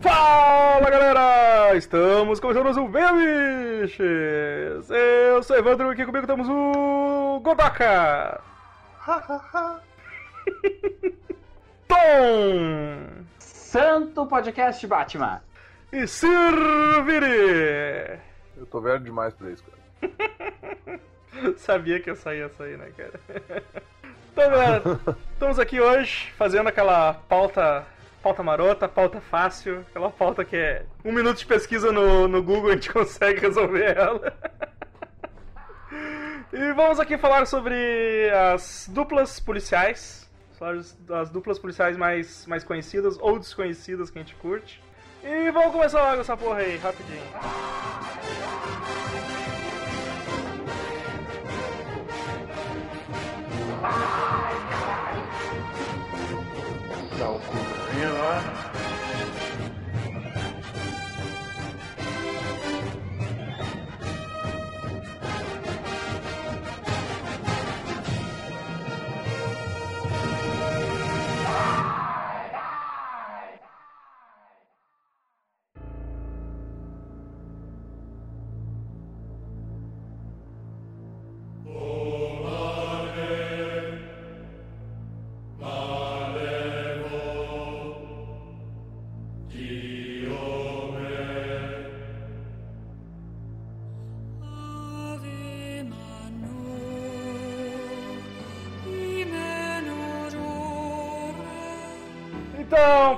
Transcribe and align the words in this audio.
Fala 0.00 0.90
galera! 0.90 1.76
Estamos 1.76 2.40
começando 2.40 2.64
mais 2.64 2.76
um 2.76 2.90
Biches! 2.90 4.00
Eu 4.90 5.40
sou 5.44 5.56
Evandro 5.56 5.90
e 5.90 5.92
aqui 5.92 6.04
comigo 6.04 6.26
temos 6.26 6.48
o 6.48 7.40
Godaka! 7.40 8.42
Tom! 11.86 13.06
Santo 13.38 14.26
Podcast 14.26 14.84
Batman! 14.84 15.40
E 15.92 16.08
Sirviri! 16.08 17.22
Eu 18.56 18.66
tô 18.66 18.80
velho 18.80 18.98
demais 18.98 19.32
pra 19.34 19.50
isso, 19.50 19.62
cara. 19.62 19.78
Sabia 21.58 22.00
que 22.00 22.10
eu 22.10 22.16
saía 22.16 22.50
aí, 22.58 22.76
né, 22.76 22.90
cara? 22.96 23.20
Então, 24.34 24.50
galera, 24.50 24.82
estamos 25.32 25.60
aqui 25.60 25.80
hoje 25.80 26.32
fazendo 26.36 26.68
aquela 26.68 27.14
pauta 27.14 27.86
pauta 28.20 28.42
marota, 28.42 28.88
pauta 28.88 29.20
fácil, 29.20 29.84
aquela 29.88 30.10
pauta 30.10 30.44
que 30.44 30.56
é 30.56 30.84
um 31.04 31.12
minuto 31.12 31.38
de 31.38 31.46
pesquisa 31.46 31.92
no, 31.92 32.26
no 32.26 32.42
Google 32.42 32.70
a 32.70 32.74
gente 32.74 32.90
consegue 32.92 33.38
resolver 33.38 33.96
ela. 33.96 34.36
E 36.52 36.72
vamos 36.72 36.98
aqui 36.98 37.16
falar 37.16 37.46
sobre 37.46 38.28
as 38.52 38.90
duplas 38.92 39.38
policiais, 39.38 40.28
as 40.60 41.30
duplas 41.30 41.60
policiais 41.60 41.96
mais, 41.96 42.44
mais 42.46 42.64
conhecidas 42.64 43.16
ou 43.20 43.38
desconhecidas 43.38 44.10
que 44.10 44.18
a 44.18 44.22
gente 44.22 44.34
curte. 44.34 44.82
E 45.22 45.48
vamos 45.52 45.70
começar 45.70 46.02
logo 46.10 46.22
essa 46.22 46.36
porra 46.36 46.58
aí, 46.58 46.76
rapidinho. 46.78 47.22
Dá 57.18 57.28
o 57.28 57.38
cu 57.38 57.58
pra 57.92 58.73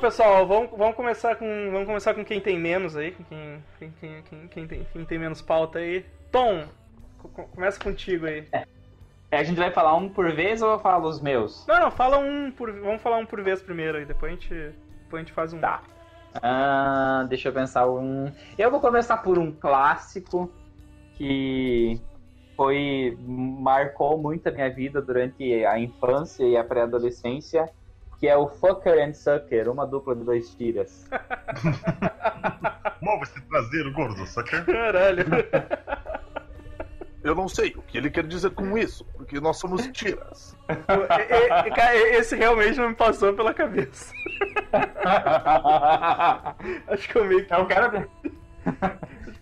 pessoal, 0.07 0.47
vamos, 0.47 0.71
vamos 0.71 0.95
começar 0.95 1.35
com 1.35 1.71
vamos 1.73 1.85
começar 1.87 2.15
com 2.15 2.25
quem 2.25 2.41
tem 2.41 2.57
menos 2.57 2.97
aí, 2.97 3.11
com 3.11 3.25
quem, 3.25 3.65
quem, 3.77 3.91
quem, 4.01 4.23
quem, 4.23 4.49
quem 4.49 4.67
tem, 4.69 4.85
quem 4.93 5.05
tem 5.05 5.19
menos 5.19 5.43
pauta 5.43 5.81
aí. 5.81 6.07
Tom, 6.31 6.65
co- 7.19 7.29
co- 7.29 7.49
começa 7.49 7.83
contigo 7.83 8.25
aí. 8.27 8.47
A 9.33 9.43
gente 9.43 9.57
vai 9.57 9.73
falar 9.73 9.97
um 9.97 10.09
por 10.09 10.33
vez 10.33 10.63
ou 10.63 10.71
eu 10.71 10.79
falo 10.79 11.09
os 11.09 11.21
meus? 11.21 11.67
Não, 11.67 11.81
não, 11.81 11.91
fala 11.91 12.19
um 12.19 12.53
por, 12.53 12.71
vamos 12.73 13.03
falar 13.03 13.17
um 13.17 13.27
por 13.27 13.43
vez 13.43 13.61
primeiro 13.61 13.99
aí, 13.99 14.05
depois 14.05 14.31
a 14.31 14.35
gente, 14.37 14.55
depois 14.55 15.15
a 15.15 15.19
gente 15.19 15.33
faz 15.33 15.53
um. 15.53 15.59
Tá. 15.59 15.83
Ah, 16.41 17.27
deixa 17.29 17.49
eu 17.49 17.53
pensar 17.53 17.91
um. 17.91 18.31
Eu 18.57 18.71
vou 18.71 18.81
começar 18.81 19.17
por 19.17 19.41
um 19.41 19.51
clássico 19.51 20.53
que 21.15 22.01
foi 22.57 23.19
marcou 23.21 24.17
muito 24.19 24.47
a 24.47 24.53
minha 24.53 24.71
vida 24.71 25.03
durante 25.03 25.65
a 25.65 25.81
infância 25.81 26.45
e 26.45 26.57
a 26.57 26.63
pré-adolescência, 26.63 27.69
que 28.19 28.27
é 28.29 28.37
o 28.37 28.49
Fucker 28.49 29.07
and 29.07 29.13
Sucker, 29.15 29.69
uma 29.71 29.87
dupla 29.87 30.15
de 30.17 30.25
dois 30.25 30.55
tiras. 30.55 31.09
Mova 33.03 33.23
esse 33.25 33.41
traseiro, 33.43 33.93
gordo, 33.93 34.27
saca? 34.27 34.63
Caralho. 34.65 35.25
Eu 37.23 37.35
não 37.35 37.49
sei 37.49 37.75
o 37.77 37.83
que 37.83 37.99
ele 37.99 38.09
quer 38.11 38.27
dizer 38.27 38.51
com 38.51 38.79
isso, 38.79 39.05
porque 39.17 39.41
nós 39.41 39.59
somos 39.59 39.87
tiras. 39.89 40.57
Cara, 41.75 41.97
esse 41.97 42.37
realmente 42.37 42.79
não 42.79 42.91
me 42.91 42.95
passou 42.95 43.35
pela 43.35 43.53
cabeça. 43.53 44.15
Acho 46.89 47.09
que 47.09 47.17
eu 47.17 47.25
meio 47.25 47.45
que. 47.47 47.53
É 47.53 47.59
o 47.59 47.67
cara. 47.67 48.09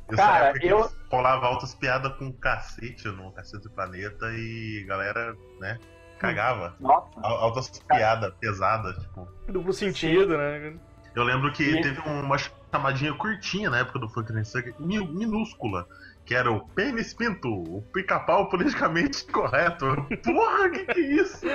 Eu 0.09 0.17
Cara, 0.17 0.53
eu- 0.65 0.91
rolava 1.11 1.47
altas 1.47 1.75
piadas 1.75 2.13
com 2.19 2.33
cacete 2.33 3.09
no 3.09 3.33
Cacete 3.33 3.63
do 3.65 3.71
Planeta 3.71 4.27
e 4.35 4.85
galera, 4.87 5.35
né, 5.61 5.79
cagava. 6.19 6.75
Nossa. 6.81 7.09
Al- 7.23 7.37
Altas 7.39 7.69
piadas 7.89 8.33
pesadas, 8.41 8.97
tipo. 8.99 9.29
Duplo 9.49 9.73
sentido, 9.73 10.37
né? 10.39 10.75
Eu 11.15 11.23
lembro 11.23 11.53
que 11.53 11.63
E- 11.63 11.81
teve 11.81 12.01
uma 12.09 12.37
chamadinha 12.39 13.13
curtinha 13.15 13.71
na 13.71 13.79
época 13.79 13.99
do 14.01 14.09
Funk 14.09 14.33
Sucker, 14.45 14.75
mi- 14.81 15.07
minúscula, 15.07 15.87
que 16.25 16.35
era 16.35 16.51
o 16.51 16.67
pênis 16.69 17.15
pinto, 17.15 17.49
o 17.49 17.83
pica-pau 17.93 18.49
politicamente 18.49 19.25
correto. 19.31 19.87
Porra, 20.25 20.71
que 20.71 20.85
que 20.87 21.01
é 21.01 21.05
isso? 21.05 21.47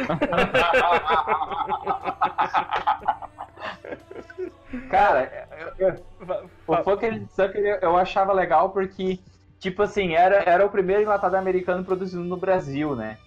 Cara, 4.90 5.48
eu- 5.78 5.96
Va- 6.22 6.44
O 6.68 6.74
and 6.74 7.28
Sucker 7.30 7.62
eu- 7.62 7.80
eu 7.82 7.98
achava 7.98 8.34
legal 8.34 8.70
porque, 8.70 9.20
tipo 9.60 9.82
assim, 9.82 10.14
era, 10.14 10.44
era 10.44 10.66
o 10.66 10.70
primeiro 10.70 11.02
enlatado 11.02 11.36
americano 11.36 11.84
produzido 11.84 12.24
no 12.24 12.38
Brasil, 12.38 12.96
né? 12.96 13.18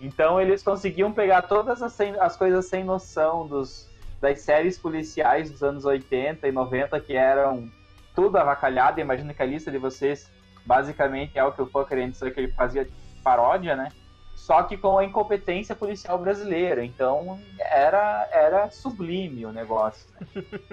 Então 0.00 0.40
eles 0.40 0.62
conseguiam 0.62 1.12
pegar 1.12 1.42
todas 1.42 1.82
as, 1.82 1.92
sem- 1.92 2.18
as 2.20 2.36
coisas 2.36 2.66
sem 2.66 2.84
noção 2.84 3.46
dos, 3.46 3.88
das 4.20 4.40
séries 4.40 4.78
policiais 4.78 5.50
dos 5.50 5.62
anos 5.62 5.84
80 5.84 6.46
e 6.46 6.52
90 6.52 6.98
que 7.00 7.14
eram 7.14 7.68
tudo 8.14 8.36
avacalhado. 8.38 9.00
Imagino 9.00 9.34
que 9.34 9.42
a 9.42 9.46
lista 9.46 9.70
de 9.70 9.78
vocês 9.78 10.30
basicamente 10.64 11.38
é 11.38 11.44
o 11.44 11.52
que 11.52 11.62
o 11.62 11.66
Fucker 11.66 11.98
and 11.98 12.14
Sucker 12.14 12.54
fazia 12.54 12.84
de 12.84 12.92
paródia, 13.22 13.74
né? 13.76 13.88
Só 14.34 14.62
que 14.62 14.76
com 14.76 14.98
a 14.98 15.04
incompetência 15.04 15.74
policial 15.74 16.18
brasileira. 16.18 16.84
Então 16.84 17.40
era, 17.58 18.28
era 18.32 18.70
sublime 18.70 19.46
o 19.46 19.52
negócio. 19.52 20.06
né? 20.34 20.42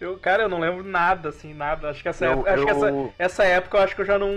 Eu, 0.00 0.18
cara, 0.18 0.42
eu 0.42 0.48
não 0.50 0.58
lembro 0.58 0.84
nada, 0.84 1.30
assim, 1.30 1.54
nada. 1.54 1.88
Acho 1.88 2.02
que 2.02 2.08
essa, 2.08 2.26
Eu- 2.26 2.32
época, 2.32 2.52
acho 2.52 2.64
que 2.64 2.70
essa, 2.70 2.86
eu- 2.88 3.14
essa 3.18 3.44
época 3.44 3.78
eu 3.78 3.82
acho 3.82 3.94
que 3.94 4.00
eu 4.02 4.04
já 4.04 4.18
não, 4.18 4.28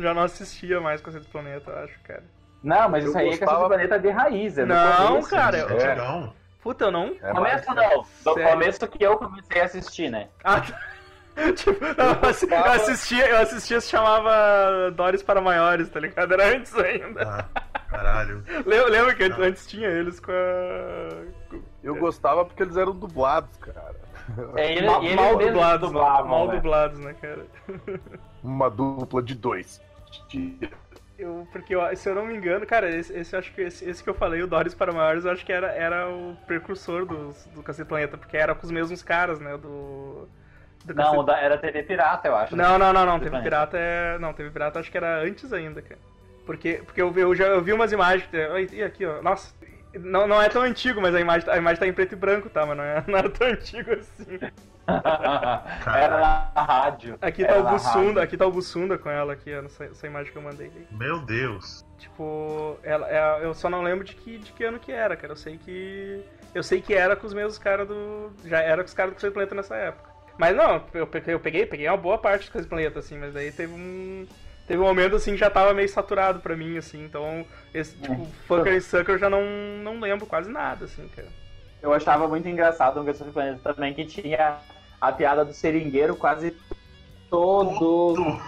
já 0.00 0.14
não 0.14 0.22
assistia 0.22 0.80
mais 0.80 1.00
Conceito 1.00 1.24
do 1.24 1.30
Planeta, 1.30 1.70
eu 1.70 1.78
acho, 1.78 1.98
cara. 2.04 2.22
Não, 2.62 2.88
mas 2.88 3.04
Eu 3.04 3.10
isso 3.10 3.18
aí 3.18 3.26
é 3.26 3.30
questão 3.30 3.46
gostava- 3.46 3.64
do 3.64 3.68
planeta 3.68 3.98
de 3.98 4.10
raiz, 4.10 4.58
é 4.58 4.64
Não, 4.64 5.06
começo. 5.08 5.30
cara, 5.30 5.58
eu- 5.58 5.68
É. 5.78 5.82
É. 5.82 5.94
Não. 5.94 6.32
Puta, 6.62 6.84
eu 6.86 6.90
não. 6.90 7.14
É 7.22 7.32
Começo 7.32 7.74
não, 7.74 8.02
do 8.24 8.34
Sério? 8.34 8.50
começo 8.50 8.88
que 8.88 9.04
eu 9.04 9.16
comecei 9.16 9.60
a 9.60 9.64
assistir, 9.64 10.10
né? 10.10 10.28
Ah, 10.42 10.60
tá. 10.60 10.78
tipo, 11.54 11.84
eu, 11.84 11.94
eu 11.94 12.64
assistia, 12.72 13.26
eu 13.28 13.38
assistia, 13.38 13.80
se 13.80 13.88
chamava 13.88 14.90
Doris 14.90 15.22
para 15.22 15.40
Maiores, 15.40 15.88
tá 15.88 16.00
ligado? 16.00 16.32
Era 16.34 16.48
antes 16.56 16.74
ainda. 16.76 17.46
Ah, 17.54 17.62
caralho. 17.88 18.42
Lembra, 18.66 18.88
lembra 18.90 19.14
que 19.14 19.28
Não. 19.28 19.40
antes 19.42 19.66
tinha 19.68 19.88
eles 19.88 20.18
com 20.18 20.32
a. 20.32 21.56
Eu 21.82 21.94
gostava 21.94 22.44
porque 22.44 22.64
eles 22.64 22.76
eram 22.76 22.92
dublados, 22.92 23.56
cara. 23.58 23.94
É, 24.56 24.72
ele, 24.72 24.86
mal, 24.86 25.02
e 25.02 25.06
eles 25.06 25.16
mal 25.16 25.36
dublados. 25.38 25.88
dublavam, 25.88 26.28
mal 26.28 26.48
né? 26.48 26.54
dublados, 26.56 26.98
né, 26.98 27.14
cara? 27.22 27.46
Uma 28.42 28.68
dupla 28.68 29.22
de 29.22 29.34
dois. 29.36 29.80
Eu, 31.18 31.48
porque 31.50 31.74
eu- 31.74 31.96
se 31.96 32.08
eu 32.08 32.14
não 32.14 32.24
me 32.26 32.34
engano, 32.36 32.64
cara, 32.64 32.88
esse, 32.88 33.12
esse 33.12 33.34
acho 33.34 33.52
que 33.52 33.60
esse, 33.62 33.88
esse 33.88 34.02
que 34.04 34.08
eu 34.08 34.14
falei, 34.14 34.40
o 34.40 34.46
Doris 34.46 34.72
para 34.72 34.92
Maiores, 34.92 35.24
eu 35.24 35.32
acho 35.32 35.44
que 35.44 35.52
era, 35.52 35.66
era 35.72 36.08
o 36.08 36.36
precursor 36.46 37.04
dos, 37.04 37.44
do 37.46 37.62
Cacete 37.62 37.88
Planeta, 37.88 38.16
porque 38.16 38.36
era 38.36 38.54
com 38.54 38.64
os 38.64 38.70
mesmos 38.70 39.02
caras, 39.02 39.40
né? 39.40 39.56
Do. 39.56 40.28
do 40.84 40.94
Não, 40.94 41.24
Cacete- 41.26 41.44
era 41.44 41.58
TV 41.58 41.82
Pirata, 41.82 42.28
eu 42.28 42.36
acho. 42.36 42.54
né? 42.54 42.62
Não, 42.62 42.78
não, 42.78 42.92
não, 42.92 43.04
não. 43.04 43.18
Planeta. 43.18 43.42
pirata 43.42 43.76
é. 43.78 44.18
Não, 44.18 44.32
teve 44.32 44.50
pirata 44.50 44.78
acho 44.78 44.90
que 44.90 44.96
era 44.96 45.20
antes 45.20 45.52
ainda, 45.52 45.82
cara. 45.82 46.00
Porque, 46.46 46.80
porque 46.84 47.02
eu, 47.02 47.10
vi- 47.10 47.20
eu 47.22 47.34
já 47.34 47.46
eu 47.46 47.62
vi 47.62 47.72
umas 47.72 47.90
imagens. 47.92 48.28
E 48.72 48.82
aqui, 48.82 49.04
ó. 49.04 49.20
Nossa. 49.20 49.52
Não, 49.94 50.26
não 50.28 50.40
é 50.40 50.48
tão 50.48 50.62
antigo, 50.62 51.00
mas 51.00 51.14
a 51.14 51.20
imagem, 51.20 51.50
a 51.50 51.56
imagem 51.56 51.80
tá 51.80 51.86
em 51.86 51.92
preto 51.92 52.12
e 52.12 52.16
branco, 52.16 52.48
tá? 52.48 52.64
Mas 52.64 52.76
não, 52.76 52.84
é, 52.84 53.02
não 53.08 53.18
era 53.18 53.28
tão 53.28 53.48
antigo 53.48 53.90
assim. 53.92 54.38
Era 54.88 56.18
na 56.54 56.62
rádio. 56.62 57.18
Aqui 57.20 57.44
Era 57.44 57.54
tá 57.54 57.60
o 57.60 57.72
Bussunda, 57.72 58.22
aqui 58.22 58.36
tá 58.36 58.46
o 58.46 58.50
Bussunda 58.52 58.98
com 58.98 59.10
ela 59.10 59.32
aqui, 59.34 59.50
nessa, 59.60 59.84
essa 59.84 60.06
imagem 60.06 60.32
que 60.32 60.38
eu 60.38 60.42
mandei. 60.42 60.70
Meu 60.90 61.20
Deus. 61.20 61.84
Tipo, 61.98 62.78
ela, 62.82 63.06
ela- 63.08 63.38
eu 63.40 63.54
só 63.54 63.68
não 63.68 63.82
lembro 63.82 64.04
de 64.04 64.14
que, 64.14 64.38
de 64.38 64.52
que 64.52 64.64
ano 64.64 64.78
que 64.78 64.92
era, 64.92 65.16
cara. 65.16 65.32
Eu 65.32 65.36
sei 65.36 65.58
que. 65.58 66.22
Eu 66.54 66.62
sei 66.62 66.80
que 66.80 66.94
era 66.94 67.14
com 67.14 67.26
os 67.26 67.34
mesmos 67.34 67.58
caras 67.58 67.86
do. 67.86 68.32
Já 68.44 68.60
era 68.60 68.82
com 68.82 68.88
os 68.88 68.94
caras 68.94 69.12
do 69.12 69.16
Crazy 69.18 69.32
Planeta 69.32 69.54
nessa 69.54 69.74
época. 69.76 70.08
Mas 70.38 70.56
não, 70.56 70.82
eu 70.94 71.06
peguei, 71.06 71.34
eu 71.34 71.40
peguei, 71.40 71.66
peguei 71.66 71.88
uma 71.88 71.96
boa 71.96 72.16
parte 72.16 72.46
do 72.46 72.52
Crazy 72.52 72.68
Planeta, 72.68 73.00
assim, 73.00 73.18
mas 73.18 73.34
daí 73.34 73.50
teve 73.52 73.72
um. 73.72 74.26
Teve 74.66 74.80
um 74.80 74.84
momento 74.86 75.16
assim 75.16 75.32
que 75.32 75.38
já 75.38 75.48
tava 75.48 75.72
meio 75.72 75.88
saturado 75.88 76.40
pra 76.40 76.54
mim, 76.56 76.76
assim, 76.76 77.02
então. 77.04 77.44
Esse, 77.74 77.96
tipo, 77.96 78.26
Fucker 78.46 78.74
e 78.74 78.80
Sucker 78.80 79.14
eu 79.14 79.18
já 79.18 79.30
não, 79.30 79.42
não 79.82 79.98
lembro 79.98 80.26
quase 80.26 80.50
nada, 80.50 80.84
assim, 80.84 81.08
cara. 81.08 81.28
eu 81.82 81.92
achava 81.92 82.28
muito 82.28 82.46
engraçado 82.48 83.02
Guerra 83.02 83.24
do 83.24 83.32
Planeta 83.32 83.74
também 83.74 83.94
que 83.94 84.04
tinha 84.04 84.58
a 85.00 85.12
piada 85.12 85.44
do 85.44 85.52
seringueiro 85.52 86.16
quase 86.16 86.54
todo, 87.30 88.38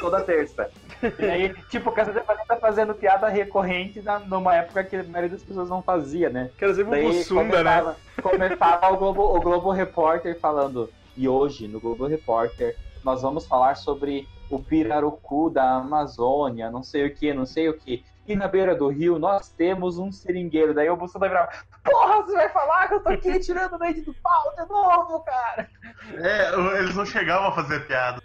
toda 0.00 0.20
terça. 0.22 0.70
E 1.18 1.24
aí, 1.24 1.54
tipo, 1.70 1.90
o 1.90 1.92
Caça 1.92 2.12
do 2.12 2.20
Planeta 2.20 2.56
fazendo 2.56 2.94
piada 2.94 3.28
recorrente 3.28 4.00
na, 4.00 4.18
numa 4.18 4.54
época 4.56 4.84
que 4.84 4.96
a 4.96 5.04
maioria 5.04 5.30
das 5.30 5.42
pessoas 5.42 5.68
não 5.68 5.82
fazia, 5.82 6.28
né? 6.28 6.50
Quer 6.58 6.70
dizer, 6.70 6.84
Daí 6.84 7.04
Bussunda, 7.04 7.62
né? 7.62 7.80
começava, 7.80 7.96
começava 8.22 8.92
o, 8.92 8.96
Globo, 8.96 9.36
o 9.36 9.40
Globo 9.40 9.70
Repórter 9.70 10.38
falando, 10.38 10.90
e 11.16 11.28
hoje, 11.28 11.68
no 11.68 11.80
Globo 11.80 12.06
Repórter, 12.06 12.76
nós 13.04 13.22
vamos 13.22 13.46
falar 13.46 13.76
sobre 13.76 14.26
o 14.50 14.58
pirarucu 14.58 15.50
da 15.50 15.76
Amazônia, 15.76 16.70
não 16.70 16.82
sei 16.82 17.06
o 17.06 17.14
que, 17.14 17.32
não 17.32 17.46
sei 17.46 17.68
o 17.68 17.74
que. 17.74 18.04
E 18.28 18.36
na 18.36 18.46
beira 18.46 18.74
do 18.76 18.88
rio 18.88 19.18
nós 19.18 19.48
temos 19.50 19.98
um 19.98 20.12
seringueiro. 20.12 20.74
Daí 20.74 20.90
o 20.90 20.96
Bussunda 20.96 21.28
virava, 21.28 21.50
porra, 21.82 22.22
você 22.22 22.34
vai 22.34 22.48
falar 22.50 22.86
que 22.86 22.94
eu 22.94 23.00
tô 23.02 23.08
aqui 23.08 23.40
tirando 23.40 23.78
leite 23.78 24.02
do 24.02 24.12
pau 24.22 24.54
de 24.54 24.68
novo, 24.68 25.24
cara? 25.24 25.68
É, 26.14 26.78
eles 26.78 26.94
não 26.94 27.06
chegavam 27.06 27.48
a 27.48 27.52
fazer 27.52 27.86
piada. 27.86 28.22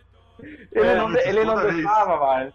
Ele 0.73 0.87
É, 0.87 0.95
não, 0.97 1.15
ele 1.15 1.43
não 1.45 1.55
deixava 1.55 2.17
mais. 2.17 2.53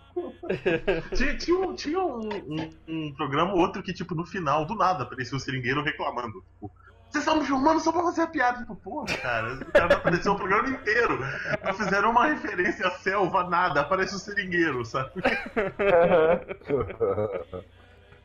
Tinha, 1.17 1.37
tinha, 1.39 1.59
um, 1.59 1.75
tinha 1.75 1.99
um, 2.01 2.29
um- 2.29 2.71
um 2.87 3.15
programa 3.15 3.53
ou 3.55 3.61
outro 3.61 3.83
que, 3.83 3.95
tipo, 3.95 4.15
no 4.15 4.27
final, 4.27 4.67
do 4.67 4.75
nada, 4.75 5.05
aparecia 5.05 5.37
o 5.37 5.41
seringueiro 5.41 5.83
reclamando. 5.83 6.43
Tipo, 6.53 6.71
vocês 7.11 7.25
estão 7.25 7.37
me 7.41 7.45
filmando 7.47 7.81
só 7.81 7.91
pra 7.93 8.03
fazer 8.03 8.23
a 8.23 8.27
piada. 8.27 8.59
Tipo, 8.61 8.77
porra, 8.77 9.07
cara, 9.21 9.55
o 9.55 9.65
cara 9.73 9.95
apareceu 9.95 10.33
o 10.33 10.37
programa 10.37 10.69
inteiro. 10.69 11.19
Não 11.65 11.75
fizeram 11.75 12.11
uma 12.11 12.27
referência 12.27 12.87
à 12.87 12.91
selva, 12.93 13.45
nada. 13.49 13.81
Aparece 13.81 14.15
o 14.15 14.19
seringueiro, 14.19 14.85
sabe? 14.85 15.11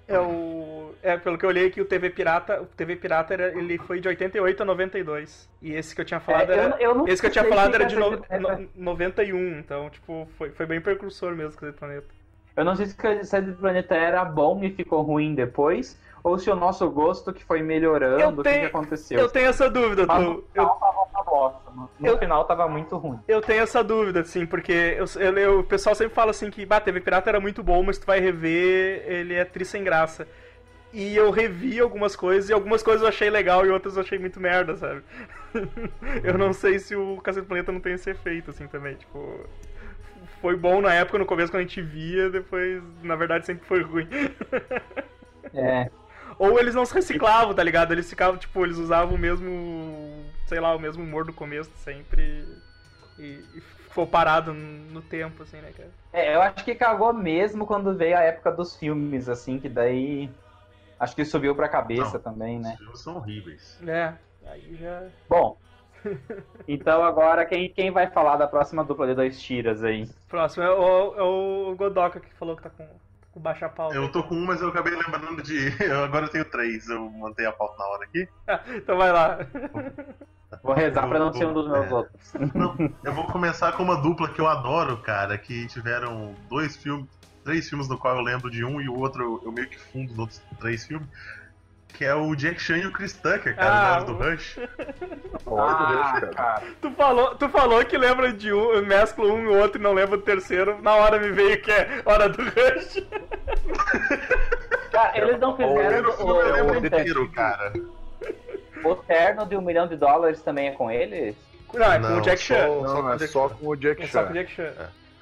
É 0.08 0.20
o. 0.20 0.94
É, 1.02 1.18
pelo 1.18 1.38
que 1.38 1.46
eu 1.46 1.50
olhei 1.50 1.68
aqui, 1.68 1.80
o 1.80 1.86
TV 1.86 2.10
Pirata, 2.10 2.62
o 2.62 2.66
TV 2.66 2.96
Pirata 2.98 3.34
era, 3.34 3.58
ele 3.58 3.78
foi 3.78 4.02
de 4.02 4.08
88 4.10 4.62
a 4.62 4.66
92. 4.66 5.50
E 5.62 5.74
esse 5.74 5.96
que 5.96 6.02
eu 6.02 6.06
tinha 6.06 6.20
falado 6.20 6.50
É, 6.52 6.56
eu- 6.56 6.60
era. 6.62 6.76
eu 6.82 6.96
não 6.96 7.08
esse 7.08 7.22
que 7.22 7.28
eu 7.28 7.32
tinha 7.32 7.46
falado 7.46 7.74
era 7.76 7.86
de 7.86 7.96
essa- 7.96 8.10
no, 8.10 8.60
no- 8.60 8.70
91, 8.76 9.60
então, 9.60 9.90
tipo, 9.90 10.28
foi, 10.38 10.52
foi 10.52 10.66
bem 10.66 10.82
precursor 10.82 11.32
mesmo 11.36 11.54
esse 11.68 11.72
planeta. 11.74 12.08
Eu 12.56 12.64
não 12.66 12.76
sei 12.76 12.86
se 12.86 12.94
o 12.96 13.56
Planeta 13.56 13.96
era 13.96 14.24
bom 14.24 14.64
e 14.64 14.70
ficou 14.72 15.02
ruim 15.02 15.34
depois, 15.34 16.00
ou 16.24 16.38
se 16.40 16.50
o 16.50 16.56
nosso 16.56 16.90
gosto 16.90 17.34
que 17.34 17.44
foi 17.44 17.62
melhorando, 17.62 18.20
Eu 18.22 18.30
o 18.30 18.36
que, 18.44 18.44
que 18.60 18.66
aconteceu. 18.66 19.20
Eu 19.20 19.30
tenho 19.30 19.48
essa 19.50 19.70
dúvida, 19.70 20.06
Mas 20.08 20.24
tu. 20.24 20.30
no 20.30 20.44
Eu, 20.56 20.64
final 20.64 20.80
tava 20.80 20.98
uma 21.14 21.24
bosta. 21.24 21.72
No, 21.76 21.90
no 22.00 22.08
Eu- 22.08 22.18
final 22.18 22.46
tava 22.46 22.68
muito 22.70 22.96
ruim. 22.98 23.20
eu 23.28 23.42
tenho 23.42 23.62
essa 23.62 23.84
dúvida, 23.84 24.22
assim, 24.22 24.46
porque 24.46 24.72
eu, 24.72 25.06
eu- 25.22 25.38
eu- 25.38 25.60
o 25.60 25.64
pessoal 25.64 25.94
sempre 25.96 26.14
fala 26.14 26.32
assim 26.32 26.50
que, 26.50 26.66
bah, 26.66 26.80
TV 26.80 27.02
Pirata 27.02 27.30
era 27.30 27.40
muito 27.40 27.62
bom, 27.62 27.84
mas 27.84 27.98
tu 27.98 28.06
vai 28.08 28.20
rever, 28.20 29.04
ele 29.06 29.34
é 29.34 29.44
tri 29.44 29.66
sem 29.66 29.84
graça. 29.84 30.28
E 30.94 31.16
eu 31.16 31.32
revi 31.32 31.80
algumas 31.80 32.16
coisas, 32.16 32.50
e 32.50 32.54
algumas 32.54 32.84
coisas 32.84 33.02
eu 33.02 33.08
achei 33.10 33.30
legal 33.30 33.66
e 33.66 33.70
outras 33.70 33.96
eu 33.98 34.04
achei 34.04 34.18
muito 34.20 34.40
merda, 34.40 34.76
sabe? 34.78 35.02
eu 36.24 36.38
não 36.38 36.54
sei 36.54 36.78
se 36.80 36.96
o 36.96 37.18
Cacete 37.22 37.46
do 37.46 37.48
Planeta 37.48 37.72
não 37.72 37.80
tem 37.82 37.94
esse 37.94 38.10
efeito, 38.12 38.52
assim, 38.52 38.68
também, 38.68 38.96
tipo... 38.96 39.40
Foi 40.40 40.56
bom 40.56 40.82
na 40.82 40.94
época, 40.94 41.18
no 41.18 41.26
começo, 41.26 41.52
quando 41.52 41.62
a 41.62 41.64
gente 41.64 41.82
via, 41.82 42.30
depois, 42.30 42.82
na 43.02 43.16
verdade, 43.16 43.46
sempre 43.46 43.66
foi 43.68 43.82
ruim. 43.82 44.08
É. 45.54 45.90
Ou 46.38 46.60
eles 46.60 46.76
não 46.76 46.86
se 46.86 46.94
reciclavam, 46.94 47.54
tá 47.54 47.64
ligado? 47.64 47.92
Eles 47.92 48.10
ficavam, 48.10 48.38
tipo, 48.38 48.66
eles 48.66 48.78
usavam 48.78 49.16
o 49.16 49.20
mesmo, 49.20 50.26
sei 50.48 50.60
lá, 50.60 50.76
o 50.76 50.80
mesmo 50.80 51.04
humor 51.04 51.26
do 51.26 51.34
começo 51.34 51.72
sempre 51.78 52.46
e, 53.18 53.44
e 53.56 53.62
ficou 53.62 54.08
parado 54.08 54.54
no 54.54 55.02
tempo, 55.02 55.44
assim, 55.44 55.58
né, 55.58 55.72
cara? 55.76 55.90
É, 56.12 56.36
eu 56.36 56.42
acho 56.42 56.66
que 56.66 56.76
cagou 56.76 57.14
mesmo 57.14 57.66
quando 57.66 57.96
veio 57.96 58.18
a 58.18 58.22
época 58.22 58.52
dos 58.52 58.76
filmes, 58.76 59.30
assim, 59.30 59.60
que 59.60 59.70
daí. 59.70 60.30
Acho 61.00 61.16
que 61.16 61.26
subiu 61.26 61.56
pra 61.56 61.68
cabeça 61.68 62.14
Não. 62.14 62.22
também, 62.22 62.60
né? 62.60 62.72
Os 62.74 62.78
filmes 62.78 63.00
são 63.02 63.16
horríveis. 63.18 63.80
É, 63.86 64.14
aí 64.46 64.76
já... 64.76 65.04
Bom. 65.30 65.58
Então 66.68 67.04
agora 67.04 67.46
quem, 67.46 67.70
quem 67.70 67.92
vai 67.92 68.08
falar 68.08 68.38
da 68.38 68.48
próxima 68.48 68.84
dupla 68.84 69.08
de 69.08 69.16
dois 69.16 69.42
tiras 69.42 69.84
aí? 69.84 70.08
Próximo 70.30 70.64
é 70.64 70.70
o, 70.70 71.16
é 71.16 71.24
o 71.24 71.76
Godoka 71.76 72.20
que 72.20 72.34
falou 72.36 72.56
que 72.56 72.64
tá 72.64 72.70
com, 72.70 72.86
com 73.34 73.40
baixa 73.40 73.68
pauta. 73.68 73.96
Eu 73.96 74.10
tô 74.12 74.24
com 74.24 74.36
um, 74.36 74.46
mas 74.46 74.62
eu 74.62 74.70
acabei 74.70 74.94
lembrando 74.94 75.42
de. 75.42 75.74
Eu 75.84 76.04
agora 76.04 76.28
tenho 76.28 76.46
três. 76.46 76.88
Eu 76.88 77.10
montei 77.10 77.46
a 77.46 77.52
pauta 77.52 77.76
na 77.80 77.86
hora 77.86 78.04
aqui. 78.06 78.28
então 78.78 78.96
vai 78.98 79.12
lá. 79.12 79.40
Vou 80.62 80.74
rezar 80.76 81.08
pra 81.08 81.18
não 81.20 81.34
ser 81.34 81.48
um 81.48 81.54
dos 81.54 81.68
meus 81.68 81.88
É. 81.88 81.94
outros. 81.94 82.34
Não, 82.54 82.78
eu 83.04 83.14
vou 83.14 83.26
começar 83.26 83.72
com 83.72 83.84
uma 83.84 84.00
dupla 84.00 84.30
que 84.30 84.40
eu 84.40 84.48
adoro, 84.48 84.98
cara, 84.98 85.38
que 85.38 85.66
tiveram 85.68 86.36
dois 86.48 86.78
filmes, 86.78 87.08
três 87.44 87.68
filmes 87.68 87.90
no 87.90 87.98
qual 87.98 88.16
eu 88.16 88.22
lembro 88.22 88.52
de 88.52 88.64
um 88.64 88.80
e 88.80 88.88
o 88.88 89.00
outro 89.00 89.24
eu, 89.24 89.42
eu 89.46 89.52
meio 89.52 89.68
que 89.68 89.80
fundo 89.80 90.10
nos 90.12 90.20
outros 90.20 90.42
três 90.60 90.86
filmes. 90.86 91.08
Que 91.94 92.06
é 92.06 92.16
o 92.16 92.36
Jack 92.36 92.60
Chan 92.60 92.78
e 92.78 92.88
o 92.88 92.92
Chris 92.92 93.14
Tucker, 93.14 93.56
cara, 93.56 93.68
Ah, 93.70 93.84
da 93.90 93.96
hora 93.96 94.04
do 94.06 94.14
o- 94.14 94.18
Rush. 94.32 94.60
Ah, 95.56 96.14
cara. 96.20 96.28
cara. 96.34 96.64
Tu 96.82 96.90
falou, 96.92 97.36
tu 97.36 97.50
falou 97.50 97.86
que 97.86 97.98
lembra 97.98 98.32
de 98.34 98.52
um, 98.52 98.82
mescla 98.86 99.26
um 99.26 99.44
e 99.44 99.48
o 99.48 99.58
outro 99.60 99.80
e 99.80 99.84
não 99.84 99.94
lembra 99.94 100.18
do 100.18 100.24
terceiro. 100.24 100.82
Na 100.82 100.96
hora 100.96 101.20
me 101.20 101.30
veio 101.32 101.62
que 101.62 101.70
é 101.72 102.02
hora 102.06 102.28
do 102.30 102.42
Rush. 102.42 103.04
Cara, 104.92 105.18
eles 105.18 105.40
não 105.40 105.56
fizeram 105.58 106.12
o, 106.20 106.26
não 106.28 106.38
lembro 106.52 106.74
o, 106.80 106.86
inteiro, 106.86 107.32
cara. 107.32 107.74
o 108.84 108.96
terno 108.96 109.46
de 109.46 109.58
um 109.58 109.62
milhão 109.62 109.88
de 109.88 109.96
dólares 109.96 110.42
também 110.42 110.68
é 110.68 110.72
com 110.72 110.90
eles? 110.92 111.36
Não, 111.74 111.92
é 111.92 112.00
com 112.00 112.08
Não, 112.08 112.18
o 112.20 112.22
Jack 112.22 112.38
só- 112.42 112.54
Chan. 112.56 112.68
Não, 112.68 113.06
o 113.06 113.14
é 113.14 113.18
Jack 113.18 113.32
só 113.32 113.50
Chan. 113.50 113.56
com 113.56 113.68
o 113.68 113.76
Jack 113.76 114.04
É 114.04 114.08
só 114.08 114.24
com 114.24 114.26
o 114.26 114.28
Chan. 114.28 114.34
Jack 114.40 114.52
Chan. 114.56 114.74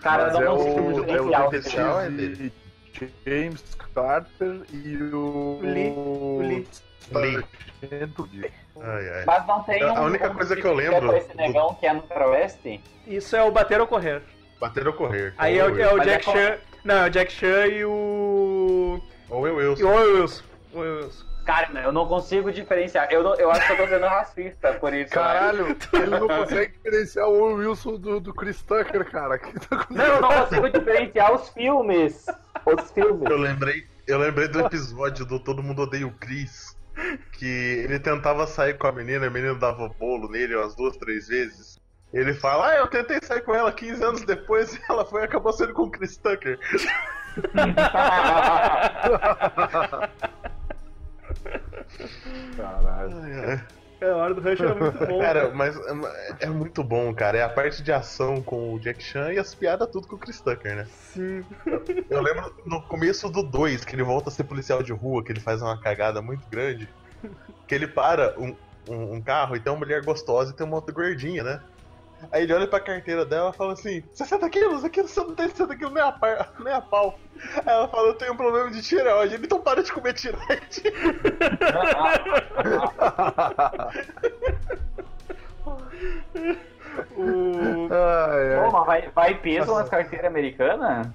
Cara, 0.02 0.24
Mas 0.26 0.36
é 0.42 0.50
o, 0.50 0.56
consigo 0.58 0.80
é 0.80 0.82
o 0.82 0.94
diferenciar 1.06 1.48
os 1.48 1.54
especial, 1.54 2.02
é 2.02 2.10
detetive 2.10 2.54
James 3.26 3.64
Carter 3.96 4.62
e 4.72 4.98
o... 5.14 5.60
Lee, 5.62 5.90
o 5.96 6.40
Lee. 6.42 6.68
Lee. 7.14 7.46
Ai, 8.80 9.10
ai. 9.10 9.24
Mas 9.26 9.48
não 9.48 9.64
tem 9.64 9.82
A 9.84 9.94
um. 9.94 10.06
única 10.06 10.30
um 10.30 10.36
coisa 10.36 10.56
que 10.56 10.66
eu 10.66 10.74
lembro 10.74 11.16
esse 11.18 11.28
do- 11.30 11.36
negão 11.38 11.74
que 11.76 11.86
é 11.88 11.94
no 11.94 12.02
Faroeste? 12.04 12.82
Isso 13.08 13.36
é 13.36 13.44
o 13.44 13.52
Bater 13.52 13.82
ou 13.82 13.88
Correr. 13.88 14.22
Bater 14.60 14.88
ou 14.88 14.94
correr. 14.94 15.34
Aí 15.40 15.58
é 15.58 15.66
o, 15.66 15.80
é 15.80 15.94
o 15.94 15.98
é 16.02 16.06
Jack 16.06 16.24
qual- 16.26 16.36
Chan. 16.36 16.58
Não, 16.86 16.96
é 16.96 17.08
o 17.08 17.10
Jack 17.10 17.32
Chan 17.32 17.66
e 17.68 17.84
o. 17.84 19.02
Ou 19.30 19.48
eu, 19.48 19.60
eu. 19.60 19.74
E 19.76 19.84
o 19.84 19.90
Owen 19.90 20.22
Wilson. 20.22 20.44
Wilson. 20.76 21.26
Cara, 21.46 21.82
eu 21.82 21.92
não 21.92 22.06
consigo 22.08 22.52
diferenciar. 22.52 23.08
Eu, 23.12 23.24
não- 23.24 23.34
eu 23.36 23.50
acho 23.50 23.66
que 23.66 23.74
eu 23.74 23.78
tô 23.78 23.88
sendo 23.88 24.06
racista 24.06 24.74
por 24.74 24.94
isso. 24.94 25.10
né? 25.16 25.22
Caralho, 25.22 25.76
ele 25.94 26.06
não 26.06 26.28
consegue 26.28 26.74
diferenciar 26.78 27.28
o 27.28 27.54
Wilson 27.56 27.96
do, 27.96 28.20
do 28.20 28.32
Chris 28.34 28.62
Tucker, 28.62 29.10
cara. 29.10 29.40
Que 29.42 29.60
tá? 29.60 29.88
Não, 29.90 30.06
eu 30.06 30.22
não 30.22 30.30
consigo 30.30 30.70
diferenciar 30.70 31.34
os 31.34 31.50
filmes. 31.50 32.26
Os 32.66 32.92
filmes. 32.92 33.30
Eu 33.30 33.38
lembrei, 33.38 33.86
eu 34.08 34.18
lembrei 34.18 34.48
do 34.48 34.60
episódio 34.62 35.26
do 35.26 35.40
Todo 35.40 35.64
Mundo 35.64 35.84
Odeia 35.84 36.08
o 36.08 36.12
Chris. 36.12 36.76
Que 37.34 37.46
ele 37.84 38.00
tentava 38.00 38.46
sair 38.46 38.78
com 38.78 38.86
a 38.86 38.92
menina, 38.92 39.26
a 39.28 39.30
menina 39.30 39.56
dava 39.56 39.90
bolo 39.90 40.30
nele 40.30 40.56
umas 40.56 40.76
duas, 40.76 40.98
três 40.98 41.28
vezes. 41.28 41.80
Ele 42.14 42.34
fala, 42.34 42.68
ah, 42.68 42.76
eu 42.76 42.88
tentei 42.88 43.20
sair 43.22 43.42
com 43.42 43.56
ela 43.56 43.72
15 43.72 44.04
anos 44.04 44.22
depois 44.26 44.76
e 44.76 44.82
ela 44.90 45.06
foi 45.06 45.22
e 45.22 45.26
acabou 45.26 45.54
sendo 45.54 45.74
com 45.74 45.84
o 45.84 45.92
Chris 45.92 46.18
Tucker. 46.18 46.60
Caralho. 52.58 53.81
É, 54.02 54.10
a 54.10 54.16
hora 54.16 54.34
do 54.34 54.42
Rush 54.42 54.60
era 54.60 54.74
muito 54.74 55.06
bom. 55.06 55.20
Cara, 55.20 55.52
mas 55.54 55.78
é, 55.78 56.46
é 56.46 56.48
muito 56.48 56.84
bom, 56.84 57.14
cara. 57.14 57.38
É 57.38 57.44
a 57.44 57.50
parte 57.50 57.84
de 57.84 57.92
ação 57.92 58.42
com 58.42 58.74
o 58.74 58.80
Jack 58.80 59.02
Chan 59.02 59.32
e 59.32 59.38
as 59.38 59.54
piadas 59.54 59.88
tudo 59.90 60.08
com 60.08 60.16
o 60.16 60.20
Chris 60.20 60.42
Tucker, 60.42 60.76
né? 60.76 60.88
Sim. 60.90 61.46
Eu 62.10 62.20
lembro 62.20 62.52
no 62.66 62.82
começo 62.82 63.30
do 63.30 63.44
2, 63.44 63.86
que 63.86 63.96
ele 63.96 64.02
volta 64.02 64.30
a 64.30 64.32
ser 64.32 64.46
policial 64.46 64.82
de 64.82 64.92
rua, 64.92 65.24
que 65.24 65.32
ele 65.32 65.40
faz 65.40 65.62
uma 65.62 65.80
cagada 65.80 66.20
muito 66.20 66.50
grande. 66.50 66.90
Que 67.68 67.76
ele 67.76 67.86
para 67.86 68.34
um, 68.40 68.56
um, 68.90 69.14
um 69.14 69.22
carro 69.22 69.56
e 69.56 69.60
tem 69.60 69.72
uma 69.72 69.78
mulher 69.78 70.04
gostosa 70.04 70.52
e 70.52 70.56
tem 70.56 70.66
uma 70.66 70.78
outra 70.78 70.94
gordinha, 70.94 71.44
né? 71.44 71.62
Aí 72.32 72.44
ele 72.44 72.54
olha 72.54 72.68
pra 72.68 72.80
carteira 72.80 73.26
dela 73.26 73.52
e 73.54 73.58
fala 73.58 73.74
assim: 73.74 74.04
60 74.14 74.50
quilos? 74.50 74.84
Aqui 74.84 75.02
você 75.02 75.20
não 75.22 75.34
tem 75.36 75.48
60 75.50 75.76
quilos 75.78 75.94
nem 75.94 76.04
a, 76.04 76.12
par, 76.12 76.54
nem 76.64 76.74
a 76.74 76.82
pau. 76.82 77.18
Aí 77.58 77.74
ela 77.74 77.88
fala: 77.88 78.10
Eu 78.10 78.14
tenho 78.16 78.34
um 78.34 78.38
problema 78.38 78.70
de 78.70 78.82
tireoide. 78.82 79.36
Ele 79.36 79.46
então 79.46 79.62
para 79.62 79.82
de 79.84 79.92
comer 79.92 80.14
tireoide. 80.14 80.84
O... 87.16 87.88
Ai, 87.92 88.54
ai. 88.56 88.70
Pô, 88.70 88.72
mas 88.72 88.86
vai, 88.86 89.10
vai 89.12 89.36
peso 89.42 89.74
nas 89.74 89.90
carteiras 89.90 90.28
americanas? 90.28 91.08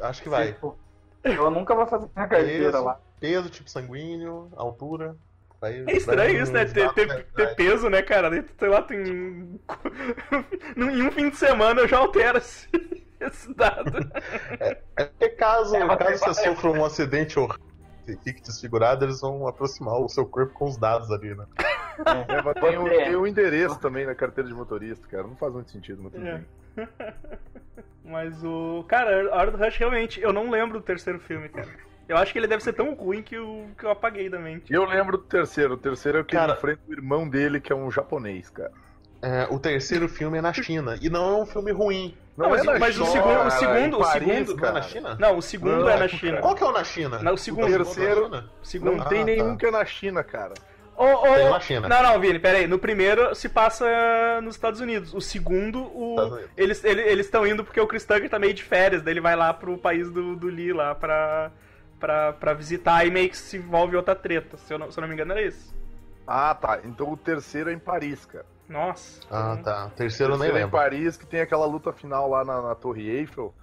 Acho 0.00 0.22
que 0.22 0.28
vai. 0.28 0.52
Tipo, 0.52 0.78
Eu 1.22 1.50
nunca 1.50 1.74
vou 1.74 1.86
fazer 1.86 2.08
minha 2.14 2.28
carteira 2.28 2.72
Peso, 2.72 2.84
lá. 2.84 3.00
peso, 3.20 3.50
tipo 3.50 3.68
sanguíneo, 3.70 4.50
altura. 4.56 5.16
É 5.62 5.96
estranho 5.96 6.42
isso, 6.42 6.52
né? 6.52 6.64
Ter, 6.64 6.92
ter, 6.92 7.24
ter 7.24 7.54
peso, 7.54 7.88
né, 7.88 8.02
cara? 8.02 8.30
Sei 8.58 8.68
lá, 8.68 8.82
tem. 8.82 8.98
em 10.76 11.02
um 11.02 11.10
fim 11.10 11.30
de 11.30 11.36
semana 11.36 11.80
eu 11.80 11.88
já 11.88 11.98
altero 11.98 12.38
esse, 12.38 12.68
esse 13.20 13.54
dado. 13.54 13.90
É 14.60 14.74
porque 15.04 15.30
caso, 15.30 15.76
É, 15.76 15.96
caso 15.96 16.18
você 16.18 16.44
sofra 16.44 16.70
um 16.70 16.84
acidente 16.84 17.38
ou 17.38 17.48
fique 18.22 18.40
desfigurado, 18.40 19.04
eles 19.04 19.20
vão 19.20 19.48
aproximar 19.48 20.00
o 20.00 20.08
seu 20.08 20.24
corpo 20.26 20.52
com 20.54 20.66
os 20.66 20.76
dados 20.76 21.10
ali, 21.10 21.34
né? 21.34 21.46
É, 22.28 22.42
mas 22.42 22.54
tem, 22.54 22.78
o, 22.78 22.84
tem 22.84 23.16
o 23.16 23.26
endereço 23.26 23.80
também 23.80 24.06
na 24.06 24.14
carteira 24.14 24.48
de 24.48 24.54
motorista, 24.54 25.06
cara. 25.08 25.24
Não 25.26 25.36
faz 25.36 25.52
muito 25.52 25.70
sentido, 25.70 26.02
mas 26.02 26.12
tudo 26.12 26.26
É. 26.26 26.34
bem. 26.34 26.46
Mas 28.04 28.44
o. 28.44 28.84
Cara, 28.86 29.32
a 29.32 29.36
hora 29.36 29.50
do 29.50 29.58
Rush 29.58 29.78
realmente. 29.78 30.20
Eu 30.20 30.32
não 30.32 30.48
lembro 30.48 30.78
do 30.78 30.84
terceiro 30.84 31.18
filme, 31.18 31.48
cara. 31.48 31.68
Eu 32.08 32.16
acho 32.16 32.32
que 32.32 32.38
ele 32.38 32.46
deve 32.46 32.62
ser 32.62 32.72
tão 32.72 32.94
ruim 32.94 33.22
que 33.22 33.34
eu, 33.36 33.66
que 33.78 33.84
eu 33.84 33.90
apaguei 33.90 34.28
da 34.28 34.38
mente. 34.38 34.72
Eu 34.72 34.84
lembro 34.84 35.16
do 35.18 35.24
terceiro. 35.24 35.74
O 35.74 35.76
terceiro 35.76 36.18
é 36.18 36.20
o 36.20 36.24
que 36.24 36.36
Cara- 36.36 36.52
ele 36.52 36.58
enfrenta 36.58 36.80
o 36.88 36.92
irmão 36.92 37.28
dele, 37.28 37.60
que 37.60 37.72
é 37.72 37.76
um 37.76 37.90
japonês, 37.90 38.48
cara. 38.50 38.70
É, 39.22 39.46
o 39.50 39.58
terceiro 39.58 40.08
filme 40.08 40.38
é 40.38 40.40
na 40.40 40.52
China. 40.52 40.96
E 41.00 41.08
não 41.10 41.38
é 41.38 41.42
um 41.42 41.46
filme 41.46 41.72
ruim. 41.72 42.16
Não, 42.36 42.50
mas- 42.50 42.64
é 42.64 42.78
mas 42.78 42.98
o 43.00 43.04
China, 43.06 43.10
segundo- 43.12 43.32
o 43.32 43.36
cara, 43.38 43.50
segundo- 43.50 43.78
em 43.78 43.94
o 43.94 43.98
Paris, 43.98 44.12
segundo- 44.28 44.46
Não 44.48 44.54
é 44.58 44.60
cara. 44.60 44.72
na 44.74 44.82
China? 44.82 45.16
Não, 45.18 45.36
o 45.38 45.42
segundo 45.42 45.72
Não, 45.72 45.80
é 45.88 45.92
na 45.92 45.98
cara. 45.98 46.08
China. 46.08 46.38
Qual 46.42 46.54
que 46.54 46.62
é 46.62 46.66
o 46.66 46.72
na 46.72 46.84
China? 46.84 47.18
Não, 47.22 47.32
o 47.34 47.38
segundo. 47.38 47.66
terceiro- 47.66 48.26
é 48.26 48.28
na 48.28 48.36
China? 48.36 48.50
Segundo. 48.62 48.96
Não 48.96 49.02
Ah, 49.02 49.08
tem 49.08 49.24
nenhum 49.24 49.50
tá. 49.52 49.56
que 49.56 49.66
é 49.66 49.70
na 49.70 49.84
China, 49.86 50.22
cara. 50.22 50.52
Ô, 50.98 51.04
ô, 51.04 51.34
Tem 51.34 51.50
na 51.50 51.60
China. 51.60 51.88
Não, 51.88 52.02
não, 52.02 52.20
Vini, 52.20 52.38
peraí. 52.38 52.66
No 52.66 52.78
primeiro 52.78 53.34
se 53.34 53.48
passa 53.48 53.86
nos 54.42 54.54
Estados 54.54 54.80
Unidos. 54.80 55.12
O 55.12 55.20
segundo, 55.20 55.80
o... 55.82 56.38
Eles 56.56 56.82
ele- 56.84 57.02
eles 57.02 57.26
estão 57.26 57.46
indo 57.46 57.64
porque 57.64 57.80
o 57.80 57.86
Chris 57.86 58.04
Tucker 58.04 58.30
tá 58.30 58.38
meio 58.38 58.54
de 58.54 58.62
férias. 58.62 59.02
Daí 59.02 59.12
ele 59.14 59.20
vai 59.20 59.34
lá 59.36 59.52
pro 59.52 59.76
país 59.76 60.10
do, 60.10 60.36
do 60.36 60.46
Lee 60.46 60.72
lá 60.72 60.94
pra, 60.94 61.50
pra, 61.98 62.32
pra 62.32 62.54
visitar 62.54 63.06
e 63.06 63.10
meio 63.10 63.30
que 63.30 63.36
se 63.36 63.56
envolve 63.56 63.96
outra 63.96 64.14
treta. 64.14 64.56
Se 64.56 64.72
eu 64.72 64.78
não, 64.78 64.90
se 64.90 64.98
eu 64.98 65.02
não 65.02 65.08
me 65.08 65.14
engano, 65.14 65.32
era 65.32 65.42
isso. 65.42 65.74
Ah, 66.26 66.54
tá. 66.54 66.80
Então 66.84 67.12
o 67.12 67.16
terceiro 67.16 67.70
é 67.70 67.72
em 67.72 67.78
Paris, 67.78 68.24
cara. 68.24 68.46
Nossa. 68.68 69.20
Ah, 69.30 69.56
tá. 69.62 69.86
O 69.86 69.90
terceiro 69.90 70.32
O 70.32 70.36
eu 70.36 70.38
nem 70.38 70.48
terceiro 70.48 70.66
é 70.66 70.68
em. 70.68 70.70
Paris, 70.70 71.16
que 71.16 71.26
tem 71.26 71.40
aquela 71.40 71.66
luta 71.66 71.92
final 71.92 72.28
lá 72.28 72.44
na, 72.44 72.60
na 72.60 72.74
Torre 72.74 73.08
Eiffel, 73.08 73.54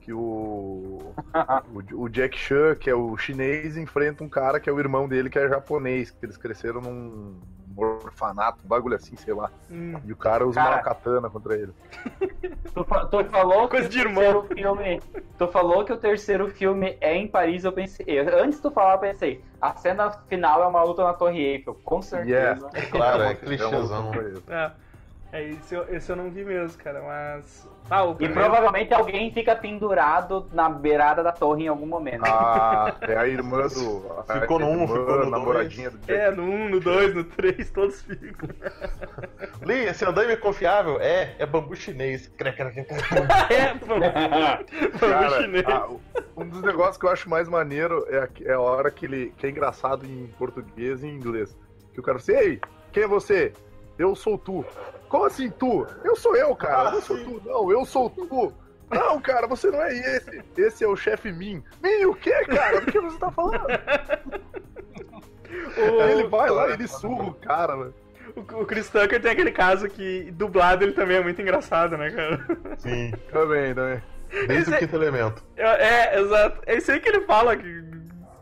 que 0.00 0.12
o, 0.12 1.14
o, 1.74 2.02
o 2.04 2.08
Jack 2.08 2.38
Chan, 2.38 2.76
que 2.76 2.88
é 2.88 2.94
o 2.94 3.16
chinês, 3.16 3.76
enfrenta 3.76 4.22
um 4.22 4.28
cara 4.28 4.60
que 4.60 4.70
é 4.70 4.72
o 4.72 4.78
irmão 4.78 5.08
dele, 5.08 5.30
que 5.30 5.38
é 5.38 5.48
japonês, 5.48 6.10
que 6.10 6.24
eles 6.24 6.36
cresceram 6.36 6.80
num 6.80 7.40
orfanato, 7.76 8.58
um 8.64 8.68
bagulho 8.68 8.96
assim, 8.96 9.16
sei 9.16 9.34
lá. 9.34 9.50
Hum. 9.70 9.94
E 10.04 10.12
o 10.12 10.16
cara 10.16 10.46
usa 10.46 10.60
Cara. 10.60 10.76
uma 10.76 10.82
katana 10.82 11.30
contra 11.30 11.54
ele. 11.54 11.72
Tu, 12.74 12.84
fa- 12.84 13.04
tu 13.06 13.24
falou 13.24 13.68
Coisa 13.68 13.88
que 13.88 13.94
de 13.94 14.00
o 14.00 14.08
irmão. 14.08 14.42
terceiro 14.42 14.54
filme. 14.54 15.00
Tu 15.38 15.48
falou 15.48 15.84
que 15.84 15.92
o 15.92 15.96
terceiro 15.96 16.48
filme 16.50 16.96
é 17.00 17.14
em 17.16 17.26
Paris, 17.28 17.64
eu 17.64 17.72
pensei. 17.72 18.06
eu- 18.08 18.42
Antes 18.42 18.56
de 18.56 18.62
tu 18.62 18.70
falar, 18.70 18.94
eu 18.94 18.98
pensei, 18.98 19.44
a 19.60 19.74
cena 19.74 20.10
final 20.28 20.62
é 20.62 20.66
uma 20.66 20.82
luta 20.82 21.02
na 21.04 21.12
Torre 21.14 21.40
Eiffel, 21.40 21.74
com 21.84 22.00
certeza. 22.02 22.68
É 22.74 22.82
claro, 22.86 23.22
é 23.22 23.28
luta 23.30 23.34
clichêzão. 23.46 24.10
É. 24.48 24.70
É, 25.32 25.48
esse 25.48 25.74
eu, 25.74 25.86
esse 25.88 26.10
eu 26.12 26.16
não 26.16 26.30
vi 26.30 26.44
mesmo, 26.44 26.76
cara, 26.82 27.00
mas. 27.02 27.66
Ah, 27.90 28.04
o 28.04 28.12
E 28.12 28.16
primeiro. 28.16 28.38
provavelmente 28.38 28.92
alguém 28.92 29.32
fica 29.32 29.56
pendurado 29.56 30.46
na 30.52 30.68
beirada 30.68 31.22
da 31.22 31.32
torre 31.32 31.64
em 31.64 31.68
algum 31.68 31.86
momento. 31.86 32.22
Ah, 32.26 32.94
é 33.08 33.16
a 33.16 33.26
irmã 33.26 33.66
do. 33.66 34.22
a 34.28 34.40
Ficou 34.40 34.58
no 34.58 34.66
um, 34.66 34.82
irmã, 34.82 34.86
ficou 34.88 35.24
no 35.24 35.30
namoradinha 35.30 35.90
do 35.90 35.98
Jack 36.00 36.12
É, 36.12 36.30
no 36.30 36.42
1, 36.42 36.68
no 36.68 36.80
2, 36.80 37.14
no 37.14 37.24
3, 37.24 37.70
todos 37.70 38.02
ficam. 38.02 38.46
Lee, 39.64 39.86
esse 39.86 40.04
andaime 40.04 40.34
é 40.34 40.36
confiável? 40.36 41.00
É, 41.00 41.34
é 41.38 41.46
bambu 41.46 41.74
chinês. 41.74 42.30
É. 43.50 43.74
Vamos 43.86 45.00
Cara, 45.00 45.42
chinês. 45.42 45.64
ah, 45.66 45.88
um 46.36 46.46
dos 46.46 46.60
negócios 46.62 46.98
que 46.98 47.06
eu 47.06 47.10
acho 47.10 47.28
mais 47.30 47.48
maneiro 47.48 48.04
é 48.10 48.18
a, 48.18 48.28
é 48.44 48.52
a 48.52 48.60
hora 48.60 48.90
que 48.90 49.06
ele. 49.06 49.32
que 49.38 49.46
é 49.46 49.50
engraçado 49.50 50.04
em 50.04 50.26
português 50.38 51.02
e 51.02 51.06
em 51.06 51.14
inglês. 51.16 51.56
Que 51.94 52.00
o 52.00 52.02
cara 52.02 52.18
fala 52.18 52.38
assim, 52.38 52.48
ei, 52.50 52.60
quem 52.92 53.04
é 53.04 53.06
você? 53.06 53.52
Eu 53.98 54.14
sou 54.14 54.36
tu. 54.38 54.64
Como 55.12 55.26
assim 55.26 55.50
tu? 55.50 55.86
Eu 56.02 56.16
sou 56.16 56.34
eu, 56.34 56.56
cara. 56.56 56.88
Ah, 56.88 56.94
eu 56.94 57.02
sou 57.02 57.18
sim. 57.18 57.24
tu. 57.24 57.42
Não, 57.44 57.70
eu 57.70 57.84
sou 57.84 58.08
tu. 58.08 58.50
Não, 58.90 59.20
cara, 59.20 59.46
você 59.46 59.70
não 59.70 59.82
é 59.82 59.92
esse. 59.92 60.42
Esse 60.56 60.84
é 60.84 60.88
o 60.88 60.96
chefe 60.96 61.30
Min. 61.30 61.62
Min, 61.82 62.06
o 62.06 62.14
que, 62.14 62.32
cara? 62.46 62.80
Do 62.80 62.90
que 62.90 62.98
você 62.98 63.18
tá 63.18 63.30
falando? 63.30 63.66
Aí 66.02 66.12
ele 66.12 66.28
vai 66.28 66.48
lá 66.48 66.70
e 66.70 66.72
ele 66.72 66.88
surra 66.88 67.24
o 67.24 67.34
cara, 67.34 67.76
né? 67.76 67.90
O, 68.34 68.40
o 68.40 68.64
Chris 68.66 68.88
Tucker 68.88 69.20
tem 69.20 69.32
aquele 69.32 69.52
caso 69.52 69.86
que 69.86 70.30
dublado 70.32 70.82
ele 70.82 70.94
também 70.94 71.18
é 71.18 71.22
muito 71.22 71.42
engraçado, 71.42 71.94
né, 71.98 72.10
cara? 72.10 72.46
Sim, 72.78 73.12
Também, 73.30 73.74
também. 73.74 74.02
desde 74.30 74.54
Esse- 74.56 74.74
o 74.74 74.78
quinto 74.78 74.96
elemento. 74.96 75.44
É, 75.58 76.14
é, 76.16 76.20
exato. 76.20 76.62
É 76.64 76.76
isso 76.78 76.90
aí 76.90 77.00
que 77.00 77.08
ele 77.10 77.20
fala, 77.26 77.54
que 77.54 77.84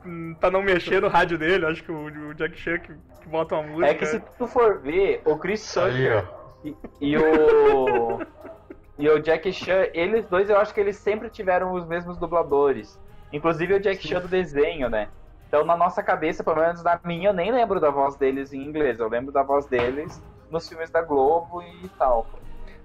hum, 0.06 0.36
pra 0.38 0.52
não 0.52 0.62
mexer 0.62 1.02
no 1.02 1.08
rádio 1.08 1.36
dele, 1.36 1.66
acho 1.66 1.82
que 1.82 1.90
o, 1.90 2.04
o 2.28 2.34
Jack 2.34 2.56
Chan 2.56 2.78
que, 2.78 2.92
que 3.20 3.28
bota 3.28 3.56
uma 3.56 3.64
música. 3.64 3.88
É 3.90 3.94
que 3.94 4.06
se 4.06 4.20
tu 4.38 4.46
for 4.46 4.78
ver, 4.78 5.20
o 5.24 5.36
Chris 5.36 5.76
Aí, 5.76 5.92
Tucker 5.92 6.24
ó. 6.36 6.39
E, 6.64 6.76
e 7.00 7.16
o. 7.16 8.20
E 8.98 9.08
o 9.08 9.18
Jack 9.18 9.50
Chan, 9.50 9.86
eles 9.94 10.26
dois 10.26 10.50
eu 10.50 10.58
acho 10.58 10.74
que 10.74 10.80
eles 10.80 10.96
sempre 10.96 11.30
tiveram 11.30 11.72
os 11.72 11.86
mesmos 11.86 12.18
dubladores. 12.18 13.00
Inclusive 13.32 13.74
o 13.74 13.80
Jack 13.80 14.06
Chan 14.06 14.20
do 14.20 14.28
desenho, 14.28 14.90
né? 14.90 15.08
Então 15.48 15.64
na 15.64 15.74
nossa 15.74 16.02
cabeça, 16.02 16.44
pelo 16.44 16.60
menos 16.60 16.82
na 16.82 17.00
minha, 17.02 17.30
eu 17.30 17.32
nem 17.32 17.50
lembro 17.50 17.80
da 17.80 17.90
voz 17.90 18.16
deles 18.16 18.52
em 18.52 18.62
inglês. 18.62 19.00
Eu 19.00 19.08
lembro 19.08 19.32
da 19.32 19.42
voz 19.42 19.66
deles 19.66 20.22
nos 20.50 20.68
filmes 20.68 20.90
da 20.90 21.00
Globo 21.00 21.62
e 21.62 21.88
tal. 21.98 22.26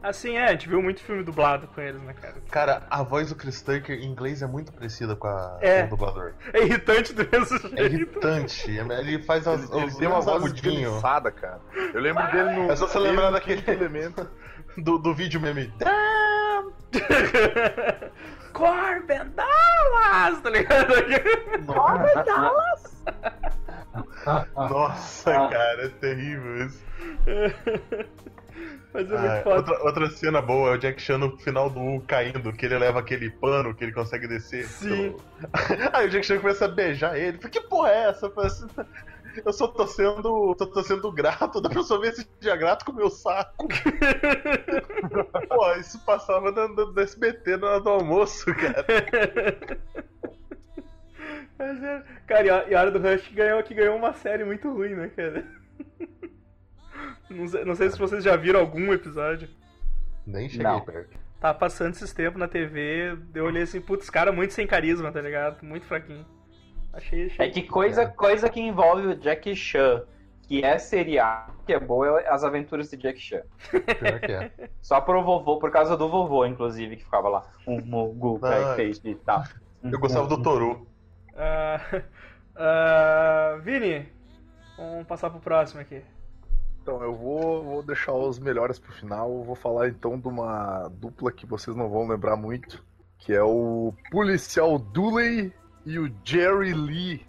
Assim, 0.09 0.37
é, 0.37 0.45
a 0.45 0.51
gente 0.51 0.69
viu 0.69 0.81
muito 0.81 1.01
filme 1.01 1.23
dublado 1.23 1.67
com 1.67 1.81
eles, 1.81 2.01
né, 2.03 2.13
cara? 2.13 2.35
Cara, 2.51 2.83
a 2.89 3.03
voz 3.03 3.29
do 3.29 3.35
Chris 3.35 3.61
Tucker 3.61 3.97
em 3.97 4.05
inglês 4.05 4.41
é 4.41 4.47
muito 4.47 4.71
parecida 4.71 5.15
com 5.15 5.27
a 5.27 5.57
É. 5.61 5.81
com 5.81 5.87
o 5.87 5.89
dublador. 5.97 6.33
É 6.53 6.61
irritante 6.63 7.13
do 7.13 7.27
mesmo 7.31 7.57
jeito. 7.59 7.77
É 7.79 7.83
irritante. 7.85 8.71
Ele 8.71 9.21
faz 9.23 9.47
as, 9.47 9.69
Ele, 9.71 9.83
ele 9.83 9.95
tem 9.95 10.07
uma 10.07 10.21
voz 10.21 10.43
esganiçada, 10.45 11.31
cara. 11.31 11.59
Eu 11.93 12.01
lembro 12.01 12.23
dele 12.31 12.51
no. 12.51 12.71
É 12.71 12.75
só 12.75 12.87
você 12.87 12.99
lembrar 12.99 13.31
daquele- 13.31 13.63
elemento. 13.69 14.29
do, 14.77 14.97
do 14.97 15.13
vídeo 15.15 15.39
meme. 15.41 15.73
Corbin 18.53 19.29
Dallas, 19.35 20.41
tá 20.41 20.49
ligado? 20.49 20.93
Nossa, 24.55 25.35
Ah. 25.35 25.49
cara, 25.49 25.85
é 25.85 25.89
terrível 25.89 26.65
isso. 26.65 26.83
Mas 28.93 29.11
é 29.11 29.15
Ah, 29.17 29.21
muito 29.21 29.43
foda. 29.43 29.55
outra, 29.57 29.83
outra 29.83 30.09
cena 30.09 30.41
boa 30.41 30.71
é 30.71 30.73
o 30.75 30.77
Jack 30.77 31.01
Chan 31.01 31.17
no 31.17 31.37
final 31.37 31.69
do 31.69 31.79
U 31.81 32.01
caindo, 32.07 32.53
que 32.53 32.65
ele 32.65 32.77
leva 32.77 32.99
aquele 32.99 33.29
pano 33.29 33.75
que 33.75 33.83
ele 33.83 33.91
consegue 33.93 34.27
descer. 34.27 34.65
Sim. 34.67 35.15
Aí 35.93 36.07
o 36.07 36.09
Jack 36.09 36.25
Chan 36.25 36.39
começa 36.39 36.65
a 36.65 36.69
beijar 36.69 37.17
ele. 37.17 37.37
Que 37.37 37.59
porra 37.61 37.89
é 37.91 38.09
essa? 38.09 38.27
Eu 38.27 38.39
assim, 38.41 38.67
Eu 39.45 39.51
só 39.51 39.67
tô 39.67 39.85
sendo. 39.85 40.55
tô, 40.55 40.65
tô 40.67 40.81
sendo 40.83 41.11
grato, 41.11 41.59
dá 41.59 41.69
pra 41.69 41.83
só 41.83 41.97
ver 41.99 42.09
esse 42.13 42.25
dia 42.39 42.55
grato 42.55 42.85
com 42.85 42.93
o 42.93 42.95
meu 42.95 43.09
saco. 43.09 43.67
Pô, 45.49 45.71
isso 45.73 45.99
passava 46.05 46.51
no, 46.51 46.67
no, 46.69 46.93
no 46.93 47.01
SBT 47.01 47.57
na 47.57 47.67
hora 47.67 47.81
do 47.81 47.89
almoço, 47.89 48.45
cara. 48.55 48.85
Mas 51.57 51.83
é- 51.83 52.03
Cara, 52.27 52.45
e 52.45 52.49
a, 52.49 52.69
e 52.69 52.75
a 52.75 52.79
Hora 52.81 52.91
do 52.91 52.99
Rush 52.99 53.29
ganhou, 53.33 53.61
que 53.63 53.73
ganhou 53.73 53.95
uma 53.95 54.13
série 54.13 54.43
muito 54.43 54.71
ruim, 54.71 54.95
né, 54.95 55.09
cara? 55.15 55.45
Não 57.29 57.47
sei, 57.47 57.65
não 57.65 57.75
sei 57.75 57.89
se 57.89 57.97
vocês 57.97 58.23
já 58.23 58.35
viram 58.35 58.59
algum 58.59 58.93
episódio. 58.93 59.49
Nem 60.25 60.47
cheguei 60.49 60.65
Não. 60.65 60.81
perto. 60.81 61.17
Tava 61.39 61.57
passando 61.57 61.93
esses 61.93 62.13
tempos 62.13 62.39
na 62.39 62.47
TV, 62.47 63.17
eu 63.33 63.45
olhei 63.45 63.63
assim, 63.63 63.79
putz, 63.81 64.09
cara 64.09 64.31
muito 64.31 64.53
sem 64.53 64.65
carisma, 64.65 65.11
tá 65.11 65.21
ligado? 65.21 65.63
Muito 65.63 65.85
fraquinho. 65.85 66.25
Achei, 66.93 67.27
achei. 67.27 67.45
É 67.47 67.49
que 67.49 67.61
coisa, 67.63 68.07
coisa 68.07 68.49
que 68.49 68.59
envolve 68.59 69.07
o 69.07 69.15
Jack 69.15 69.53
Chan, 69.55 70.03
que 70.43 70.63
é 70.63 70.77
seriado, 70.77 71.53
que 71.65 71.73
é 71.73 71.79
boa, 71.79 72.21
é 72.21 72.29
as 72.29 72.43
aventuras 72.43 72.89
de 72.89 72.97
Jack 72.97 73.19
Chan. 73.19 73.41
Pior 73.69 74.19
que 74.19 74.31
é. 74.31 74.51
Só 74.81 75.01
pro 75.01 75.21
vovô, 75.23 75.59
por 75.59 75.69
causa 75.71 75.95
do 75.97 76.09
vovô, 76.09 76.45
inclusive, 76.45 76.95
que 76.95 77.03
ficava 77.03 77.27
lá. 77.27 77.43
Um 77.67 77.81
mugu, 77.81 78.39
Ah. 78.43 78.73
fez 78.75 78.99
e 79.03 79.13
tal. 79.15 79.43
Eu 79.83 79.99
gostava 79.99 80.27
do 80.27 80.41
Toru. 80.41 80.87
Ah, 81.35 81.81
ah, 82.55 83.59
Vini, 83.61 84.07
vamos 84.77 85.05
passar 85.05 85.29
pro 85.29 85.39
próximo 85.39 85.81
aqui. 85.81 86.01
Então, 86.85 87.01
eu 87.01 87.15
vou, 87.15 87.63
vou 87.63 87.81
deixar 87.81 88.13
os 88.13 88.37
melhores 88.37 88.77
pro 88.77 88.93
final. 88.93 89.27
Eu 89.27 89.43
vou 89.43 89.55
falar 89.55 89.87
então 89.87 90.19
de 90.19 90.27
uma 90.27 90.87
dupla 90.99 91.31
que 91.31 91.43
vocês 91.47 91.75
não 91.75 91.89
vão 91.89 92.07
lembrar 92.07 92.35
muito, 92.35 92.79
que 93.17 93.33
é 93.33 93.41
o 93.41 93.91
policial 94.11 94.77
Dooley 94.77 95.51
e 95.83 95.97
o 95.97 96.13
Jerry 96.23 96.73
Lee 96.75 97.25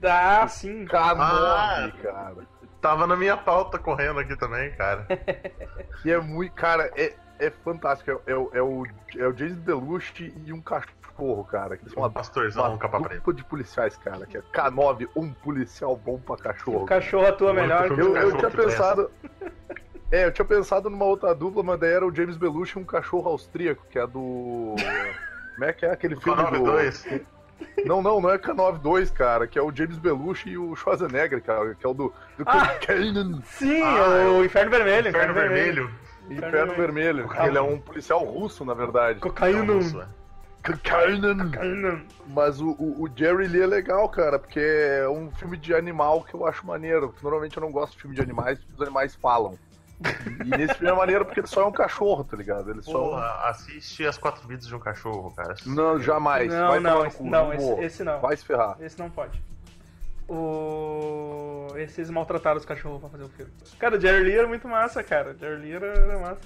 Ah, 0.00 0.46
sim. 0.46 0.84
K9, 0.84 1.16
Ah! 1.18 1.92
cara. 2.00 2.46
Tava 2.80 3.04
na 3.04 3.16
minha 3.16 3.36
pauta 3.36 3.80
correndo 3.80 4.20
aqui 4.20 4.36
também, 4.36 4.70
cara. 4.76 5.08
Que 6.02 6.10
é 6.12 6.20
muito. 6.20 6.52
Cara, 6.54 6.88
é, 6.96 7.12
é 7.40 7.50
fantástico. 7.50 8.12
É, 8.24 8.30
é 8.30 8.36
o- 8.36 8.50
é 8.54 8.62
o, 8.62 8.86
é 9.18 9.26
o 9.26 9.36
James 9.36 9.56
Belushi 9.56 10.32
e 10.46 10.52
um 10.52 10.62
cachorro, 10.62 10.94
cara. 11.44 11.76
Que 11.76 11.88
são 11.90 11.98
Um 11.98 12.02
uma, 12.06 12.10
pastorzão, 12.10 12.64
uma 12.64 12.70
um 12.74 12.78
capa 12.78 13.00
preta. 13.00 13.32
de 13.32 13.44
policiais, 13.44 13.96
cara. 13.96 14.26
Que 14.26 14.38
é 14.38 14.42
K9, 14.52 15.08
um 15.16 15.32
policial 15.32 15.96
bom 15.96 16.18
pra 16.18 16.36
cachorro. 16.36 16.82
O 16.82 16.86
cachorro 16.86 17.26
atua 17.26 17.52
melhor. 17.52 17.86
Eu, 17.90 17.96
eu 17.96 18.12
cachorro 18.14 18.36
tinha 18.38 18.50
pensado. 18.50 19.10
É, 20.10 20.24
eu 20.26 20.32
tinha 20.32 20.44
pensado 20.44 20.90
numa 20.90 21.04
outra 21.04 21.32
dupla, 21.34 21.62
mas 21.62 21.78
daí 21.78 21.92
era 21.92 22.06
o 22.06 22.14
James 22.14 22.36
Belushi 22.36 22.78
e 22.78 22.82
um 22.82 22.84
cachorro 22.84 23.28
austríaco, 23.30 23.84
que 23.90 23.98
é 23.98 24.06
do. 24.06 24.74
Como 25.54 25.64
é 25.64 25.72
que 25.72 25.86
é 25.86 25.92
aquele 25.92 26.16
filme 26.16 26.42
do. 26.44 26.58
92. 26.58 27.06
Não, 27.84 28.00
não, 28.02 28.20
não 28.20 28.30
é 28.30 28.38
K92, 28.38 29.12
cara, 29.12 29.46
que 29.46 29.58
é 29.58 29.62
o 29.62 29.70
James 29.74 29.98
Belushi 29.98 30.50
e 30.50 30.58
o 30.58 30.74
Schwarzenegger, 30.74 31.42
cara, 31.42 31.74
que 31.74 31.84
é 31.84 31.88
o 31.88 31.92
do, 31.92 32.12
do 32.38 32.44
Ah! 32.46 32.68
Kanan, 32.80 33.40
Sim, 33.44 33.82
Ah, 33.82 34.30
o 34.38 34.44
Inferno 34.44 34.70
Vermelho. 34.70 35.08
Inferno 35.10 35.34
Vermelho. 35.34 35.90
Inferno 36.30 36.74
Vermelho. 36.74 37.22
Cocaína. 37.24 37.48
Ele 37.48 37.58
é 37.58 37.62
um 37.62 37.78
policial 37.78 38.24
russo, 38.24 38.64
na 38.64 38.72
verdade. 38.72 39.20
Cocaína. 39.20 39.62
Não, 39.62 39.74
moço, 39.74 40.00
é. 40.00 40.06
Cocaína. 40.62 42.02
Mas 42.28 42.60
o, 42.60 42.70
o, 42.78 43.04
o 43.04 43.10
Jerry 43.16 43.48
Lee 43.48 43.62
é 43.62 43.66
legal, 43.66 44.08
cara, 44.08 44.38
porque 44.38 44.60
é 44.60 45.08
um 45.08 45.30
filme 45.32 45.56
de 45.56 45.74
animal 45.74 46.22
que 46.22 46.34
eu 46.34 46.46
acho 46.46 46.66
maneiro. 46.66 47.14
Normalmente 47.22 47.56
eu 47.56 47.60
não 47.62 47.72
gosto 47.72 47.94
de 47.94 48.00
filme 48.02 48.14
de 48.16 48.22
animais, 48.22 48.58
porque 48.58 48.74
os 48.74 48.82
animais 48.82 49.14
falam. 49.14 49.58
E 50.44 50.48
nesse 50.56 50.74
filme 50.74 50.90
é 50.92 50.96
maneiro 50.96 51.24
porque 51.26 51.40
ele 51.40 51.46
só 51.46 51.62
é 51.62 51.66
um 51.66 51.72
cachorro, 51.72 52.24
tá 52.24 52.36
ligado? 52.36 52.70
Ele 52.70 52.82
só. 52.82 52.92
Porra, 52.92 53.48
assiste 53.48 54.06
as 54.06 54.16
quatro 54.16 54.46
vidas 54.48 54.66
de 54.66 54.74
um 54.74 54.78
cachorro, 54.78 55.30
cara. 55.34 55.54
Não, 55.66 56.00
jamais. 56.00 56.52
Não, 56.52 56.68
Vai 56.68 56.80
não, 56.80 57.06
esse- 57.06 57.16
cu, 57.18 57.24
não, 57.26 57.52
esse- 57.52 57.72
esse 57.80 58.04
não. 58.04 58.20
Vai 58.20 58.36
se 58.36 58.44
ferrar. 58.44 58.76
Esse 58.80 58.98
não 58.98 59.10
pode. 59.10 59.42
O... 60.28 61.66
Esses 61.76 62.08
maltrataram 62.08 62.56
os 62.56 62.64
cachorros 62.64 63.00
pra 63.00 63.08
fazer 63.10 63.24
o 63.24 63.28
filme. 63.28 63.52
Cara, 63.78 63.96
o 63.96 64.00
Jerry 64.00 64.24
Lee 64.24 64.38
era 64.38 64.46
muito 64.48 64.66
massa, 64.68 65.02
cara. 65.02 65.32
O 65.32 65.38
Jerry 65.38 65.56
Lee 65.60 65.72
era, 65.72 65.86
era 65.86 66.18
massa. 66.18 66.40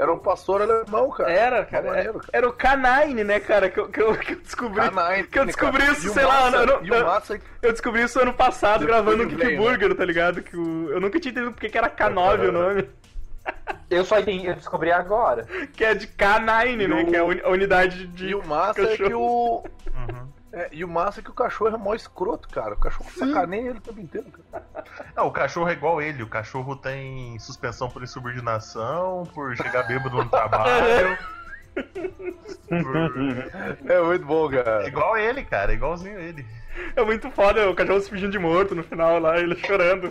Era 0.00 0.12
um 0.12 0.18
pastor 0.18 0.62
alemão, 0.62 1.10
cara. 1.10 1.30
Era, 1.30 1.64
cara. 1.66 1.82
Mó 1.84 1.88
maneiro, 1.90 2.10
era, 2.10 2.18
cara. 2.20 2.30
era 2.32 2.48
o 2.48 2.52
Canine, 2.52 3.22
né, 3.24 3.38
cara? 3.40 3.68
Que 3.68 3.80
eu, 3.80 3.88
que 3.88 4.00
eu, 4.00 4.16
que 4.16 4.32
eu 4.32 4.36
descobri. 4.40 4.90
Canine, 4.90 5.26
que 5.28 5.38
eu 5.38 5.44
descobri 5.46 5.82
cara. 5.82 5.92
isso, 5.92 6.06
E 6.08 6.10
sei 6.10 6.24
lá, 6.24 6.40
massa- 6.50 6.56
eu 6.56 6.66
não- 6.66 6.84
E 6.84 6.90
o 6.90 7.04
massa 7.04 7.34
é 7.36 7.40
Eu 7.62 7.72
descobri 7.72 8.02
isso 8.02 8.18
ano 8.20 8.32
passado 8.32 8.86
Depois 8.86 9.04
gravando 9.04 9.24
o 9.24 9.28
Kick 9.28 9.40
Glenn, 9.44 9.56
Burger, 9.58 9.94
tá 9.94 10.04
ligado? 10.04 10.42
Que 10.42 10.56
o... 10.56 10.90
Eu 10.90 11.00
nunca 11.00 11.20
tinha 11.20 11.30
entendido 11.32 11.52
porque 11.52 11.68
que 11.68 11.76
era 11.78 11.90
K9 11.90 12.48
o 12.48 12.52
nome. 12.52 12.88
Eu 13.90 14.04
só 14.04 14.18
entendi, 14.20 14.46
eu 14.46 14.54
descobri 14.54 14.90
agora. 14.92 15.44
Que 15.74 15.84
é 15.84 15.94
de 15.94 16.06
K9, 16.06 16.66
E 16.82 16.86
né? 16.88 17.02
o- 17.02 17.06
Que 17.06 17.16
é 17.16 17.18
a 17.18 17.24
uni- 17.24 17.40
a 17.44 17.48
unidade 17.50 18.06
de. 18.06 18.28
E 18.28 18.34
o 18.34 18.46
massa 18.46 18.80
é 18.82 18.96
que 18.96 19.02
cachorro. 19.02 19.18
o. 19.18 19.64
Uhum. 19.96 20.28
É, 20.52 20.68
e 20.72 20.84
o 20.84 20.88
massa 20.88 21.20
é 21.20 21.22
que 21.22 21.30
o 21.30 21.34
cachorro 21.34 21.74
é 21.74 21.78
mó 21.78 21.94
escroto, 21.94 22.48
cara. 22.48 22.74
O 22.74 22.78
cachorro 22.78 23.10
sacaneia 23.10 23.68
ele 23.70 23.78
o 23.78 23.82
tempo 23.82 24.00
inteiro, 24.00 24.26
cara. 24.30 24.64
Não, 25.16 25.26
o 25.26 25.32
cachorro 25.32 25.68
é 25.68 25.72
igual 25.72 26.00
ele. 26.02 26.22
O 26.22 26.28
cachorro 26.28 26.74
tem 26.76 27.38
suspensão 27.38 27.88
por 27.88 28.02
insubordinação, 28.02 29.24
por 29.34 29.56
chegar 29.56 29.84
bêbado 29.84 30.16
no 30.16 30.28
trabalho. 30.28 31.16
por- 32.68 33.90
É 33.90 34.02
muito 34.02 34.26
bom, 34.26 34.52
É 34.52 34.62
cara. 34.62 34.88
igual 34.88 35.16
ele, 35.16 35.44
cara. 35.44 35.72
É 35.72 35.74
igualzinho 35.76 36.18
ele. 36.18 36.44
É 36.96 37.04
muito 37.04 37.30
foda 37.30 37.68
o 37.70 37.74
cachorro 37.74 38.00
se 38.00 38.10
fingindo 38.10 38.32
de 38.32 38.38
morto 38.38 38.74
no 38.74 38.82
final 38.82 39.18
lá, 39.18 39.38
ele 39.38 39.54
chorando. 39.56 40.10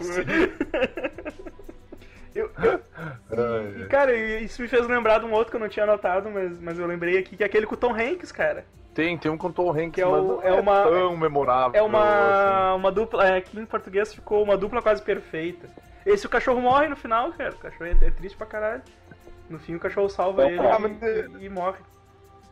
Eu, 2.40 2.52
eu- 2.64 3.82
e, 3.86 3.88
cara, 3.88 4.14
isso 4.16 4.62
me 4.62 4.68
fez 4.68 4.88
lembrar 4.88 5.20
de 5.20 5.26
um 5.26 5.32
outro 5.34 5.52
que 5.52 5.56
eu 5.58 5.60
não 5.60 5.70
tinha 5.70 5.84
anotado, 5.84 6.30
mas, 6.30 6.60
mas 6.60 6.80
eu 6.80 6.86
lembrei 6.88 7.18
aqui, 7.18 7.36
que 7.38 7.44
é 7.44 7.46
aquele 7.46 7.66
com 7.66 7.76
o 7.76 7.78
Tom 7.78 7.94
Hanks, 7.94 8.32
cara. 8.32 8.66
Tem, 8.94 9.18
tem 9.18 9.32
um 9.32 9.38
com 9.38 9.48
o 9.48 9.54
Tom 9.54 9.72
Hanks, 9.72 9.92
Que 9.94 10.02
é 10.02 10.08
o- 10.08 10.12
mas 10.12 10.24
não 10.26 10.44
é 10.44 10.52
uma- 10.54 10.84
tão 10.84 11.18
memorável. 11.18 11.80
É 11.80 11.82
uma, 11.84 12.70
assim. 12.72 12.80
uma 12.80 12.92
dupla. 12.92 13.28
é, 13.28 13.38
aqui 13.38 13.60
em 13.60 13.66
português 13.66 14.14
ficou 14.14 14.44
uma 14.44 14.58
dupla 14.58 14.82
quase 14.82 15.02
perfeita. 15.02 15.68
Esse 16.06 16.26
o 16.26 16.30
cachorro 16.30 16.60
morre 16.62 16.88
no 16.88 16.96
final, 16.96 17.32
cara. 17.34 17.52
O 17.52 17.58
cachorro 17.58 17.86
é, 17.86 17.92
é 18.08 18.12
triste 18.12 18.38
pra 18.38 18.48
caralho. 18.48 18.82
No 19.50 19.60
fim 19.60 19.76
o 19.76 19.80
cachorro 19.80 20.10
salva 20.10 20.44
É, 20.44 20.48
ele 20.48 20.58
cara. 20.58 20.90
e, 21.40 21.46
e 21.46 21.50
morre. 21.50 21.78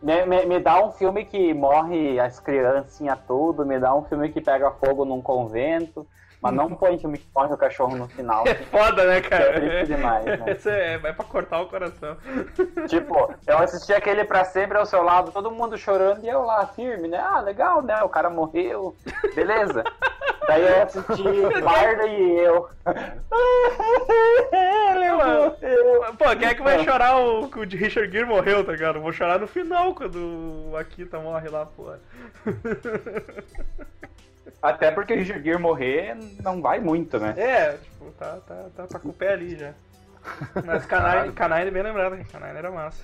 Me, 0.01 0.25
me- 0.25 0.46
me 0.46 0.60
dá 0.60 0.84
um 0.86 0.91
filme 0.91 1.25
que 1.25 1.53
morre 1.56 2.20
as 2.20 2.39
criancinhas 2.39 3.17
tudo, 3.27 3.65
me 3.65 3.79
dá 3.79 3.94
um 3.96 4.03
filme 4.06 4.29
que 4.29 4.39
pega 4.39 4.70
fogo 4.72 5.03
num 5.06 5.22
convento, 5.22 6.08
mas 6.41 6.53
não 6.53 6.70
põe 6.70 6.98
filme 7.00 7.17
que 7.17 7.27
morre 7.36 7.53
o 7.53 7.58
cachorro 7.58 7.96
no 7.96 8.08
final. 8.08 8.46
É 8.48 8.56
foda, 8.56 9.06
né, 9.06 9.22
cara? 9.22 9.44
É 9.44 9.60
triste 9.60 9.96
demais, 9.96 10.25
né? 10.25 10.44
Esse 10.48 10.70
é, 10.70 10.98
vai 10.98 11.13
pra 11.13 11.25
cortar 11.25 11.62
o 11.62 11.67
coração. 11.67 12.15
Tipo, 12.88 13.34
eu 13.46 13.58
assisti 13.58 13.94
aquele 13.94 14.24
pra 14.24 14.46
sempre 14.46 14.77
ao 14.77 14.86
seu 14.86 15.03
lado, 15.03 15.32
todo 15.32 15.51
mundo 15.51 15.77
chorando 15.77 16.24
e 16.24 16.29
eu 16.29 16.44
lá, 16.44 16.65
firme, 16.67 17.08
né? 17.08 17.20
Ah, 17.20 17.39
legal, 17.39 17.82
né? 17.82 18.01
O 18.03 18.10
cara 18.10 18.29
morreu, 18.29 18.96
beleza. 19.36 19.84
Daí 20.48 20.62
eu 20.62 20.84
assisti 20.84 21.62
Barda 21.62 22.08
e 22.08 22.39
eu. 22.39 22.70
Ele 24.91 25.12
morreu. 25.12 25.58
Pô, 26.17 26.36
quem 26.38 26.48
é 26.48 26.56
que 26.56 26.62
vai 26.62 26.84
chorar 26.86 27.17
o, 27.17 27.50
que 27.50 27.60
o 27.60 27.63
Richard 27.63 28.10
Gere 28.10 28.25
morreu, 28.25 28.63
tá 28.63 28.72
ligado? 28.72 28.96
Eu 28.96 29.01
vou 29.01 29.12
chorar 29.12 29.39
no 29.39 29.48
final 29.48 29.94
quando 29.94 30.15
o 30.72 30.77
Akita 30.77 31.20
morre 31.20 31.50
lá, 31.50 31.65
pô. 31.65 31.91
Até 34.62 34.92
porque 34.92 35.13
o 35.13 35.18
Richard 35.18 35.44
Gere 35.44 35.58
morrer 35.60 36.16
não 36.42 36.62
vai 36.62 36.80
muito, 36.80 37.20
né? 37.20 37.34
É, 37.38 37.74
tipo, 37.77 38.12
tá, 38.12 38.38
tá, 38.48 38.66
tá, 38.75 38.88
tá 38.88 39.00
com 39.00 39.10
o 39.10 39.13
pé 39.13 39.34
ali 39.34 39.56
já. 39.56 39.74
Mas 40.66 40.86
Canine, 40.88 41.34
Canine 41.34 41.71
bem 41.71 41.84
lembrado, 41.84 42.17
Canine 42.32 42.58
era 42.58 42.71
massa. 42.71 43.04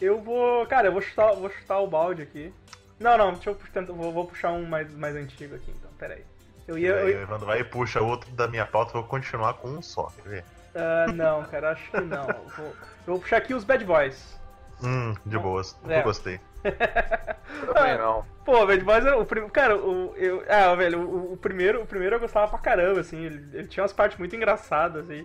Eu 0.00 0.20
vou. 0.20 0.66
Cara, 0.66 0.88
eu 0.88 0.92
vou 0.92 1.02
chutar, 1.02 1.32
vou 1.34 1.50
chutar 1.50 1.78
o 1.80 1.86
balde 1.86 2.22
aqui. 2.22 2.52
Não, 2.98 3.16
não, 3.16 3.32
deixa 3.32 3.50
eu 3.50 3.54
tentar, 3.72 3.92
vou, 3.92 4.12
vou 4.12 4.26
puxar 4.26 4.52
um 4.52 4.64
mais, 4.64 4.92
mais 4.94 5.16
antigo 5.16 5.54
aqui 5.54 5.70
então, 5.70 5.90
pera 5.98 6.14
aí. 6.14 6.24
Eu 6.66 6.78
ia. 6.78 6.94
Aí, 6.94 7.12
Eu, 7.12 7.22
Evandro 7.22 7.46
vai 7.46 7.60
e 7.60 7.64
puxa 7.64 8.00
outro 8.00 8.30
da 8.32 8.48
minha 8.48 8.66
pauta. 8.66 8.90
Eu 8.90 9.00
vou 9.00 9.10
continuar 9.10 9.54
com 9.54 9.68
um 9.68 9.82
só. 9.82 10.10
Quer 10.22 10.28
ver? 10.28 10.44
ah, 10.74 11.06
não, 11.12 11.42
cara, 11.44 11.72
acho 11.72 11.90
que 11.90 12.00
não. 12.00 12.28
Eu 12.28 12.48
vou, 12.56 12.66
eu 12.66 12.74
vou 13.06 13.18
puxar 13.20 13.38
aqui 13.38 13.54
os 13.54 13.64
Bad 13.64 13.84
Boys. 13.84 14.38
Hum, 14.82 15.14
de 15.26 15.38
boas. 15.38 15.76
É. 15.88 16.00
Eu 16.00 16.04
gostei. 16.04 16.40
Também 16.62 17.98
não. 17.98 18.24
Pô, 18.44 18.66
Boys 18.66 19.06
era 19.06 19.18
o 19.18 19.24
primeiro. 19.24 19.52
Cara, 19.52 19.76
o. 19.76 20.14
Eu, 20.16 20.42
ah, 20.48 20.74
velho, 20.74 21.00
o, 21.00 21.32
o 21.34 21.36
primeiro, 21.36 21.82
o 21.82 21.86
primeiro 21.86 22.16
eu 22.16 22.20
gostava 22.20 22.48
pra 22.48 22.58
caramba, 22.58 23.00
assim. 23.00 23.24
Ele, 23.24 23.44
ele 23.52 23.68
tinha 23.68 23.82
umas 23.82 23.92
partes 23.92 24.18
muito 24.18 24.34
engraçadas, 24.34 25.04
assim. 25.04 25.24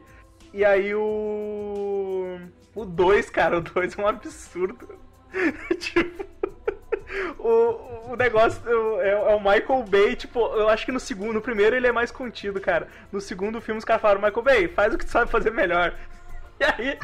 E 0.54 0.64
aí 0.64 0.94
o. 0.94 2.40
O 2.74 2.86
2, 2.86 3.30
cara, 3.30 3.58
o 3.58 3.62
2 3.62 3.98
é 3.98 4.02
um 4.02 4.08
absurdo. 4.08 5.00
tipo. 5.80 6.26
O, 7.40 8.12
o 8.12 8.16
negócio 8.16 8.62
é, 9.02 9.12
é 9.12 9.36
o 9.36 9.40
Michael 9.40 9.84
Bay, 9.84 10.16
tipo, 10.16 10.40
eu 10.40 10.68
acho 10.68 10.86
que 10.86 10.92
no 10.92 11.00
segundo, 11.00 11.34
no 11.34 11.42
primeiro 11.42 11.76
ele 11.76 11.88
é 11.88 11.92
mais 11.92 12.12
contido, 12.12 12.60
cara. 12.60 12.88
No 13.12 13.22
segundo 13.22 13.62
filme 13.62 13.78
os 13.78 13.86
caras 13.86 14.02
falaram, 14.02 14.22
Michael 14.22 14.42
Bay, 14.42 14.68
faz 14.68 14.94
o 14.94 14.98
que 14.98 15.06
tu 15.06 15.12
sabe 15.12 15.30
fazer 15.30 15.52
melhor. 15.52 15.94
E 16.60 16.64
aí, 16.64 16.98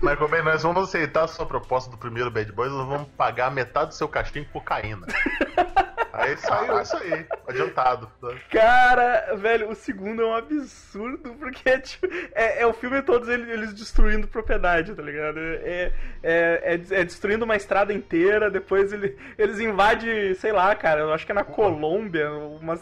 Michael 0.00 0.28
Bay, 0.28 0.42
nós 0.42 0.62
vamos 0.62 0.88
aceitar 0.88 1.24
a 1.24 1.28
sua 1.28 1.44
proposta 1.44 1.90
do 1.90 1.98
primeiro 1.98 2.30
Bad 2.30 2.52
Boys, 2.52 2.70
nós 2.70 2.86
vamos 2.86 3.08
pagar 3.16 3.50
metade 3.50 3.88
do 3.88 3.94
seu 3.94 4.08
cachê 4.08 4.40
em 4.40 4.44
cocaína. 4.44 5.06
aí 6.12 6.36
saiu 6.36 6.80
isso 6.80 6.96
aí, 6.96 7.26
adiantado. 7.46 8.10
Cara, 8.50 9.34
velho, 9.36 9.70
o 9.70 9.74
segundo 9.74 10.22
é 10.22 10.26
um 10.26 10.34
absurdo, 10.34 11.34
porque 11.34 11.78
tipo, 11.80 12.06
é, 12.32 12.62
é 12.62 12.66
o 12.66 12.72
filme 12.72 13.02
todos 13.02 13.28
eles, 13.28 13.48
eles 13.48 13.74
destruindo 13.74 14.28
propriedade, 14.28 14.94
tá 14.94 15.02
ligado? 15.02 15.38
É, 15.38 15.92
é, 16.22 16.60
é, 16.62 17.00
é 17.00 17.04
destruindo 17.04 17.44
uma 17.44 17.56
estrada 17.56 17.92
inteira, 17.92 18.50
depois 18.50 18.92
ele, 18.92 19.16
eles 19.36 19.58
invadem, 19.60 20.34
sei 20.34 20.52
lá, 20.52 20.74
cara, 20.74 21.00
eu 21.00 21.12
acho 21.12 21.26
que 21.26 21.32
é 21.32 21.34
na 21.34 21.44
Colômbia, 21.44 22.30
uma, 22.30 22.78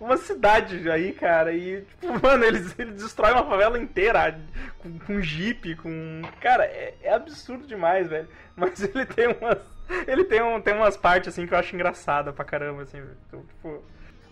uma 0.00 0.16
cidade 0.16 0.90
aí, 0.90 1.12
cara, 1.12 1.52
e, 1.52 1.82
tipo, 1.82 2.06
mano, 2.26 2.44
eles, 2.44 2.74
eles 2.78 2.94
destroem 2.94 3.34
uma 3.34 3.44
favela 3.44 3.78
inteira 3.78 4.40
com, 4.78 4.98
com 4.98 5.20
jeep, 5.20 5.76
com. 5.76 6.22
Cara, 6.40 6.64
é, 6.64 6.94
é 7.02 7.12
absurdo 7.12 7.66
demais, 7.66 8.08
velho. 8.08 8.28
Mas 8.56 8.80
ele 8.82 9.04
tem 9.04 9.28
umas. 9.28 9.58
Ele 10.06 10.24
tem, 10.24 10.40
um, 10.40 10.60
tem 10.60 10.74
umas 10.74 10.96
partes 10.96 11.28
assim 11.28 11.46
que 11.46 11.52
eu 11.52 11.58
acho 11.58 11.74
engraçada 11.74 12.32
pra 12.32 12.44
caramba, 12.44 12.82
assim, 12.82 12.98
velho. 12.98 13.16
Então, 13.28 13.42
tipo. 13.42 13.82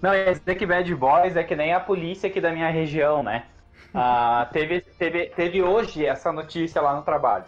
Não, 0.01 0.13
dizer 0.13 0.55
que 0.55 0.65
Bad 0.65 0.95
Boys 0.95 1.37
é 1.37 1.43
que 1.43 1.57
nem 1.57 1.75
a 1.75 1.81
polícia 1.81 2.29
aqui 2.29 2.41
da 2.41 2.53
minha 2.53 2.71
região, 2.71 3.23
né? 3.23 3.47
Ah, 3.93 4.49
teve, 4.53 4.81
teve, 4.81 5.27
teve 5.27 5.63
hoje 5.63 6.07
essa 6.07 6.33
notícia 6.33 6.81
lá 6.81 6.95
no 6.95 7.03
trabalho. 7.03 7.45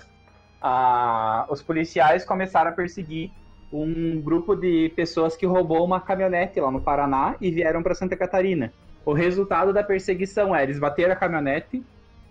Ah, 0.61 1.47
os 1.49 1.63
policiais 1.63 2.25
começaram 2.25 2.71
a 2.71 2.75
perseguir 2.75 3.33
um 3.73 4.21
grupo 4.21 4.55
de 4.55 4.93
pessoas 4.97 5.37
que 5.37 5.47
roubou 5.47 5.85
uma 5.85 6.01
caminhonete 6.01 6.61
lá 6.61 6.71
no 6.71 6.81
Paraná 6.81 7.37
e 7.41 7.51
vieram 7.51 7.83
para 7.83 7.95
Santa 7.95 8.17
Catarina. 8.17 8.73
O 9.05 9.13
resultado 9.13 9.73
da 9.73 9.83
perseguição 9.83 10.55
é: 10.55 10.63
eles 10.63 10.79
bateram 10.79 11.13
a 11.13 11.17
caminhonete, 11.17 11.83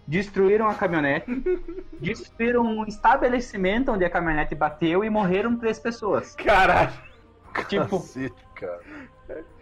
destruíram 0.06 0.68
a 0.68 0.76
caminhonete, 0.76 1.32
destruíram 2.00 2.64
um 2.64 2.86
estabelecimento 2.86 3.92
onde 3.92 4.06
a 4.06 4.10
caminhonete 4.10 4.56
bateu 4.56 5.04
e 5.04 5.10
morreram 5.10 5.56
três 5.56 5.80
pessoas. 5.80 6.36
Caralho. 6.36 6.92
Tipo, 7.68 8.00
Cacete, 8.00 8.46
cara. 8.56 8.82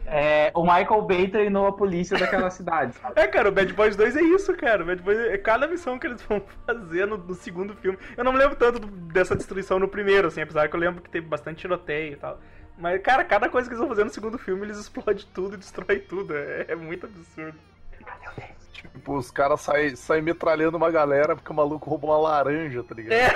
É, 0.10 0.52
o 0.56 0.62
Michael 0.63 1.02
Bay 1.02 1.28
treinou 1.28 1.67
a 1.67 1.74
polícia 1.74 2.17
daquela 2.17 2.50
cidade. 2.50 2.93
sabe? 2.96 3.13
É, 3.20 3.28
cara, 3.28 3.50
o 3.50 3.52
Bad 3.52 3.74
Boys 3.74 3.96
2 3.96 4.15
é 4.15 4.22
isso, 4.22 4.56
cara. 4.56 4.82
O 4.84 4.86
Bad 4.86 5.02
Boys 5.02 5.20
é 5.20 5.38
cada 5.38 5.67
missão 5.67 6.00
que 6.00 6.08
eles 6.08 6.22
vão 6.22 6.41
fazer 6.65 7.06
no, 7.06 7.17
no 7.17 7.36
segundo 7.36 7.76
filme. 7.76 7.98
Eu 8.15 8.24
não 8.24 8.32
me 8.32 8.39
lembro 8.39 8.56
tanto 8.56 8.80
do- 8.80 8.88
dessa 8.88 9.36
destruição 9.36 9.78
no 9.80 9.88
primeiro, 9.88 10.28
assim, 10.30 10.41
apesar 10.41 10.70
que 10.70 10.76
eu 10.76 10.80
lembro 10.80 11.02
que 11.02 11.10
teve 11.10 11.28
bastante 11.28 11.60
tiroteio 11.60 12.13
e 12.13 12.15
tal. 12.15 12.39
Mas, 12.78 13.02
cara, 13.02 13.24
cada 13.26 13.50
coisa 13.50 13.67
que 13.67 13.74
eles 13.74 13.80
vão 13.80 13.89
fazer 13.89 14.04
no 14.06 14.10
segundo 14.10 14.38
filme, 14.38 14.63
eles 14.65 14.78
explodem 14.80 15.26
tudo 15.34 15.56
e 15.56 15.58
destroem 15.58 16.00
tudo. 16.00 16.36
É, 16.38 16.65
é 16.70 16.76
muito 16.76 17.06
absurdo. 17.06 17.58
Tipo, 18.72 19.17
os 19.17 19.30
caras 19.32 19.60
saem 19.62 19.96
saem 19.96 20.22
metralhando 20.22 20.78
uma 20.78 20.91
galera 20.91 21.36
porque 21.36 21.52
o 21.52 21.56
maluco 21.56 21.89
roubou 21.89 22.12
uma 22.12 22.20
laranja, 22.30 22.84
tá 22.84 22.93
ligado? 22.96 23.13
É. 23.13 23.36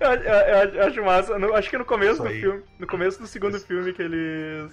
Eu, 0.00 0.12
eu- 0.12 0.74
eu 0.74 0.86
acho 0.86 1.04
massa. 1.04 1.38
No- 1.38 1.54
acho 1.54 1.68
que 1.70 1.78
no 1.78 1.84
começo 1.84 2.22
do 2.22 2.28
filme, 2.30 2.62
no 2.78 2.86
começo 2.86 3.20
do 3.20 3.26
segundo 3.26 3.58
filme 3.60 3.92
que 3.92 4.02
eles 4.02 4.72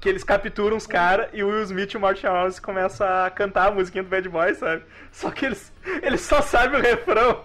que 0.00 0.08
eles 0.08 0.24
capturam 0.24 0.76
os 0.76 0.86
caras 0.86 1.28
e 1.32 1.42
o 1.42 1.48
Will 1.48 1.62
Smith 1.62 1.92
e 1.92 1.96
o 1.96 2.00
Martin 2.00 2.26
Lawrence 2.26 2.60
começam 2.60 3.06
a 3.06 3.30
cantar 3.30 3.68
a 3.68 3.70
musiquinha 3.70 4.02
do 4.02 4.10
Bad 4.10 4.28
Boy, 4.28 4.54
sabe? 4.54 4.82
Só 5.12 5.30
que 5.30 5.46
eles 5.46 5.72
eles 6.02 6.20
só 6.20 6.42
sabem 6.42 6.80
o 6.80 6.82
refrão. 6.82 7.44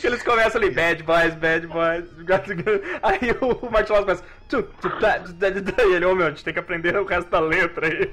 Que 0.00 0.06
eles 0.06 0.22
começam 0.22 0.60
ali, 0.60 0.70
Bad 0.70 1.02
Boys, 1.02 1.34
Bad 1.34 1.66
Boys. 1.66 2.04
Aí 3.02 3.30
o 3.40 3.70
Martin 3.70 3.92
Lawrence 3.92 4.22
começa. 4.80 5.34
E 5.78 5.94
ele, 5.94 6.04
ô 6.04 6.14
meu, 6.14 6.26
a 6.26 6.30
gente 6.30 6.44
tem 6.44 6.52
que 6.52 6.60
aprender 6.60 6.96
o 6.96 7.04
resto 7.04 7.30
da 7.30 7.40
letra 7.40 7.86
aí. 7.86 8.12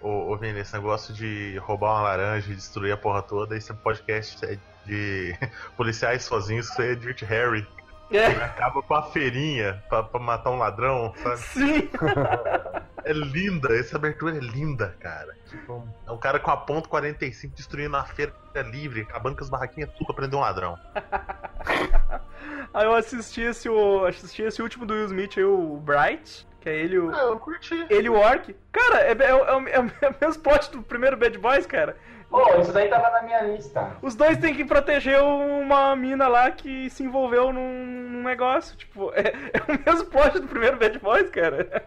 Ô, 0.00 0.32
ô 0.32 0.36
Vini, 0.36 0.60
esse 0.60 0.72
negócio 0.74 1.12
de 1.12 1.58
roubar 1.58 1.94
uma 1.94 2.02
laranja 2.02 2.52
e 2.52 2.54
destruir 2.54 2.92
a 2.92 2.96
porra 2.96 3.20
toda, 3.20 3.56
esse 3.56 3.72
podcast 3.74 4.44
é 4.44 4.56
de 4.86 5.36
policiais 5.76 6.24
sozinhos, 6.24 6.68
isso 6.68 6.80
é 6.80 6.94
Dirt 6.94 7.22
Harry. 7.22 7.66
É, 8.10 8.26
Acaba 8.26 8.82
com 8.82 8.94
a 8.94 9.02
feirinha 9.02 9.82
pra, 9.88 10.02
pra 10.02 10.18
matar 10.20 10.50
um 10.50 10.56
ladrão, 10.58 11.12
sabe? 11.22 11.38
sim. 11.38 11.90
É 13.04 13.12
linda, 13.12 13.74
essa 13.74 13.96
abertura 13.96 14.36
é 14.36 14.40
linda, 14.40 14.94
cara. 15.00 15.34
Tipo, 15.48 15.88
é 16.06 16.12
um 16.12 16.18
cara 16.18 16.38
com 16.38 16.50
a 16.50 16.56
ponto 16.58 16.88
45 16.90 17.54
destruindo 17.56 17.96
a 17.96 18.04
feira 18.04 18.34
livre, 18.70 19.02
acabando 19.02 19.36
com 19.36 19.44
as 19.44 19.48
barraquinhas 19.48 19.88
tudo 19.92 20.06
pra 20.08 20.16
prender 20.16 20.38
um 20.38 20.42
ladrão. 20.42 20.76
Aí 22.74 22.84
eu 22.84 22.94
assisti 22.94 23.40
esse, 23.40 23.68
o, 23.68 24.04
assisti 24.04 24.42
esse 24.42 24.60
último 24.60 24.84
do 24.84 24.92
Will 24.94 25.06
Smith 25.06 25.38
aí, 25.38 25.44
o 25.44 25.76
Bright, 25.78 26.46
que 26.60 26.68
é 26.68 26.76
ele 26.76 26.98
o. 26.98 27.10
Ah, 27.14 27.20
eu 27.22 27.38
curti. 27.38 27.86
Ele 27.88 28.08
o 28.10 28.14
Orc. 28.14 28.54
Cara, 28.70 29.00
é, 29.00 29.12
é, 29.12 29.24
é, 29.30 29.34
o- 29.34 29.68
é 29.68 29.80
o 29.80 30.14
mesmo 30.20 30.42
plot 30.42 30.70
do 30.70 30.82
primeiro 30.82 31.16
Bad 31.16 31.38
Boys, 31.38 31.66
cara. 31.66 31.96
Pô, 32.30 32.60
isso 32.60 32.72
daí 32.72 32.88
tava 32.88 33.10
na 33.10 33.22
minha 33.22 33.40
lista. 33.42 33.96
Os 34.02 34.14
dois 34.14 34.36
têm 34.38 34.54
que 34.54 34.64
proteger 34.64 35.20
uma 35.22 35.96
mina 35.96 36.28
lá 36.28 36.50
que 36.50 36.90
se 36.90 37.02
envolveu 37.02 37.52
num, 37.52 38.22
negócio. 38.22 38.76
Tipo, 38.76 39.10
é, 39.14 39.32
é 39.54 39.62
o 39.72 39.92
mesmo 39.94 40.10
plot 40.10 40.38
do 40.38 40.46
primeiro 40.46 40.76
Bad 40.76 40.98
Boys, 40.98 41.30
cara. 41.30 41.82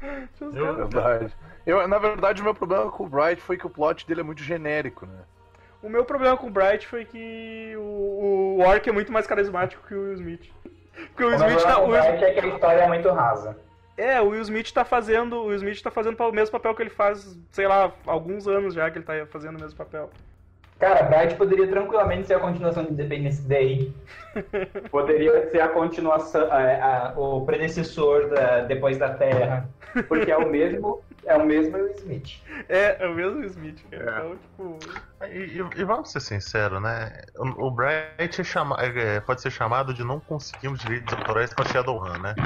Eu- 0.40 0.74
Verdade. 0.74 1.32
Eu, 1.64 1.86
na 1.86 1.98
verdade, 1.98 2.40
o 2.40 2.44
meu 2.44 2.54
problema 2.54 2.90
com 2.90 3.04
o 3.04 3.08
Bright 3.08 3.40
foi 3.40 3.56
que 3.56 3.66
o 3.66 3.70
plot 3.70 4.04
dele 4.06 4.20
é 4.20 4.24
muito 4.24 4.42
genérico, 4.42 5.06
né? 5.06 5.20
O 5.80 5.88
meu 5.88 6.04
problema 6.04 6.36
com 6.36 6.48
o 6.48 6.50
Bright 6.50 6.86
foi 6.88 7.04
que 7.04 7.74
o, 7.76 8.56
o 8.58 8.60
Orc 8.60 8.88
é 8.88 8.92
muito 8.92 9.12
mais 9.12 9.26
carismático 9.28 9.86
que 9.86 9.94
o 9.94 10.00
Will 10.02 10.14
Smith. 10.14 10.50
Porque 11.14 11.24
o 11.24 11.28
Will 11.28 11.36
Smith 11.36 11.62
tá, 11.62 11.78
o 11.78 11.88
Will- 11.88 12.00
Bright 12.02 12.24
é 12.24 12.32
que 12.32 12.40
a 12.40 12.46
história 12.48 12.80
é 12.82 12.88
muito 12.88 13.08
rasa. 13.10 13.56
É, 13.96 14.20
o 14.20 14.28
Will 14.28 14.40
Smith 14.42 14.72
tá 14.72 14.84
fazendo. 14.84 15.36
O 15.36 15.46
Will 15.46 15.56
Smith 15.56 15.82
tá 15.82 15.90
fazendo 15.90 16.18
o 16.20 16.32
mesmo 16.32 16.52
papel 16.52 16.74
que 16.74 16.82
ele 16.82 16.90
faz, 16.90 17.38
sei 17.50 17.66
lá, 17.68 17.92
alguns 18.06 18.48
anos 18.48 18.74
já 18.74 18.90
que 18.90 18.98
ele 18.98 19.04
tá 19.04 19.26
fazendo 19.26 19.56
o 19.58 19.60
mesmo 19.60 19.76
papel. 19.76 20.10
Cara, 20.78 21.02
Bright 21.04 21.36
poderia 21.36 21.68
tranquilamente 21.68 22.26
ser 22.26 22.34
a 22.34 22.40
continuação 22.40 22.82
de 22.84 22.92
Independence 22.92 23.40
Day. 23.42 23.92
poderia 24.90 25.48
ser 25.50 25.60
a 25.60 25.68
continuação, 25.68 26.42
é, 26.52 26.80
a- 26.80 27.12
o 27.16 27.44
predecessor 27.46 28.28
da 28.30 28.60
Depois 28.62 28.98
da 28.98 29.10
Terra. 29.14 29.68
Porque 30.08 30.30
é 30.32 30.36
o 30.36 30.48
mesmo, 30.50 31.00
é 31.26 31.36
o 31.36 31.44
mesmo 31.46 31.76
Will 31.76 31.92
Smith. 31.96 32.40
É, 32.68 33.04
é 33.04 33.08
o 33.08 33.14
mesmo 33.14 33.44
Smith, 33.44 33.82
cara. 33.90 34.04
É. 34.04 34.18
Então, 34.18 34.36
tipo. 34.36 34.78
E, 35.26 35.78
e- 35.78 35.80
e 35.80 35.84
vamos 35.84 36.10
ser 36.10 36.20
sinceros, 36.20 36.82
né? 36.82 37.22
O, 37.36 37.66
o 37.66 37.70
Bright 37.70 38.40
é 38.40 38.44
chama- 38.44 38.76
é, 38.80 39.20
pode 39.20 39.40
ser 39.40 39.50
chamado 39.50 39.94
de 39.94 40.02
não 40.04 40.18
conseguimos 40.20 40.80
direitos 40.80 41.12
autorais 41.14 41.54
com 41.54 41.62
a 41.62 41.66
Shadowrun, 41.66 42.18
né? 42.18 42.34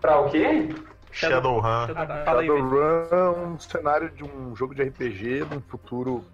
Pra 0.00 0.20
o 0.20 0.30
quê? 0.30 0.74
Shadowrun. 1.12 1.86
Shadowrun 2.24 3.06
é 3.10 3.30
um 3.38 3.58
cenário 3.58 4.10
de 4.10 4.24
um 4.24 4.54
jogo 4.56 4.74
de 4.74 4.82
RPG 4.82 5.44
num 5.50 5.60
futuro 5.60 6.24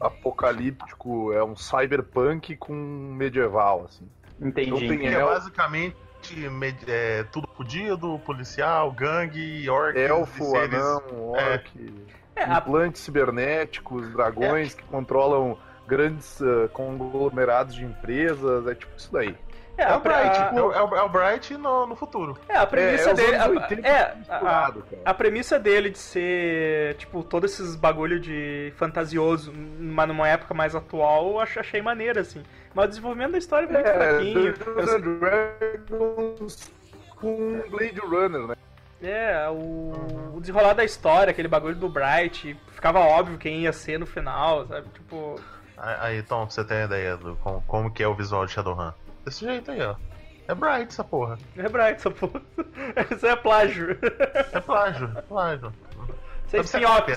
apocalíptico, 0.00 1.32
é 1.32 1.42
um 1.42 1.56
cyberpunk 1.56 2.56
com 2.56 2.74
medieval, 2.74 3.86
assim. 3.88 4.06
Entendi. 4.40 4.70
Não 4.70 4.78
tem 4.78 5.06
é 5.08 5.24
basicamente 5.24 5.96
med- 6.36 6.84
é, 6.88 7.24
tudo 7.24 7.48
fudido, 7.56 8.20
policial, 8.24 8.90
gangue, 8.92 9.68
orcs 9.68 10.00
Elfo, 10.00 10.44
seres. 10.50 10.74
anão, 10.74 11.02
orc, 11.32 11.70
É, 12.36 12.44
a- 12.44 12.58
implantes 12.58 13.02
cibernéticos, 13.02 14.08
dragões 14.12 14.74
que 14.74 14.82
controlam 14.84 15.58
grandes 15.86 16.40
ah, 16.42 16.68
conglomerados 16.72 17.74
de 17.74 17.84
empresas, 17.84 18.66
é 18.66 18.74
tipo 18.74 18.92
isso 18.96 19.12
daí. 19.12 19.34
é, 19.76 19.82
É 19.82 19.84
a, 19.86 19.96
o 19.96 20.00
Bright, 20.00 20.38
a- 20.38 20.52
é, 20.54 20.60
o, 20.60 20.72
é 20.72 20.82
o- 20.82 20.96
é 20.96 21.02
o 21.02 21.08
Bright 21.08 21.56
no, 21.56 21.86
no 21.86 21.94
futuro. 21.96 22.36
é, 22.48 22.56
a 22.56 22.66
premissa 22.66 23.10
é, 23.10 23.14
dele. 23.14 23.34
anos 23.36 23.46
a- 23.46 23.48
80 23.62 23.88
é, 23.88 24.16
a, 24.28 24.72
a 25.04 25.14
premissa 25.14 25.58
dele 25.58 25.88
de 25.90 25.98
ser, 25.98 26.94
tipo, 26.96 27.22
todos 27.22 27.52
esses 27.52 27.74
bagulho 27.76 28.18
de 28.20 28.72
fantasioso, 28.76 29.52
mas 29.78 30.08
numa 30.08 30.28
época 30.28 30.52
mais 30.52 30.74
atual, 30.74 31.30
eu 31.30 31.40
ach- 31.40 31.58
achei 31.58 31.80
maneiro, 31.80 32.18
assim. 32.20 32.42
Mas 32.74 32.84
o 32.84 32.88
desenvolvimento 32.88 33.32
da 33.32 33.38
história 33.38 33.66
é 33.66 33.72
muito 33.72 33.86
É, 33.86 33.94
fraquinho. 33.94 34.54
Dungeons 34.54 34.92
and 34.92 35.00
Dragons 35.18 36.70
com 37.16 37.62
Blade 37.70 38.00
Runner, 38.00 38.46
né? 38.48 38.54
É, 39.02 39.48
o, 39.48 40.32
o 40.34 40.40
desenrolar 40.40 40.72
da 40.74 40.84
história, 40.84 41.30
aquele 41.30 41.48
bagulho 41.48 41.76
do 41.76 41.88
Bright, 41.88 42.56
ficava 42.72 42.98
óbvio 42.98 43.38
quem 43.38 43.60
ia 43.60 43.72
ser 43.72 43.98
no 43.98 44.06
final, 44.06 44.66
sabe? 44.66 44.88
Tipo. 44.94 45.40
Aí, 45.76 45.96
aí, 46.00 46.22
Tom, 46.22 46.42
pra 46.46 46.50
você 46.50 46.64
ter 46.64 46.74
uma 46.74 46.84
ideia 46.86 47.16
do 47.16 47.36
como, 47.36 47.62
como 47.66 47.90
que 47.92 48.02
é 48.02 48.08
o 48.08 48.14
visual 48.14 48.44
de 48.46 48.52
Shadowrun. 48.52 48.92
Desse 49.24 49.44
jeito 49.44 49.70
aí, 49.70 49.80
ó. 49.82 49.94
É 50.48 50.54
Bright 50.54 50.88
essa 50.88 51.04
porra. 51.04 51.38
É 51.56 51.68
Bright, 51.68 51.94
essa 51.96 52.10
porra. 52.10 52.40
Isso 53.14 53.26
é 53.26 53.36
plágio. 53.36 53.96
É 54.52 54.60
plágio, 54.60 55.12
é 55.16 55.22
plágio. 55.22 55.72
É 56.48 56.52
Deve 56.52 56.68
ser 56.68 56.78
spin-off, 56.78 57.00
cópia, 57.00 57.14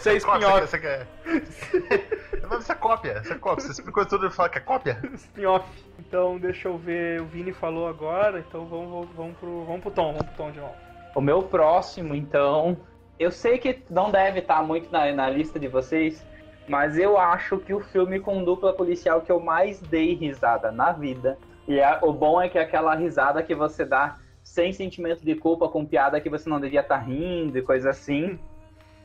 isso 2.60 2.72
é 2.72 2.76
cópia, 2.76 3.22
isso 3.24 3.34
é 3.34 3.38
cópia. 3.38 3.66
Você 3.66 3.72
explicou 3.72 4.06
tudo 4.06 4.28
e 4.28 4.32
fala 4.32 4.50
que 4.50 4.58
é 4.58 4.62
cópia? 4.62 5.02
Spin-off. 5.16 5.66
Então, 6.00 6.38
deixa 6.38 6.68
eu 6.68 6.78
ver. 6.78 7.22
O 7.22 7.26
Vini 7.26 7.54
falou 7.54 7.88
agora, 7.88 8.40
então 8.40 8.66
vamos, 8.66 8.90
vamos, 8.90 9.10
vamos, 9.16 9.38
pro, 9.38 9.64
vamos 9.66 9.82
pro 9.82 9.92
Tom, 9.92 10.14
vamos 10.14 10.26
pro 10.28 10.36
Tom 10.36 10.52
de 10.52 10.60
novo. 10.60 10.76
O 11.16 11.22
meu 11.22 11.44
próximo, 11.44 12.14
então. 12.14 12.78
Eu 13.18 13.32
sei 13.32 13.58
que 13.60 13.84
não 13.90 14.10
deve 14.10 14.40
estar 14.40 14.64
muito 14.64 14.92
na, 14.92 15.12
na 15.14 15.30
lista 15.30 15.60
de 15.60 15.68
vocês, 15.68 16.26
mas 16.68 16.98
eu 16.98 17.18
acho 17.18 17.60
que 17.60 17.74
o 17.74 17.80
filme 17.80 18.20
com 18.20 18.44
dupla 18.44 18.74
policial 18.74 19.22
que 19.22 19.32
eu 19.32 19.40
mais 19.40 19.80
dei 19.80 20.16
risada 20.16 20.72
na 20.72 20.92
vida. 20.92 21.38
E 21.68 21.80
é- 21.80 22.00
o 22.02 22.12
bom 22.12 22.42
é 22.42 22.50
que 22.50 22.58
é 22.58 22.62
aquela 22.62 22.96
risada 22.96 23.44
que 23.44 23.54
você 23.54 23.86
dá 23.86 24.18
sem 24.44 24.74
sentimento 24.74 25.24
de 25.24 25.36
culpa, 25.36 25.70
com 25.70 25.86
piada 25.86 26.20
que 26.20 26.30
você 26.30 26.50
não 26.50 26.60
devia 26.60 26.82
estar 26.82 26.98
rindo 26.98 27.58
e 27.58 27.62
coisa 27.62 27.92
assim, 27.92 28.40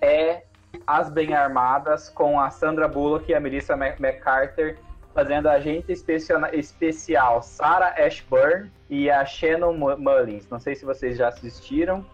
é 0.00 0.42
As 0.86 1.10
Bem 1.10 1.34
Armadas 1.34 2.08
com 2.08 2.38
a 2.40 2.50
Sandra 2.50 2.86
Bullock 2.88 3.30
e 3.30 3.34
a 3.34 3.40
Melissa 3.40 3.76
Mac- 3.76 3.98
McCarther 4.00 4.78
fazendo 5.14 5.48
a 5.48 5.52
agente 5.52 5.90
especial 6.52 7.42
Sarah 7.42 7.94
Ashburn 8.04 8.70
e 8.90 9.10
a 9.10 9.24
Shannon 9.24 9.72
Mu- 9.72 9.96
Mullins. 9.96 10.48
Não 10.50 10.60
sei 10.60 10.74
se 10.74 10.84
vocês 10.84 11.16
já 11.16 11.28
assistiram. 11.28 12.04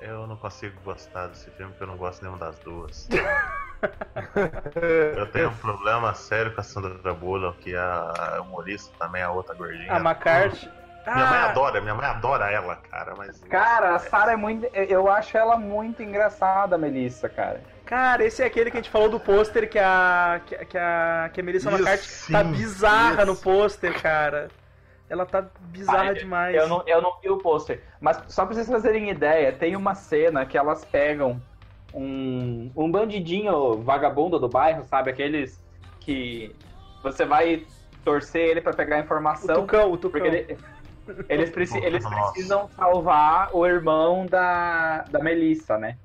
Eu 0.00 0.26
não 0.26 0.36
consigo 0.36 0.74
gostar 0.84 1.26
desse 1.28 1.50
filme 1.52 1.72
porque 1.72 1.84
eu 1.84 1.88
não 1.88 1.96
gosto 1.96 2.22
nenhuma 2.22 2.38
das 2.38 2.58
duas. 2.60 3.08
Eu 5.16 5.26
tenho 5.32 5.50
um 5.50 5.54
problema 5.56 6.14
sério 6.14 6.54
com 6.54 6.60
a 6.60 6.64
Sandra 6.64 7.12
Bullock, 7.14 7.58
que 7.62 7.74
é 7.74 7.78
a 7.78 8.38
humorista 8.42 8.92
também, 8.98 9.22
a 9.22 9.30
outra 9.30 9.54
gordinha. 9.54 9.92
A 9.92 9.96
McCarthy. 9.98 10.70
Minha 11.06 11.26
mãe 11.26 11.38
Ah, 11.38 11.44
adora, 11.50 11.80
minha 11.80 11.94
mãe 11.94 12.06
adora 12.06 12.50
ela, 12.50 12.76
cara, 12.90 13.14
mas. 13.16 13.38
Cara, 13.44 13.94
a 13.94 13.98
Sarah 13.98 14.32
é 14.32 14.36
muito. 14.36 14.66
Eu 14.74 15.10
acho 15.10 15.36
ela 15.38 15.56
muito 15.56 16.02
engraçada, 16.02 16.76
Melissa, 16.76 17.28
cara. 17.28 17.60
Cara, 17.84 18.24
esse 18.24 18.42
é 18.42 18.46
aquele 18.46 18.70
que 18.70 18.76
a 18.76 18.80
gente 18.82 18.90
falou 18.90 19.08
do 19.08 19.20
pôster 19.20 19.70
que 19.70 19.78
a, 19.78 20.40
que, 20.44 20.56
que 20.64 20.76
a, 20.76 21.30
que 21.32 21.40
a 21.40 21.44
Melissa 21.44 21.68
Isso, 21.70 21.78
McCarthy 21.78 22.32
tá 22.32 22.42
sim, 22.44 22.50
bizarra 22.52 23.22
isso. 23.22 23.26
no 23.26 23.36
pôster, 23.36 24.02
cara. 24.02 24.48
Ela 25.08 25.24
tá 25.24 25.44
bizarra 25.60 26.10
Ah, 26.10 26.12
demais. 26.14 26.56
Eu 26.56 26.66
não, 26.68 26.82
eu 26.84 27.00
não 27.00 27.20
vi 27.22 27.30
o 27.30 27.38
pôster. 27.38 27.80
Mas 28.00 28.20
só 28.26 28.44
pra 28.44 28.54
vocês 28.56 28.66
fazerem 28.68 29.08
ideia, 29.08 29.52
tem 29.52 29.76
uma 29.76 29.94
cena 29.94 30.44
que 30.44 30.58
elas 30.58 30.84
pegam 30.84 31.40
um, 31.94 32.72
um 32.74 32.90
bandidinho 32.90 33.80
vagabundo 33.82 34.40
do 34.40 34.48
bairro, 34.48 34.84
sabe? 34.84 35.10
Aqueles 35.10 35.62
que 36.00 36.52
você 37.04 37.24
vai 37.24 37.64
torcer 38.04 38.48
ele 38.48 38.60
pra 38.60 38.72
pegar 38.72 38.96
a 38.96 38.98
O 38.98 39.02
informação. 39.02 39.54
Tucão, 39.54 39.92
o 39.92 39.96
Tucão. 39.96 40.20
Porque 40.20 40.26
ele- 40.36 40.58
eles, 41.28 41.50
preci- 41.50 41.78
eles 41.78 42.06
precisam 42.06 42.68
salvar 42.76 43.50
o 43.52 43.66
irmão 43.66 44.26
da, 44.26 45.04
da 45.08 45.18
Melissa, 45.20 45.78
né? 45.78 45.96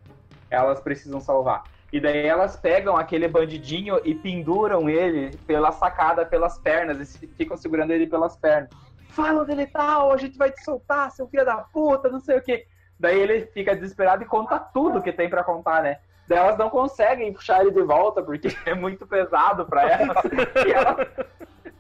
Elas 0.50 0.80
precisam 0.80 1.20
salvar. 1.20 1.64
E 1.92 2.00
daí 2.00 2.26
elas 2.26 2.56
pegam 2.56 2.96
aquele 2.96 3.28
bandidinho 3.28 4.00
e 4.06 4.16
penduram 4.16 4.90
ele 4.90 5.36
pela 5.46 5.72
sacada, 5.72 6.26
pelas 6.26 6.58
pernas, 6.58 7.22
e 7.22 7.28
ficam 7.28 7.58
segurando 7.58 7.92
ele 7.92 8.08
pelas 8.08 8.36
pernas. 8.38 8.70
Fala 9.10 9.42
onde 9.42 9.52
ele 9.52 9.68
tá, 9.68 10.02
a 10.02 10.18
gente 10.18 10.38
vai 10.38 10.52
te 10.52 10.64
soltar, 10.64 11.12
seu 11.12 11.28
filho 11.28 11.44
da 11.44 11.58
puta, 11.58 12.10
não 12.10 12.22
sei 12.22 12.38
o 12.38 12.42
quê. 12.42 12.66
Daí 12.98 13.20
ele 13.20 13.46
fica 13.48 13.76
desesperado 13.76 14.24
e 14.24 14.26
conta 14.26 14.58
tudo 14.58 15.02
que 15.02 15.12
tem 15.12 15.30
pra 15.30 15.44
contar, 15.44 15.84
né? 15.84 15.98
Daí 16.28 16.38
elas 16.38 16.58
não 16.58 16.70
conseguem 16.70 17.34
puxar 17.34 17.62
ele 17.62 17.72
de 17.72 17.82
volta, 17.82 18.22
porque 18.22 18.56
é 18.66 18.74
muito 18.74 19.06
pesado 19.06 19.66
pra 19.66 19.84
elas. 19.90 20.18
e 20.66 20.72
elas 20.72 21.08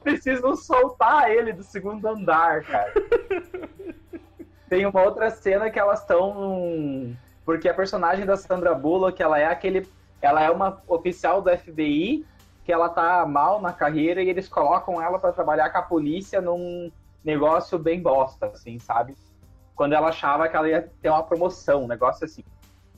precisam 0.04 0.56
soltar 0.56 1.30
ele 1.32 1.54
do 1.54 1.64
segundo 1.64 2.06
andar, 2.08 2.64
cara. 2.64 2.94
Tem 4.70 4.86
uma 4.86 5.02
outra 5.02 5.30
cena 5.30 5.70
que 5.70 5.80
elas 5.80 6.02
estão. 6.02 7.16
Porque 7.44 7.68
a 7.68 7.74
personagem 7.74 8.26
da 8.26 8.38
Sandra 8.38 8.74
Bullock, 8.74 9.22
ela 9.22 9.38
é 9.40 9.46
aquele. 9.46 9.88
Ela 10.22 10.44
é 10.44 10.50
uma 10.50 10.82
oficial 10.88 11.42
do 11.42 11.50
FBI, 11.50 12.26
que 12.64 12.72
ela 12.72 12.88
tá 12.90 13.26
mal 13.26 13.60
na 13.60 13.74
carreira 13.74 14.22
e 14.22 14.30
eles 14.30 14.48
colocam 14.48 15.02
ela 15.02 15.20
pra 15.20 15.32
trabalhar 15.32 15.70
com 15.72 15.78
a 15.80 15.82
polícia 15.82 16.40
num 16.40 16.92
negócio 17.24 17.78
bem 17.78 18.02
bosta, 18.02 18.48
assim, 18.48 18.80
sabe? 18.80 19.16
Quando 19.76 19.94
ela 19.94 20.10
achava 20.10 20.48
que 20.48 20.56
ela 20.56 20.70
ia 20.70 20.90
ter 21.02 21.10
uma 21.10 21.24
promoção, 21.24 21.84
um 21.84 21.88
negócio 21.88 22.24
assim. 22.26 22.44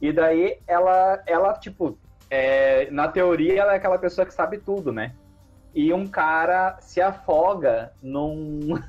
E 0.02 0.12
daí 0.12 0.60
ela, 0.68 1.24
ela 1.26 1.54
tipo, 1.54 1.98
é, 2.30 2.90
na 2.92 3.08
teoria 3.08 3.62
ela 3.62 3.74
é 3.74 3.78
aquela 3.78 3.98
pessoa 3.98 4.26
que 4.26 4.34
sabe 4.34 4.58
tudo, 4.58 4.92
né? 4.92 5.16
E 5.74 5.92
um 5.94 6.08
cara 6.08 6.78
se 6.80 7.02
afoga 7.02 7.92
num. 8.02 8.80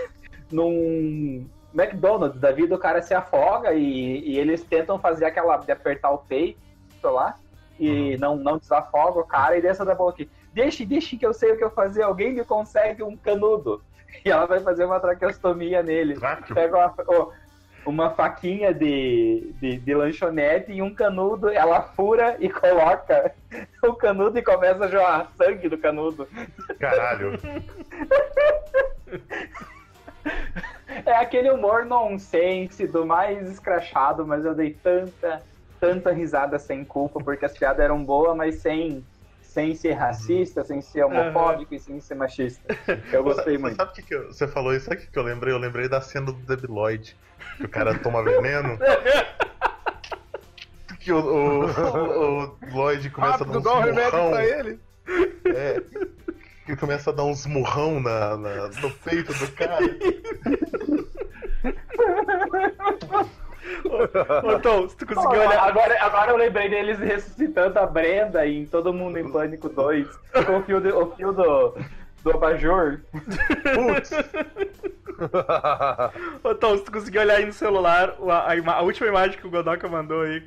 num 0.50 1.46
McDonald's 1.74 2.40
da 2.40 2.52
vida, 2.52 2.74
o 2.74 2.78
cara 2.78 3.02
se 3.02 3.12
afoga 3.12 3.72
e, 3.74 4.20
e 4.20 4.38
eles 4.38 4.62
tentam 4.62 4.98
fazer 4.98 5.24
aquela 5.24 5.56
de 5.56 5.72
apertar 5.72 6.12
o 6.12 6.18
peito 6.18 6.56
lá 7.02 7.36
e 7.78 8.16
não, 8.18 8.36
não 8.36 8.58
desafoga 8.58 9.18
o 9.20 9.24
cara 9.24 9.56
e 9.56 9.62
dessa 9.62 9.84
da 9.84 9.94
boca 9.94 10.12
aqui. 10.12 10.30
Deixe, 10.52 10.86
deixe 10.86 11.16
que 11.16 11.26
eu 11.26 11.34
sei 11.34 11.52
o 11.52 11.56
que 11.56 11.64
eu 11.64 11.70
fazer, 11.70 12.02
alguém 12.02 12.32
me 12.32 12.44
consegue 12.44 13.02
um 13.02 13.16
canudo. 13.16 13.82
E 14.24 14.30
ela 14.30 14.46
vai 14.46 14.60
fazer 14.60 14.84
uma 14.84 15.00
traqueostomia 15.00 15.82
nele. 15.82 16.14
Tráqueo. 16.14 16.54
Pega 16.54 16.76
uma, 16.76 16.94
ô, 17.08 17.32
uma 17.84 18.10
faquinha 18.10 18.72
de, 18.72 19.52
de, 19.60 19.76
de 19.76 19.92
lanchonete 19.92 20.70
e 20.70 20.80
um 20.80 20.94
canudo, 20.94 21.48
ela 21.48 21.82
fura 21.82 22.36
e 22.38 22.48
coloca 22.48 23.34
o 23.88 23.94
canudo 23.96 24.38
e 24.38 24.42
começa 24.42 24.84
a 24.84 24.88
jogar 24.88 25.30
sangue 25.36 25.68
do 25.68 25.78
canudo. 25.78 26.28
Caralho. 26.78 27.32
É 31.04 31.12
aquele 31.16 31.50
humor 31.50 31.84
nonsense 31.84 32.86
do 32.86 33.04
mais 33.04 33.50
escrachado, 33.50 34.26
mas 34.26 34.44
eu 34.44 34.54
dei 34.54 34.72
tanta, 34.72 35.42
tanta 35.78 36.12
risada 36.12 36.58
sem 36.58 36.82
culpa, 36.84 37.20
porque 37.22 37.44
as 37.44 37.52
piadas 37.56 37.84
eram 37.84 38.02
boas, 38.02 38.34
mas 38.36 38.56
sem, 38.56 39.04
sem 39.42 39.74
ser 39.74 39.92
racista, 39.92 40.64
sem 40.64 40.80
ser 40.80 41.04
homofóbico 41.04 41.74
e 41.74 41.78
sem 41.78 42.00
ser 42.00 42.14
machista. 42.14 42.74
Eu 43.12 43.22
gostei 43.22 43.56
Você 43.56 43.58
muito. 43.58 43.76
Sabe 43.76 43.90
o 43.90 43.94
que, 43.94 44.02
que 44.02 44.14
eu- 44.14 44.28
você 44.32 44.48
falou 44.48 44.74
isso? 44.74 44.86
Sabe 44.86 44.96
o 44.96 45.00
que, 45.00 45.10
que 45.10 45.18
eu 45.18 45.22
lembrei? 45.22 45.52
Eu 45.52 45.58
lembrei 45.58 45.88
da 45.88 46.00
cena 46.00 46.26
do 46.26 46.32
Debi 46.32 46.66
Lloyd. 46.68 47.14
Que 47.58 47.66
o 47.66 47.68
cara 47.68 47.98
toma 47.98 48.22
veneno. 48.22 48.78
Que 51.04 51.12
o, 51.12 51.18
o, 51.18 51.64
o- 51.66 52.44
o 52.44 52.56
Lloyd 52.72 53.10
começa 53.10 53.44
Rápido, 53.44 53.58
a 53.58 53.60
dar 53.60 53.74
um 53.74 53.78
uns 53.80 53.84
remédio 53.84 54.12
murrão. 54.18 54.30
pra 54.30 54.44
ele. 54.46 54.78
É, 55.44 55.82
que 56.64 56.76
começa 56.76 57.10
a 57.10 57.12
dar 57.12 57.24
uns 57.24 57.44
murrão 57.44 58.00
na, 58.00 58.36
na- 58.38 58.68
no 58.68 58.90
peito 58.90 59.34
do 59.34 59.52
cara. 59.52 59.78
Ô, 64.44 64.58
Tom, 64.60 64.88
se 64.88 64.96
tu 64.96 65.06
conseguir 65.06 65.38
olhar. 65.38 65.58
agora, 65.68 65.96
agora 66.02 66.30
eu 66.32 66.36
lembrei 66.36 66.68
deles 66.68 66.98
ressuscitando 66.98 67.78
a 67.78 67.86
Brenda 67.86 68.46
em 68.46 68.66
Todo 68.66 68.92
Mundo 68.92 69.18
em 69.18 69.30
Pânico 69.30 69.68
2, 69.68 70.06
com 70.46 70.58
o 70.58 70.62
fio, 70.62 70.80
de- 70.80 70.92
o 70.92 71.10
fio 71.16 71.32
do, 71.32 71.74
do 72.22 72.30
abajur. 72.32 73.00
Putz, 73.12 74.10
Ô, 76.42 76.54
Tom, 76.54 76.78
se 76.78 76.84
tu 76.84 76.92
conseguir 76.92 77.18
olhar 77.18 77.36
aí 77.36 77.46
no 77.46 77.52
celular, 77.52 78.14
a, 78.28 78.52
a 78.52 78.72
a 78.78 78.82
última 78.82 79.06
imagem 79.08 79.38
que 79.38 79.46
o 79.46 79.50
Godoka 79.50 79.88
mandou 79.88 80.22
aí. 80.22 80.42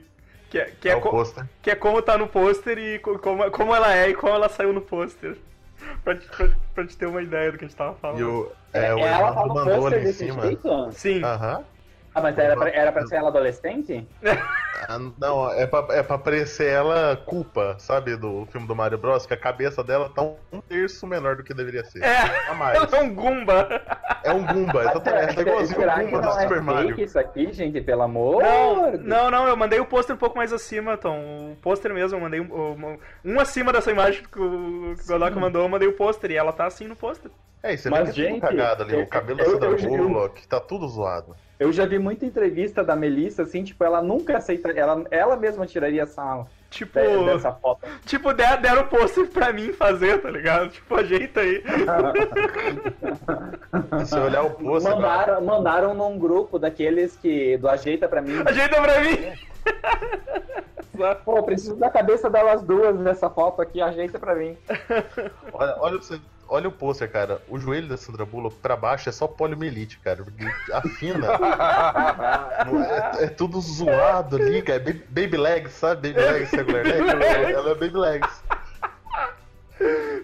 Que 0.49 0.59
é, 0.59 0.71
que 0.79 0.89
é, 0.89 0.93
é 0.93 0.99
co- 0.99 1.25
que 1.61 1.71
é 1.71 1.75
como 1.75 2.01
tá 2.01 2.17
no 2.17 2.27
pôster 2.27 2.77
e 2.77 2.99
co- 2.99 3.19
como, 3.19 3.49
como 3.51 3.75
ela 3.75 3.93
é 3.95 4.09
e 4.09 4.13
como 4.15 4.33
ela 4.33 4.47
saiu 4.49 4.71
no 4.73 4.81
pôster. 4.81 5.37
Pra, 6.03 6.15
te- 6.15 6.25
pra, 6.27 6.49
pra 6.73 6.87
te 6.87 6.97
ter 6.97 7.05
uma 7.05 7.21
ideia 7.21 7.51
do 7.51 7.57
que 7.57 7.65
a 7.65 7.67
gente 7.67 7.77
tava 7.77 7.93
falando. 7.95 8.19
E 8.19 8.23
o, 8.23 8.51
é, 8.73 8.95
o 8.95 8.99
ela 8.99 9.31
tá 9.31 9.41
Armando 9.41 9.47
no 9.49 9.53
mandou 9.53 9.75
pôster 9.75 9.93
ali 9.93 10.01
em 10.01 10.03
desse 10.05 10.25
cima. 10.25 10.41
jeito? 10.41 10.91
Sim. 10.91 11.23
Aham. 11.23 11.63
Ah, 12.17 12.21
mas 12.21 12.37
era 12.37 12.55
pra, 12.55 12.69
era 12.69 12.91
pra 12.91 13.05
ser 13.05 13.15
ela 13.17 13.29
adolescente? 13.29 14.07
Ah, 14.89 14.99
Não, 15.17 15.51
é 15.51 15.65
pra, 15.65 15.85
é 15.89 16.03
pra 16.03 16.19
parecer 16.19 16.67
ela 16.71 17.17
culpa, 17.25 17.75
sabe? 17.79 18.15
Do 18.15 18.45
filme 18.51 18.67
do 18.67 18.75
Mario 18.75 18.97
Bros. 18.99 19.25
Que 19.25 19.33
a 19.33 19.37
cabeça 19.37 19.83
dela 19.83 20.07
tá 20.07 20.21
um 20.21 20.61
terço 20.61 21.05
menor 21.07 21.35
do 21.35 21.43
que 21.43 21.51
deveria 21.51 21.83
ser. 21.83 22.03
É, 22.03 22.47
A 22.47 22.53
mais. 22.53 22.75
ela 22.77 22.87
é 22.97 23.01
um 23.01 23.13
Goomba. 23.13 23.67
É 24.23 24.31
um 24.31 24.45
Goomba, 24.45 24.81
exatamente. 24.83 25.39
É 25.39 25.41
igualzinho 25.41 25.79
o 25.81 25.83
Goomba 25.83 26.21
do 26.21 26.21
não 26.21 26.29
é 26.29 26.41
Super 26.43 26.49
fake 26.49 26.61
Mario. 26.63 27.01
isso 27.03 27.17
aqui, 27.19 27.51
gente? 27.51 27.81
Pelo 27.81 28.03
amor 28.03 28.43
Não, 28.43 28.91
não, 28.99 29.31
não, 29.31 29.47
eu 29.47 29.57
mandei 29.57 29.79
o 29.79 29.85
pôster 29.85 30.15
um 30.15 30.19
pouco 30.19 30.37
mais 30.37 30.53
acima, 30.53 30.95
Tom. 30.95 31.53
O 31.53 31.55
pôster 31.59 31.91
mesmo, 31.91 32.15
eu 32.15 32.21
mandei 32.21 32.39
um, 32.39 32.45
um, 32.45 32.97
um 33.25 33.39
acima 33.39 33.73
dessa 33.73 33.89
imagem 33.91 34.23
que 34.31 34.39
o, 34.39 34.95
que 34.95 35.03
o 35.03 35.07
Godoka 35.07 35.39
mandou, 35.39 35.63
eu 35.63 35.69
mandei 35.69 35.87
o 35.87 35.93
pôster 35.93 36.29
e 36.29 36.35
ela 36.37 36.53
tá 36.53 36.67
assim 36.67 36.87
no 36.87 36.95
pôster. 36.95 37.31
É, 37.63 37.73
e 37.73 37.77
você 37.79 37.89
Mas, 37.89 38.09
vê 38.09 38.13
que 38.13 38.21
é 38.21 38.29
gente, 38.29 38.41
cagado 38.41 38.83
ali. 38.83 38.93
eu- 38.93 39.01
O 39.01 39.07
cabelo 39.07 39.39
da 39.39 39.43
eu- 39.43 39.51
Sandra 39.53 39.69
eu- 39.69 39.77
eu- 39.79 40.07
Bullock, 40.07 40.47
tá 40.47 40.59
tudo 40.59 40.87
zoado. 40.87 41.35
Eu 41.59 41.73
já 41.73 41.85
vi 41.85 41.97
muita 41.97 42.25
entrevista 42.25 42.83
da 42.83 42.95
Melissa, 42.95 43.43
assim, 43.43 43.63
tipo, 43.63 43.83
ela 43.83 44.01
nunca 44.01 44.37
aceita. 44.37 44.69
Ela, 44.71 45.03
ela 45.09 45.35
mesma 45.35 45.65
tiraria 45.65 46.03
essa, 46.03 46.45
Tipo, 46.69 46.99
de- 46.99 47.25
dessa 47.25 47.51
foto. 47.51 47.87
tipo 48.05 48.31
der- 48.33 48.61
deram 48.61 48.83
o 48.83 48.87
pôster 48.87 49.27
pra 49.27 49.51
mim 49.51 49.73
fazer, 49.73 50.21
tá 50.21 50.29
ligado? 50.29 50.69
Tipo, 50.69 50.95
ajeita 50.95 51.39
aí. 51.39 51.63
Se 54.05 54.11
você 54.11 54.19
olhar 54.19 54.43
o 54.43 54.51
pôster. 54.51 54.91
Mandaram, 54.93 55.41
mandaram 55.41 55.93
num 55.93 56.17
grupo 56.19 56.59
daqueles 56.59 57.15
que. 57.15 57.57
do 57.57 57.67
Ajeita 57.67 58.07
pra 58.07 58.21
mim. 58.21 58.33
Ajeita 58.45 58.81
pra 58.81 58.99
mim. 59.01 59.17
Pô, 61.23 61.43
preciso 61.43 61.75
da 61.75 61.89
cabeça 61.89 62.29
delas 62.29 62.61
duas 62.63 62.97
nessa 62.99 63.29
foto 63.29 63.61
aqui, 63.61 63.81
ajeita 63.81 64.19
pra 64.19 64.35
mim. 64.35 64.57
Olha, 65.53 65.75
olha, 65.79 65.97
pra 65.97 66.07
você- 66.07 66.19
olha 66.47 66.69
o 66.69 66.71
pôster, 66.71 67.11
cara. 67.11 67.41
O 67.47 67.59
joelho 67.59 67.87
da 67.87 67.97
Sandra 67.97 68.25
Bullock 68.25 68.57
pra 68.57 68.75
baixo 68.75 69.09
é 69.09 69.11
só 69.11 69.27
poliomielite, 69.27 69.99
cara. 69.99 70.23
Porque 70.23 70.45
afina. 70.71 71.27
É, 73.19 73.25
é 73.25 73.27
tudo 73.27 73.59
zoado 73.61 74.35
ali, 74.35 74.61
cara. 74.61 74.79
Baby, 74.79 75.03
baby 75.09 75.37
legs, 75.37 75.73
sabe? 75.73 76.11
Baby 76.11 76.25
legs, 76.25 76.51
regular 76.51 76.83
leg. 76.83 77.53
Ela, 77.53 77.71
é 77.71 77.75
baby 77.75 77.97
legs. 77.97 78.43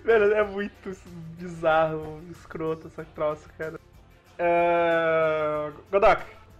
Velho, 0.03 0.33
é 0.33 0.43
muito 0.43 0.97
bizarro, 1.37 2.21
escroto 2.31 2.87
essa 2.87 3.05
troça, 3.15 3.47
cara. 3.57 3.79
É... 4.37 5.71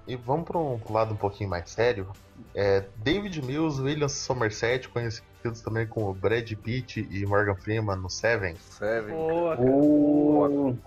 E 0.07 0.15
vamos 0.15 0.45
para 0.45 0.57
um 0.57 0.79
lado 0.89 1.13
um 1.13 1.17
pouquinho 1.17 1.49
mais 1.49 1.69
sério. 1.69 2.07
É, 2.55 2.83
David 2.97 3.41
Mills, 3.43 3.81
William 3.81 4.07
Somerset, 4.07 4.87
conhecidos 4.89 5.61
também 5.63 5.87
como 5.87 6.13
Brad 6.13 6.51
Pitt 6.53 7.07
e 7.09 7.25
Morgan 7.25 7.55
Freeman 7.55 7.95
no 7.97 8.09
Seven. 8.09 8.55
Seven. 8.57 9.13
Boa, 9.13 9.55
cara. 9.57 9.69
Uh, 9.69 10.77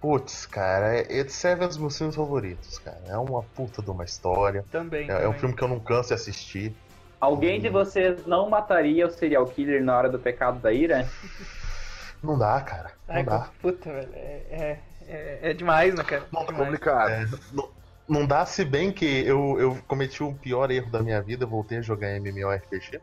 Putz, 0.00 0.44
cara, 0.46 0.98
é, 0.98 1.18
é 1.20 1.28
Seven 1.28 1.62
é 1.62 1.64
um 1.64 1.68
dos 1.68 1.78
meus 1.78 1.96
filmes 1.96 2.14
favoritos, 2.16 2.78
cara. 2.78 3.00
É 3.06 3.16
uma 3.16 3.42
puta 3.42 3.80
de 3.82 3.90
uma 3.90 4.04
história. 4.04 4.64
Também. 4.70 5.08
É, 5.10 5.12
é 5.12 5.16
um 5.16 5.22
também. 5.22 5.38
filme 5.40 5.56
que 5.56 5.62
eu 5.64 5.68
não 5.68 5.80
canso 5.80 6.08
de 6.08 6.14
assistir. 6.14 6.74
alguém 7.20 7.58
de 7.60 7.70
vocês 7.70 8.26
não 8.26 8.48
mataria 8.50 9.06
o 9.06 9.10
serial 9.10 9.46
killer 9.46 9.82
na 9.82 9.96
hora 9.96 10.08
do 10.10 10.18
pecado 10.18 10.58
da 10.60 10.72
ira? 10.72 11.08
Não 12.22 12.38
dá, 12.38 12.60
cara. 12.60 12.92
Não 13.08 13.14
Ai, 13.16 13.22
dá. 13.22 13.48
puta, 13.60 13.90
velho. 13.92 14.08
É, 14.14 14.42
é, 14.50 14.80
é, 15.08 15.38
é 15.50 15.52
demais, 15.54 15.94
né, 15.94 16.02
cara? 16.04 16.24
Não, 16.32 16.42
É 16.42 16.46
demais. 16.46 16.64
Complicado. 16.64 17.10
É, 17.10 17.28
não, 17.52 17.68
não 18.08 18.26
dá, 18.26 18.44
se 18.44 18.64
bem 18.64 18.92
que 18.92 19.04
eu, 19.04 19.58
eu 19.58 19.78
cometi 19.86 20.22
o 20.22 20.34
pior 20.34 20.70
erro 20.70 20.90
da 20.90 21.02
minha 21.02 21.20
vida, 21.22 21.46
voltei 21.46 21.78
a 21.78 21.82
jogar 21.82 22.16
MMORPG. 22.16 23.00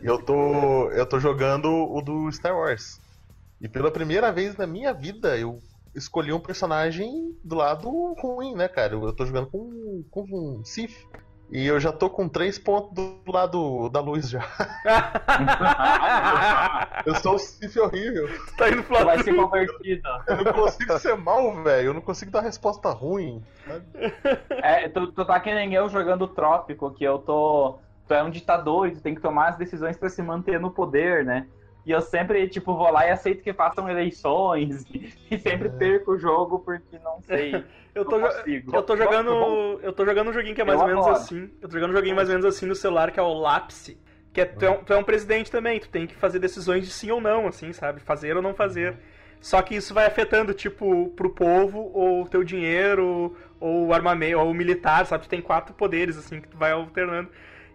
E 0.00 0.06
eu 0.06 0.22
tô, 0.22 0.90
eu 0.90 1.06
tô 1.06 1.18
jogando 1.18 1.68
o 1.68 2.00
do 2.00 2.30
Star 2.30 2.56
Wars. 2.56 3.00
E 3.60 3.68
pela 3.68 3.90
primeira 3.90 4.32
vez 4.32 4.56
na 4.56 4.66
minha 4.66 4.92
vida, 4.92 5.38
eu 5.38 5.60
escolhi 5.94 6.32
um 6.32 6.40
personagem 6.40 7.10
do 7.44 7.54
lado 7.54 7.88
ruim, 8.20 8.54
né, 8.54 8.68
cara? 8.68 8.94
Eu, 8.94 9.04
eu 9.04 9.12
tô 9.12 9.24
jogando 9.24 9.48
com, 9.48 10.04
com 10.10 10.22
um 10.30 10.64
Sith. 10.64 10.94
E 11.52 11.66
eu 11.66 11.78
já 11.78 11.92
tô 11.92 12.08
com 12.08 12.26
três 12.26 12.58
pontos 12.58 12.94
do 12.94 13.30
lado 13.30 13.90
da 13.90 14.00
luz 14.00 14.30
já. 14.30 14.40
Eu 17.04 17.14
sou 17.16 17.34
o 17.34 17.38
Sith 17.38 17.76
horrível. 17.76 18.26
tá 18.56 18.70
indo 18.70 18.82
pro 18.82 18.96
Você 18.96 19.04
vai 19.04 19.16
lado 19.16 19.24
ser 19.24 19.36
convertido. 19.36 20.08
Eu 20.28 20.44
não 20.44 20.52
consigo 20.54 20.98
ser 20.98 21.14
mal, 21.14 21.62
velho. 21.62 21.88
Eu 21.88 21.94
não 21.94 22.00
consigo 22.00 22.30
dar 22.30 22.40
resposta 22.40 22.88
ruim. 22.88 23.44
É, 24.48 24.88
tu, 24.88 25.12
tu 25.12 25.26
tá 25.26 25.38
que 25.40 25.52
nem 25.52 25.74
eu 25.74 25.90
jogando 25.90 26.26
Trópico, 26.26 26.90
que 26.90 27.04
eu 27.04 27.18
tô. 27.18 27.76
Tu 28.08 28.14
é 28.14 28.22
um 28.22 28.30
ditador 28.30 28.88
e 28.88 28.92
tu 28.92 29.02
tem 29.02 29.14
que 29.14 29.20
tomar 29.20 29.50
as 29.50 29.58
decisões 29.58 29.98
pra 29.98 30.08
se 30.08 30.22
manter 30.22 30.58
no 30.58 30.70
poder, 30.70 31.22
né? 31.22 31.46
E 31.84 31.90
eu 31.90 32.00
sempre, 32.00 32.48
tipo, 32.48 32.76
vou 32.76 32.90
lá 32.90 33.06
e 33.06 33.10
aceito 33.10 33.42
que 33.42 33.52
façam 33.52 33.88
eleições 33.88 34.84
e, 35.30 35.38
sempre 35.38 35.68
perco 35.70 36.12
o 36.12 36.18
jogo 36.18 36.60
porque 36.60 36.98
não 36.98 37.20
sei. 37.22 37.64
Eu 37.94 38.06
tô, 38.06 38.18
não 38.18 38.26
consigo. 38.26 38.74
eu 38.74 38.82
tô 38.82 38.96
jogando. 38.96 39.78
Eu 39.82 39.92
tô 39.92 40.06
jogando 40.06 40.30
um 40.30 40.32
joguinho 40.32 40.54
que 40.54 40.62
é 40.62 40.64
mais 40.64 40.78
Eu 40.78 40.84
ou 40.84 40.88
menos 40.88 41.04
adoro. 41.04 41.22
assim. 41.22 41.50
Eu 41.60 41.68
tô 41.68 41.74
jogando 41.74 41.90
um 41.90 41.92
joguinho 41.92 42.16
mais 42.16 42.26
ou 42.26 42.36
menos 42.36 42.46
assim 42.46 42.64
no 42.64 42.74
celular, 42.74 43.10
que 43.10 43.20
é 43.20 43.22
o 43.22 43.34
Lapse. 43.34 44.00
Que 44.32 44.40
é, 44.40 44.44
tu, 44.46 44.64
é 44.64 44.70
um, 44.70 44.82
tu 44.82 44.94
é 44.94 44.96
um 44.96 45.04
presidente 45.04 45.50
também, 45.50 45.78
tu 45.78 45.90
tem 45.90 46.06
que 46.06 46.14
fazer 46.14 46.38
decisões 46.38 46.86
de 46.86 46.90
sim 46.90 47.10
ou 47.10 47.20
não, 47.20 47.46
assim, 47.46 47.70
sabe? 47.74 48.00
Fazer 48.00 48.34
ou 48.34 48.40
não 48.40 48.54
fazer. 48.54 48.96
Só 49.42 49.60
que 49.60 49.74
isso 49.74 49.92
vai 49.92 50.06
afetando, 50.06 50.54
tipo, 50.54 51.10
pro 51.10 51.28
povo, 51.28 51.90
ou 51.92 52.22
o 52.22 52.28
teu 52.28 52.42
dinheiro, 52.42 53.36
ou 53.60 53.88
o 53.88 53.92
armamento, 53.92 54.38
ou 54.38 54.50
o 54.50 54.54
militar, 54.54 55.04
sabe? 55.04 55.24
Tu 55.24 55.28
tem 55.28 55.42
quatro 55.42 55.74
poderes, 55.74 56.16
assim, 56.16 56.40
que 56.40 56.48
tu 56.48 56.56
vai 56.56 56.72
alternando. 56.72 57.28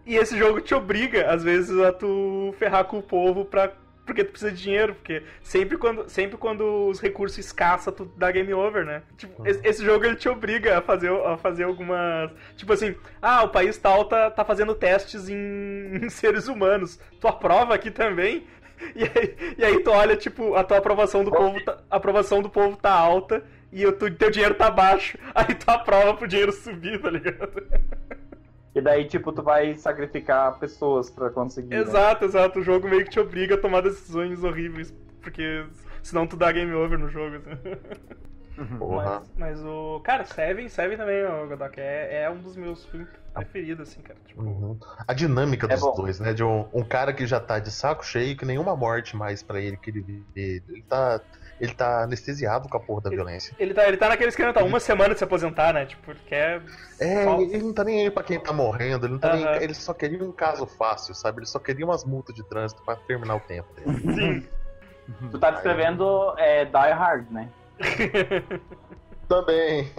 E 0.06 0.16
esse 0.16 0.38
jogo 0.38 0.62
te 0.62 0.74
obriga, 0.74 1.30
às 1.30 1.44
vezes, 1.44 1.78
a 1.80 1.92
tu 1.92 2.56
ferrar 2.58 2.86
com 2.86 2.98
o 2.98 3.04
povo 3.04 3.46
pra. 3.46 3.72
Porque 4.08 4.24
tu 4.24 4.32
precisa 4.32 4.52
de 4.52 4.64
dinheiro, 4.64 4.96
porque 4.96 5.22
sempre 5.42 5.78
quando, 5.78 6.10
sempre 6.10 6.38
quando 6.38 6.88
os 6.88 7.02
recursos 7.02 7.38
escassa, 7.38 7.92
tu 7.92 8.06
dá 8.16 8.32
game 8.32 8.54
over, 8.54 8.86
né? 8.86 9.04
Tipo, 9.18 9.46
esse, 9.46 9.60
esse 9.68 9.86
jogo 9.86 10.06
ele 10.06 10.16
te 10.16 10.30
obriga 10.30 10.78
a 10.78 10.82
fazer, 10.82 11.12
a 11.12 11.38
fazer 11.38 11.66
algumas. 11.66 12.32
Tipo 12.56 12.72
assim, 12.72 12.96
ah, 13.22 13.44
o 13.44 13.50
país 13.50 13.78
tal 13.78 14.06
tá, 14.06 14.32
tá 14.32 14.46
fazendo 14.46 14.74
testes 14.74 15.28
em, 15.28 15.36
em 16.02 16.10
seres 16.10 16.48
humanos. 16.48 16.98
Tu 17.20 17.28
aprova 17.28 17.76
aqui 17.76 17.92
também? 17.92 18.48
E 18.96 19.04
aí, 19.04 19.56
e 19.58 19.66
aí 19.66 19.84
tu 19.84 19.92
olha, 19.92 20.16
tipo, 20.16 20.56
a 20.56 20.64
tua 20.64 20.78
aprovação 20.78 21.24
do 21.24 21.32
povo 21.32 21.64
tá, 21.66 21.80
a 21.90 21.98
aprovação 21.98 22.42
do 22.42 22.50
povo 22.50 22.78
tá 22.78 22.92
alta 22.92 23.44
e 23.72 23.86
o 23.86 23.92
teu 23.92 24.30
dinheiro 24.30 24.56
tá 24.56 24.72
baixo. 24.72 25.18
Aí 25.36 25.54
tu 25.54 25.70
aprova 25.70 26.14
pro 26.14 26.28
dinheiro 26.28 26.54
subir, 26.54 27.02
tá 27.02 27.10
ligado? 27.10 27.52
E 28.78 28.82
daí, 28.82 29.06
tipo, 29.06 29.32
tu 29.32 29.42
vai 29.42 29.76
sacrificar 29.76 30.60
pessoas 30.60 31.10
pra 31.10 31.30
conseguir. 31.32 31.70
né? 31.70 31.78
Exato, 31.82 32.26
exato. 32.26 32.60
O 32.60 32.64
jogo 32.64 32.88
meio 32.88 33.04
que 33.04 33.10
te 33.10 33.20
obriga 33.20 33.56
a 33.56 33.58
tomar 33.58 33.82
decisões 33.82 34.44
horríveis, 34.44 34.94
porque 35.22 35.66
senão 36.04 36.28
tu 36.28 36.38
dá 36.38 36.52
game 36.52 36.72
over 36.74 36.98
no 37.00 37.10
jogo. 37.10 37.38
assim. 37.38 38.78
Porra. 38.78 39.20
Mas, 39.20 39.60
mas 39.60 39.64
o. 39.66 40.00
Cara, 40.04 40.26
Seven, 40.26 40.68
Seven 40.68 40.98
também, 40.98 41.24
ó, 41.26 41.46
Godok, 41.46 41.80
é, 41.80 42.24
é 42.24 42.30
um 42.30 42.38
dos 42.38 42.56
meus 42.56 42.86
filmes 42.86 43.08
preferidos, 43.34 43.88
assim, 43.88 44.02
cara. 44.02 44.20
Tipo, 44.26 44.42
Uhum. 44.42 44.80
A 45.08 45.14
dinâmica 45.14 45.68
É 45.68 45.70
dos 45.70 45.82
bom. 45.82 45.96
dois, 45.96 46.20
né? 46.20 46.34
De 46.34 46.44
um, 46.44 46.68
um 46.74 46.84
cara 46.84 47.14
que 47.14 47.26
já 47.28 47.40
tá 47.40 47.60
de 47.60 47.72
saco 47.72 48.04
cheio, 48.06 48.36
que 48.38 48.46
nenhuma 48.46 48.76
morte 48.76 49.16
mais 49.16 49.42
pra 49.44 49.60
ele 49.62 49.78
que 49.78 49.90
ele 49.92 50.02
vive. 50.02 50.26
Ele 50.68 50.84
tá. 50.90 51.22
Ele 51.60 51.74
tá 51.74 52.04
anestesiado 52.04 52.70
com 52.70 52.78
a 52.78 52.80
porra 52.80 53.02
da 53.02 53.10
violência. 53.10 53.56
Ele 53.60 53.74
tá, 53.74 53.88
ele 53.88 53.98
tá 53.98 54.10
naquele 54.10 54.30
esquema, 54.30 54.54
tá 54.54 54.64
uma 54.64 54.80
semana 54.80 55.14
de 55.14 55.18
se 55.18 55.24
aposentar, 55.24 55.74
né? 55.74 55.86
Tipo, 55.86 56.12
ele 56.12 56.20
quer. 56.28 56.62
É, 57.00 57.24
Só- 57.24 57.42
ele 57.42 57.58
não 57.60 57.74
tá 57.74 57.84
nem 57.84 58.02
aí 58.02 58.12
pra 58.12 58.24
quem 58.24 58.40
tá 58.40 58.54
morrendo, 58.54 59.06
ele 59.06 59.14
não 59.14 59.20
tá 59.20 59.34
nem 59.36 59.44
Aham. 59.46 59.56
Ele 59.62 59.74
só 59.74 59.94
queria 59.94 60.24
um 60.24 60.32
caso 60.32 60.66
fácil, 60.66 61.14
sabe? 61.16 61.40
Ele 61.40 61.46
só 61.48 61.60
queria 61.60 61.86
umas 61.86 62.04
multas 62.06 62.36
de 62.36 62.44
trânsito 62.44 62.82
pra 62.84 62.96
terminar 62.96 63.36
o 63.36 63.40
tempo 63.40 63.68
dele. 63.74 63.98
Sim. 64.14 64.48
Tu 65.32 65.40
tá 65.40 65.52
descrevendo 65.52 66.34
é, 66.38 66.66
Die 66.66 66.92
Hard, 66.94 67.32
né? 67.32 67.50
Também. 69.28 69.92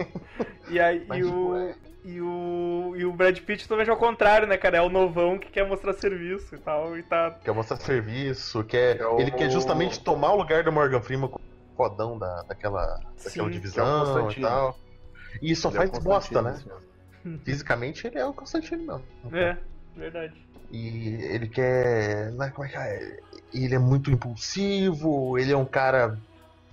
E 0.69 0.79
aí, 0.79 1.05
Mas, 1.07 1.19
e 1.19 1.23
tipo, 1.23 1.35
o. 1.37 1.55
é- 1.57 1.75
E 2.05 2.21
o, 2.21 2.93
e 2.95 3.05
o 3.05 3.11
Brad 3.11 3.37
Pitt 3.39 3.63
totalmente 3.63 3.89
ao 3.89 3.97
contrário, 3.97 4.47
né, 4.47 4.57
cara? 4.57 4.77
É 4.77 4.81
o 4.81 4.89
novão 4.89 5.37
que 5.37 5.49
quer 5.51 5.67
mostrar 5.67 5.93
serviço 5.93 6.55
e 6.55 6.57
tal, 6.57 6.97
e 6.97 7.03
tá. 7.03 7.37
Quer 7.43 7.53
mostrar 7.53 7.75
serviço, 7.77 8.63
quer. 8.63 8.99
É 9.01 9.05
o- 9.05 9.19
Ele 9.19 9.29
quer 9.31 9.49
justamente 9.49 9.99
tomar 9.99 10.31
o 10.31 10.37
lugar 10.37 10.63
do 10.63 10.71
Morgan 10.71 11.01
Freeman 11.01 11.27
com 11.29 11.37
o 11.37 11.41
fodão 11.79 12.19
da, 12.19 12.41
daquela, 12.43 12.85
daquela 13.23 13.29
Sim, 13.29 13.45
é 13.47 13.49
divisão 13.49 13.85
e 13.85 14.05
Constantino. 14.05 14.47
tal. 14.49 14.79
E 15.41 15.55
só 15.55 15.69
Ele 15.69 15.77
é 15.77 15.87
faz 15.87 16.03
bosta, 16.03 16.41
né? 16.41 16.61
Fisicamente 17.45 18.05
ele 18.05 18.19
é 18.19 18.25
o 18.25 18.33
Constantino 18.33 18.83
mesmo. 19.23 19.37
É, 19.37 19.57
verdade. 19.95 20.45
E 20.69 21.07
ele 21.23 21.47
quer. 21.47 22.33
né, 22.33 22.49
Como 22.49 22.67
é 22.67 22.69
que 22.71 22.77
é? 22.77 23.19
Ele 23.53 23.75
é 23.75 23.79
muito 23.79 24.11
impulsivo, 24.11 25.37
ele 25.37 25.53
é 25.53 25.57
um 25.57 25.65
cara 25.65 26.19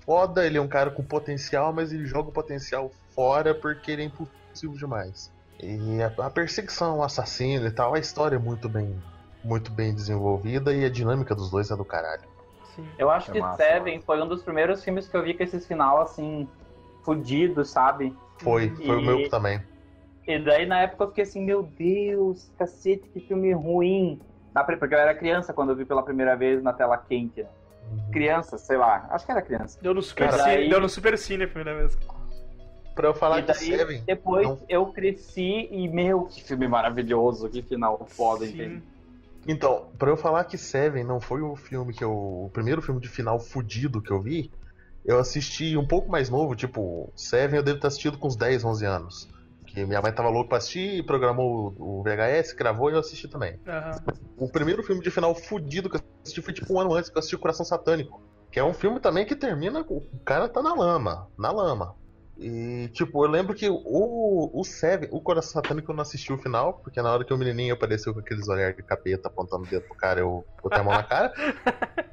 foda, 0.04 0.44
ele 0.44 0.58
é 0.58 0.60
um 0.60 0.68
cara 0.68 0.90
com 0.90 1.04
potencial, 1.04 1.72
mas 1.72 1.92
ele 1.92 2.04
joga 2.04 2.30
o 2.30 2.32
potencial 2.32 2.90
fora 3.14 3.54
porque 3.54 3.92
ele 3.92 4.02
é 4.02 4.06
impulsivo 4.06 4.76
demais. 4.76 5.32
E 5.62 6.02
a, 6.02 6.26
a 6.26 6.30
perseguição, 6.30 6.98
o 6.98 7.02
assassino 7.04 7.66
e 7.66 7.70
tal, 7.70 7.94
a 7.94 7.98
história 8.00 8.36
é 8.36 8.38
muito 8.40 8.68
bem, 8.68 9.00
muito 9.44 9.70
bem 9.70 9.94
desenvolvida 9.94 10.74
e 10.74 10.84
a 10.84 10.90
dinâmica 10.90 11.34
dos 11.34 11.48
dois 11.48 11.70
é 11.70 11.76
do 11.76 11.84
caralho. 11.84 12.35
Sim. 12.76 12.86
Eu 12.98 13.10
acho 13.10 13.30
É 13.30 13.32
que 13.34 13.40
massa, 13.40 13.56
Seven 13.62 14.00
foi 14.02 14.22
um 14.22 14.28
dos 14.28 14.42
primeiros 14.42 14.84
filmes 14.84 15.08
que 15.08 15.16
eu 15.16 15.22
vi 15.22 15.32
com 15.34 15.42
esses 15.42 15.66
final 15.66 16.00
assim, 16.02 16.46
fudido, 17.04 17.64
sabe? 17.64 18.14
Foi, 18.38 18.68
foi 18.70 18.96
o 18.96 19.00
E- 19.00 19.06
meu 19.06 19.30
também. 19.30 19.60
E 20.28 20.38
daí 20.38 20.66
na 20.66 20.80
época 20.80 21.04
eu 21.04 21.08
fiquei 21.08 21.24
assim, 21.24 21.42
meu 21.42 21.62
Deus, 21.62 22.50
cacete, 22.58 23.08
que 23.08 23.20
filme 23.20 23.52
ruim. 23.52 24.20
Porque 24.78 24.94
eu 24.94 24.98
era 24.98 25.14
criança 25.14 25.52
quando 25.52 25.70
eu 25.70 25.76
vi 25.76 25.84
pela 25.84 26.02
primeira 26.02 26.34
vez 26.36 26.62
na 26.62 26.72
tela 26.72 26.96
quente. 26.96 27.42
né? 27.42 27.48
Criança, 28.12 28.58
sei 28.58 28.76
lá, 28.76 29.06
acho 29.10 29.24
que 29.24 29.30
era 29.32 29.40
criança. 29.42 29.78
Deu 29.80 29.94
no 29.94 30.02
Super 30.02 30.30
Cara, 30.30 30.42
Cine, 30.42 30.68
deu 30.68 30.80
no 30.80 30.88
Super 30.88 31.16
Cine 31.18 31.44
a 31.44 31.48
primeira 31.48 31.78
vez. 31.78 31.96
Pra 32.94 33.08
eu 33.08 33.14
falar 33.14 33.38
e 33.38 33.42
de 33.42 33.48
daí, 33.48 33.56
Seven, 33.56 34.02
depois 34.06 34.48
não- 34.48 34.58
eu 34.68 34.86
cresci 34.86 35.68
e, 35.70 35.86
meu, 35.88 36.24
que 36.24 36.42
filme 36.42 36.66
maravilhoso, 36.66 37.48
que 37.48 37.62
final 37.62 38.04
foda, 38.08 38.44
entende? 38.46 38.82
Então, 39.46 39.90
pra 39.98 40.10
eu 40.10 40.16
falar 40.16 40.44
que 40.44 40.58
Seven 40.58 41.04
não 41.04 41.20
foi 41.20 41.40
o 41.42 41.54
filme 41.56 41.92
que 41.94 42.02
eu. 42.02 42.12
O 42.12 42.50
primeiro 42.52 42.82
filme 42.82 43.00
de 43.00 43.08
final 43.08 43.38
fudido 43.38 44.02
que 44.02 44.10
eu 44.12 44.20
vi, 44.20 44.50
eu 45.04 45.18
assisti 45.18 45.76
um 45.76 45.86
pouco 45.86 46.10
mais 46.10 46.28
novo, 46.28 46.54
tipo, 46.56 47.12
Seven 47.14 47.58
eu 47.58 47.62
devo 47.62 47.78
ter 47.80 47.86
assistido 47.86 48.18
com 48.18 48.26
uns 48.26 48.36
10, 48.36 48.64
11 48.64 48.84
anos. 48.84 49.28
Que 49.66 49.84
minha 49.84 50.00
mãe 50.00 50.12
tava 50.12 50.28
louca 50.28 50.48
pra 50.50 50.58
assistir, 50.58 51.04
programou 51.06 51.74
o 51.78 52.02
VHS, 52.02 52.54
gravou 52.56 52.90
e 52.90 52.94
eu 52.94 53.00
assisti 53.00 53.28
também. 53.28 53.58
Aham. 53.66 53.90
O 54.36 54.48
primeiro 54.50 54.82
filme 54.82 55.02
de 55.02 55.10
final 55.10 55.34
fudido 55.34 55.88
que 55.90 55.96
eu 55.96 56.00
assisti 56.22 56.40
foi 56.42 56.52
tipo 56.54 56.72
um 56.74 56.80
ano 56.80 56.94
antes, 56.94 57.10
que 57.10 57.16
eu 57.16 57.20
assisti 57.20 57.36
o 57.36 57.38
Coração 57.38 57.64
Satânico. 57.64 58.22
Que 58.50 58.58
é 58.60 58.64
um 58.64 58.72
filme 58.72 58.98
também 59.00 59.26
que 59.26 59.36
termina. 59.36 59.84
com- 59.84 59.96
O 59.96 60.18
cara 60.24 60.48
tá 60.48 60.62
na 60.62 60.74
lama. 60.74 61.28
Na 61.38 61.50
lama. 61.52 61.94
E, 62.38 62.90
tipo, 62.92 63.24
eu 63.24 63.30
lembro 63.30 63.54
que 63.54 63.66
o, 63.68 64.50
o 64.52 64.62
Seven, 64.64 65.08
o 65.10 65.20
Coração 65.20 65.52
Satânico 65.52 65.90
eu 65.90 65.96
não 65.96 66.02
assisti 66.02 66.32
o 66.32 66.38
final, 66.38 66.74
porque 66.74 67.00
na 67.00 67.10
hora 67.10 67.24
que 67.24 67.32
o 67.32 67.38
menininho 67.38 67.72
apareceu 67.74 68.12
com 68.12 68.20
aqueles 68.20 68.46
olhares 68.48 68.76
de 68.76 68.82
capeta 68.82 69.28
apontando 69.28 69.64
o 69.64 69.66
dedo 69.66 69.82
pro 69.86 69.94
cara, 69.96 70.20
eu 70.20 70.46
botei 70.62 70.78
a 70.80 70.84
mão 70.84 70.92
na 70.92 71.02
cara. 71.02 71.32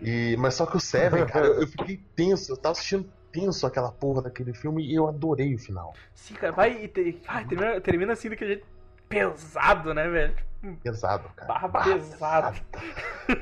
E, 0.00 0.36
mas 0.36 0.54
só 0.54 0.66
que 0.66 0.76
o 0.76 0.80
Seven, 0.80 1.24
cara, 1.24 1.46
eu, 1.46 1.62
eu 1.62 1.66
fiquei 1.66 1.98
tenso. 2.14 2.52
Eu 2.52 2.58
tava 2.58 2.72
assistindo 2.72 3.10
tenso 3.32 3.66
aquela 3.66 3.90
porra 3.90 4.20
daquele 4.20 4.52
filme 4.52 4.84
e 4.84 4.94
eu 4.94 5.08
adorei 5.08 5.54
o 5.54 5.58
final. 5.58 5.94
Sim, 6.14 6.34
cara, 6.34 6.52
vai 6.52 6.84
e 6.84 6.88
te- 6.88 7.22
vai, 7.26 7.44
termina, 7.46 7.80
termina 7.80 8.12
assim 8.12 8.28
daquele 8.28 8.50
jeito 8.54 8.66
pesado, 9.14 9.94
né, 9.94 10.08
velho? 10.08 10.34
Pesado, 10.82 11.28
cara. 11.36 11.46
Barra 11.48 11.68
Barra 11.68 11.92
pesada. 11.92 12.54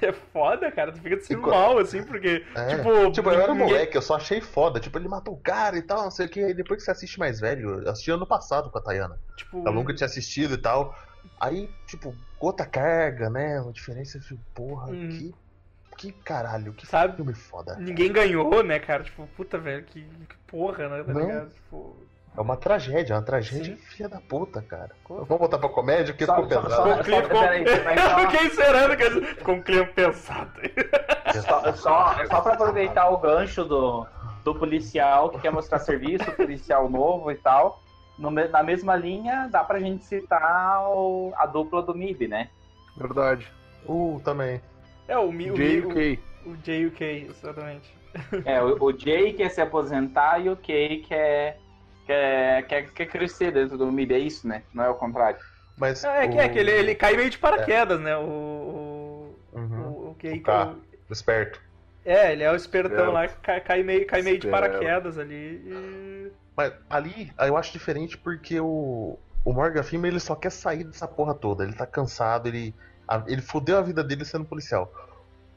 é 0.00 0.12
foda, 0.32 0.70
cara. 0.72 0.92
Tu 0.92 0.98
fica 1.00 1.16
Ficou- 1.18 1.50
mal, 1.52 1.78
assim, 1.78 2.02
porque. 2.02 2.44
É, 2.54 2.76
Tipo, 2.76 3.12
tipo, 3.12 3.30
eu 3.30 3.40
era 3.40 3.52
ninguém- 3.52 3.68
moleque, 3.68 3.96
eu 3.96 4.02
só 4.02 4.16
achei 4.16 4.40
foda. 4.40 4.80
Tipo, 4.80 4.98
ele 4.98 5.08
matou 5.08 5.34
o 5.34 5.40
cara 5.40 5.76
e 5.76 5.82
tal, 5.82 6.02
não 6.04 6.10
sei 6.10 6.26
o 6.26 6.28
que. 6.28 6.40
Aí 6.42 6.54
depois 6.54 6.78
que 6.80 6.84
você 6.84 6.90
assiste 6.90 7.18
mais 7.18 7.38
velho, 7.40 7.82
eu 7.82 7.90
assisti 7.90 8.10
ano 8.10 8.26
passado 8.26 8.70
com 8.70 8.78
a 8.78 8.80
Tayana. 8.82 9.18
Tipo, 9.36 9.66
A 9.68 9.70
nunca 9.72 9.94
tinha 9.94 10.06
assistido 10.06 10.54
e 10.54 10.58
tal. 10.58 10.96
Aí, 11.38 11.68
tipo, 11.86 12.14
outra 12.40 12.64
carga, 12.66 13.28
né? 13.28 13.60
Uma 13.60 13.72
diferença 13.72 14.18
de 14.18 14.34
porra, 14.54 14.88
Uhum. 14.88 15.08
que. 15.08 15.34
Que 15.98 16.10
caralho, 16.10 16.72
que 16.72 16.86
Sabe? 16.86 17.16
filme 17.16 17.34
foda. 17.34 17.76
ninguém 17.76 18.10
ganhou, 18.10 18.62
né, 18.64 18.78
cara? 18.80 19.04
Tipo, 19.04 19.26
puta, 19.36 19.58
velho, 19.58 19.84
que, 19.84 20.02
que 20.02 20.36
porra, 20.46 20.88
né? 20.88 21.04
Tá 21.04 21.12
Não. 21.12 21.20
ligado? 21.20 21.50
Tipo, 21.50 21.96
É 22.36 22.40
uma 22.40 22.56
tragédia, 22.56 23.12
é 23.12 23.16
uma 23.16 23.22
tragédia 23.22 23.76
Sim. 23.76 23.82
filha 23.82 24.08
da 24.08 24.18
puta, 24.20 24.62
cara. 24.62 24.90
Vamos 25.06 25.28
voltar 25.28 25.58
pra 25.58 25.68
comédia, 25.68 26.14
porque 26.14 26.24
Só- 26.24 26.36
ficou 26.36 26.50
só- 26.50 26.62
pesado. 26.62 26.88
só- 26.96 27.02
clima- 27.02 27.22
ficou- 27.22 27.40
peraí, 27.40 27.64
só- 27.68 27.74
Eu 28.20 28.30
fiquei 28.30 28.46
esperando, 28.46 28.96
cara. 28.96 29.34
Ficou 29.36 29.54
um 29.54 29.62
clima 29.62 29.86
pesado. 29.86 30.50
Só, 31.46 31.72
só, 31.74 32.26
só 32.26 32.40
pra 32.40 32.52
aproveitar 32.54 33.10
o 33.10 33.18
gancho 33.18 33.64
do, 33.64 34.06
do 34.44 34.54
policial 34.54 35.28
que 35.30 35.40
quer 35.40 35.50
mostrar 35.52 35.78
serviço, 35.78 36.30
policial 36.32 36.88
novo 36.88 37.30
e 37.30 37.34
tal. 37.36 37.82
no 38.18 38.30
na 38.30 38.62
mesma 38.62 38.94
linha, 38.96 39.48
dá 39.50 39.64
pra 39.64 39.80
gente 39.80 40.04
citar 40.04 40.86
o- 40.88 41.32
a 41.36 41.44
dupla 41.46 41.82
do 41.82 41.94
MIB, 41.94 42.28
né? 42.28 42.48
Verdade. 42.96 43.46
Uh, 43.86 44.20
também. 44.24 44.60
É, 45.08 45.18
o 45.18 45.32
Mi, 45.32 45.50
o, 45.50 45.56
Mi, 45.56 45.80
o, 45.80 46.50
o 46.50 46.56
JUK, 46.62 47.02
exatamente. 47.28 47.94
É, 48.44 48.62
o, 48.62 48.76
o 48.84 48.96
Jay 48.98 49.32
quer 49.32 49.48
se 49.50 49.60
aposentar 49.60 50.38
e 50.38 50.48
o 50.50 50.56
Kay 50.56 50.98
quer, 51.02 51.58
quer, 52.06 52.62
quer, 52.66 52.90
quer 52.92 53.06
crescer 53.06 53.52
dentro 53.52 53.76
do 53.78 53.90
MIB, 53.90 54.14
é 54.14 54.18
isso, 54.18 54.46
né? 54.46 54.62
Não 54.74 54.84
é 54.84 54.88
o 54.88 54.94
contrário. 54.94 55.38
Mas. 55.76 56.04
É, 56.04 56.28
que, 56.28 56.38
é 56.38 56.48
que 56.48 56.58
ele, 56.58 56.70
o- 56.70 56.74
ele 56.74 56.94
cai 56.94 57.16
meio 57.16 57.30
de 57.30 57.38
paraquedas, 57.38 58.00
né? 58.00 58.16
O. 58.16 58.22
O, 59.52 59.58
Uhum. 59.58 59.80
o, 59.82 60.10
o 60.10 60.16
Kay- 60.18 60.38
O 60.38 60.42
K. 60.42 60.74
o- 61.08 61.12
Esperto. 61.12 61.60
É, 62.04 62.32
ele 62.32 62.42
é 62.42 62.50
o 62.50 62.56
espertão 62.56 62.92
Esperto. 62.96 63.12
lá 63.12 63.28
que 63.28 63.36
cai, 63.42 63.60
cai 63.60 63.82
meio, 63.82 64.06
cai 64.06 64.22
meio 64.22 64.38
de 64.38 64.48
paraquedas 64.48 65.18
ali. 65.18 65.62
E... 65.66 66.32
Mas 66.56 66.72
ali 66.90 67.30
eu 67.38 67.56
acho 67.56 67.70
diferente 67.72 68.16
porque 68.18 68.58
o, 68.58 69.18
o 69.44 69.52
Morgan 69.52 69.82
Freeman 69.82 70.10
ele 70.10 70.20
só 70.20 70.34
quer 70.34 70.50
sair 70.50 70.84
dessa 70.84 71.06
porra 71.06 71.34
toda. 71.34 71.62
Ele 71.64 71.74
tá 71.74 71.86
cansado, 71.86 72.48
ele, 72.48 72.74
a- 73.06 73.22
ele 73.26 73.42
fudeu 73.42 73.76
a 73.78 73.82
vida 73.82 74.02
dele 74.02 74.24
sendo 74.24 74.44
policial. 74.46 74.90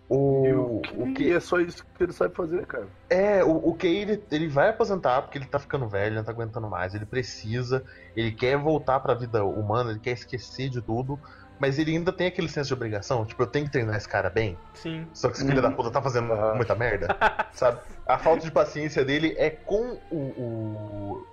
O, 0.08 0.16
o, 0.18 1.04
o 1.04 1.14
que 1.16 1.32
é 1.32 1.40
só 1.40 1.60
isso 1.60 1.84
que 1.98 2.04
ele 2.04 2.14
sabe 2.14 2.36
fazer, 2.36 2.66
cara. 2.68 2.88
é, 3.10 3.44
o, 3.44 3.70
o 3.70 3.74
que 3.76 3.88
ele, 3.88 4.24
ele 4.32 4.48
vai 4.48 4.70
aposentar 4.70 5.22
porque 5.24 5.38
ele 5.38 5.46
tá 5.48 5.58
ficando 5.58 5.88
velho, 5.90 6.10
ele 6.10 6.16
não 6.18 6.24
tá 6.24 6.32
aguentando 6.32 6.70
mais. 6.70 6.94
Ele 6.94 7.06
precisa, 7.08 7.84
ele 8.16 8.32
quer 8.32 8.56
voltar 8.58 9.00
pra 9.00 9.16
vida 9.16 9.44
humana, 9.44 9.90
ele 9.92 10.00
quer 10.00 10.12
esquecer 10.12 10.70
de 10.70 10.82
tudo. 10.82 11.20
Mas 11.58 11.80
ele 11.80 11.92
ainda 11.92 12.12
tem 12.12 12.28
aquele 12.28 12.50
senso 12.50 12.68
de 12.68 12.74
obrigação, 12.74 13.26
tipo, 13.26 13.42
eu 13.42 13.48
tenho 13.48 13.66
que 13.66 13.72
treinar 13.72 13.96
esse 13.96 14.10
cara 14.10 14.30
bem. 14.30 14.58
Sim. 14.74 15.08
Só 15.14 15.30
que 15.30 15.38
esse 15.38 15.46
filho 15.46 15.64
Uhum. 15.64 15.70
da 15.70 15.72
puta 15.76 15.90
tá 15.90 16.02
fazendo 16.02 16.28
muita 16.54 16.76
merda, 16.76 17.16
sabe? 17.54 17.80
A 18.06 18.18
falta 18.20 18.44
de 18.44 18.52
paciência 18.52 19.06
dele 19.06 19.34
é 19.38 19.50
com 19.50 19.98
o, 20.12 20.18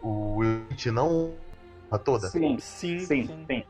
o, 0.02 0.38
o 0.38 0.44
Smith, 0.44 0.86
não 0.94 1.34
a 1.90 1.98
toda. 1.98 2.28
Sim, 2.28 2.56
Sim, 2.60 3.00
sim, 3.00 3.26
sim. 3.26 3.44
sim. 3.48 3.64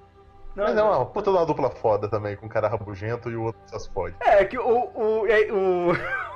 Não, 0.55 0.65
Mas 0.65 0.77
é 0.77 0.83
uma 0.83 1.07
puta 1.07 1.31
de 1.31 1.37
uma 1.37 1.47
dupla 1.47 1.71
foda 1.71 2.09
também, 2.09 2.37
com 2.37 2.47
um 2.47 2.49
cara 2.49 2.69
rabugento 2.69 3.31
e 3.31 3.37
o 3.37 3.45
outro 3.45 3.61
só 3.67 3.79
se 3.79 3.91
fode. 3.91 4.15
É, 4.21 4.45
que 4.45 4.59
o. 4.59 4.91
o, 4.95 5.27
é, 5.27 5.51
o 5.51 5.93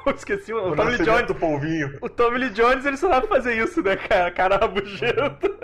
eu 0.07 0.12
esqueci 0.16 0.52
o, 0.55 0.72
o 0.72 0.76
Tommy 0.76 0.96
Lee 0.96 1.05
Jones. 1.05 1.26
do 1.26 1.35
polvinho. 1.35 1.98
O 2.00 2.09
Tommy 2.09 2.38
Lee 2.38 2.50
Jones 2.50 2.87
ele 2.87 2.96
só 2.96 3.11
sabe 3.11 3.26
fazer 3.26 3.55
isso, 3.62 3.83
né, 3.83 3.96
cara? 3.96 4.31
Cara 4.31 4.57
rabugento. 4.57 5.59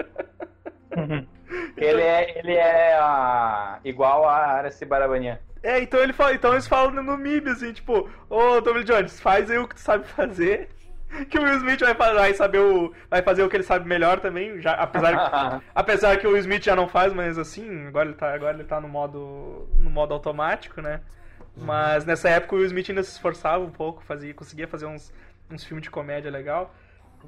Ele 1.77 2.01
é, 2.01 2.39
ele 2.39 2.55
é 2.55 2.95
a, 2.95 3.79
igual 3.85 4.27
a 4.27 4.37
Aracy 4.37 4.85
Barabanian. 4.87 5.39
É, 5.63 5.81
então 5.81 6.01
ele 6.01 6.13
fala, 6.13 6.35
então 6.35 6.53
eles 6.53 6.67
falam 6.67 7.03
no 7.03 7.17
MIB, 7.17 7.51
assim, 7.51 7.73
tipo, 7.73 8.09
ô 8.29 8.63
Tommy 8.63 8.79
Lee 8.79 8.85
Jones, 8.85 9.21
faz 9.21 9.51
aí 9.51 9.59
o 9.59 9.69
que 9.69 9.75
tu 9.75 9.81
sabe 9.81 10.07
fazer. 10.07 10.69
Que 11.29 11.39
o 11.39 11.43
Will 11.43 11.57
Smith 11.59 11.81
vai, 11.81 11.95
vai 11.95 12.35
saber 12.35 12.59
o. 12.59 12.93
Vai 13.11 13.23
fazer 13.23 13.43
o 13.43 13.49
que 13.49 13.57
ele 13.57 13.63
sabe 13.63 13.87
melhor 13.89 14.21
também. 14.21 14.61
Já, 14.61 14.73
apesar, 14.73 15.13
que- 15.61 15.65
apesar 15.75 16.17
que 16.19 16.27
o 16.27 16.31
Will 16.31 16.39
Smith 16.41 16.65
já 16.65 16.75
não 16.75 16.89
faz, 16.89 17.13
mas 17.13 17.39
assim, 17.39 17.87
agora 17.87 18.09
ele 18.09 18.17
tá, 18.17 18.35
agora 18.35 18.55
ele 18.57 18.65
tá 18.65 18.81
no 18.81 18.89
modo. 18.89 19.69
no 19.79 19.91
modo 19.91 20.15
automático, 20.15 20.81
né? 20.81 21.01
Mas 21.57 22.07
nessa 22.07 22.31
época 22.31 22.55
o 22.55 22.59
Will 22.59 22.67
Smith 22.67 22.89
ainda 22.89 23.03
se 23.03 23.11
esforçava 23.13 23.63
um 23.63 23.71
pouco, 23.71 24.03
fazia, 24.03 24.33
conseguia 24.33 24.67
fazer 24.67 24.87
uns, 24.87 25.13
uns 25.51 25.63
filmes 25.65 25.83
de 25.83 25.91
comédia 25.91 26.31
legal. 26.31 26.75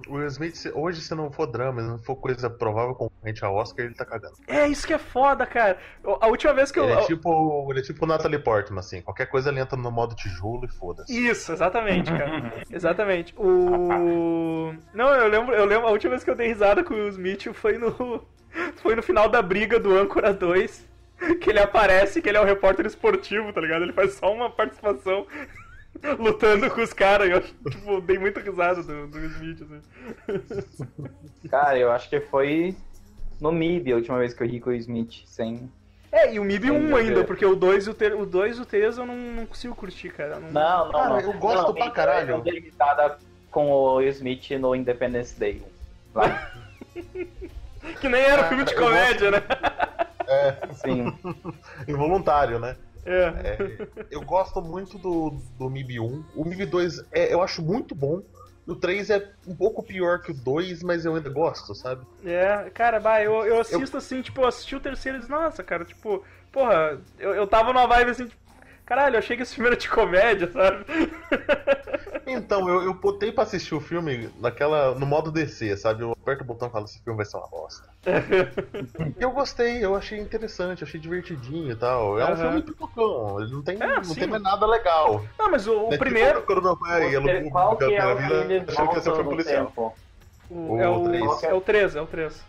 O 0.09 0.15
Will 0.15 0.27
Smith, 0.27 0.71
hoje, 0.75 1.01
se 1.01 1.15
não 1.15 1.31
for 1.31 1.47
drama, 1.47 1.81
se 1.81 1.89
não 1.89 1.99
for 1.99 2.17
coisa 2.17 2.51
provável 2.51 2.95
concorrente 2.95 3.45
a 3.45 3.51
Oscar, 3.51 3.87
ele 3.87 3.95
tá 3.95 4.05
cagando. 4.05 4.35
É, 4.47 4.67
isso 4.69 4.87
que 4.87 4.93
é 4.93 4.99
foda, 4.99 5.47
cara. 5.47 5.79
A 6.21 6.27
última 6.27 6.53
vez 6.53 6.71
que 6.71 6.79
eu. 6.79 6.85
Ele 6.85 6.93
é 6.93 7.07
tipo, 7.07 7.67
ele 7.71 7.81
é 7.81 7.83
tipo 7.83 8.05
o 8.05 8.09
Natalie 8.09 8.39
Portman, 8.39 8.81
assim. 8.81 9.01
Qualquer 9.03 9.27
coisa 9.27 9.51
ele 9.51 9.61
entra 9.61 9.77
no 9.77 9.91
modo 9.91 10.15
tijolo 10.15 10.65
e 10.65 10.69
foda-se. 10.69 11.13
Isso, 11.13 11.53
exatamente, 11.53 12.11
cara. 12.11 12.53
exatamente. 12.71 13.35
O. 13.37 14.75
Não, 14.93 15.09
eu 15.15 15.29
lembro, 15.29 15.55
eu 15.55 15.65
lembro, 15.65 15.87
a 15.87 15.91
última 15.91 16.11
vez 16.11 16.25
que 16.25 16.31
eu 16.31 16.37
dei 16.37 16.49
risada 16.49 16.83
com 16.83 16.95
o 16.95 16.97
Will 16.97 17.09
Smith 17.11 17.53
foi 17.53 17.79
no. 17.79 18.25
Foi 18.77 18.95
no 18.95 19.03
final 19.03 19.29
da 19.29 19.43
briga 19.43 19.81
do 19.81 19.99
Âncora 19.99 20.33
2. 20.33 20.89
Que 21.41 21.51
ele 21.51 21.59
aparece, 21.59 22.21
que 22.21 22.29
ele 22.29 22.39
é 22.39 22.41
o 22.41 22.45
repórter 22.45 22.87
esportivo, 22.87 23.53
tá 23.53 23.61
ligado? 23.61 23.83
Ele 23.83 23.93
faz 23.93 24.15
só 24.15 24.33
uma 24.33 24.49
participação. 24.49 25.27
Lutando 26.19 26.71
com 26.71 26.83
os 26.83 26.93
caras. 26.93 27.31
Eu 27.31 27.41
tipo, 27.71 28.01
dei 28.01 28.19
muita 28.19 28.41
risada 28.41 28.83
do, 28.83 29.07
do 29.07 29.19
Smith, 29.27 29.63
assim. 29.63 30.87
Cara, 31.49 31.79
eu 31.79 31.91
acho 31.91 32.09
que 32.09 32.21
foi 32.21 32.75
no 33.41 33.53
MIB 33.53 33.93
a 33.93 33.97
última 33.97 34.19
vez 34.19 34.33
que 34.35 34.43
eu 34.43 34.47
ri 34.47 34.61
com 34.61 34.71
o 34.71 34.75
Smith, 34.75 35.23
sem. 35.27 35.71
É, 36.13 36.33
e 36.33 36.39
o 36.39 36.45
MIB 36.45 36.71
1 36.71 36.77
Entendeu? 36.77 36.97
ainda, 36.97 37.25
porque 37.25 37.45
o 37.45 37.57
2 37.57 37.87
e 37.87 37.91
o 37.91 37.95
3, 37.95 38.15
o 38.21 38.25
2 38.25 38.59
e 38.59 38.61
o 38.61 38.67
3 38.67 38.99
eu 38.99 39.07
não, 39.07 39.17
não 39.17 39.47
consigo 39.47 39.75
curtir, 39.75 40.11
cara. 40.11 40.39
Não, 40.39 40.53
Não, 40.53 40.85
não, 40.87 40.93
Cara, 40.93 41.09
não. 41.09 41.21
eu 41.21 41.33
gosto 41.35 41.67
não, 41.67 41.75
pra 41.75 41.91
caralho. 41.91 42.31
Eu 42.31 42.41
dei 42.41 42.61
risada 42.61 43.19
com 43.51 43.71
o 43.71 44.01
Smith 44.03 44.51
no 44.53 44.75
Independence 44.77 45.39
Day. 45.39 45.61
Lá, 46.15 46.53
Que 48.01 48.09
nem 48.09 48.21
era 48.23 48.45
filme 48.49 48.65
de 48.65 48.73
eu 48.73 48.79
comédia, 48.81 49.31
né? 49.31 49.43
sim. 50.75 51.13
Involuntário, 51.87 52.59
né? 52.59 52.77
É. 53.05 53.57
É, 53.61 54.07
eu 54.11 54.23
gosto 54.23 54.61
muito 54.63 54.99
do, 54.99 55.37
do 55.59 55.69
MIB 55.69 56.01
1. 56.01 56.25
O 56.35 56.45
MIB 56.45 56.67
2 56.67 57.05
é, 57.13 57.33
eu 57.33 57.43
acho 57.43 57.63
muito 57.63 57.95
bom. 57.95 58.23
O 58.67 58.75
3 58.75 59.11
é 59.11 59.31
um 59.47 59.55
pouco 59.55 59.83
pior 59.83 60.23
que 60.23 60.31
o 60.31 60.35
2, 60.35 60.83
mas 60.83 61.05
eu 61.05 61.15
ainda 61.15 61.29
gosto, 61.29 61.75
sabe? 61.75 62.07
É, 62.25 62.71
cara, 62.71 62.99
bah, 62.99 63.23
eu, 63.23 63.45
eu 63.45 63.61
assisto 63.61 63.99
assim, 63.99 64.23
tipo, 64.23 64.41
eu 64.41 64.47
assisti 64.47 64.75
o 64.75 64.81
terceiro 64.81 65.19
e 65.19 65.21
disse, 65.21 65.31
nossa, 65.31 65.63
cara, 65.63 65.85
tipo, 65.85 66.25
porra, 66.51 66.99
eu, 67.19 67.35
eu 67.35 67.47
tava 67.47 67.75
numa 67.75 67.87
vibe 67.87 68.11
assim, 68.11 68.27
tipo, 68.27 68.41
caralho, 68.87 69.15
eu 69.15 69.19
achei 69.19 69.37
que 69.37 69.43
esse 69.43 69.55
filme 69.55 69.69
era 69.69 69.77
de 69.77 69.89
comédia, 69.89 70.51
sabe? 70.51 70.85
Então, 72.27 72.69
eu, 72.69 72.83
eu 72.83 72.95
botei 72.95 73.31
pra 73.33 73.45
assistir 73.45 73.75
o 73.75 73.81
filme 73.81 74.31
naquela, 74.41 74.95
no 74.95 75.05
modo 75.07 75.31
DC, 75.31 75.77
sabe? 75.77 76.03
Eu 76.03 76.13
aperto 76.13 76.43
o 76.43 76.47
botão 76.47 76.69
e 76.69 76.71
falo, 76.71 76.85
esse 76.87 77.03
filme 77.03 77.17
vai 77.17 77.27
ser 77.27 77.37
uma 77.37 77.49
bosta. 77.49 77.87
E 79.19 79.23
eu 79.23 79.31
gostei, 79.31 79.85
eu 79.85 79.95
achei 79.95 80.19
interessante, 80.19 80.83
achei 80.83 80.99
divertidinho 80.99 81.71
e 81.71 81.77
tal. 81.77 82.19
É 82.19 82.25
um 82.25 82.29
Aham. 82.29 82.37
filme 82.37 82.63
pipocão, 82.63 83.41
ele 83.41 83.53
não 83.53 83.63
tem, 83.63 83.79
É, 83.79 83.87
não 83.97 84.03
sim. 84.03 84.15
tem 84.21 84.29
mais 84.29 84.43
nada 84.43 84.67
legal. 84.67 85.25
Não, 85.39 85.51
mas 85.51 85.67
o, 85.67 85.73
o 85.73 85.87
É 85.89 85.91
tipo 85.91 85.99
primeiro, 85.99 86.43
Quando 86.43 86.63
meu 86.63 86.77
pai 86.79 87.13
no 87.21 87.51
Qual 87.51 87.77
que 87.77 87.85
é 87.85 88.07
o 88.07 88.17
vida, 88.17 88.65
achando 88.69 88.89
que 88.89 88.95
ia 88.97 89.01
ser 89.01 89.11
um 89.11 89.15
filme 89.15 89.31
policial. 89.31 89.67
tempo? 89.67 89.95
o- 90.51 90.79
é, 90.79 90.89
o, 90.89 90.99
três. 91.01 91.43
é 91.45 91.55
o 91.55 91.61
3, 91.61 91.97
é 91.97 92.01
o 92.01 92.07
3. 92.07 92.45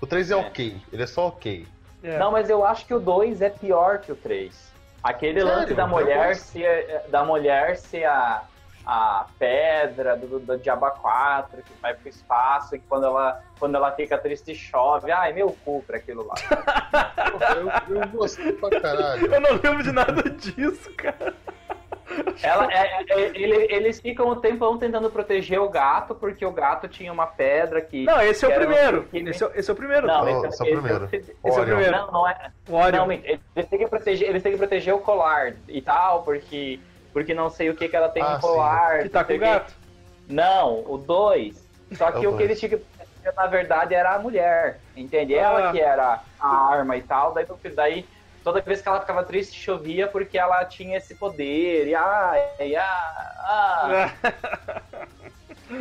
O 0.00 0.06
3 0.06 0.30
é 0.30 0.36
ok, 0.36 0.76
ele 0.92 1.02
é 1.02 1.06
só 1.06 1.28
ok. 1.28 1.66
É. 2.02 2.18
Não, 2.18 2.30
mas 2.32 2.50
eu 2.50 2.64
acho 2.64 2.84
que 2.84 2.92
o 2.92 2.98
2 3.00 3.40
é 3.40 3.48
pior 3.48 3.98
que 3.98 4.12
o 4.12 4.16
3. 4.16 4.73
Aquele 5.04 5.42
Sério? 5.42 5.54
lance 5.54 5.74
da 5.74 5.86
mulher 5.86 6.34
ser, 6.34 7.02
da 7.08 7.22
mulher 7.22 7.76
ser 7.76 8.04
a, 8.06 8.42
a 8.86 9.26
pedra 9.38 10.16
do, 10.16 10.38
do 10.38 10.56
Diaba 10.56 10.90
4, 10.92 11.62
que 11.62 11.72
vai 11.82 11.92
pro 11.92 12.08
espaço, 12.08 12.74
e 12.74 12.78
quando 12.78 13.04
ela, 13.04 13.42
quando 13.58 13.74
ela 13.74 13.92
fica 13.92 14.16
triste 14.16 14.54
chove. 14.54 15.12
Ai, 15.12 15.34
meu 15.34 15.54
cu 15.62 15.82
pra 15.86 15.98
aquilo 15.98 16.26
lá. 16.26 16.34
Eu, 17.88 17.96
eu 17.96 18.08
gostei 18.08 18.52
pra 18.52 18.80
caralho. 18.80 19.32
Eu 19.32 19.40
não 19.40 19.50
lembro 19.50 19.82
de 19.82 19.92
nada 19.92 20.22
disso, 20.30 20.90
cara. 20.96 21.34
Ela, 22.42 22.70
é, 22.72 22.76
é, 22.76 23.04
é, 23.08 23.20
ele- 23.34 23.72
eles 23.72 23.98
ficam 24.00 24.28
o 24.28 24.36
tempão 24.36 24.76
tentando 24.78 25.10
proteger 25.10 25.58
o 25.60 25.68
gato, 25.68 26.14
porque 26.14 26.44
o 26.44 26.50
gato 26.52 26.86
tinha 26.86 27.12
uma 27.12 27.26
pedra 27.26 27.80
que. 27.80 28.04
Não, 28.04 28.20
esse 28.20 28.44
é 28.44 28.48
o 28.48 28.50
que 28.52 28.56
um- 28.58 28.60
primeiro. 28.60 29.02
que- 29.04 29.18
Esse 29.18 29.42
é, 29.42 29.46
o- 29.46 29.52
esse 29.54 29.70
é 29.70 29.72
o 29.72 29.76
primeiro. 29.76 30.06
Não, 30.06 30.24
Não, 30.24 30.28
esse, 30.28 30.46
esse 30.48 30.62
é 30.62 30.64
o 30.64 30.80
primeiro. 30.80 31.04
esse- 31.06 31.16
Esse 31.16 31.32
é 31.44 31.48
o 31.48 31.52
Orion. 31.52 31.64
primeiro. 31.64 31.92
Não, 31.96 32.12
não 32.12 32.28
é. 32.28 32.52
Não, 32.92 33.12
eles 33.12 33.40
têm 33.70 33.78
que 33.78 33.86
proteger, 33.86 34.28
eles 34.28 34.42
têm 34.42 34.52
que 34.52 34.58
proteger 34.58 34.94
o 34.94 34.98
colar 34.98 35.54
e 35.68 35.80
tal, 35.80 36.22
porque 36.22 36.78
porque 37.12 37.32
não 37.32 37.48
sei 37.48 37.70
o 37.70 37.76
que 37.76 37.88
que 37.88 37.94
ela 37.96 38.08
tem 38.08 38.22
Ah, 38.22 38.34
no 38.34 38.40
colar. 38.40 39.02
que 39.04 39.08
tá 39.08 39.20
não 39.20 39.26
com 39.28 39.34
o 39.34 39.38
gato. 39.38 39.72
que- 40.26 40.34
Não, 40.34 40.80
o 40.86 40.98
2. 40.98 41.64
Só 41.92 42.10
que 42.10 42.24
É 42.24 42.28
o 42.28 42.32
o 42.32 42.36
que 42.36 42.38
dois. 42.38 42.50
eles 42.50 42.58
tinham 42.60 42.70
que 42.70 42.76
proteger, 42.84 43.34
na 43.36 43.46
verdade, 43.46 43.94
era 43.94 44.14
a 44.14 44.18
mulher. 44.18 44.80
Entende? 44.96 45.32
Ela 45.34 45.68
Ah. 45.68 45.72
que 45.72 45.80
era 45.80 46.20
a 46.40 46.48
arma 46.72 46.96
e 46.96 47.02
tal. 47.02 47.32
Daí, 47.32 47.46
daí 47.74 48.06
toda 48.44 48.60
vez 48.60 48.80
que 48.82 48.88
ela 48.88 49.00
ficava 49.00 49.24
triste, 49.24 49.58
chovia 49.60 50.06
porque 50.06 50.38
ela 50.38 50.64
tinha 50.66 50.98
esse 50.98 51.14
poder. 51.16 51.88
E 51.88 51.94
ah, 51.94 52.32
e 52.60 52.76
ah, 52.76 53.34
ah. 53.40 54.10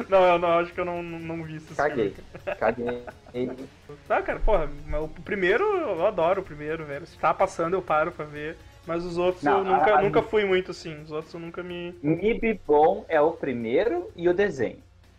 Não, 0.09 0.23
eu 0.25 0.39
não, 0.39 0.59
acho 0.59 0.73
que 0.73 0.79
eu 0.79 0.85
não, 0.85 1.03
não, 1.03 1.43
vi 1.43 1.57
esse 1.57 1.75
Caguei. 1.75 2.11
filme. 2.11 2.57
Caguei. 2.57 3.03
Tá, 4.07 4.21
cara, 4.21 4.39
porra, 4.39 4.69
o 5.01 5.07
primeiro 5.07 5.63
eu 5.63 6.05
adoro 6.05 6.41
o 6.41 6.43
primeiro, 6.43 6.83
velho. 6.83 7.05
Se 7.05 7.17
tá 7.17 7.33
passando 7.33 7.75
eu 7.75 7.81
paro 7.81 8.11
pra 8.11 8.25
ver. 8.25 8.57
Mas 8.85 9.05
os 9.05 9.17
outros 9.17 9.43
Não, 9.43 9.59
eu 9.59 9.63
nunca, 9.63 9.93
a- 9.95 9.99
a- 9.99 10.01
nunca 10.01 10.21
fui 10.21 10.43
muito 10.45 10.71
assim. 10.71 11.01
Os 11.03 11.11
outros 11.11 11.33
eu 11.33 11.39
nunca 11.39 11.63
me. 11.63 11.95
Mib 12.03 12.59
bom 12.67 13.05
é 13.07 13.21
o 13.21 13.31
primeiro 13.31 14.11
e 14.15 14.27
o 14.27 14.33
desenho. 14.33 14.77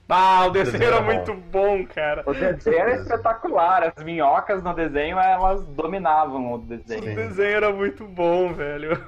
Ah, 0.09 0.47
o 0.47 0.51
desenho 0.51 0.73
desenho 0.79 0.93
era 0.95 1.01
muito 1.03 1.33
bom, 1.35 1.87
cara. 1.87 2.23
O 2.27 2.35
desenho 2.35 2.79
era 2.79 2.95
espetacular. 2.97 3.93
As 3.97 4.05
minhocas 4.05 4.63
no 4.63 4.75
desenho, 4.75 5.19
elas 5.19 5.65
dominavam 5.69 6.53
o 6.53 6.55
O 6.57 6.59
desenho. 6.59 7.15
desenho 7.15 7.57
era 7.57 7.73
muito 7.73 8.05
bom, 8.07 8.53
velho. 8.53 8.91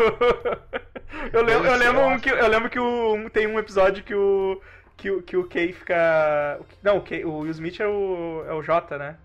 Eu 1.32 1.42
lembro, 1.42 1.66
eu 1.68 1.76
lembro, 1.76 2.00
um 2.08 2.18
que, 2.18 2.28
eu 2.28 2.46
lembro 2.48 2.68
que 2.68 2.78
o, 2.78 3.30
tem 3.30 3.46
um 3.46 3.58
episódio 3.58 4.02
que 4.04 4.14
o. 4.14 4.60
Que, 4.96 5.10
o- 5.10 5.22
que 5.22 5.36
o 5.36 5.44
Kay 5.48 5.72
fica. 5.72 6.58
Não, 6.82 6.98
o, 6.98 7.00
Kay, 7.00 7.24
o 7.24 7.38
Will 7.38 7.50
Smith 7.52 7.80
é 7.80 7.86
o, 7.86 8.44
é 8.48 8.52
o 8.52 8.62
J, 8.62 8.98
né? 8.98 9.16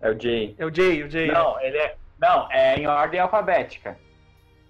É 0.00 0.10
o 0.10 0.20
Jay. 0.20 0.54
É 0.58 0.64
o 0.66 0.72
Jay, 0.74 1.02
o 1.02 1.10
Jay. 1.10 1.28
Não, 1.28 1.60
ele 1.60 1.78
é. 1.78 1.96
Não, 2.20 2.50
é 2.52 2.76
em 2.76 2.86
ordem 2.86 3.18
alfabética. 3.18 3.96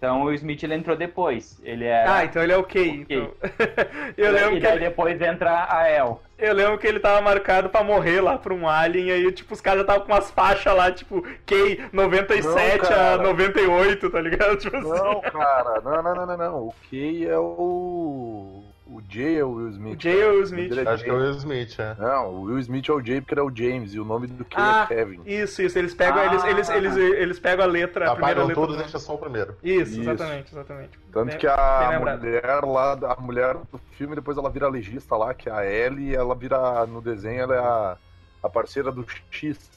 Então 0.01 0.23
o 0.23 0.33
Smith 0.33 0.63
ele 0.63 0.75
entrou 0.75 0.97
depois. 0.97 1.61
Ele 1.63 1.85
é. 1.85 2.07
Ah, 2.09 2.25
então 2.25 2.43
ele 2.43 2.53
é 2.53 2.57
o 2.57 2.65
Kay. 2.65 3.03
Então. 3.03 3.33
eu, 4.17 4.33
lembro 4.33 4.57
e 4.57 4.61
que 4.63 4.67
ele, 4.67 4.79
depois 4.79 5.21
entra 5.21 5.67
a 5.69 5.91
El. 5.91 6.23
eu 6.39 6.55
lembro 6.55 6.79
que 6.79 6.87
ele 6.87 6.99
tava 6.99 7.21
marcado 7.21 7.69
pra 7.69 7.85
morrer 7.85 8.23
lá 8.23 8.39
por 8.39 8.51
um 8.51 8.67
alien, 8.67 9.11
aí, 9.11 9.31
tipo, 9.31 9.53
os 9.53 9.61
caras 9.61 9.83
estavam 9.83 10.07
com 10.07 10.13
umas 10.13 10.31
faixas 10.31 10.75
lá, 10.75 10.91
tipo, 10.91 11.23
Kay 11.45 11.85
97 11.93 12.79
Não, 12.79 12.87
a 12.87 12.89
cara. 12.89 13.23
98, 13.23 14.11
tá 14.11 14.21
ligado? 14.23 14.57
Tipo 14.61 14.77
assim. 14.79 14.89
Não, 14.89 15.21
cara, 15.21 15.83
não, 15.83 16.03
não, 16.03 16.15
não, 16.15 16.27
não, 16.27 16.37
não. 16.39 16.59
O 16.69 16.75
Kay 16.89 17.27
é 17.29 17.39
o. 17.39 18.60
O 19.01 19.13
Jay 19.13 19.39
é 19.39 19.45
o 19.45 19.51
Will 19.53 19.69
Smith. 19.71 19.99
O 19.99 20.03
Jay 20.03 20.21
é 20.21 20.27
o 20.27 20.31
Will 20.33 20.43
Smith. 20.43 20.73
é 20.79 20.89
Acho 20.89 21.05
que 21.05 21.11
é 21.11 21.13
o. 21.13 21.17
Will 21.17 21.31
Smith, 21.33 21.79
é. 21.81 21.95
Não, 21.99 22.29
o 22.35 22.41
Will 22.43 22.59
Smith 22.59 22.89
é 22.89 22.93
o 22.93 23.05
Jay 23.05 23.21
porque 23.21 23.35
ele 23.35 23.41
é 23.41 23.45
o 23.45 23.55
James 23.55 23.95
e 23.95 24.01
o 24.01 24.05
nome 24.05 24.27
do 24.27 24.45
Kay 24.45 24.63
Ah, 24.63 24.87
é 24.91 24.95
Kevin. 24.95 25.21
Isso, 25.25 25.63
isso. 25.63 25.79
Eles 25.79 25.95
pegam, 25.95 26.19
Ah. 26.21 26.27
eles, 26.27 26.45
eles, 26.45 26.69
eles, 26.69 26.97
eles 26.97 27.39
pegam 27.39 27.65
a 27.65 27.69
letra, 27.69 28.11
a 28.11 28.15
primeira 28.15 28.41
Apagam 28.43 28.47
letra. 28.49 28.55
todos, 28.63 28.77
do- 28.77 28.83
deixa 28.83 28.99
só 28.99 29.15
o 29.15 29.19
primeiro. 29.19 29.57
Isso, 29.63 29.93
Isso. 29.93 30.01
exatamente, 30.11 30.53
exatamente. 30.53 30.99
Tanto 31.13 31.29
Bem- 31.31 31.39
que 31.39 31.47
a 31.47 31.99
mulher 32.01 32.61
lá, 32.65 32.93
a 33.17 33.21
mulher 33.21 33.57
do 33.73 33.79
filme, 33.93 34.15
depois 34.15 34.37
ela 34.37 34.51
vira 34.51 34.69
legista 34.69 35.17
lá, 35.17 35.33
que 35.35 35.49
é 35.49 35.53
a 35.53 35.65
Ellie, 35.67 36.15
ela 36.15 36.35
vira, 36.35 36.87
no 36.87 37.01
desenho, 37.01 37.41
ela 37.43 37.55
é 37.55 37.59
a, 37.59 37.97
a 38.43 38.49
parceira 38.49 38.93
do 38.93 39.05
X, 39.31 39.71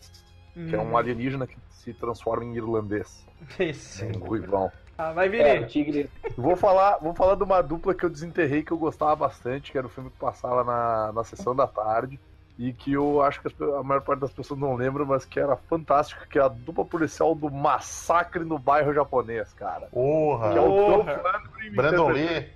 que 0.54 0.76
é 0.76 0.80
um 0.80 0.92
Hum, 0.92 0.98
alienígena 0.98 1.48
que 1.48 1.58
se 1.70 1.94
transforma 1.94 2.44
em 2.46 2.56
irlandês. 2.56 3.26
Isso. 3.60 4.06
Um 4.06 4.20
ruivão. 4.20 4.72
Ah, 4.98 5.12
vai 5.12 5.26
É, 5.28 5.30
o 5.30 5.60
vir. 5.62 5.68
Tigre. 5.68 6.10
Vou 6.38 6.56
falar, 6.56 6.98
vou 7.00 7.14
falar 7.16 7.36
de 7.36 7.44
uma 7.44 7.62
dupla 7.62 7.94
que 7.96 8.04
eu 8.06 8.10
desenterrei 8.10 8.64
que 8.64 8.72
eu 8.72 8.78
gostava 8.78 9.16
bastante, 9.16 9.72
que 9.72 9.78
era 9.78 9.88
o 9.88 9.90
filme 9.90 10.10
que 10.10 10.18
passava 10.18 10.64
na, 10.64 11.12
na 11.12 11.24
sessão 11.24 11.56
da 11.56 11.66
tarde. 11.68 12.20
E 12.60 12.72
que 12.72 12.94
eu 12.94 13.20
acho 13.24 13.42
que 13.42 13.48
a 13.64 13.82
maior 13.82 14.02
parte 14.02 14.20
das 14.20 14.32
pessoas 14.32 14.60
não 14.60 14.76
lembram, 14.76 15.08
mas 15.08 15.26
que 15.26 15.40
era 15.40 15.56
fantástico, 15.56 16.28
que 16.28 16.38
é 16.38 16.42
a 16.44 16.48
dupla 16.48 16.86
policial 16.86 17.34
do 17.34 17.50
massacre 17.50 18.44
no 18.46 18.60
bairro 18.60 18.94
japonês, 18.94 19.52
cara. 19.54 19.80
Que 19.80 19.86
é 19.86 19.90
Porra! 19.90 20.52
o 20.52 20.54
Dolph 20.54 21.06
Porra. 21.08 21.22
Lundgren 21.40 21.76
Brandon 21.76 22.10
Lee. 22.10 22.50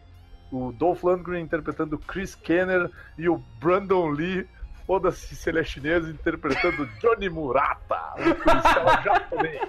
o 0.51 0.71
Dolph 0.71 1.03
Lundgren 1.03 1.41
interpretando 1.41 1.95
o 1.95 1.99
Chris 1.99 2.35
Kenner 2.35 2.91
e 3.17 3.27
o 3.27 3.41
Brandon 3.59 4.09
Lee, 4.09 4.47
foda-se 4.85 5.35
se 5.35 5.49
ele 5.49 5.61
é 5.61 5.63
chinês, 5.63 6.07
interpretando 6.07 6.85
Johnny 7.01 7.27
Murata, 7.27 7.99
um 8.19 8.33
policial 8.35 8.85
japonês. 9.03 9.61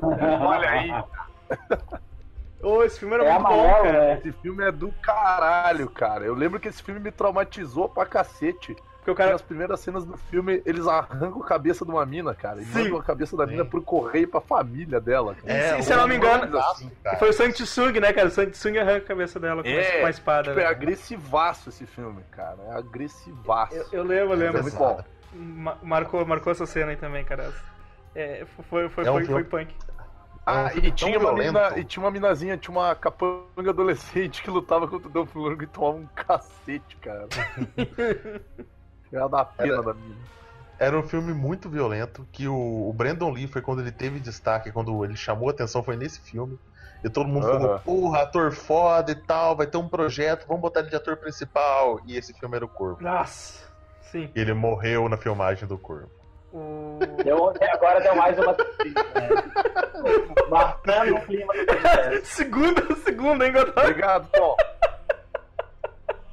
Olha 0.00 0.70
aí, 0.70 1.04
Ô, 2.62 2.82
esse 2.82 2.98
filme 2.98 3.14
era 3.14 3.24
É 3.24 3.32
muito 3.32 3.42
bom, 3.46 3.60
amarelo, 3.60 3.84
cara. 3.84 4.00
né? 4.06 4.18
esse 4.18 4.32
filme 4.32 4.64
é 4.64 4.72
do 4.72 4.90
caralho, 5.02 5.88
cara. 5.90 6.24
Eu 6.24 6.34
lembro 6.34 6.58
que 6.58 6.68
esse 6.68 6.82
filme 6.82 6.98
me 7.00 7.10
traumatizou 7.12 7.88
pra 7.88 8.06
cacete. 8.06 8.74
Porque 8.96 9.10
o 9.12 9.14
Cara, 9.14 9.30
nas 9.32 9.42
primeiras 9.42 9.78
cenas 9.78 10.04
do 10.04 10.16
filme, 10.16 10.60
eles 10.66 10.84
arrancam 10.84 11.40
a 11.40 11.46
cabeça 11.46 11.84
de 11.84 11.90
uma 11.92 12.04
mina, 12.04 12.34
cara. 12.34 12.60
E 12.60 12.64
Sim. 12.64 12.82
mandam 12.84 12.98
a 12.98 13.04
cabeça 13.04 13.36
da 13.36 13.46
mina 13.46 13.64
por 13.64 13.80
correio 13.84 14.26
pra 14.26 14.40
família 14.40 15.00
dela, 15.00 15.36
cara. 15.36 15.52
É, 15.52 15.76
se- 15.76 15.82
se 15.84 15.92
eu 15.92 15.96
não 15.98 16.08
me 16.08 16.16
engano- 16.16 16.58
assim. 16.58 16.90
Foi 17.20 17.28
o 17.28 17.32
Sang 17.32 17.52
Tsung, 17.52 18.00
né, 18.00 18.12
cara? 18.12 18.26
O 18.26 18.30
Sang 18.32 18.50
Tsung 18.50 18.76
arranca 18.78 18.96
a 18.96 19.00
cabeça 19.02 19.38
dela 19.38 19.62
com, 19.62 19.68
É, 19.68 19.98
a- 19.98 20.00
com 20.00 20.06
a 20.06 20.10
espada. 20.10 20.48
Tipo, 20.48 20.58
é 20.58 20.64
né? 20.64 20.68
agressivaço 20.70 21.68
esse 21.68 21.86
filme, 21.86 22.20
cara. 22.32 22.56
É 22.68 22.78
agressivaço. 22.78 23.76
eu, 23.76 23.86
eu 23.92 24.02
lembro, 24.02 24.32
eu 24.34 24.38
lembro. 24.38 24.58
É 24.58 24.62
muito 24.62 24.76
bom. 24.76 25.00
Ma- 25.32 25.78
marcou, 25.84 26.26
marcou 26.26 26.50
essa 26.50 26.66
cena 26.66 26.90
aí 26.90 26.96
também, 26.96 27.24
cara. 27.24 27.52
É, 28.12 28.44
foi, 28.68 28.88
foi, 28.88 29.04
É 29.06 29.10
um 29.12 29.14
foi, 29.14 29.24
foi 29.26 29.44
punk. 29.44 29.72
Ah, 30.48 30.70
É 30.80 30.80
e 30.82 30.92
filme 30.92 30.92
tinha, 30.92 31.18
uma 31.18 31.32
mina, 31.32 31.76
e 31.76 31.84
tinha 31.84 32.02
uma 32.04 32.10
minazinha, 32.10 32.56
tinha 32.56 32.72
uma 32.76 32.94
capanga 32.94 33.70
adolescente 33.70 34.42
que 34.42 34.50
lutava 34.50 34.88
contra 34.88 35.08
o 35.08 35.12
Dolph 35.12 35.34
e 35.60 35.66
tomava 35.66 35.96
um 35.98 36.08
cacete, 36.14 36.96
cara. 37.00 37.28
Era 39.12 39.26
da 39.28 39.44
pena 39.44 39.82
da 39.82 39.92
mina. 39.94 40.28
Era 40.78 40.98
um 40.98 41.02
filme 41.02 41.32
muito 41.34 41.68
violento, 41.70 42.26
que 42.32 42.48
o, 42.48 42.88
o 42.88 42.92
Brandon 42.94 43.30
Lee 43.30 43.46
foi 43.46 43.60
quando 43.62 43.80
ele 43.82 43.92
teve 43.92 44.20
destaque, 44.20 44.72
quando 44.72 45.04
ele 45.04 45.14
chamou 45.16 45.48
a 45.48 45.52
atenção, 45.52 45.82
foi 45.84 45.96
nesse 45.96 46.20
filme. 46.20 46.58
E 47.04 47.10
todo 47.10 47.28
mundo 47.28 47.46
Aham. 47.46 47.48
falou, 47.48 47.78
porra, 47.84 48.22
ator 48.22 48.52
foda 48.52 49.12
e 49.12 49.14
tal, 49.26 49.56
vai 49.56 49.66
ter 49.66 49.76
um 49.78 49.88
projeto, 49.88 50.46
vamos 50.46 50.62
botar 50.62 50.80
ele 50.80 50.90
de 50.90 50.96
ator 50.96 51.18
principal. 51.18 52.00
E 52.06 52.16
esse 52.16 52.32
filme 52.34 52.56
era 52.56 52.64
o 52.64 52.68
Corvo. 52.68 53.00
Nossa, 53.00 53.72
sim. 54.00 54.36
E 54.36 54.40
ele 54.40 54.54
morreu 54.54 55.08
na 55.08 55.16
filmagem 55.16 55.66
do 55.66 55.76
Corvo. 55.76 56.12
Deu, 57.24 57.52
agora 57.72 58.00
deu 58.00 58.14
mais 58.14 58.38
uma. 58.38 58.56
Marcando 60.48 61.16
o 61.16 61.20
clima 61.22 61.52
do 61.52 61.66
podcast. 61.66 62.26
segunda, 62.26 62.96
segunda, 62.96 63.46
hein, 63.46 63.52
Godot? 63.52 63.78
Obrigado, 63.78 64.28
Tom. 64.30 64.56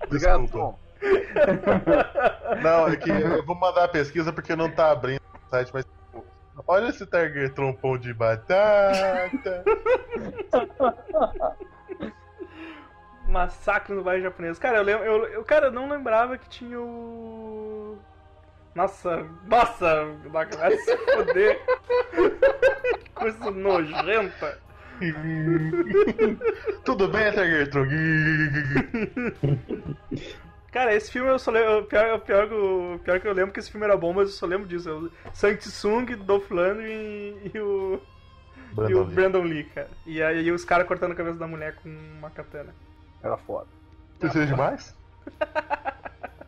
Obrigado, 0.05 0.41
Desculpa. 0.43 0.77
Tom. 0.77 0.83
Não, 2.63 2.87
é 2.87 2.95
que 2.95 3.09
eu 3.09 3.45
vou 3.45 3.55
mandar 3.55 3.85
a 3.85 3.87
pesquisa 3.87 4.31
porque 4.31 4.55
não 4.55 4.71
tá 4.71 4.91
abrindo 4.91 5.19
o 5.19 5.49
site, 5.49 5.71
mas. 5.73 5.85
Olha 6.67 6.89
esse 6.89 7.05
Tiger 7.05 7.51
trompão 7.53 7.97
de 7.97 8.13
batata. 8.13 9.63
Massacre 13.27 13.95
no 13.95 14.03
bairro 14.03 14.23
japonês. 14.23 14.59
Cara, 14.59 14.77
eu 14.77 14.83
lembro. 14.83 15.03
Eu, 15.03 15.25
eu, 15.27 15.43
cara, 15.43 15.67
eu 15.67 15.71
não 15.71 15.89
lembrava 15.89 16.37
que 16.37 16.47
tinha 16.47 16.79
o. 16.79 17.72
Nossa, 18.75 19.25
nossa, 19.47 20.05
vai 20.29 20.47
se 20.77 20.97
foder. 20.97 21.59
que 23.03 23.09
coisa 23.11 23.51
nojenta. 23.51 24.59
Tudo 26.85 27.07
bem, 27.09 27.31
Tiger 27.31 27.69
Tron? 27.69 27.85
Cara, 30.71 30.95
esse 30.95 31.11
filme 31.11 31.29
eu 31.29 31.37
só 31.37 31.51
lembro. 31.51 31.79
O 31.79 31.83
pior, 31.85 32.15
o 32.15 32.19
pior, 32.19 32.47
que 32.47 32.53
eu- 32.53 32.93
o 32.95 32.99
pior 32.99 33.19
que 33.19 33.27
eu 33.27 33.33
lembro 33.33 33.53
que 33.53 33.59
esse 33.59 33.69
filme 33.71 33.85
era 33.85 33.95
bom, 33.95 34.11
mas 34.13 34.29
eu 34.29 34.33
só 34.35 34.45
lembro 34.47 34.67
disso. 34.67 34.89
É 34.89 34.93
o 34.93 35.11
Sang 35.33 35.55
Tsung, 35.57 36.05
Dolph 36.15 36.49
Lundgren 36.49 36.89
e, 36.89 37.51
e 37.53 37.59
o. 37.59 38.01
e 38.87 38.95
o 38.95 38.97
Brandon 39.03 39.03
Lee. 39.03 39.13
Brandon 39.15 39.43
Lee, 39.43 39.63
cara. 39.65 39.89
E 40.05 40.23
aí 40.23 40.51
os 40.51 40.65
caras 40.65 40.87
cortando 40.87 41.11
a 41.11 41.15
cabeça 41.15 41.37
da 41.37 41.45
mulher 41.47 41.75
com 41.75 41.89
uma 42.17 42.31
katana. 42.31 42.73
Era 43.21 43.37
foda. 43.37 43.67
Precisa 44.19 44.45
de 44.47 44.55
mais? 44.55 44.95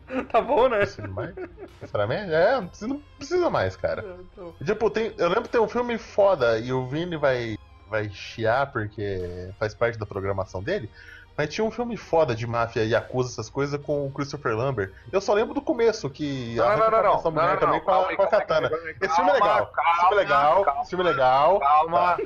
Tá 0.30 0.40
bom, 0.40 0.68
né? 0.68 0.78
Precisa 0.78 1.02
de 1.02 1.08
mais? 1.08 1.34
Sinceramente? 1.80 2.32
É, 2.32 2.54
não 2.60 2.68
precisa, 2.68 2.88
não 2.88 3.02
precisa 3.18 3.50
mais, 3.50 3.76
cara. 3.76 4.04
Então, 4.32 4.54
Tipo, 4.64 4.90
tem, 4.90 5.12
eu 5.18 5.28
lembro 5.28 5.44
que 5.44 5.48
tem 5.50 5.60
um 5.60 5.68
filme 5.68 5.98
foda 5.98 6.58
e 6.58 6.72
o 6.72 6.86
Vini 6.86 7.16
vai, 7.16 7.56
vai 7.90 8.08
chiar 8.10 8.70
porque 8.72 9.50
faz 9.58 9.74
parte 9.74 9.98
da 9.98 10.06
programação 10.06 10.62
dele. 10.62 10.90
Mas 11.36 11.52
tinha 11.52 11.64
um 11.66 11.70
filme 11.70 11.98
foda 11.98 12.34
de 12.34 12.46
máfia 12.46 12.82
e 12.82 12.94
acusa 12.94 13.28
essas 13.30 13.50
coisas 13.50 13.78
com 13.82 14.06
o 14.06 14.10
Christopher 14.10 14.56
Lambert. 14.56 14.90
Eu 15.12 15.20
só 15.20 15.34
lembro 15.34 15.52
do 15.52 15.60
começo, 15.60 16.08
que 16.08 16.54
Não, 16.56 16.78
não, 16.78 16.90
não, 16.90 17.02
não. 17.02 17.22
da 17.22 17.30
mulher 17.30 17.50
Não, 17.52 17.58
também 17.60 17.78
não, 17.78 17.84
com 17.84 17.90
a, 17.90 17.94
calma, 17.94 18.16
com 18.16 18.22
a 18.22 18.26
calma, 18.26 18.30
katana. 18.46 18.70
calma, 18.70 18.90
Esse 19.02 19.14
filme 19.16 19.30
é 19.30 19.34
legal. 19.34 19.66
calma, 19.66 19.90
esse 19.90 20.00
filme 20.00 20.14
é 20.14 20.16
legal. 20.16 20.64
calma. 20.64 20.80
Esse 20.80 20.88
filme 20.90 21.04
é 21.04 21.08
legal. 21.08 21.60
Calma, 21.60 22.16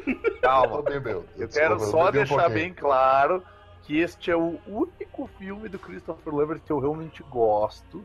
calma. 0.41 0.83
Bebeu. 0.83 1.25
Eu 1.37 1.49
quero 1.49 1.81
só 1.81 2.11
deixar 2.13 2.49
bem 2.51 2.73
claro 2.73 3.43
que 3.83 3.99
este 3.99 4.31
é 4.31 4.37
o 4.37 4.59
único 4.67 5.27
filme 5.39 5.69
do 5.69 5.79
Christopher 5.79 6.35
Lambert 6.35 6.61
que 6.61 6.71
eu 6.73 6.79
realmente 6.79 7.23
gosto, 7.25 8.05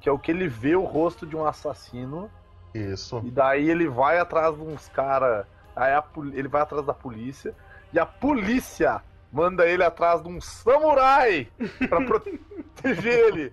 que 0.00 0.08
é 0.08 0.12
o 0.12 0.18
que 0.18 0.30
ele 0.30 0.48
vê 0.48 0.76
o 0.76 0.84
rosto 0.84 1.26
de 1.26 1.36
um 1.36 1.44
assassino 1.46 2.30
Isso. 2.74 3.20
e 3.24 3.30
daí 3.30 3.68
ele 3.68 3.88
vai 3.88 4.18
atrás 4.18 4.54
de 4.54 4.62
uns 4.62 4.88
cara, 4.88 5.46
aí 5.74 5.92
a 5.92 6.00
pol- 6.02 6.26
ele 6.32 6.48
vai 6.48 6.62
atrás 6.62 6.84
da 6.86 6.94
polícia 6.94 7.54
e 7.92 7.98
a 7.98 8.06
polícia 8.06 9.02
manda 9.32 9.66
ele 9.66 9.82
atrás 9.84 10.22
de 10.22 10.28
um 10.28 10.40
samurai 10.40 11.48
pra 11.88 12.00
proteger 12.06 13.12
ele. 13.28 13.52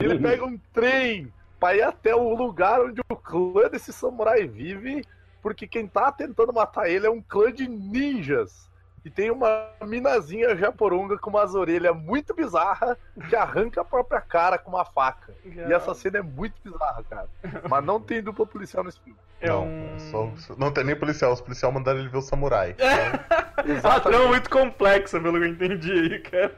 Ele 0.00 0.18
pega 0.18 0.44
um 0.44 0.58
trem 0.72 1.32
pra 1.60 1.74
ir 1.76 1.82
até 1.82 2.14
o 2.14 2.34
lugar 2.34 2.80
onde 2.80 3.00
o 3.08 3.16
clã 3.16 3.68
desse 3.68 3.92
samurai 3.92 4.46
vive, 4.46 5.04
porque 5.42 5.66
quem 5.66 5.86
tá 5.86 6.10
tentando 6.10 6.52
matar 6.52 6.88
ele 6.88 7.06
é 7.06 7.10
um 7.10 7.20
clã 7.22 7.52
de 7.52 7.68
ninjas. 7.68 8.68
E 9.06 9.10
tem 9.10 9.30
uma 9.30 9.68
minazinha 9.84 10.56
japoronga 10.56 11.16
com 11.16 11.30
umas 11.30 11.54
orelhas 11.54 11.94
muito 11.96 12.34
bizarras 12.34 12.96
que 13.28 13.36
arranca 13.36 13.80
a 13.82 13.84
própria 13.84 14.20
cara 14.20 14.58
com 14.58 14.72
uma 14.72 14.84
faca. 14.84 15.32
E 15.44 15.60
essa 15.72 15.94
cena 15.94 16.18
é 16.18 16.22
muito 16.22 16.54
bizarra, 16.64 17.04
cara. 17.08 17.28
Mas 17.70 17.84
não 17.84 18.00
tem 18.00 18.20
dupla 18.20 18.44
policial 18.44 18.82
nesse 18.82 18.98
filme. 18.98 19.16
é 19.40 19.46
não, 19.48 19.62
um. 19.64 19.98
só- 20.36 20.56
não 20.58 20.72
tem 20.72 20.82
nem 20.82 20.96
policial. 20.96 21.32
Os 21.32 21.40
policiais 21.40 21.72
mandaram 21.72 22.00
ele 22.00 22.08
ver 22.08 22.18
o 22.18 22.20
samurai. 22.22 22.74
Ah, 23.84 23.98
trama 24.00 24.28
muito 24.28 24.50
complexa, 24.50 25.18
pelo 25.20 25.38
que 25.40 25.44
eu 25.46 25.48
entendi 25.50 25.90
aí, 25.92 26.18
cara. 26.20 26.54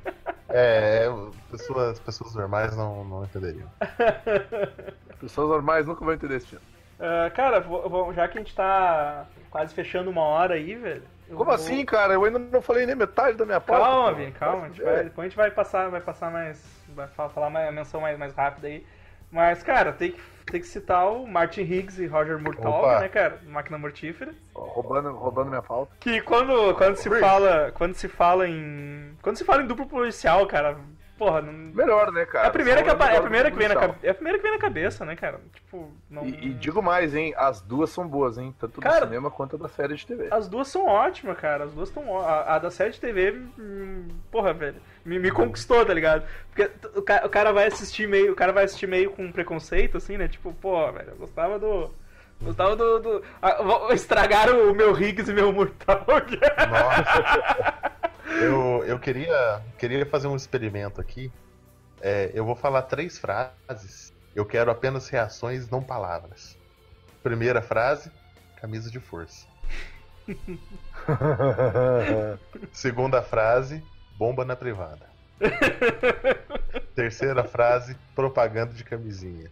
É, 0.49 1.07
pessoas, 1.51 2.01
pessoas 2.01 2.35
normais 2.35 2.77
não, 2.77 3.05
não 3.05 3.25
entenderiam. 3.25 3.69
Pessoas 5.21 5.49
normais 5.49 5.87
nunca 5.87 6.05
vão 6.05 6.15
entender 6.15 6.37
esse 6.37 6.47
filme. 6.49 6.65
Ah, 6.99 7.31
cara, 7.31 7.61
vou- 7.61 7.89
vou- 7.89 8.13
já 8.15 8.27
que 8.29 8.39
a 8.39 8.41
gente 8.41 8.55
tá 8.55 9.27
quase 9.51 9.75
fechando 9.75 10.11
uma 10.11 10.23
hora 10.23 10.55
aí, 10.55 10.75
velho. 10.75 11.03
Eu 11.29 11.37
Como 11.37 11.45
vou- 11.47 11.55
assim, 11.55 11.85
cara? 11.85 12.15
Eu 12.15 12.25
ainda 12.25 12.39
não 12.39 12.63
falei 12.63 12.87
nem 12.87 12.95
metade 12.97 13.37
da 13.37 13.45
minha 13.47 13.61
pauta. 13.61 13.85
Calma. 13.85 14.13
Vini, 14.15 14.33
calma. 14.33 14.65
A 14.65 14.69
gente 14.69 14.83
É. 14.83 14.85
vai- 14.85 15.05
depois 15.05 15.27
a 15.27 15.29
gente 15.29 15.37
vai 15.37 15.51
passar, 15.51 15.89
vai 15.91 16.01
passar 16.01 16.31
mais. 16.31 16.65
Vai 16.89 17.07
fa- 17.09 17.29
falar 17.29 17.69
a 17.69 17.73
menção 17.73 18.01
mais, 18.01 18.19
mais 18.19 18.35
rápida 18.35 18.69
aí. 18.69 18.85
Mas, 19.31 19.63
cara, 19.63 19.93
tem 19.93 20.13
que, 20.13 20.21
tem 20.51 20.59
que 20.61 20.67
citar 20.67 21.07
o 21.13 21.27
Martin 21.27 21.61
Higgs 21.61 22.03
e 22.03 22.07
Roger 22.07 22.39
Murtaugh, 22.39 22.99
né, 23.01 23.09
cara? 23.11 23.39
Máquina 23.47 23.77
Mortífera. 23.77 24.33
Roubando, 24.55 25.13
roubando 25.13 25.51
minha 25.51 25.61
pauta. 25.63 25.93
Que 26.01 26.23
quando, 26.23 26.75
quando 26.77 26.97
se 26.97 27.11
fala. 27.21 27.71
Quando 27.75 27.93
se 27.95 28.09
fala 28.09 28.49
em. 28.49 29.15
Quando 29.21 29.37
se 29.37 29.45
fala 29.45 29.63
em 29.63 29.67
duplo 29.67 29.87
policial, 29.87 30.47
cara, 30.47 30.79
porra, 31.19 31.43
não. 31.43 31.53
Melhor, 31.53 32.13
né, 32.13 32.25
cara? 32.25 32.47
É 32.47 32.49
a 32.49 32.53
primeira 32.53 32.83
que, 32.83 32.89
é 32.89 32.93
a 32.93 33.21
primeira 33.21 33.51
que 33.51 33.57
vem 33.59 33.69
na 33.69 33.75
cabeça. 33.75 33.99
É 34.07 34.11
a 34.11 34.15
primeira 34.15 34.39
que 34.39 34.43
vem 34.43 34.53
na 34.53 34.59
cabeça, 34.59 35.05
né, 35.05 35.17
cara? 35.17 35.41
Tipo, 35.53 35.91
não. 36.09 36.25
E, 36.25 36.47
e 36.47 36.55
digo 36.55 36.81
mais, 36.81 37.15
hein? 37.15 37.35
As 37.37 37.61
duas 37.61 37.91
são 37.91 38.07
boas, 38.07 38.39
hein? 38.39 38.55
Tanto 38.59 38.81
Cara- 38.81 39.01
do 39.01 39.09
cinema 39.09 39.31
quanto 39.31 39.59
da 39.59 39.69
série 39.69 39.97
de 39.97 40.07
TV. 40.07 40.29
As 40.31 40.49
duas 40.49 40.69
são 40.69 40.87
ótimas, 40.87 41.37
cara. 41.37 41.65
As 41.65 41.73
duas 41.73 41.89
estão. 41.89 42.19
A, 42.21 42.55
a 42.55 42.59
da 42.59 42.71
série 42.71 42.93
de 42.93 43.01
TV, 43.01 43.43
hum, 43.59 44.09
porra, 44.31 44.53
velho, 44.55 44.77
me, 45.05 45.19
me 45.19 45.31
conquistou, 45.31 45.85
tá 45.85 45.93
ligado? 45.93 46.25
Porque 46.55 46.71
o 46.97 47.03
cara, 47.03 47.27
o 47.27 47.31
cara 47.31 47.53
vai 47.53 47.67
assistir 47.67 48.07
meio. 48.09 48.33
O 48.33 48.37
cara 48.37 48.53
vai 48.53 48.65
assistir 48.65 48.87
meio 48.87 49.11
com 49.11 49.33
preconceito, 49.33 49.97
assim, 49.97 50.17
né? 50.17 50.29
Tipo, 50.29 50.55
pô, 50.55 50.91
velho, 50.93 51.11
eu 51.11 51.17
gostava 51.17 51.59
do. 51.59 51.91
Gostava 52.41 52.77
do. 52.77 53.01
do 53.01 53.23
ah, 53.43 53.89
estragaram 53.93 54.71
o 54.71 54.75
meu 54.75 54.97
Higgs 54.97 55.29
e 55.29 55.35
meu 55.35 55.53
Murtaugh. 55.53 56.05
Nossa. 56.71 57.93
eu, 58.41 58.85
eu 58.85 58.99
queria, 58.99 59.63
queria 59.79 60.07
fazer 60.07 60.29
um 60.29 60.37
experimento 60.37 61.01
aqui. 61.01 61.31
É, 62.01 62.31
eu 62.35 62.45
vou 62.45 62.55
falar 62.55 62.83
três 62.83 63.19
frases. 63.19 64.13
Eu 64.35 64.47
quero 64.47 64.71
apenas 64.71 65.09
reações, 65.09 65.69
não 65.69 65.83
palavras. 65.83 66.57
Primeira 67.23 67.61
frase, 67.61 68.11
camisa 68.61 68.91
de 68.91 69.01
força. 69.01 69.47
Segunda 72.73 73.23
frase, 73.23 73.83
bomba 74.17 74.45
na 74.45 74.55
privada. 74.55 75.09
Terceira 76.95 77.45
frase, 77.45 77.97
propaganda 78.15 78.75
de 78.75 78.85
camisinha. 78.85 79.51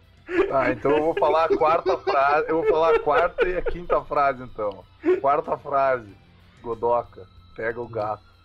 Ah, 0.52 0.70
então 0.70 0.90
eu 0.90 1.02
vou 1.02 1.14
falar 1.14 1.44
a 1.44 1.56
quarta 1.56 1.96
frase. 1.98 2.48
Eu 2.48 2.62
vou 2.62 2.70
falar 2.70 2.96
a 2.96 3.00
quarta 3.00 3.48
e 3.48 3.56
a 3.56 3.62
quinta 3.62 4.00
frase, 4.02 4.42
então. 4.42 4.84
Quarta 5.20 5.56
frase. 5.56 6.14
Godoca, 6.60 7.28
pega 7.54 7.80
o 7.80 7.88
gato. 7.88 8.35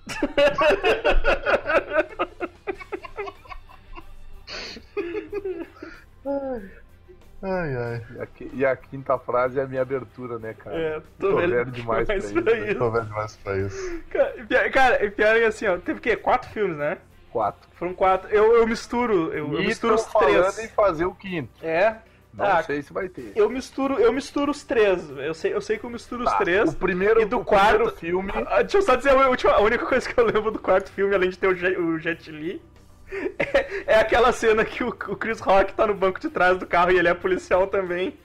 Ai, 7.44 7.76
ai. 7.76 8.06
E 8.16 8.22
a, 8.22 8.28
e 8.54 8.66
a 8.66 8.76
quinta 8.76 9.18
frase 9.18 9.60
é 9.60 9.64
a 9.64 9.68
minha 9.68 9.82
abertura, 9.82 10.38
né, 10.38 10.54
cara? 10.54 10.76
É, 10.78 11.00
tô, 11.20 11.32
Tô 11.32 11.36
velho, 11.38 11.56
velho 11.56 11.72
demais 11.72 12.06
pra 12.06 12.18
isso, 12.18 12.34
pra 12.34 12.56
né? 12.56 12.74
Tô 12.76 12.92
vendo 12.92 13.06
demais 13.08 13.36
pra 13.38 13.58
isso. 13.58 14.00
Cara, 14.12 14.34
e 14.38 14.44
pior- 14.46 14.72
Cara, 14.72 15.04
e 15.06 15.10
pior 15.12 15.36
é 15.36 15.40
que 15.40 15.46
assim, 15.46 15.66
ó, 15.68 15.78
teve 15.80 15.98
o 16.00 16.02
quê? 16.02 16.16
Quatro 16.16 16.50
filmes, 16.52 16.78
né? 16.78 17.00
Quatro. 17.32 17.68
Foram 17.74 17.94
quatro. 17.96 18.30
Eu, 18.30 18.58
eu 18.58 18.68
misturo, 18.68 19.34
eu, 19.34 19.54
eu 19.54 19.62
E 19.62 19.66
misturo 19.68 19.96
tão 19.96 20.06
os 20.06 20.12
falando 20.12 20.54
três. 20.54 20.60
em 20.60 20.68
fazer 20.68 21.06
o 21.06 21.16
quinto. 21.16 21.50
É. 21.66 21.96
Não 22.34 22.46
Ah, 22.46 22.64
sei 22.64 22.82
se 22.82 22.94
vai 22.94 23.10
ter. 23.10 23.34
Eu 23.36 23.50
misturo, 23.50 24.00
eu 24.00 24.12
misturo 24.14 24.52
os 24.52 24.64
três. 24.64 25.10
Eu 25.10 25.34
sei, 25.34 25.54
eu 25.54 25.60
sei 25.62 25.78
que 25.78 25.84
eu 25.84 25.90
misturo 25.90 26.24
os 26.24 26.32
Tá, 26.32 26.38
três. 26.38 26.72
O 26.72 26.78
primeiro, 26.78 27.22
E 27.22 27.26
do 27.26 27.40
o 27.40 27.46
quarto- 27.46 27.70
primeiro 27.92 27.96
filme. 27.98 28.32
Ah, 28.48 28.62
deixa 28.62 28.78
eu 28.78 28.82
só 28.82 28.96
dizer 28.96 29.10
a, 29.12 29.28
última, 29.28 29.52
a 29.54 29.62
única 29.62 29.86
coisa 29.86 30.08
que 30.08 30.18
eu 30.20 30.26
lembro 30.26 30.50
do 30.52 30.60
quarto 30.60 30.90
filme, 30.92 31.14
além 31.14 31.30
de 31.30 31.38
ter 31.38 31.48
o 31.48 31.56
Jet, 31.56 31.78
o 31.78 32.00
Jet 32.00 32.32
Li, 32.32 32.62
é, 33.38 33.84
é 33.94 33.96
aquela 34.00 34.32
cena 34.32 34.64
que 34.64 34.84
o, 34.84 34.88
o 34.90 35.16
Chris 35.18 35.40
Rock 35.42 35.74
tá 35.74 35.86
no 35.86 35.94
banco 35.94 36.20
de 36.20 36.30
trás 36.30 36.58
do 36.58 36.66
carro 36.66 36.92
e 36.92 36.98
ele 36.98 37.10
é 37.10 37.14
policial 37.14 37.68
também. 37.68 38.18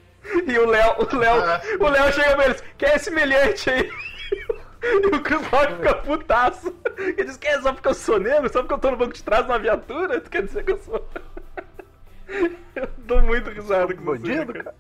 E 0.47 0.59
o 0.59 0.67
Léo, 0.67 0.95
o 0.99 1.17
Léo, 1.17 1.41
Ah. 1.43 1.61
o 1.81 1.89
Léo 1.89 2.13
chega 2.13 2.35
pra 2.37 2.45
eles, 2.47 2.65
quem 2.79 2.89
é 2.89 2.95
esse 2.97 3.07
semelhante 3.07 3.71
aí? 3.71 3.91
E 4.83 5.07
o 5.17 5.21
Chris 5.21 5.45
Rock 5.49 5.75
fica 5.75 5.95
putaço. 5.95 6.73
Ele 6.97 7.25
diz, 7.25 7.37
que 7.37 7.49
é 7.49 7.61
só 7.61 7.73
porque 7.73 7.89
eu 7.89 7.95
sou 7.95 8.21
negro? 8.21 8.49
Só 8.53 8.61
porque 8.61 8.75
eu 8.75 8.79
tô 8.79 8.91
no 8.93 8.97
banco 8.97 9.15
de 9.15 9.23
trás 9.23 9.45
na 9.49 9.59
viatura? 9.59 10.21
Tu 10.21 10.31
quer 10.31 10.43
dizer 10.45 10.63
que 10.65 10.71
eu 10.73 10.79
sou... 10.79 11.05
Eu 12.75 12.89
dou 12.99 13.23
muito 13.23 13.51
risada 13.51 13.95
com. 13.95 14.05
Bandido, 14.05 14.53
cara. 14.53 14.75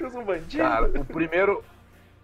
Eu 0.00 0.10
sou 0.10 0.20
um 0.20 0.24
bandido. 0.24 0.62
Cara, 0.62 0.86
o 1.00 1.04
primeiro. 1.04 1.64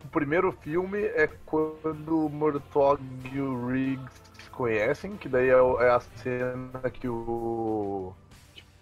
O 0.05 0.09
primeiro 0.09 0.53
filme 0.53 1.03
é 1.03 1.29
quando 1.45 2.27
o 2.27 2.31
Murtaugh 2.31 3.01
e 3.33 3.41
o 3.41 3.67
Riggs 3.67 4.23
se 4.39 4.49
conhecem, 4.51 5.17
que 5.17 5.29
daí 5.29 5.49
é, 5.49 5.53
é 5.53 5.91
a 5.91 6.01
cena 6.01 6.91
que 6.93 7.09
o. 7.09 8.13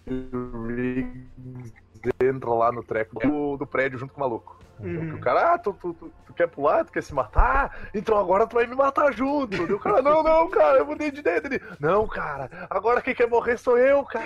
que 0.05 0.13
o 0.13 0.67
Riggs 0.67 1.73
entra 2.21 2.49
lá 2.51 2.71
no 2.71 2.83
treco 2.83 3.19
do, 3.19 3.57
do 3.57 3.65
prédio 3.65 3.97
junto 3.97 4.13
com 4.13 4.21
o 4.21 4.23
maluco. 4.23 4.56
Uhum. 4.79 5.15
O 5.15 5.19
cara, 5.19 5.53
ah, 5.53 5.57
tu, 5.57 5.73
tu, 5.73 5.93
tu, 5.93 6.13
tu 6.25 6.33
quer 6.33 6.47
pular? 6.47 6.85
Tu 6.85 6.91
quer 6.91 7.01
se 7.01 7.13
matar? 7.13 7.89
Então 7.93 8.17
agora 8.17 8.45
tu 8.45 8.53
vai 8.55 8.67
me 8.67 8.75
matar 8.75 9.11
junto. 9.11 9.55
E 9.55 9.73
o 9.73 9.79
cara, 9.79 10.01
não, 10.01 10.21
não, 10.21 10.49
cara, 10.49 10.77
eu 10.79 10.85
mudei 10.85 11.09
de 11.09 11.19
ideia 11.19 11.41
dele. 11.41 11.59
Não, 11.79 12.07
cara, 12.07 12.49
agora 12.69 13.01
quem 13.01 13.15
quer 13.15 13.27
morrer 13.27 13.57
sou 13.57 13.77
eu, 13.77 14.03
cara. 14.05 14.25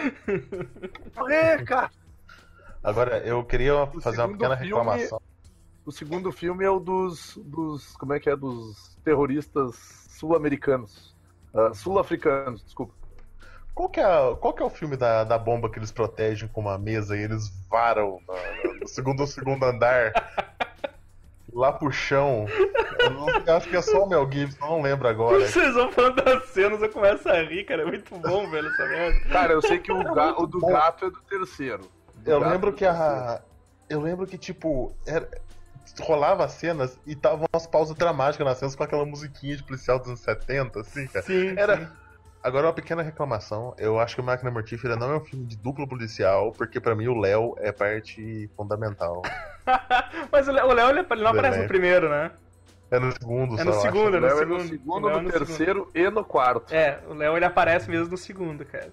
Morrer, 1.16 1.64
cara. 1.64 1.90
Agora, 2.84 3.20
eu 3.20 3.44
queria 3.46 3.74
O 3.84 4.02
fazer 4.02 4.22
uma 4.22 4.30
pequena 4.30 4.58
filme- 4.58 4.70
reclamação. 4.74 5.22
O 5.86 5.92
segundo 5.92 6.32
filme 6.32 6.64
é 6.66 6.70
o 6.70 6.80
dos. 6.80 7.38
dos 7.44 7.96
como 7.96 8.14
é 8.14 8.20
que 8.20 8.30
é? 8.30 8.36
Dos 8.36 8.98
terroristas 9.04 9.76
sul-americanos. 10.10 11.16
Ah, 11.54 11.74
Sul-africanos, 11.74 12.64
desculpa. 12.64 12.94
Qual 13.74 13.90
que, 13.90 14.00
é, 14.00 14.36
qual 14.40 14.54
que 14.54 14.62
é 14.62 14.66
o 14.66 14.70
filme 14.70 14.98
da, 14.98 15.24
da 15.24 15.38
bomba 15.38 15.70
que 15.70 15.80
eles 15.80 15.92
protegem 15.92 16.48
com 16.50 16.62
uma 16.62 16.78
mesa 16.78 17.16
e 17.18 17.22
eles 17.24 17.50
varam 17.70 18.20
na- 18.28 18.74
no 18.82 18.88
segundo, 18.88 19.26
segundo 19.26 19.64
andar? 19.66 20.12
Lá 21.54 21.72
pro 21.74 21.92
chão. 21.92 22.46
Eu, 23.00 23.10
não- 23.10 23.30
eu 23.30 23.56
acho 23.58 23.68
que 23.70 23.76
é 23.76 23.82
só 23.82 24.04
o 24.06 24.10
Mel 24.10 24.30
Gibson, 24.32 24.66
não 24.66 24.82
lembro 24.82 25.08
agora. 25.08 25.40
Vocês 25.40 25.74
vão 25.74 25.92
falando 25.92 26.24
das 26.24 26.46
cenas, 26.50 26.82
eu 26.82 26.90
começo 26.90 27.28
a 27.28 27.42
rir, 27.42 27.66
cara. 27.66 27.82
É 27.82 27.86
muito 27.86 28.16
bom, 28.18 28.50
velho, 28.50 28.68
essa 28.70 28.86
merda. 28.86 29.20
Cara, 29.30 29.54
eu 29.54 29.62
sei 29.62 29.80
que 29.80 29.92
o, 29.92 30.02
ga- 30.14 30.36
o 30.40 30.46
do 30.46 30.60
bom. 30.60 30.72
gato 30.72 31.06
é 31.06 31.10
do 31.10 31.22
terceiro. 31.24 31.90
Do 32.16 32.32
Eu 32.32 32.40
lembro 32.40 32.70
é 32.70 32.72
do 32.72 32.78
que 32.78 32.86
a. 32.86 33.42
Eu 33.90 34.00
lembro 34.00 34.26
que, 34.28 34.38
tipo, 34.38 34.96
era- 35.06 35.28
rolava 36.00 36.46
as 36.46 36.54
cenas 36.54 36.98
e 37.06 37.16
tava 37.16 37.44
umas 37.54 37.68
pausas 37.68 37.98
dramáticas 37.98 38.46
nas 38.48 38.58
cenas 38.58 38.76
com 38.76 38.84
aquela 38.84 39.06
musiquinha 39.06 39.58
de 39.58 39.64
policial 39.64 40.00
dos 40.00 40.08
anos 40.08 40.22
70, 40.22 40.80
assim, 40.80 41.06
cara. 41.08 41.26
Sim, 41.26 41.54
Era. 41.58 41.78
sim. 41.78 41.88
Agora, 42.44 42.68
uma 42.68 42.74
pequena 42.74 43.02
reclamação. 43.04 43.76
Eu 43.78 44.00
acho 44.00 44.16
que 44.16 44.22
o 44.22 44.24
Máquina 44.24 44.50
Mortífera 44.50 44.96
não 44.96 45.12
é 45.12 45.18
um 45.18 45.24
filme 45.24 45.46
de 45.46 45.56
duplo 45.56 45.88
policial, 45.88 46.52
porque 46.52 46.80
pra 46.80 46.96
mim 46.96 47.08
o 47.08 47.20
Léo 47.20 47.54
é 47.60 47.72
parte 47.72 48.50
fundamental. 48.58 49.22
Mas 50.32 50.48
o 50.48 50.52
Léo, 50.52 50.68
o 50.68 50.74
Léo, 50.74 50.90
ele 50.90 51.06
não 51.24 51.28
aparece 51.32 51.60
no 51.62 51.68
primeiro, 51.68 52.10
né? 52.10 52.32
É 52.90 53.00
no 53.00 53.12
segundo, 53.12 53.54
É 53.56 53.58
só, 53.60 53.64
no 53.66 53.72
acho. 53.72 53.82
segundo, 53.82 54.18
é 54.18 54.20
no 54.20 54.26
Léo 54.26 54.36
é 54.36 54.40
segundo. 54.40 54.64
no 54.64 54.70
segundo, 54.70 55.08
Léo 55.08 55.18
é 55.18 55.22
no 55.22 55.30
segundo. 55.32 55.46
terceiro 55.48 55.90
e 55.94 56.10
no 56.10 56.26
quarto. 56.26 56.74
É, 56.74 57.00
o 57.08 57.14
Léo 57.14 57.38
ele 57.38 57.46
aparece 57.46 57.90
mesmo 57.90 58.10
no 58.10 58.18
segundo, 58.18 58.66
cara. 58.66 58.92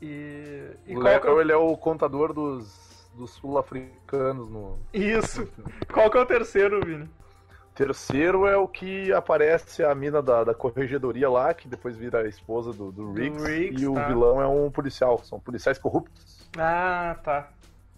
E. 0.00 0.70
e 0.86 0.96
o 0.96 1.06
é 1.06 1.18
Léo, 1.18 1.34
o- 1.36 1.40
ele 1.40 1.52
é 1.52 1.56
o 1.56 1.76
contador 1.76 2.32
dos, 2.32 3.08
dos 3.14 3.30
sul-africanos 3.30 4.50
no... 4.50 4.78
Isso. 4.92 5.48
Qual 5.92 6.10
que 6.10 6.18
é 6.18 6.20
o 6.20 6.26
terceiro, 6.26 6.84
Vini? 6.84 7.08
Terceiro 7.74 8.46
é 8.46 8.56
o 8.56 8.68
que 8.68 9.12
aparece 9.12 9.82
a 9.82 9.94
mina 9.94 10.20
da, 10.22 10.44
da 10.44 10.54
corregedoria 10.54 11.28
lá, 11.30 11.54
que 11.54 11.66
depois 11.66 11.96
vira 11.96 12.20
a 12.20 12.28
esposa 12.28 12.72
do, 12.72 12.92
do 12.92 13.12
Riggs, 13.12 13.44
Riggs, 13.46 13.82
e 13.82 13.88
o 13.88 13.94
tá. 13.94 14.06
vilão 14.06 14.40
é 14.42 14.46
um 14.46 14.70
policial, 14.70 15.18
são 15.24 15.40
policiais 15.40 15.78
corruptos. 15.78 16.48
Ah, 16.58 17.16
tá. 17.24 17.48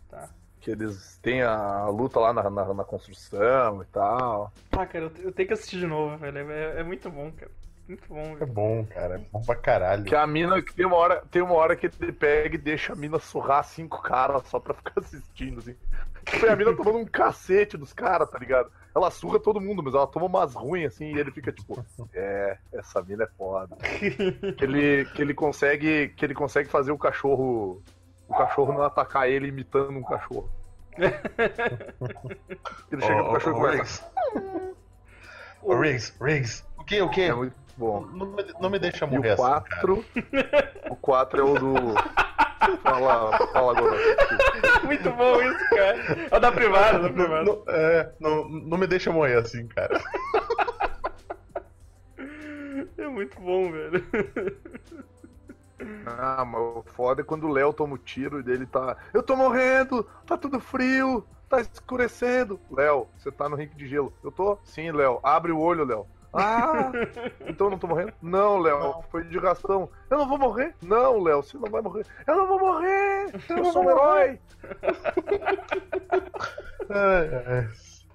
Tá. 0.08 0.28
Que 0.60 0.70
eles 0.70 1.18
têm 1.20 1.42
a 1.42 1.86
luta 1.88 2.20
lá 2.20 2.32
na, 2.32 2.48
na, 2.48 2.72
na 2.72 2.84
construção 2.84 3.82
e 3.82 3.86
tal. 3.86 4.52
Ah, 4.72 4.86
cara, 4.86 5.06
eu, 5.06 5.12
eu 5.24 5.32
tenho 5.32 5.48
que 5.48 5.54
assistir 5.54 5.78
de 5.80 5.86
novo, 5.86 6.16
velho. 6.18 6.38
É, 6.50 6.80
é 6.80 6.82
muito 6.84 7.10
bom, 7.10 7.32
cara. 7.32 7.50
Muito 7.86 8.08
bom, 8.08 8.22
É 8.22 8.34
velho. 8.36 8.52
bom, 8.52 8.86
cara. 8.86 9.14
É 9.16 9.18
bom 9.18 9.42
pra 9.42 9.56
caralho. 9.56 10.04
Que 10.04 10.14
a 10.14 10.26
mina, 10.26 10.62
que 10.62 10.72
tem 10.72 10.86
uma 10.86 10.96
hora, 10.96 11.22
tem 11.30 11.42
uma 11.42 11.54
hora 11.54 11.74
que 11.76 11.90
ele 12.00 12.12
pega 12.12 12.54
e 12.54 12.58
deixa 12.58 12.92
a 12.92 12.96
mina 12.96 13.18
surrar 13.18 13.64
cinco 13.64 14.00
caras 14.00 14.46
só 14.46 14.58
pra 14.60 14.72
ficar 14.72 15.00
assistindo, 15.00 15.58
assim. 15.58 15.74
Tipo, 16.24 16.46
e 16.46 16.48
a 16.48 16.56
mina 16.56 16.74
tomando 16.74 16.98
um 16.98 17.04
cacete 17.04 17.76
dos 17.76 17.92
caras, 17.92 18.28
tá 18.30 18.38
ligado? 18.38 18.70
Ela 18.94 19.10
surra 19.10 19.38
todo 19.40 19.60
mundo, 19.60 19.82
mas 19.82 19.94
ela 19.94 20.06
toma 20.06 20.26
umas 20.26 20.54
ruins, 20.54 20.86
assim, 20.94 21.14
e 21.14 21.18
ele 21.18 21.30
fica 21.30 21.50
tipo, 21.52 21.84
é, 22.14 22.56
essa 22.72 23.02
mina 23.02 23.24
é 23.24 23.28
foda. 23.36 23.76
que 23.76 24.64
ele, 24.64 25.04
que 25.06 25.20
ele 25.22 25.34
consegue. 25.34 26.08
Que 26.16 26.24
ele 26.24 26.34
consegue 26.34 26.68
fazer 26.68 26.92
o 26.92 26.98
cachorro. 26.98 27.82
O 28.28 28.34
cachorro 28.36 28.72
não 28.72 28.82
atacar 28.82 29.28
ele 29.28 29.48
imitando 29.48 29.90
um 29.90 30.02
cachorro. 30.02 30.48
Ele 32.90 33.02
chega 33.02 33.20
Ô, 33.20 33.24
pro 33.24 33.32
cachorro 33.34 33.56
e 33.56 33.58
ô, 33.58 33.70
começa. 33.72 34.04
Riggs. 34.34 34.74
Ô, 35.62 35.74
Riggs, 35.76 36.14
Riggs. 36.22 36.64
O 36.78 36.84
que, 36.84 37.02
o 37.02 37.10
que? 37.10 37.22
É 37.22 37.34
muito 37.34 37.54
bom. 37.76 38.02
Não, 38.06 38.26
me- 38.26 38.54
não 38.60 38.70
me 38.70 38.78
deixa 38.78 39.04
E 39.04 39.10
morrer 39.10 39.30
o 39.38 39.42
assim, 39.44 39.64
cara. 39.68 39.86
4. 39.86 40.04
o 40.90 40.96
4 40.96 41.40
é 41.40 41.44
o 41.44 41.54
do. 41.58 41.74
Fala, 42.82 43.38
fala 43.52 43.78
agora. 43.78 43.96
muito 44.84 45.10
bom 45.10 45.42
isso, 45.42 45.68
cara. 45.70 46.28
É 46.30 46.36
o 46.36 46.40
da 46.40 46.52
privada, 46.52 46.98
da 46.98 47.10
privada. 47.10 47.44
Não, 47.44 47.64
é, 47.68 48.12
não, 48.20 48.48
não 48.48 48.78
me 48.78 48.86
deixa 48.86 49.12
morrer 49.12 49.36
assim, 49.36 49.66
cara. 49.68 50.00
É 52.98 53.08
muito 53.08 53.38
bom, 53.40 53.70
velho. 53.70 54.04
Ah, 56.06 56.44
mas 56.44 56.60
o 56.60 56.84
foda 56.86 57.20
é 57.20 57.24
quando 57.24 57.46
o 57.46 57.52
Léo 57.52 57.72
toma 57.72 57.94
o 57.94 57.98
tiro 57.98 58.40
e 58.40 58.42
dele 58.42 58.66
tá. 58.66 58.96
Eu 59.12 59.22
tô 59.22 59.36
morrendo! 59.36 60.04
Tá 60.26 60.36
tudo 60.36 60.60
frio! 60.60 61.26
Tá 61.48 61.60
escurecendo! 61.60 62.58
Léo, 62.70 63.08
você 63.18 63.30
tá 63.30 63.48
no 63.48 63.56
rink 63.56 63.76
de 63.76 63.86
gelo. 63.86 64.12
Eu 64.22 64.32
tô? 64.32 64.58
Sim, 64.64 64.90
Léo. 64.92 65.20
Abre 65.22 65.52
o 65.52 65.58
olho, 65.58 65.84
Léo. 65.84 66.06
Ah! 66.34 66.90
Então 67.46 67.68
eu 67.68 67.70
não 67.70 67.78
tô 67.78 67.86
morrendo? 67.86 68.12
Não, 68.20 68.58
Léo. 68.58 69.02
Foi 69.10 69.24
de 69.24 69.38
gastão. 69.38 69.88
Eu 70.10 70.18
não 70.18 70.28
vou 70.28 70.38
morrer? 70.38 70.74
Não, 70.82 71.22
Léo. 71.22 71.42
Você 71.42 71.56
não 71.56 71.70
vai 71.70 71.80
morrer. 71.80 72.04
Eu 72.26 72.36
não 72.36 72.46
vou 72.46 72.58
morrer! 72.58 73.32
Eu 73.48 73.64
sou 73.66 73.84
um 73.84 73.90
herói! 73.90 74.38
Ai, 76.90 77.30
ai. 77.46 77.68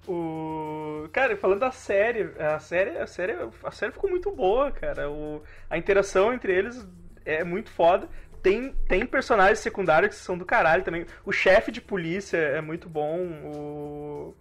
O. 0.06 1.08
Cara, 1.12 1.36
falando 1.36 1.60
da 1.60 1.70
série, 1.70 2.32
a 2.38 2.58
série, 2.58 2.98
a 2.98 3.06
série, 3.06 3.32
a 3.64 3.70
série 3.70 3.92
ficou 3.92 4.08
muito 4.08 4.30
boa, 4.30 4.70
cara. 4.70 5.10
O... 5.10 5.42
A 5.68 5.76
interação 5.76 6.32
entre 6.32 6.52
eles 6.54 6.86
é 7.24 7.44
muito 7.44 7.70
foda. 7.70 8.08
Tem, 8.42 8.72
tem 8.88 9.04
personagens 9.04 9.58
secundários 9.58 10.16
que 10.16 10.20
são 10.22 10.38
do 10.38 10.46
caralho 10.46 10.82
também. 10.82 11.04
O 11.24 11.32
chefe 11.32 11.70
de 11.70 11.80
polícia 11.80 12.38
é 12.38 12.60
muito 12.60 12.88
bom. 12.88 13.18
O. 13.44 14.34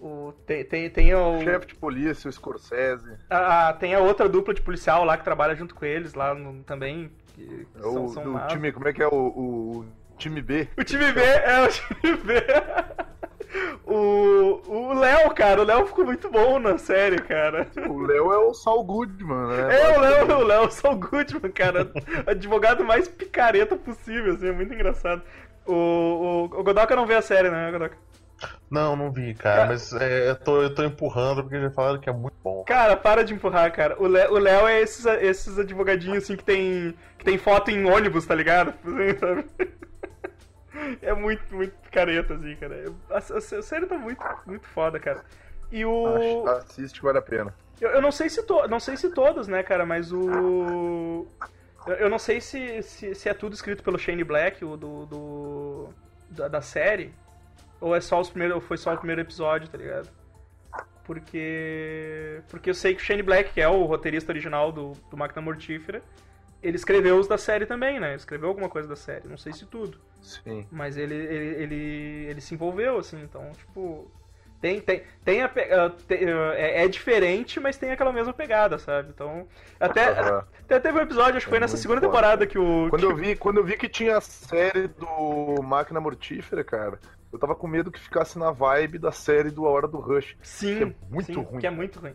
o 0.00 0.32
tem, 0.46 0.64
tem, 0.64 0.90
tem 0.90 1.14
o. 1.14 1.40
Chefe 1.42 1.66
de 1.68 1.74
polícia, 1.74 2.28
o 2.28 2.32
Scorsese. 2.32 3.10
A, 3.30 3.68
a- 3.68 3.72
tem 3.72 3.94
a 3.94 4.00
outra 4.00 4.28
dupla 4.28 4.52
de 4.54 4.60
policial 4.62 5.04
lá 5.04 5.16
que 5.16 5.24
trabalha 5.24 5.54
junto 5.54 5.74
com 5.74 5.84
eles 5.84 6.14
lá 6.14 6.34
no- 6.34 6.62
também. 6.64 7.10
que- 7.34 7.44
que 7.46 7.66
É 7.78 7.82
são- 7.82 8.04
o 8.04 8.08
são 8.08 8.46
time. 8.48 8.72
Como 8.72 8.88
é 8.88 8.92
que 8.92 9.02
é 9.02 9.06
o, 9.08 9.10
o- 9.14 9.78
o 9.80 10.16
time 10.18 10.40
B? 10.42 10.68
O 10.76 10.82
time 10.84 11.12
B, 11.12 11.20
é 11.20 11.60
o 11.64 11.68
time 11.68 12.16
B. 12.16 12.34
O 13.86 14.60
o 14.66 14.92
Léo, 14.94 15.30
cara, 15.32 15.60
o 15.62 15.64
Léo 15.64 15.86
ficou 15.86 16.04
muito 16.04 16.28
bom 16.28 16.58
na 16.58 16.76
série, 16.78 17.18
cara. 17.20 17.68
O 17.88 18.00
Léo 18.02 18.32
é 18.32 18.38
o 18.38 18.52
Saul 18.52 18.82
Goodman, 18.84 19.46
né? 19.48 19.80
É, 19.80 19.96
o 19.96 20.00
Léo, 20.00 20.38
o 20.40 20.42
Léo 20.44 20.70
Saul 20.70 20.96
Goodman, 20.96 21.50
cara. 21.52 21.90
Advogado 22.26 22.84
mais 22.84 23.06
picareta 23.08 23.76
possível, 23.76 24.34
assim, 24.34 24.48
é 24.48 24.52
muito 24.52 24.74
engraçado. 24.74 25.22
O, 25.64 25.72
o, 25.72 26.44
o 26.44 26.62
Godoka 26.64 26.96
não 26.96 27.06
vê 27.06 27.14
a 27.14 27.22
série, 27.22 27.48
né, 27.48 27.70
Godoka? 27.70 27.96
Não, 28.70 28.96
não 28.96 29.12
vi, 29.12 29.32
cara, 29.34 29.66
mas 29.66 29.92
é, 29.92 30.30
eu, 30.30 30.36
tô, 30.36 30.62
eu 30.62 30.74
tô 30.74 30.82
empurrando 30.82 31.42
porque 31.42 31.60
já 31.60 31.70
falaram 31.70 32.00
que 32.00 32.08
é 32.08 32.12
muito 32.12 32.36
bom. 32.42 32.64
Cara, 32.64 32.96
para 32.96 33.24
de 33.24 33.32
empurrar, 33.32 33.72
cara. 33.72 33.96
O 34.00 34.06
Léo, 34.06 34.66
é 34.66 34.80
esses, 34.80 35.06
esses 35.06 35.58
advogadinhos, 35.58 36.24
assim, 36.24 36.36
que 36.36 36.44
tem, 36.44 36.94
que 37.16 37.24
tem 37.24 37.38
foto 37.38 37.70
em 37.70 37.84
ônibus, 37.84 38.26
tá 38.26 38.34
ligado? 38.34 38.74
É 41.00 41.12
muito, 41.14 41.42
muito 41.54 41.72
picareta, 41.78 42.34
assim, 42.34 42.54
cara. 42.54 42.92
A, 43.10 43.14
a, 43.14 43.18
a 43.18 43.62
série 43.62 43.86
tá 43.86 43.96
muito, 43.96 44.22
muito 44.46 44.66
foda, 44.68 45.00
cara. 45.00 45.24
E 45.72 45.84
o... 45.84 46.46
Assiste, 46.48 47.00
vale 47.00 47.18
a 47.18 47.22
pena. 47.22 47.54
Eu, 47.80 47.90
eu 47.90 48.02
não 48.02 48.12
sei 48.12 48.28
se 48.28 48.42
to, 48.42 48.68
não 48.68 48.78
sei 48.78 48.96
se 48.96 49.08
todos, 49.10 49.48
né, 49.48 49.62
cara, 49.62 49.86
mas 49.86 50.12
o 50.12 51.26
eu, 51.86 51.94
eu 51.94 52.10
não 52.10 52.18
sei 52.18 52.40
se, 52.40 52.82
se, 52.82 53.14
se 53.14 53.28
é 53.28 53.34
tudo 53.34 53.54
escrito 53.54 53.82
pelo 53.82 53.98
Shane 53.98 54.24
Black, 54.24 54.64
o 54.64 54.76
do, 54.76 55.06
do 55.06 55.88
da, 56.28 56.48
da 56.48 56.60
série, 56.60 57.14
ou 57.80 57.94
é 57.94 58.00
só 58.00 58.20
os 58.20 58.30
primeiros, 58.30 58.62
foi 58.64 58.76
só 58.76 58.94
o 58.94 58.96
primeiro 58.98 59.20
episódio, 59.20 59.68
tá 59.68 59.76
ligado? 59.78 60.08
Porque 61.04 62.42
porque 62.50 62.70
eu 62.70 62.74
sei 62.74 62.94
que 62.94 63.02
o 63.02 63.04
Shane 63.04 63.22
Black, 63.22 63.52
que 63.52 63.60
é 63.60 63.68
o 63.68 63.84
roteirista 63.84 64.32
original 64.32 64.72
do, 64.72 64.92
do 65.10 65.16
Máquina 65.16 65.40
Mortífera, 65.40 66.02
ele 66.62 66.76
escreveu 66.76 67.16
os 67.18 67.28
da 67.28 67.38
série 67.38 67.64
também, 67.66 68.00
né? 68.00 68.08
Ele 68.08 68.16
escreveu 68.16 68.48
alguma 68.48 68.68
coisa 68.68 68.88
da 68.88 68.96
série, 68.96 69.28
não 69.28 69.38
sei 69.38 69.52
se 69.52 69.64
tudo. 69.66 69.98
Sim. 70.20 70.66
Mas 70.70 70.96
ele, 70.96 71.14
ele, 71.14 71.62
ele, 71.62 72.26
ele 72.30 72.40
se 72.40 72.54
envolveu, 72.54 72.98
assim, 72.98 73.22
então, 73.22 73.50
tipo. 73.52 74.10
Tem, 74.58 74.80
tem, 74.80 75.02
tem 75.22 75.42
a, 75.42 75.46
ah, 75.46 75.90
te- 75.90 76.24
ah, 76.24 76.54
é, 76.56 76.84
é 76.84 76.88
diferente, 76.88 77.60
mas 77.60 77.76
tem 77.76 77.90
aquela 77.92 78.10
mesma 78.10 78.32
pegada, 78.32 78.78
sabe? 78.78 79.10
Então. 79.14 79.46
Até, 79.78 80.08
Aham. 80.18 80.44
até 80.64 80.80
teve 80.80 80.98
um 80.98 81.02
episódio, 81.02 81.36
acho 81.36 81.44
que 81.46 81.50
foi 81.50 81.58
É 81.58 81.60
nessa 81.60 81.76
segunda 81.76 82.00
foda. 82.00 82.10
temporada 82.10 82.46
que 82.46 82.58
o. 82.58 82.88
Quando 82.88 83.00
que- 83.06 83.12
eu, 83.12 83.14
vi, 83.14 83.36
quando 83.36 83.58
eu 83.58 83.64
vi 83.64 83.76
que 83.76 83.88
tinha 83.88 84.16
a 84.16 84.20
série 84.20 84.88
do 84.88 85.62
Máquina 85.62 86.00
Mortífera, 86.00 86.64
cara, 86.64 86.98
eu 87.36 87.40
tava 87.40 87.54
com 87.54 87.66
medo 87.68 87.90
que 87.92 88.00
ficasse 88.00 88.38
na 88.38 88.50
vibe 88.50 88.98
da 88.98 89.12
série 89.12 89.50
do 89.50 89.66
A 89.66 89.70
Hora 89.70 89.86
do 89.86 89.98
Rush. 89.98 90.36
Sim, 90.42 90.76
que 90.78 90.82
é 90.84 90.92
muito 91.10 91.26
sim, 91.26 91.34
ruim, 91.34 91.60
Que 91.60 91.66
é 91.66 91.70
muito 91.70 92.00
ruim. 92.00 92.14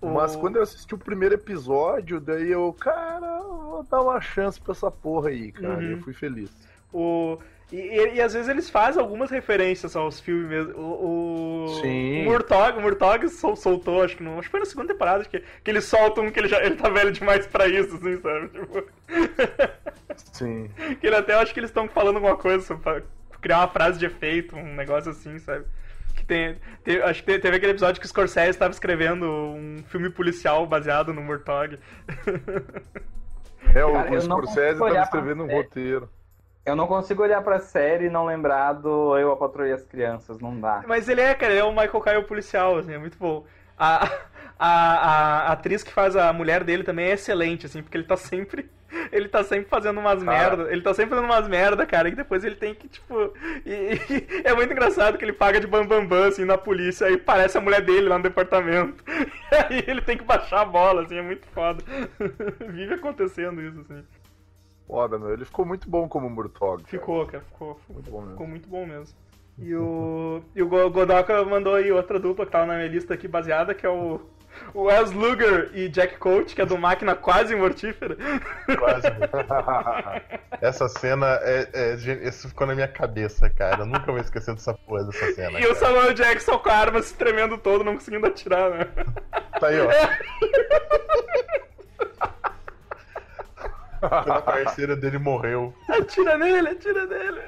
Mas 0.00 0.34
O- 0.34 0.40
quando 0.40 0.56
eu 0.56 0.62
assisti 0.62 0.94
o 0.94 0.98
primeiro 0.98 1.34
episódio, 1.36 2.20
daí 2.20 2.50
eu, 2.50 2.72
cara, 2.78 3.38
vou 3.40 3.84
dar 3.88 4.02
uma 4.02 4.20
chance 4.20 4.60
pra 4.60 4.72
essa 4.72 4.90
porra 4.90 5.28
aí, 5.30 5.52
cara. 5.52 5.74
Uhum. 5.74 5.82
E 5.82 5.92
eu 5.92 5.98
fui 5.98 6.12
feliz. 6.12 6.50
O... 6.92 7.38
E, 7.70 7.76
e- 7.76 8.14
e 8.16 8.20
às 8.20 8.34
vezes 8.34 8.48
eles 8.50 8.68
fazem 8.68 9.00
algumas 9.00 9.30
referências 9.30 9.96
aos 9.96 10.20
filmes 10.20 10.46
mesmo. 10.46 10.74
O, 10.76 11.64
o... 11.64 11.68
Sim. 11.80 12.26
o 12.26 12.30
Murtog, 12.30 12.76
o 12.78 12.82
Murtog 12.82 13.28
sol- 13.30 13.56
soltou, 13.56 14.02
acho 14.02 14.16
que 14.16 14.22
não. 14.22 14.34
Acho 14.38 14.48
que 14.48 14.50
foi 14.50 14.60
na 14.60 14.66
segunda 14.66 14.92
temporada 14.92 15.24
que, 15.24 15.40
que 15.40 15.70
ele 15.70 15.80
solta 15.80 16.20
um 16.20 16.30
que 16.30 16.38
ele 16.38 16.48
já 16.48 16.62
ele 16.62 16.74
tá 16.76 16.90
velho 16.90 17.10
demais 17.12 17.46
pra 17.46 17.66
isso, 17.68 17.94
assim, 17.96 18.20
sabe? 18.20 18.48
Tipo, 18.48 18.84
Sim. 20.32 20.68
que 21.00 21.06
ele 21.06 21.16
até 21.16 21.34
acho 21.34 21.54
que 21.54 21.60
eles 21.60 21.70
estão 21.70 21.88
falando 21.88 22.16
alguma 22.16 22.36
coisa 22.36 22.62
sobre 22.64 22.82
criar 23.42 23.58
uma 23.58 23.68
frase 23.68 23.98
de 23.98 24.06
efeito, 24.06 24.56
um 24.56 24.74
negócio 24.74 25.10
assim, 25.10 25.38
sabe? 25.38 25.66
Que 26.16 26.24
tem, 26.24 26.56
te- 26.84 27.02
acho 27.02 27.22
que 27.24 27.32
te- 27.32 27.38
teve 27.40 27.56
aquele 27.56 27.72
episódio 27.72 28.00
que 28.00 28.06
o 28.06 28.08
Scorsese 28.08 28.50
estava 28.50 28.72
escrevendo 28.72 29.26
um 29.26 29.82
filme 29.88 30.08
policial 30.10 30.66
baseado 30.66 31.12
no 31.12 31.20
Murtog. 31.22 31.78
É, 33.74 33.84
o, 33.84 33.92
Cara, 33.92 34.10
o 34.10 34.14
eu 34.16 34.24
não 34.24 34.42
Scorsese 34.42 34.78
consigo 34.78 34.78
tava 34.78 34.90
olhar 34.90 35.02
escrevendo 35.04 35.44
um 35.44 35.50
roteiro. 35.50 36.08
Eu 36.64 36.76
não 36.76 36.86
consigo 36.86 37.22
olhar 37.22 37.42
pra 37.42 37.58
série 37.58 38.06
e 38.06 38.10
não 38.10 38.24
lembrar 38.24 38.72
do 38.74 39.16
Eu, 39.18 39.32
a 39.32 39.36
Patroa 39.36 39.68
e 39.68 39.72
as 39.72 39.82
Crianças, 39.84 40.38
não 40.38 40.58
dá. 40.60 40.82
Mas 40.86 41.08
ele 41.08 41.20
é, 41.20 41.34
cara, 41.34 41.52
ele 41.52 41.60
é 41.60 41.64
o 41.64 41.70
Michael 41.72 42.00
Caine 42.00 42.24
policial, 42.24 42.78
assim, 42.78 42.92
é 42.92 42.98
muito 42.98 43.18
bom. 43.18 43.44
A, 43.76 44.04
a, 44.58 44.68
a, 44.68 45.38
a 45.48 45.52
atriz 45.52 45.82
que 45.82 45.92
faz 45.92 46.14
a 46.14 46.32
mulher 46.32 46.62
dele 46.64 46.84
também 46.84 47.06
é 47.06 47.12
excelente, 47.12 47.66
assim, 47.66 47.82
porque 47.82 47.96
ele 47.96 48.04
tá 48.06 48.16
sempre. 48.16 48.70
ele 49.12 49.28
tá 49.28 49.42
sempre 49.44 49.68
fazendo 49.68 49.98
umas 50.00 50.22
merda. 50.22 50.70
Ele 50.72 50.82
tá 50.82 50.92
sempre 50.94 51.10
fazendo 51.14 51.24
umas 51.26 51.48
merda, 51.48 51.84
cara, 51.86 52.08
e 52.08 52.14
depois 52.14 52.44
ele 52.44 52.56
tem 52.56 52.74
que, 52.74 52.88
tipo. 52.88 53.32
e- 53.64 53.94
e 53.94 54.42
é 54.48 54.54
muito 54.54 54.72
engraçado 54.72 55.18
que 55.18 55.24
ele 55.24 55.32
paga 55.32 55.60
de 55.60 55.66
bambambam, 55.66 56.06
bam, 56.06 56.20
bam, 56.20 56.28
assim, 56.28 56.44
na 56.44 56.58
polícia, 56.58 57.06
aí 57.06 57.16
parece 57.16 57.56
a 57.58 57.60
mulher 57.60 57.80
dele 57.82 58.08
lá 58.08 58.16
no 58.18 58.24
departamento. 58.24 59.02
E 59.08 59.54
aí 59.74 59.84
ele 59.86 60.00
tem 60.00 60.16
que 60.16 60.24
baixar 60.24 60.60
a 60.60 60.64
bola, 60.64 61.02
assim, 61.02 61.16
é 61.16 61.22
muito 61.22 61.46
foda. 61.48 61.82
Vive 62.68 62.94
acontecendo 62.94 63.60
isso, 63.62 63.80
assim. 63.80 64.02
Foda, 64.86 65.18
meu. 65.18 65.32
Ele 65.32 65.44
ficou 65.44 65.64
muito 65.64 65.88
bom 65.88 66.08
como 66.08 66.28
Murtog. 66.28 66.82
Ficou, 66.86 67.24
cara, 67.26 67.42
ficou, 67.44 67.80
Muito 67.88 68.10
bom 68.10 68.18
mesmo. 68.20 68.32
ficou 68.32 68.46
muito 68.46 68.68
bom 68.68 68.86
mesmo. 68.86 69.16
E 69.58 69.74
o, 69.74 70.42
e 70.56 70.62
o 70.62 70.66
Go- 70.68 70.90
Godoka 70.90 71.44
mandou 71.44 71.74
aí 71.74 71.92
outra 71.92 72.18
dupla 72.18 72.44
que 72.46 72.52
tava 72.52 72.66
na 72.66 72.76
minha 72.76 72.88
lista 72.88 73.14
aqui 73.14 73.28
baseada, 73.28 73.74
que 73.74 73.84
é 73.86 73.88
o 73.88 74.20
Wes 74.74 75.10
Luger 75.12 75.70
e 75.74 75.88
Jack 75.88 76.16
Coach, 76.18 76.54
que 76.54 76.62
é 76.62 76.66
do 76.66 76.78
Máquina 76.78 77.14
Quase 77.14 77.54
Mortífera. 77.54 78.16
Quase. 78.78 79.06
Essa 80.60 80.88
cena 80.88 81.38
é, 81.42 81.68
é 81.72 81.96
gen- 81.96 82.22
Isso 82.26 82.48
ficou 82.48 82.66
na 82.66 82.74
minha 82.74 82.88
cabeça, 82.88 83.50
cara. 83.50 83.80
Eu 83.82 83.86
nunca 83.86 84.10
vou 84.12 84.18
esquecer 84.20 84.54
dessa 84.54 84.72
porra 84.74 85.04
dessa 85.04 85.32
cena. 85.34 85.58
E 85.60 85.64
o 85.66 85.74
cara. 85.74 85.74
Samuel 85.76 86.14
Jackson 86.14 86.58
com 86.58 86.68
a 86.70 86.74
arma 86.74 87.02
se 87.02 87.14
tremendo 87.14 87.58
todo, 87.58 87.84
não 87.84 87.94
conseguindo 87.94 88.26
atirar, 88.26 88.70
né? 88.70 88.86
Tá 89.60 89.66
aí, 89.68 89.80
ó. 89.80 89.88
Quando 94.00 94.32
a 94.32 94.42
parceira 94.42 94.96
dele 94.96 95.16
morreu. 95.18 95.72
Atira 95.88 96.36
nele, 96.36 96.70
atira 96.70 97.06
nele. 97.06 97.40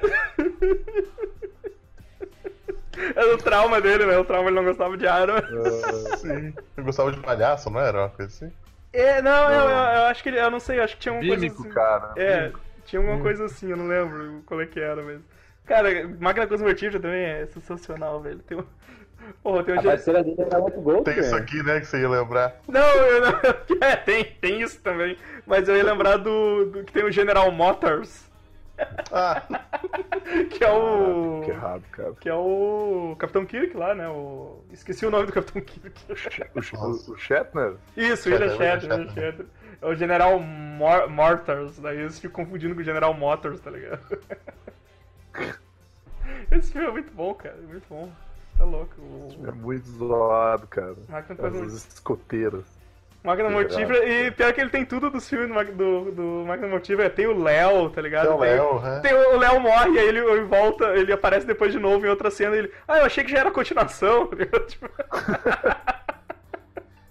É 3.17 3.25
o 3.27 3.39
trauma 3.39 3.81
dele, 3.81 4.07
né? 4.07 4.17
O 4.19 4.25
trauma 4.25 4.49
ele 4.49 4.57
não 4.57 4.65
gostava 4.65 4.97
de 4.97 5.07
arma. 5.07 5.43
Sim. 6.19 6.55
Eu 6.77 6.85
gostava 6.85 7.13
de 7.13 7.21
palhaço, 7.21 7.71
não 7.71 7.81
era? 7.81 7.99
Uma 8.03 8.09
coisa 8.11 8.31
assim? 8.33 8.53
É, 8.93 9.21
não, 9.23 9.51
Eu, 9.51 9.61
eu, 9.61 9.69
eu 9.69 10.03
acho 10.05 10.23
que 10.23 10.29
ele. 10.29 10.39
Eu 10.39 10.51
não 10.51 10.61
sei, 10.61 10.79
eu 10.79 10.85
acho 10.85 10.95
que 10.97 11.03
tinha 11.03 11.13
uma 11.13 11.21
coisa 11.21 11.37
Bímico, 11.41 11.63
assim. 11.63 11.71
cara. 11.73 12.13
É, 12.17 12.53
tinha 12.85 13.01
alguma 13.01 13.21
coisa 13.21 13.45
assim, 13.47 13.71
eu 13.71 13.77
não 13.77 13.87
lembro 13.89 14.43
qual 14.47 14.61
é 14.61 14.67
que 14.67 14.79
era 14.79 15.03
mesmo. 15.03 15.25
Cara, 15.67 15.89
Máquina 16.21 16.47
Cosmotífera 16.47 17.01
também 17.01 17.25
é 17.25 17.47
sensacional, 17.47 18.21
velho. 18.21 18.39
Tem 18.41 18.57
um. 18.59 18.65
Porra, 19.43 19.65
tem 19.65 19.75
um 19.75 19.79
A 19.79 19.83
ge- 19.83 19.89
parceira 19.89 20.23
dele 20.23 20.37
era 20.39 20.61
muito 20.61 20.81
gol, 20.83 21.03
Tem 21.03 21.19
isso 21.19 21.35
aqui, 21.35 21.63
né, 21.63 21.81
que 21.81 21.87
você 21.87 21.99
ia 22.01 22.09
lembrar. 22.09 22.57
Não, 22.69 22.81
eu 22.87 23.21
não. 23.23 23.33
É, 23.81 23.97
tem, 23.97 24.25
tem 24.41 24.61
isso 24.61 24.81
também. 24.81 25.17
Mas 25.47 25.67
eu 25.69 25.77
ia 25.77 25.83
lembrar 25.85 26.19
do, 26.19 26.67
do 26.67 26.85
que 26.85 26.93
tem 26.93 27.05
o 27.05 27.11
General 27.11 27.51
Motors, 27.51 28.24
Ah, 29.13 29.43
que 30.51 30.65
é 30.65 30.71
o. 30.71 31.43
Que 31.45 31.51
errado, 31.51 31.83
cara. 31.93 32.13
Que 32.21 32.29
é 32.29 32.35
o 32.35 33.15
Capitão 33.19 33.47
Kirk 33.47 33.77
lá, 33.77 33.95
né? 33.95 34.09
O... 34.09 34.63
Esqueci 34.73 35.07
o 35.07 35.11
nome 35.11 35.27
do 35.27 35.33
Capitão 35.33 35.63
Kirk. 35.63 35.93
O, 36.11 36.17
Sh- 36.63 36.73
o, 36.75 37.13
o 37.13 37.17
Shatner? 37.17 37.75
Isso, 37.97 38.29
William 38.29 38.49
Shatner, 38.51 38.81
Shatner, 38.81 38.99
William 38.99 39.09
William 39.11 39.15
Shatner. 39.33 39.47
É 39.83 39.87
o 39.87 39.95
General 39.95 40.39
Mor 40.41 41.09
Motors, 41.11 41.79
daí 41.79 41.99
eles 41.99 42.19
ficam 42.19 42.45
confundindo 42.45 42.75
com 42.75 42.81
o 42.81 42.85
General 42.85 43.13
Motors, 43.15 43.61
tá 43.61 43.71
ligado? 43.71 44.01
Esse 46.51 46.73
filme 46.73 46.89
é 46.89 46.91
muito 46.91 47.13
bom, 47.13 47.35
cara, 47.35 47.57
é 47.57 47.67
muito 47.67 47.85
bom. 47.89 48.11
Tá 48.57 48.65
louco. 48.65 48.95
O... 49.01 49.45
É 49.47 49.51
muito 49.53 49.87
zoado, 49.89 50.67
cara. 50.69 50.95
Cosmo- 51.37 51.65
Essas 51.67 51.95
escoteiras. 51.95 52.65
Máquina 53.25 53.49
Mortífera, 53.49 54.07
e 54.07 54.31
pior 54.31 54.53
que 54.53 54.61
ele 54.61 54.69
tem 54.69 54.85
tudo 54.85 55.09
dos 55.09 55.27
filmes 55.27 55.49
do, 55.49 55.73
do, 55.73 56.13
do 56.13 56.45
Máquina 56.47 56.69
Mortífera. 56.69 57.09
Tem 57.09 57.27
o 57.27 57.43
Léo, 57.43 57.89
tá 57.89 58.03
ligado? 58.03 58.27
Tem 58.27 58.37
o 58.37 58.39
Léo, 58.39 58.81
né? 58.81 59.01
Tem 59.01 59.15
o 59.15 59.39
Léo 59.39 59.61
morre, 59.61 59.99
aí 59.99 60.09
ele, 60.09 60.19
ele 60.19 60.45
volta, 60.45 60.95
ele 60.95 61.11
aparece 61.11 61.47
depois 61.47 61.73
de 61.73 61.79
novo 61.79 62.05
em 62.05 62.11
outra 62.11 62.31
cena 62.31 62.55
e 62.55 62.59
ele. 62.59 62.73
Ah, 62.87 62.99
eu 62.99 63.07
achei 63.07 63.25
que 63.25 63.31
já 63.31 63.39
era 63.39 63.51
continuação. 63.51 64.27
tá? 64.29 64.61
Tipo, 64.67 64.91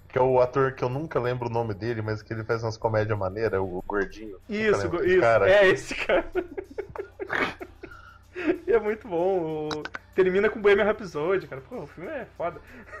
Que 0.08 0.18
é 0.18 0.22
o 0.22 0.40
ator 0.40 0.70
que 0.74 0.84
eu 0.84 0.88
nunca 0.88 1.18
lembro 1.18 1.48
o 1.48 1.52
nome 1.52 1.74
dele, 1.74 2.00
mas 2.00 2.22
que 2.22 2.32
ele 2.32 2.44
faz 2.44 2.62
umas 2.62 2.76
comédias 2.76 3.18
maneiras, 3.18 3.58
o 3.58 3.82
gordinho. 3.84 4.38
Isso, 4.48 4.86
isso. 5.04 5.20
cara. 5.20 5.50
É 5.50 5.66
esse 5.66 5.96
cara. 5.96 6.24
e 8.66 8.72
é 8.72 8.78
muito 8.78 9.06
bom. 9.08 9.68
Termina 10.14 10.48
com 10.48 10.60
Bohemian 10.60 10.84
Rhapsody, 10.84 11.46
cara. 11.48 11.60
Pô, 11.68 11.80
o 11.82 11.86
filme 11.86 12.08
é 12.10 12.26
foda. 12.36 12.60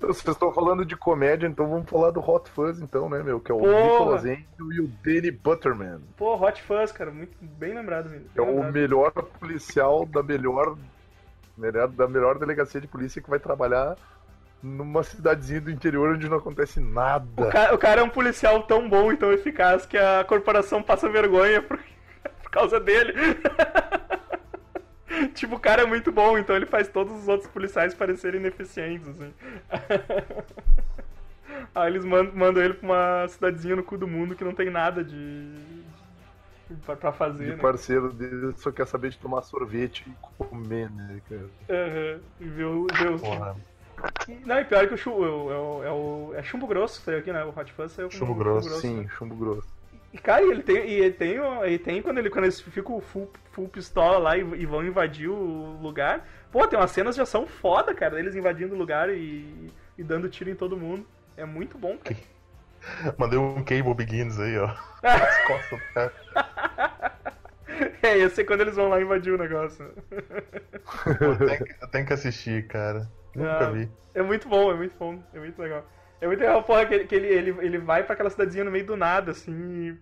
Vocês 0.00 0.26
estão 0.28 0.52
falando 0.52 0.84
de 0.84 0.96
comédia, 0.96 1.46
então 1.46 1.68
vamos 1.68 1.88
falar 1.88 2.10
do 2.10 2.20
Hot 2.20 2.50
Fuzz, 2.50 2.80
então, 2.80 3.08
né, 3.08 3.22
meu? 3.22 3.40
Que 3.40 3.52
é 3.52 3.54
o 3.54 3.58
Porra. 3.58 3.82
Nicolas 3.82 4.24
Angel 4.24 4.72
e 4.72 4.80
o 4.80 4.88
Danny 5.04 5.30
Butterman. 5.30 6.00
Pô, 6.16 6.34
Hot 6.36 6.62
Fuzz, 6.62 6.92
cara. 6.92 7.10
Muito 7.10 7.32
bem 7.40 7.74
lembrado. 7.74 8.08
Que 8.10 8.40
é 8.40 8.44
Bem 8.44 8.44
o 8.44 8.56
lembrado. 8.56 8.72
melhor 8.72 9.12
policial 9.12 10.04
da 10.06 10.22
melhor, 10.22 10.76
melhor- 11.56 11.88
da 11.88 12.08
melhor 12.08 12.38
delegacia 12.38 12.80
de 12.80 12.86
polícia 12.88 13.22
que 13.22 13.30
vai 13.30 13.38
trabalhar 13.38 13.96
numa 14.62 15.02
cidadezinha 15.02 15.60
do 15.60 15.70
interior 15.70 16.14
onde 16.14 16.28
não 16.28 16.36
acontece 16.36 16.80
nada. 16.80 17.26
O 17.36 17.48
cara, 17.50 17.74
o 17.74 17.78
cara 17.78 18.00
é 18.02 18.04
um 18.04 18.10
policial 18.10 18.62
tão 18.64 18.88
bom 18.90 19.10
e 19.10 19.16
tão 19.16 19.32
eficaz 19.32 19.86
que 19.86 19.96
a 19.96 20.22
corporação 20.24 20.82
passa 20.82 21.08
vergonha 21.08 21.62
por, 21.62 21.78
por 22.50 22.52
causa 22.52 22.80
dele. 22.80 23.14
tipo, 25.34 25.54
o 25.54 25.60
cara 25.60 25.82
é 25.82 25.86
muito 25.86 26.10
bom, 26.10 26.36
então 26.36 26.56
ele 26.56 26.66
faz 26.66 26.88
todos 26.88 27.12
os 27.22 27.28
outros 27.28 27.48
policiais 27.50 27.94
parecerem 27.94 28.40
ineficientes, 28.40 29.08
assim. 29.08 29.32
Aí 31.74 31.92
eles 31.92 32.04
mandam, 32.04 32.34
mandam 32.34 32.62
ele 32.62 32.74
pra 32.74 32.86
uma 32.86 33.28
cidadezinha 33.28 33.76
no 33.76 33.84
cu 33.84 33.96
do 33.96 34.08
mundo 34.08 34.34
que 34.34 34.44
não 34.44 34.52
tem 34.52 34.70
nada 34.70 35.04
de. 35.04 35.52
de 36.68 36.76
pra, 36.84 36.96
pra 36.96 37.12
fazer, 37.12 37.50
De 37.50 37.52
né? 37.52 37.58
parceiro 37.62 38.12
dele 38.12 38.52
só 38.56 38.72
quer 38.72 38.86
saber 38.86 39.10
de 39.10 39.18
tomar 39.18 39.42
sorvete 39.42 40.04
e 40.08 40.44
comer, 40.44 40.90
né, 40.90 41.20
cara? 41.28 41.46
Aham, 41.68 42.20
E 42.40 42.44
ver, 42.44 42.64
o- 42.64 42.86
ver 42.86 43.10
os. 43.12 43.20
Porra. 43.20 43.56
Não, 44.46 44.58
e 44.58 44.64
pior 44.64 44.88
que 44.88 44.94
o, 44.94 44.96
chu, 44.96 45.10
é, 45.10 45.28
o, 45.28 45.84
é, 45.84 45.92
o, 45.92 46.32
é, 46.34 46.42
chumbo 46.42 46.66
grosso 46.66 46.98
que 46.98 47.04
saiu 47.04 47.18
aqui, 47.18 47.32
né? 47.32 47.44
O 47.44 47.50
Hot 47.50 47.72
Fuzz 47.72 47.92
saiu 47.92 48.08
com 48.08 48.16
Chumbo 48.16 48.34
grosso, 48.34 48.80
Sim, 48.80 49.06
chumbo 49.08 49.36
grosso. 49.36 49.68
E, 50.12 50.18
cara, 50.18 50.42
ele 50.42 50.62
tem, 50.62 50.76
e 50.88 50.94
ele 50.94 51.12
tem, 51.12 51.36
ele 51.62 51.78
tem 51.78 52.02
quando, 52.02 52.18
ele, 52.18 52.30
quando 52.30 52.44
eles 52.44 52.60
ficam 52.60 53.00
full, 53.00 53.30
full 53.52 53.68
pistola 53.68 54.18
lá 54.18 54.36
e, 54.36 54.40
e 54.40 54.66
vão 54.66 54.84
invadir 54.84 55.28
o 55.28 55.78
lugar. 55.80 56.26
Pô, 56.50 56.66
tem 56.66 56.78
umas 56.78 56.90
cenas 56.90 57.14
de 57.14 57.20
ação 57.20 57.46
foda, 57.46 57.94
cara, 57.94 58.16
deles 58.16 58.34
invadindo 58.34 58.74
o 58.74 58.78
lugar 58.78 59.08
e, 59.08 59.70
e 59.96 60.02
dando 60.02 60.28
tiro 60.28 60.50
em 60.50 60.54
todo 60.56 60.76
mundo. 60.76 61.06
É 61.36 61.44
muito 61.44 61.78
bom, 61.78 61.96
cara. 61.96 62.16
Mandei 63.16 63.38
um 63.38 63.62
Cable 63.62 63.94
Begins 63.94 64.38
aí, 64.40 64.58
ó. 64.58 64.74
Nas 65.02 65.38
costas 65.46 65.78
do 65.78 65.94
cara. 65.94 66.12
É, 68.02 68.18
esse 68.18 68.40
é 68.40 68.44
quando 68.44 68.62
eles 68.62 68.74
vão 68.74 68.88
lá 68.88 69.00
invadir 69.00 69.32
o 69.32 69.38
negócio. 69.38 69.92
Que- 70.10 71.74
Eu 71.80 71.88
tenho 71.88 72.06
que 72.06 72.12
assistir, 72.12 72.66
cara. 72.66 73.08
Nunca 73.34 73.66
Ah. 73.66 73.70
vi. 73.70 73.88
É 74.14 74.22
muito 74.22 74.48
bom, 74.48 74.72
é 74.72 74.74
muito 74.74 74.96
bom, 74.98 75.22
é 75.32 75.38
muito 75.38 75.60
legal. 75.60 75.84
É 76.20 76.26
muito 76.26 76.40
legal, 76.40 76.62
porra, 76.62 76.86
que, 76.86 76.94
ele- 76.94 77.06
que 77.06 77.14
ele, 77.14 77.26
ele, 77.28 77.50
ele 77.66 77.78
vai 77.78 78.04
pra 78.04 78.14
aquela 78.14 78.30
cidadezinha 78.30 78.64
no 78.64 78.70
meio 78.70 78.84
do 78.86 78.96
nada, 78.96 79.30
assim, 79.32 79.98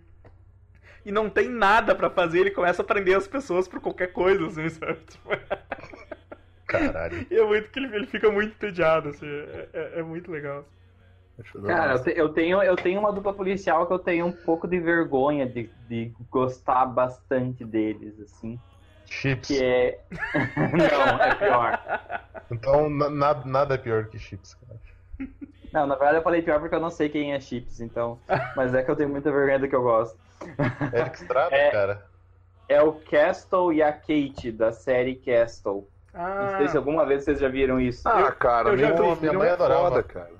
e, 1.05 1.09
e 1.09 1.11
não 1.11 1.29
tem 1.29 1.49
nada 1.49 1.95
pra 1.95 2.09
fazer, 2.09 2.39
ele 2.39 2.51
começa 2.51 2.81
a 2.81 2.85
prender 2.85 3.15
as 3.17 3.27
pessoas 3.27 3.67
por 3.67 3.79
qualquer 3.79 4.11
coisa, 4.11 4.45
assim, 4.47 4.67
sabe? 4.69 4.99
Tipo, 5.05 5.29
Caralho. 6.67 7.25
e 7.31 7.35
é 7.35 7.43
muito 7.43 7.69
que 7.69 7.79
ele, 7.79 7.95
ele 7.95 8.07
fica 8.07 8.29
muito 8.31 8.53
entediado, 8.53 9.09
assim, 9.09 9.25
é, 9.25 9.69
é- 9.73 9.99
é 9.99 10.03
muito 10.03 10.29
legal. 10.31 10.65
Cara, 11.65 11.93
eu, 11.93 12.03
te- 12.03 12.13
eu 12.17 12.29
tenho, 12.33 12.61
eu 12.61 12.75
tenho 12.75 12.99
uma 12.99 13.13
dupla 13.13 13.33
policial 13.33 13.87
que 13.87 13.93
eu 13.93 13.99
tenho 13.99 14.25
um 14.25 14.31
pouco 14.31 14.67
de 14.67 14.77
vergonha 14.77 15.47
de, 15.47 15.73
de 15.87 16.13
gostar 16.29 16.85
bastante 16.85 17.63
deles, 17.63 18.19
assim. 18.19 18.59
Chips. 19.05 19.47
Que 19.47 19.63
é. 19.63 20.05
Não, 20.57 21.21
é 21.23 21.35
pior. 21.35 21.79
Então, 22.51 22.89
na- 22.89 23.09
nada, 23.09 23.45
nada 23.45 23.75
é 23.75 23.77
pior 23.77 24.09
que 24.09 24.19
chips, 24.19 24.53
cara. 24.55 24.79
Não, 25.71 25.85
na 25.87 25.95
verdade 25.95 26.17
eu 26.17 26.23
falei 26.23 26.41
pior 26.41 26.59
porque 26.59 26.73
eu 26.75 26.79
não 26.79 26.89
sei 26.89 27.09
quem 27.09 27.33
é 27.33 27.39
Chips, 27.39 27.79
então. 27.79 28.19
Mas 28.55 28.73
é 28.73 28.81
que 28.83 28.89
eu 28.89 28.95
tenho 28.95 29.09
muita 29.09 29.31
vergonha 29.31 29.59
do 29.59 29.67
que 29.67 29.75
eu 29.75 29.83
gosto. 29.83 30.17
Eric 30.93 31.15
Estrada, 31.21 31.55
É. 31.55 31.69
cara. 31.71 32.05
É 32.67 32.81
o 32.81 32.93
Castle 32.93 33.73
e 33.73 33.81
a 33.81 33.91
Kate, 33.91 34.51
da 34.51 34.71
série 34.71 35.15
Castle. 35.15 35.87
Não 36.13 36.21
Ah, 36.21 36.55
sei 36.57 36.67
se 36.69 36.77
alguma 36.77 37.05
vez 37.05 37.23
vocês 37.23 37.39
já 37.39 37.47
viram 37.49 37.79
isso. 37.79 38.07
Ah, 38.07 38.31
cara, 38.31 38.69
eu 38.69 38.77
já 38.77 38.93
meu 38.93 39.15
vi, 39.15 39.21
minha 39.21 39.33
mãe 39.33 39.47
é 39.49 39.51
adorava. 39.51 39.89
foda, 39.89 40.03
cara. 40.03 40.31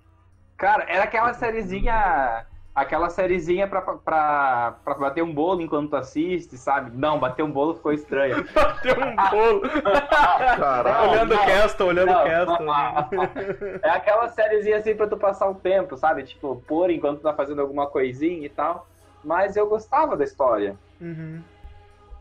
Cara, 0.57 0.85
era 0.87 1.03
aquela 1.05 1.33
sériezinha. 1.33 2.45
Aquela 2.79 3.09
sériezinha 3.09 3.67
pra, 3.67 3.81
pra, 3.81 4.75
pra 4.85 4.93
bater 4.95 5.21
um 5.21 5.33
bolo 5.33 5.59
enquanto 5.61 5.89
tu 5.89 5.95
assiste, 5.97 6.57
sabe? 6.57 6.91
Não, 6.95 7.19
bater 7.19 7.43
um 7.43 7.51
bolo 7.51 7.73
ficou 7.75 7.91
estranho. 7.91 8.45
bateu 8.55 8.95
um 8.95 9.15
bolo. 9.29 9.61
Caralho. 10.57 11.11
olhando 11.11 11.35
o 11.35 11.37
Castle, 11.39 11.87
olhando 11.87 12.11
o 12.11 12.23
Castle. 12.23 12.65
não. 12.65 13.09
É 13.83 13.89
aquela 13.89 14.29
sériezinha 14.29 14.77
assim 14.77 14.95
pra 14.95 15.07
tu 15.07 15.17
passar 15.17 15.49
o 15.49 15.55
tempo, 15.55 15.97
sabe? 15.97 16.23
Tipo, 16.23 16.63
pôr 16.67 16.89
enquanto 16.89 17.19
tu 17.19 17.23
tá 17.23 17.33
fazendo 17.33 17.61
alguma 17.61 17.87
coisinha 17.87 18.45
e 18.45 18.49
tal. 18.49 18.87
Mas 19.23 19.57
eu 19.57 19.67
gostava 19.67 20.15
da 20.15 20.23
história. 20.23 20.77
Uhum. 21.01 21.41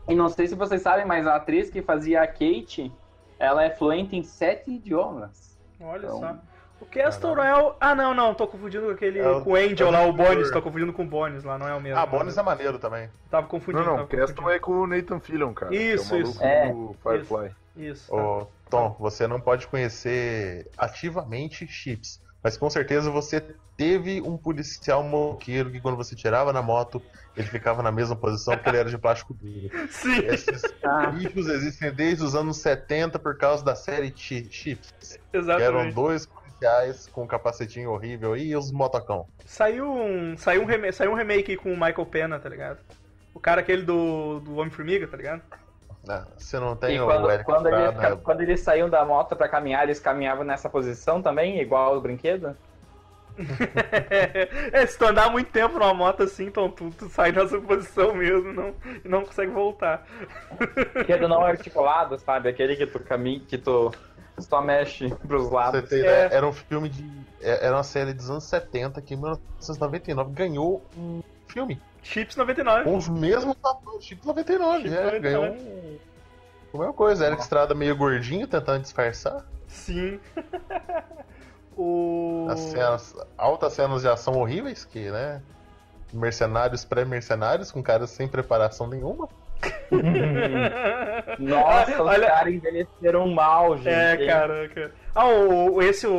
E 0.09 0.15
não 0.15 0.27
sei 0.27 0.47
se 0.47 0.55
vocês 0.55 0.81
sabem, 0.81 1.05
mas 1.05 1.25
a 1.25 1.35
atriz 1.35 1.69
que 1.69 1.81
fazia 1.81 2.21
a 2.21 2.27
Kate, 2.27 2.91
ela 3.37 3.63
é 3.63 3.69
fluente 3.69 4.17
em 4.17 4.23
sete 4.23 4.71
idiomas. 4.71 5.57
Olha 5.79 6.05
Então- 6.07 6.19
só. 6.19 6.35
O 6.81 6.85
Castle 6.85 7.35
não 7.35 7.43
é 7.43 7.61
o. 7.61 7.73
Ah, 7.79 7.93
não, 7.93 8.13
não, 8.13 8.33
tô 8.33 8.47
confundindo 8.47 8.85
com 8.85 8.91
aquele. 8.91 9.19
É 9.19 9.27
o- 9.29 9.41
com 9.41 9.51
o 9.51 9.55
Angel 9.55 9.87
é 9.87 9.89
o 9.89 9.91
lá, 9.91 10.01
o. 10.05 10.13
Bones, 10.13 10.49
tô 10.51 10.61
confundindo 10.61 10.93
com 10.93 11.03
o 11.03 11.07
Bones 11.07 11.43
lá, 11.43 11.57
não 11.57 11.67
é 11.67 11.75
o 11.75 11.81
mesmo. 11.81 11.99
Ah, 11.99 12.05
Bones 12.05 12.37
é 12.37 12.41
maneiro 12.41 12.79
também. 12.79 13.09
Tava 13.29 13.43
Não, 13.43 13.49
confundindo. 13.49 13.83
não, 13.85 13.95
Castle 14.07 14.27
confundindo. 14.27 14.51
é 14.51 14.59
com 14.59 14.71
o 14.71 14.87
Nathan 14.87 15.19
Fillion, 15.19 15.53
cara. 15.53 15.75
Isso, 15.75 16.09
que 16.09 16.15
é 16.15 16.17
o 16.17 16.21
isso. 16.21 16.39
do 16.39 16.95
Firefly. 17.03 17.51
Isso. 17.77 18.13
Ô, 18.15 18.47
Tom, 18.69 18.95
você 18.99 19.27
não 19.27 19.39
pode 19.41 19.67
conhecer 19.67 20.67
ativamente 20.77 21.67
chips. 21.67 22.21
Mas 22.41 22.57
com 22.57 22.69
certeza 22.69 23.11
você 23.11 23.43
teve 23.75 24.21
um 24.21 24.37
policial 24.37 25.03
moqueiro 25.03 25.69
que 25.71 25.79
quando 25.81 25.97
você 25.97 26.15
tirava 26.15 26.53
na 26.53 26.61
moto, 26.61 27.01
ele 27.35 27.47
ficava 27.47 27.83
na 27.83 27.91
mesma 27.91 28.15
posição 28.15 28.53
porque 28.55 28.69
ele 28.69 28.77
era 28.77 28.89
de 28.89 28.97
plástico 28.97 29.33
duro. 29.33 29.69
Sim. 29.91 30.19
Esses 30.25 30.61
bichos 31.15 31.47
existem 31.49 31.91
desde 31.93 32.23
os 32.23 32.35
anos 32.35 32.57
70 32.57 33.19
por 33.19 33.37
causa 33.37 33.63
da 33.63 33.75
série 33.75 34.13
Chi- 34.15 34.47
Chips. 34.49 35.19
Que 35.31 35.37
eram 35.37 35.41
Exatamente. 35.57 35.93
dois 35.95 36.25
com 37.11 37.23
um 37.23 37.27
capacetinho 37.27 37.91
horrível 37.91 38.35
e 38.35 38.55
os 38.55 38.71
motocão. 38.71 39.27
Saiu 39.45 39.91
um, 39.91 40.37
saiu, 40.37 40.61
um 40.61 40.65
remake, 40.65 40.93
saiu 40.93 41.11
um 41.11 41.15
remake 41.15 41.55
com 41.57 41.69
o 41.73 41.79
Michael 41.79 42.05
Pena, 42.05 42.39
tá 42.39 42.49
ligado? 42.49 42.79
O 43.33 43.39
cara 43.39 43.61
aquele 43.61 43.83
do, 43.83 44.39
do 44.39 44.57
Homem-Formiga, 44.57 45.07
tá 45.07 45.17
ligado? 45.17 45.41
né? 46.05 46.25
Você 46.37 46.59
não 46.59 46.75
tem 46.75 46.95
E 46.95 46.99
o 46.99 47.05
quando, 47.05 47.29
Eric 47.29 47.45
quando, 47.45 47.67
eles, 47.67 47.97
ca- 47.97 48.15
quando 48.17 48.41
eles 48.41 48.59
saíam 48.61 48.89
da 48.89 49.05
moto 49.05 49.35
pra 49.35 49.47
caminhar, 49.49 49.83
eles 49.83 49.99
caminhavam 49.99 50.43
nessa 50.43 50.69
posição 50.69 51.21
também, 51.21 51.59
igual 51.59 51.97
o 51.97 52.01
brinquedo? 52.01 52.55
é, 54.73 54.85
se 54.85 54.97
tu 54.97 55.05
andar 55.05 55.29
muito 55.31 55.49
tempo 55.49 55.79
numa 55.79 55.93
moto 55.93 56.23
assim, 56.23 56.47
então 56.47 56.69
tu, 56.69 56.89
tu 56.91 57.07
sai 57.07 57.31
nessa 57.31 57.57
posição 57.61 58.13
mesmo 58.13 58.51
não, 58.51 58.73
e 59.03 59.07
não 59.07 59.23
consegue 59.23 59.51
voltar. 59.51 60.05
Brinquedo 60.93 61.27
não 61.27 61.41
articulado, 61.41 62.19
sabe? 62.19 62.49
Aquele 62.49 62.75
que 62.75 62.85
tu 62.85 62.99
caminha, 62.99 63.39
que 63.39 63.57
tu 63.57 63.91
só 64.41 64.61
mexe 64.61 65.09
pros 65.27 65.43
Você 65.43 65.55
lados. 65.55 65.89
tem 65.89 65.99
É. 65.99 66.01
ideia, 66.01 66.29
Era 66.31 66.47
um 66.47 66.53
filme 66.53 66.89
de. 66.89 67.03
é- 67.41 67.65
Era 67.65 67.75
uma 67.77 67.83
série 67.83 68.13
dos 68.13 68.29
anos 68.29 68.43
70 68.45 69.01
que 69.01 69.13
em 69.13 69.17
1999 69.17 70.31
ganhou 70.33 70.83
um 70.97 71.21
filme. 71.47 71.81
Chips 72.01 72.35
99. 72.35 72.83
Com 72.85 72.97
os 72.97 73.09
mesmos 73.09 73.55
atores, 73.63 74.05
tipo 74.05 74.25
99. 74.25 74.83
Chips 74.83 74.93
é, 74.93 75.03
99. 75.05 75.19
ganhou 75.19 75.45
um. 75.53 75.97
A 76.73 76.77
mesma 76.77 76.93
coisa, 76.93 77.25
Eric 77.25 77.41
Estrada 77.41 77.73
meio 77.73 77.95
gordinho, 77.97 78.47
tentando 78.47 78.81
disfarçar. 78.81 79.43
Sim. 79.67 80.19
o. 81.77 82.47
As 82.49 82.59
cenas, 82.59 83.15
altas 83.37 83.73
cenas 83.73 84.01
de 84.01 84.07
ação 84.07 84.35
horríveis, 84.35 84.85
que, 84.85 85.09
né? 85.09 85.41
Mercenários 86.11 86.83
pré-mercenários, 86.85 87.71
com 87.71 87.83
caras 87.83 88.09
sem 88.09 88.27
preparação 88.27 88.87
nenhuma. 88.87 89.27
Nossa, 91.39 91.91
os 91.93 91.99
Olha- 92.07 92.27
caras 92.27 92.53
envelheceram 92.53 93.27
mal, 93.27 93.77
gente. 93.77 93.89
É, 93.89 94.25
caraca. 94.27 94.91
Ah, 95.15 95.25
o, 95.27 95.75
o- 95.75 95.81
esse, 95.81 96.05
o, 96.07 96.13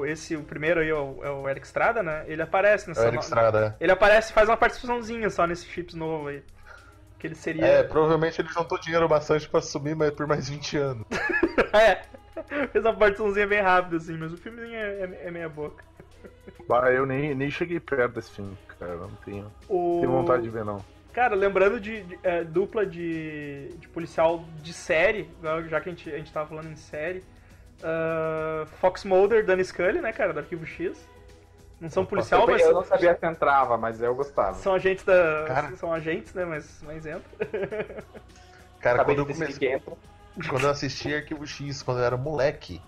o- 0.00 0.06
esse, 0.06 0.36
o 0.36 0.42
primeiro 0.42 0.80
aí, 0.80 0.92
o, 0.92 1.18
é 1.22 1.30
o 1.30 1.48
Eric 1.48 1.66
Estrada, 1.66 2.02
né? 2.02 2.24
Ele 2.26 2.42
aparece 2.42 2.84
É 2.86 2.88
nessa. 2.88 3.02
o 3.04 3.06
Eric 3.08 3.22
Estrada. 3.24 3.76
Ele 3.80 3.92
aparece, 3.92 4.32
faz 4.32 4.48
uma 4.48 4.56
participaçãozinha 4.56 5.30
só 5.30 5.46
nesse 5.46 5.66
chips 5.66 5.94
novo 5.94 6.28
aí. 6.28 6.42
Que 7.18 7.26
ele 7.26 7.34
seria. 7.34 7.64
É, 7.66 7.82
provavelmente 7.82 8.40
ele 8.40 8.48
juntou 8.48 8.78
dinheiro 8.78 9.08
bastante 9.08 9.48
pra 9.48 9.60
subir 9.60 9.96
mas 9.96 10.10
por 10.12 10.26
mais 10.26 10.48
20 10.48 10.76
anos. 10.76 11.06
É. 11.72 12.02
Fez 12.72 12.84
uma 12.84 12.94
participaçãozinha 12.94 13.46
bem 13.46 13.60
rápida, 13.60 13.96
assim, 13.96 14.16
mas 14.16 14.32
o 14.32 14.36
filmezinho 14.36 14.74
é, 14.76 15.00
é, 15.02 15.20
é 15.26 15.30
meia 15.30 15.48
boca. 15.48 15.82
Bah, 16.68 16.90
eu 16.92 17.04
nem, 17.04 17.34
nem 17.34 17.50
cheguei 17.50 17.80
perto 17.80 18.14
desse 18.14 18.30
filme, 18.30 18.56
cara. 18.78 18.94
Não 18.94 19.10
tenho, 19.24 19.50
O... 19.68 19.98
tenho 20.00 20.12
vontade 20.12 20.44
de 20.44 20.48
ver, 20.50 20.64
não. 20.64 20.78
Cara, 21.18 21.34
lembrando 21.34 21.80
de, 21.80 22.02
de, 22.02 22.18
é, 22.22 22.44
dupla 22.44 22.86
de, 22.86 23.70
de 23.76 23.88
policial 23.88 24.44
de 24.62 24.72
série, 24.72 25.28
já 25.68 25.80
que 25.80 25.88
a 25.88 25.92
gente, 25.92 26.08
a 26.08 26.16
gente 26.16 26.32
tava 26.32 26.48
falando 26.48 26.70
em 26.70 26.76
série. 26.76 27.24
ah, 27.82 28.64
Fox 28.80 29.02
Mulder, 29.02 29.44
Dan 29.44 29.60
Scully, 29.64 30.00
né, 30.00 30.12
cara, 30.12 30.32
do 30.32 30.38
Arquivo 30.38 30.64
X. 30.64 30.96
Não 31.80 31.90
são 31.90 32.06
policial, 32.06 32.42
Eu, 32.42 32.46
mas 32.46 32.62
eu 32.62 32.72
não 32.72 32.84
sabia 32.84 33.18
se 33.18 33.26
entrava, 33.26 33.76
mas 33.76 34.00
eu 34.00 34.14
gostava. 34.14 34.54
são 34.54 34.74
agentes 34.74 35.04
da. 35.04 35.44
Cara. 35.48 35.76
São 35.76 35.92
agentes, 35.92 36.32
né? 36.34 36.44
Mas, 36.44 36.80
mas 36.84 37.04
entra. 37.04 37.24
Cara, 38.78 38.94
Acabei 39.02 39.16
quando 39.16 39.28
eu, 39.28 39.34
comecei, 39.34 39.80
que 40.40 40.48
quando 40.48 40.64
eu 40.64 40.70
assisti 40.70 41.12
Arquivo 41.12 41.44
X, 41.44 41.82
quando 41.82 41.98
eu 41.98 42.04
era 42.04 42.16
moleque, 42.16 42.80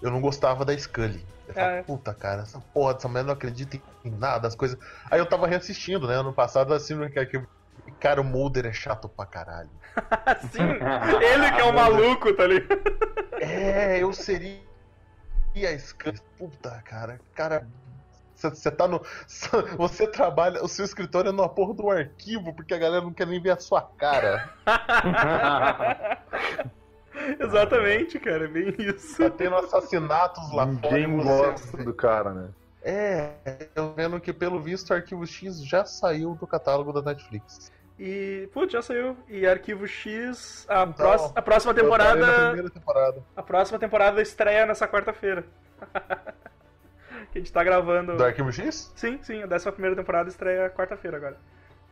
eu 0.00 0.10
não 0.10 0.22
gostava 0.22 0.64
da 0.64 0.76
Scully. 0.78 1.22
Eu 1.46 1.52
falava, 1.52 1.74
É. 1.74 1.82
puta, 1.82 2.14
cara, 2.14 2.40
essa 2.40 2.58
porra 2.72 2.94
dessa 2.94 3.06
mulher 3.06 3.24
não 3.24 3.34
acredita 3.34 3.78
em 4.02 4.10
nada, 4.10 4.48
as 4.48 4.54
coisas. 4.54 4.78
Aí 5.10 5.18
eu 5.18 5.26
tava 5.26 5.46
reassistindo, 5.46 6.06
né? 6.06 6.14
Ano 6.14 6.32
passado, 6.32 6.72
assistindo 6.72 7.04
Arquivo. 7.04 7.46
Cara, 8.00 8.20
o 8.20 8.24
Mulder 8.24 8.66
é 8.66 8.72
chato 8.72 9.08
pra 9.08 9.24
caralho. 9.26 9.70
Sim, 10.52 10.62
ele 10.62 11.52
que 11.52 11.60
é 11.60 11.64
o 11.64 11.72
maluco, 11.74 12.32
tá 12.34 12.46
ligado? 12.46 12.80
É, 13.40 14.02
eu 14.02 14.12
seria 14.12 14.60
a 15.56 15.78
Scully. 15.78 16.20
Puta, 16.38 16.82
cara, 16.84 17.18
cara. 17.34 17.66
Você 18.34 18.70
tá 18.70 18.86
no. 18.86 19.00
Você 19.78 20.06
trabalha. 20.06 20.62
O 20.62 20.68
seu 20.68 20.84
escritório 20.84 21.30
é 21.30 21.32
numa 21.32 21.48
porra 21.48 21.72
do 21.72 21.90
arquivo, 21.90 22.52
porque 22.54 22.74
a 22.74 22.78
galera 22.78 23.02
não 23.02 23.12
quer 23.14 23.26
nem 23.26 23.40
ver 23.40 23.52
a 23.52 23.56
sua 23.58 23.80
cara. 23.80 24.50
Exatamente, 27.40 28.18
cara, 28.20 28.44
é 28.44 28.48
bem 28.48 28.74
isso. 28.78 29.16
Tá 29.16 29.30
tendo 29.30 29.56
assassinatos 29.56 30.52
lá 30.52 30.66
fora. 30.66 30.98
e 30.98 31.06
Ninguém 31.06 31.16
você- 31.16 31.46
gosta 31.46 31.76
do 31.78 31.94
cara, 31.94 32.34
né? 32.34 32.48
É, 32.82 33.30
eu 33.74 33.92
vendo 33.94 34.20
que 34.20 34.32
pelo 34.32 34.60
visto 34.60 34.90
o 34.90 34.94
Arquivo 34.94 35.26
X 35.26 35.60
já 35.64 35.84
saiu 35.84 36.34
do 36.36 36.46
catálogo 36.46 36.92
da 36.92 37.02
Netflix. 37.02 37.72
E, 37.98 38.48
putz, 38.52 38.72
já 38.72 38.82
saiu. 38.82 39.16
E 39.28 39.46
Arquivo 39.46 39.86
X, 39.86 40.66
a, 40.68 40.82
Então, 40.82 40.92
prós- 40.92 41.32
a 41.34 41.42
próxima 41.42 41.72
temporada. 41.74 42.70
temporada. 42.70 43.22
A 43.34 43.42
próxima 43.42 43.78
temporada 43.78 44.20
estreia 44.20 44.66
nessa 44.66 44.86
quarta-feira. 44.86 45.44
que 47.32 47.38
a 47.38 47.40
gente 47.40 47.52
tá 47.52 47.64
gravando. 47.64 48.16
Do 48.16 48.24
Arquivo 48.24 48.52
X? 48.52 48.92
Sim, 48.94 49.18
sim, 49.22 49.42
a 49.42 49.46
décima 49.46 49.72
primeira 49.72 49.96
temporada 49.96 50.28
estreia 50.28 50.68
quarta-feira 50.70 51.16
agora. 51.16 51.36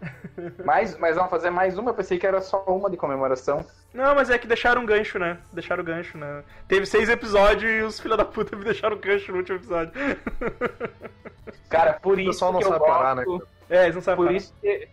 mas, 0.64 0.98
mas 0.98 1.16
vamos 1.16 1.30
fazer 1.30 1.48
mais 1.50 1.78
uma, 1.78 1.90
eu 1.90 1.94
pensei 1.94 2.18
que 2.18 2.26
era 2.26 2.40
só 2.42 2.62
uma 2.66 2.90
de 2.90 2.96
comemoração. 2.96 3.64
Não, 3.94 4.14
mas 4.14 4.28
é 4.28 4.36
que 4.36 4.46
deixaram 4.46 4.82
um 4.82 4.86
gancho, 4.86 5.18
né? 5.18 5.38
Deixaram 5.52 5.82
o 5.82 5.86
gancho, 5.86 6.18
né? 6.18 6.42
Teve 6.68 6.84
seis 6.84 7.08
episódios 7.08 7.70
e 7.72 7.80
os 7.82 7.98
filha 8.00 8.16
da 8.16 8.24
puta 8.24 8.54
me 8.56 8.64
deixaram 8.64 8.96
o 8.96 8.98
gancho 8.98 9.32
no 9.32 9.38
último 9.38 9.56
episódio. 9.56 9.92
Cara, 11.70 11.94
por 11.94 12.16
O 12.16 12.20
isso 12.20 12.30
pessoal 12.32 12.52
não 12.52 12.60
que 12.60 12.66
eu 12.66 12.72
sabe 12.72 12.84
parar, 12.84 13.16
né, 13.16 13.24
gosto... 13.24 13.48
É, 13.70 13.84
eles 13.84 13.94
não 13.94 14.02
sabem 14.02 14.16
Por 14.16 14.26
parar. 14.26 14.36
isso 14.36 14.54
que. 14.60 14.88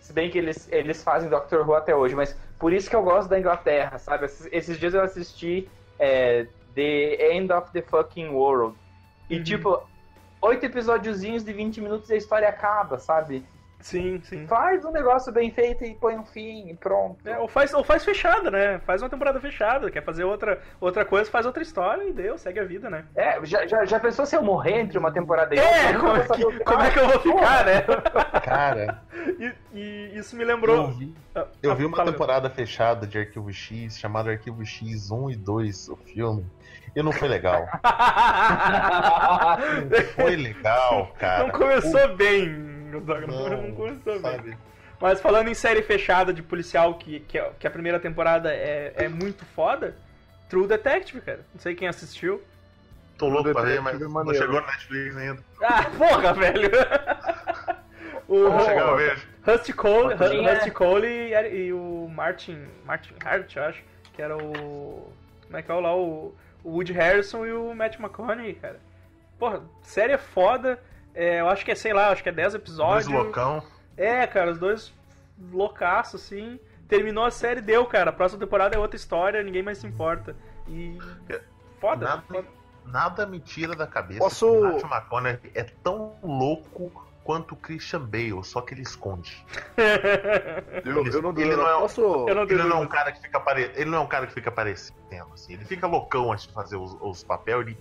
Se 0.00 0.12
bem 0.12 0.30
que 0.30 0.38
eles, 0.38 0.68
eles 0.70 1.02
fazem 1.02 1.28
Doctor 1.28 1.68
Who 1.68 1.74
até 1.74 1.94
hoje, 1.94 2.14
mas 2.14 2.36
por 2.58 2.72
isso 2.72 2.88
que 2.88 2.96
eu 2.96 3.02
gosto 3.02 3.28
da 3.28 3.38
Inglaterra, 3.38 3.98
sabe? 3.98 4.24
Esses, 4.26 4.48
esses 4.50 4.78
dias 4.78 4.94
eu 4.94 5.02
assisti 5.02 5.68
é, 5.98 6.46
The 6.74 7.32
End 7.34 7.52
of 7.52 7.70
the 7.72 7.82
Fucking 7.82 8.28
World. 8.28 8.76
E 9.28 9.36
Uhum. 9.36 9.42
tipo, 9.42 9.82
oito 10.40 10.64
episódiozinhos 10.64 11.44
de 11.44 11.52
20 11.52 11.80
minutos 11.80 12.08
e 12.10 12.14
a 12.14 12.16
história 12.16 12.48
acaba, 12.48 12.98
sabe? 12.98 13.44
Sim, 13.80 14.20
sim. 14.24 14.46
Faz 14.46 14.84
um 14.84 14.90
negócio 14.90 15.32
bem 15.32 15.50
feito 15.52 15.84
e 15.84 15.94
põe 15.94 16.16
um 16.18 16.24
fim 16.24 16.68
e 16.68 16.74
pronto. 16.74 17.26
É, 17.26 17.38
ou, 17.38 17.46
faz, 17.46 17.72
ou 17.72 17.84
faz 17.84 18.04
fechada, 18.04 18.50
né? 18.50 18.80
Faz 18.80 19.00
uma 19.02 19.08
temporada 19.08 19.40
fechada. 19.40 19.90
Quer 19.90 20.02
fazer 20.02 20.24
outra, 20.24 20.60
outra 20.80 21.04
coisa, 21.04 21.30
faz 21.30 21.46
outra 21.46 21.62
história 21.62 22.02
e 22.04 22.12
deu, 22.12 22.36
segue 22.36 22.58
a 22.58 22.64
vida, 22.64 22.90
né? 22.90 23.04
É, 23.14 23.38
já, 23.44 23.66
já, 23.66 23.84
já 23.84 24.00
pensou 24.00 24.26
se 24.26 24.36
eu 24.36 24.42
morrer 24.42 24.80
entre 24.80 24.98
uma 24.98 25.12
temporada 25.12 25.54
e 25.54 25.58
É, 25.58 25.62
outra? 25.62 25.92
Eu 25.92 26.00
como 26.00 26.16
é 26.16 26.26
que, 26.26 26.44
o 26.44 26.64
como 26.64 26.82
é 26.82 26.90
que 26.90 26.98
eu 26.98 27.08
vou 27.08 27.20
ficar, 27.20 27.64
né? 27.64 27.80
Cara, 28.44 29.02
E, 29.38 29.52
e 29.72 30.18
isso 30.18 30.34
me 30.36 30.42
eu 30.42 30.48
lembrou. 30.48 30.90
vi, 30.92 31.14
Ah, 31.34 31.46
eu 31.62 31.70
ah, 31.70 31.74
vi 31.74 31.84
uma 31.84 31.96
fala. 31.96 32.10
temporada 32.10 32.50
fechada 32.50 33.06
de 33.06 33.18
Arquivo 33.18 33.52
X, 33.52 33.98
chamada 33.98 34.30
Arquivo 34.30 34.64
X 34.64 35.10
1 35.10 35.30
e 35.30 35.36
2, 35.36 35.88
o 35.88 35.96
filme. 35.96 36.44
E 36.96 37.02
não 37.02 37.12
foi 37.12 37.28
legal. 37.28 37.66
Foi 40.14 40.36
legal, 40.36 41.12
cara. 41.18 41.44
Não 41.44 41.50
começou 41.50 42.16
bem, 42.16 42.48
Douglas. 42.90 43.28
Não, 43.28 43.48
Não, 43.48 43.94
bem. 44.04 44.20
sabe? 44.20 44.58
Mas 45.00 45.20
falando 45.20 45.48
em 45.48 45.54
série 45.54 45.82
fechada 45.82 46.32
de 46.32 46.42
policial, 46.42 46.94
que, 46.94 47.20
que, 47.20 47.40
que 47.58 47.66
a 47.66 47.70
primeira 47.70 48.00
temporada 48.00 48.52
é, 48.52 48.92
é 48.96 49.08
muito 49.08 49.44
foda, 49.44 49.96
True 50.48 50.66
Detective, 50.66 51.20
cara. 51.20 51.40
Não 51.54 51.60
sei 51.60 51.74
quem 51.74 51.86
assistiu. 51.86 52.42
Tô 53.16 53.28
louco 53.28 53.50
pra 53.52 53.62
ver, 53.62 53.80
mas 53.80 54.00
é 54.00 54.04
não 54.04 54.34
chegou 54.34 54.60
na 54.60 54.66
Netflix 54.66 55.16
ainda. 55.16 55.44
Ah, 55.62 55.84
porra, 55.96 56.32
velho! 56.34 56.70
o 58.28 58.42
Quando 58.44 58.64
chegar 58.64 58.88
eu 58.88 58.96
vejo. 58.96 59.28
Rusty 59.44 59.72
Cole, 59.72 60.16
quem 60.16 60.46
é? 60.46 60.54
Rusty 60.54 60.70
Cole 60.70 61.06
e, 61.06 61.56
e 61.56 61.72
o 61.72 62.08
Martin, 62.14 62.66
Martin 62.84 63.14
Hart, 63.24 63.56
eu 63.56 63.64
acho, 63.64 63.82
que 64.14 64.22
era 64.22 64.36
o... 64.36 65.12
Como 65.46 65.56
é 65.56 65.62
que 65.62 65.70
é 65.70 65.74
o 65.74 65.80
lá? 65.80 65.96
O, 65.96 66.34
o 66.62 66.70
Woody 66.70 66.92
Harrison 66.92 67.46
e 67.46 67.52
o 67.52 67.74
Matt 67.74 67.98
McConaughey, 67.98 68.54
cara. 68.54 68.80
Porra, 69.38 69.62
série 69.82 70.12
é 70.12 70.18
foda. 70.18 70.78
É, 71.20 71.40
eu 71.40 71.48
acho 71.48 71.64
que 71.64 71.72
é, 71.72 71.74
sei 71.74 71.92
lá, 71.92 72.10
acho 72.10 72.22
que 72.22 72.28
é 72.28 72.32
10 72.32 72.52
Dois 72.52 72.62
episódios. 72.62 73.08
loucão. 73.12 73.60
É, 73.96 74.24
cara, 74.26 74.52
os 74.52 74.58
dois 74.58 74.92
loucaços, 75.52 76.22
assim. 76.22 76.60
Terminou 76.86 77.24
a 77.24 77.30
série, 77.32 77.60
deu, 77.60 77.84
cara. 77.86 78.10
A 78.10 78.12
próxima 78.12 78.38
temporada 78.40 78.76
é 78.76 78.78
outra 78.78 78.96
história, 78.96 79.42
ninguém 79.42 79.62
mais 79.62 79.78
se 79.78 79.86
importa. 79.86 80.36
E. 80.68 80.96
Foda. 81.80 82.06
Nada, 82.06 82.22
foda. 82.22 82.44
nada 82.84 83.26
me 83.26 83.40
tira 83.40 83.74
da 83.74 83.86
cabeça 83.86 84.20
Posso- 84.20 84.46
que 84.46 84.56
o 84.56 84.62
Matthew 84.62 84.88
McConaughey 84.88 85.50
é 85.56 85.64
tão 85.82 86.14
louco 86.22 87.04
quanto 87.24 87.52
o 87.52 87.56
Christian 87.56 88.00
Bale, 88.00 88.42
só 88.44 88.60
que 88.60 88.72
ele 88.74 88.82
esconde. 88.82 89.44
Eu, 90.84 91.04
eu 91.06 91.22
não, 91.22 91.30
Ele 91.36 91.56
não 91.56 91.66
é 91.68 91.76
um- 91.76 91.80
posso. 91.80 92.00
Eu 92.28 92.34
não 92.34 92.42
Ele 92.44 92.62
não 92.62 92.76
é 92.78 92.80
um 92.80 92.86
cara 92.86 93.12
que 93.12 93.20
fica 93.20 93.38
apare... 93.38 93.70
ele 93.74 93.90
não 93.90 93.98
é 93.98 94.00
um 94.00 94.06
cara 94.06 94.26
que 94.26 94.32
fica 94.32 94.48
aparecendo 94.48 94.94
assim. 95.34 95.52
Ele 95.54 95.64
fica 95.64 95.86
loucão 95.86 96.32
antes 96.32 96.46
de 96.46 96.52
fazer 96.54 96.76
os, 96.76 96.96
os 97.00 97.22
papéis, 97.24 97.60
ele 97.60 97.76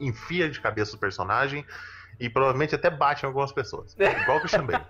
enfia 0.00 0.50
de 0.50 0.60
cabeça 0.60 0.96
o 0.96 0.98
personagem 0.98 1.64
e 2.18 2.28
provavelmente 2.28 2.74
até 2.74 2.90
bate 2.90 3.24
em 3.24 3.26
algumas 3.26 3.52
pessoas. 3.52 3.94
Igual 3.98 4.38
o 4.38 4.40
Christian 4.40 4.66
Bale. 4.66 4.84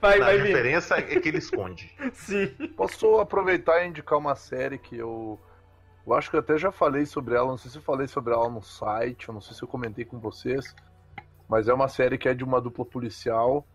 Vai, 0.00 0.20
a 0.20 0.24
vai 0.24 0.38
vir. 0.38 0.46
diferença 0.46 0.96
é 0.96 1.02
que 1.02 1.28
ele 1.28 1.38
esconde. 1.38 1.94
Sim. 2.12 2.48
Posso 2.76 3.18
aproveitar 3.18 3.84
e 3.84 3.88
indicar 3.88 4.18
uma 4.18 4.34
série 4.34 4.78
que 4.78 4.96
eu. 4.96 5.38
Eu 6.06 6.14
acho 6.14 6.30
que 6.30 6.36
eu 6.36 6.40
até 6.40 6.56
já 6.56 6.72
falei 6.72 7.04
sobre 7.04 7.34
ela, 7.34 7.48
não 7.48 7.58
sei 7.58 7.70
se 7.70 7.76
eu 7.76 7.82
falei 7.82 8.08
sobre 8.08 8.32
ela 8.32 8.48
no 8.48 8.62
site, 8.62 9.28
eu 9.28 9.34
não 9.34 9.42
sei 9.42 9.54
se 9.54 9.62
eu 9.62 9.68
comentei 9.68 10.04
com 10.04 10.18
vocês. 10.18 10.74
Mas 11.46 11.68
é 11.68 11.74
uma 11.74 11.88
série 11.88 12.16
que 12.16 12.28
é 12.28 12.34
de 12.34 12.44
uma 12.44 12.60
dupla 12.60 12.84
policial 12.84 13.66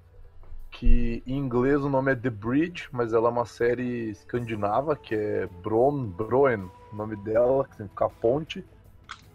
que 0.73 1.21
em 1.27 1.37
inglês 1.37 1.81
o 1.83 1.89
nome 1.89 2.11
é 2.11 2.15
The 2.15 2.31
Bridge, 2.31 2.89
mas 2.91 3.13
ela 3.13 3.29
é 3.29 3.31
uma 3.31 3.45
série 3.45 4.09
escandinava 4.09 4.95
que 4.95 5.13
é 5.13 5.47
Bron 5.61 6.05
Broen, 6.05 6.69
o 6.91 6.95
nome 6.95 7.15
dela, 7.17 7.65
que 7.65 7.75
significa 7.75 8.09
ponte, 8.09 8.65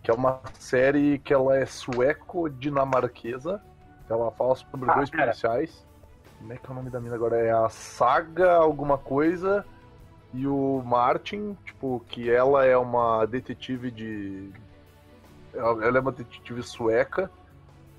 que 0.08 0.10
é 0.10 0.14
uma 0.14 0.40
série 0.58 1.18
que 1.18 1.34
ela 1.34 1.58
é 1.58 1.66
sueco-dinamarquesa. 1.66 3.60
Ela 4.08 4.30
fala 4.30 4.54
sobre 4.54 4.90
Ah, 4.90 4.94
dois 4.94 5.10
pera. 5.10 5.24
policiais. 5.24 5.86
Como 6.38 6.50
é 6.50 6.56
que 6.56 6.66
é 6.66 6.70
o 6.70 6.74
nome 6.74 6.88
da 6.88 6.98
mina 6.98 7.14
agora? 7.14 7.36
É 7.36 7.50
a 7.50 7.68
Saga 7.68 8.54
alguma 8.54 8.96
coisa 8.96 9.66
e 10.32 10.46
o 10.46 10.82
Martin, 10.82 11.58
tipo, 11.62 12.02
que 12.08 12.30
ela 12.30 12.64
é 12.64 12.74
uma 12.74 13.26
detetive 13.26 13.90
de. 13.90 14.48
Ela 15.52 15.84
ela 15.84 15.98
é 15.98 16.00
uma 16.00 16.12
detetive 16.12 16.62
sueca 16.62 17.30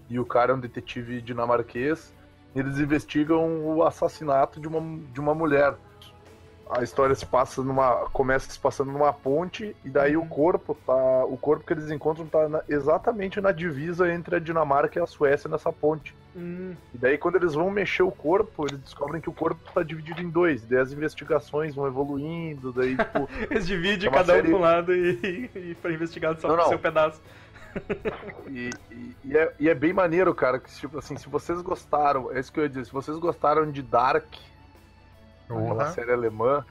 e 0.10 0.20
o 0.20 0.26
cara 0.26 0.52
é 0.52 0.56
um 0.56 0.60
detetive 0.60 1.22
dinamarquês. 1.22 2.12
Eles 2.56 2.80
investigam 2.80 3.64
o 3.68 3.84
assassinato 3.84 4.60
de 4.60 4.68
uma, 4.68 4.82
de 5.12 5.20
uma 5.20 5.36
mulher. 5.36 5.76
A 6.70 6.84
história 6.84 7.16
se 7.16 7.26
passa 7.26 7.64
numa. 7.64 8.08
começa 8.14 8.50
se 8.52 8.60
passando 8.60 8.92
numa 8.92 9.12
ponte, 9.12 9.76
e 9.84 9.90
daí 9.90 10.16
o 10.16 10.26
corpo 10.26 10.78
tá. 10.86 11.26
O 11.26 11.36
corpo 11.36 11.66
que 11.66 11.74
eles 11.74 11.90
encontram 11.90 12.28
tá 12.28 12.48
na- 12.48 12.62
exatamente 12.70 13.42
na 13.42 13.52
divisa 13.52 14.12
entre 14.14 14.36
a 14.36 14.40
Dinamarca 14.40 15.00
e 15.00 15.02
a 15.02 15.08
Suécia 15.08 15.50
nessa 15.50 15.74
ponte. 15.74 16.14
Hum, 16.36 16.76
E 16.94 16.98
daí, 17.00 17.18
quando 17.18 17.38
eles 17.38 17.56
vão 17.56 17.72
mexer 17.72 18.04
o 18.04 18.12
corpo, 18.12 18.68
eles 18.70 18.80
descobrem 18.82 19.20
que 19.20 19.28
o 19.30 19.34
corpo 19.34 19.60
tá 19.74 19.82
dividido 19.82 20.22
em 20.22 20.30
dois. 20.30 20.64
Daí 20.64 20.78
as 20.80 20.92
investigações 20.94 21.74
vão 21.74 21.88
evoluindo, 21.88 22.72
daí, 22.72 22.96
tipo. 22.96 23.28
eles 23.50 23.66
dividem 23.66 24.08
É 24.08 24.12
cada 24.12 24.34
um 24.34 24.36
série- 24.36 24.48
pra 24.50 24.58
um 24.58 24.62
lado 24.62 24.94
e, 24.96 25.50
e, 25.56 25.76
pra 25.82 25.92
investigar 25.92 26.38
só 26.40 26.56
não. 26.56 26.68
seu 26.70 26.78
pedaço. 26.80 27.20
E, 28.48 28.70
e- 28.92 29.16
e 29.26 29.38
é, 29.38 29.54
e 29.60 29.70
é 29.70 29.76
bem 29.76 29.94
maneiro, 29.94 30.34
cara, 30.34 30.60
que 30.60 30.72
tipo 30.72 30.98
assim, 30.98 31.16
se 31.18 31.30
vocês 31.30 31.62
gostaram, 31.62 32.32
é 32.32 32.40
isso 32.40 32.52
que 32.52 32.60
eu 32.60 32.64
ia 32.64 32.70
dizer, 32.70 32.86
se 32.86 32.92
vocês 32.92 33.18
gostaram 33.18 33.72
de 33.72 33.82
Dark, 33.84 34.26
Porra. 35.54 35.86
série 35.86 36.12
alemã, 36.14 36.66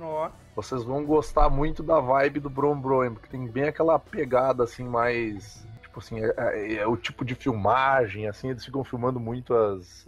vocês 0.55 0.85
vão 0.85 1.05
gostar 1.05 1.51
muito 1.51 1.83
da 1.83 2.01
vibe 2.01 2.41
do 2.41 2.51
Brom 2.51 2.81
Brom, 2.81 3.15
porque 3.15 3.29
tem 3.29 3.51
bem 3.51 3.65
aquela 3.65 3.99
pegada 3.99 4.65
assim 4.65 4.85
mais. 4.85 5.67
Tipo 5.83 6.01
assim, 6.01 6.21
é, 6.21 6.35
é- 6.39 6.75
é 6.77 6.87
o 6.87 6.97
tipo 6.97 7.25
de 7.25 7.35
filmagem, 7.35 8.29
assim, 8.29 8.51
eles 8.51 8.65
ficam 8.65 8.85
filmando 8.85 9.21
muito 9.21 9.55
as, 9.55 10.05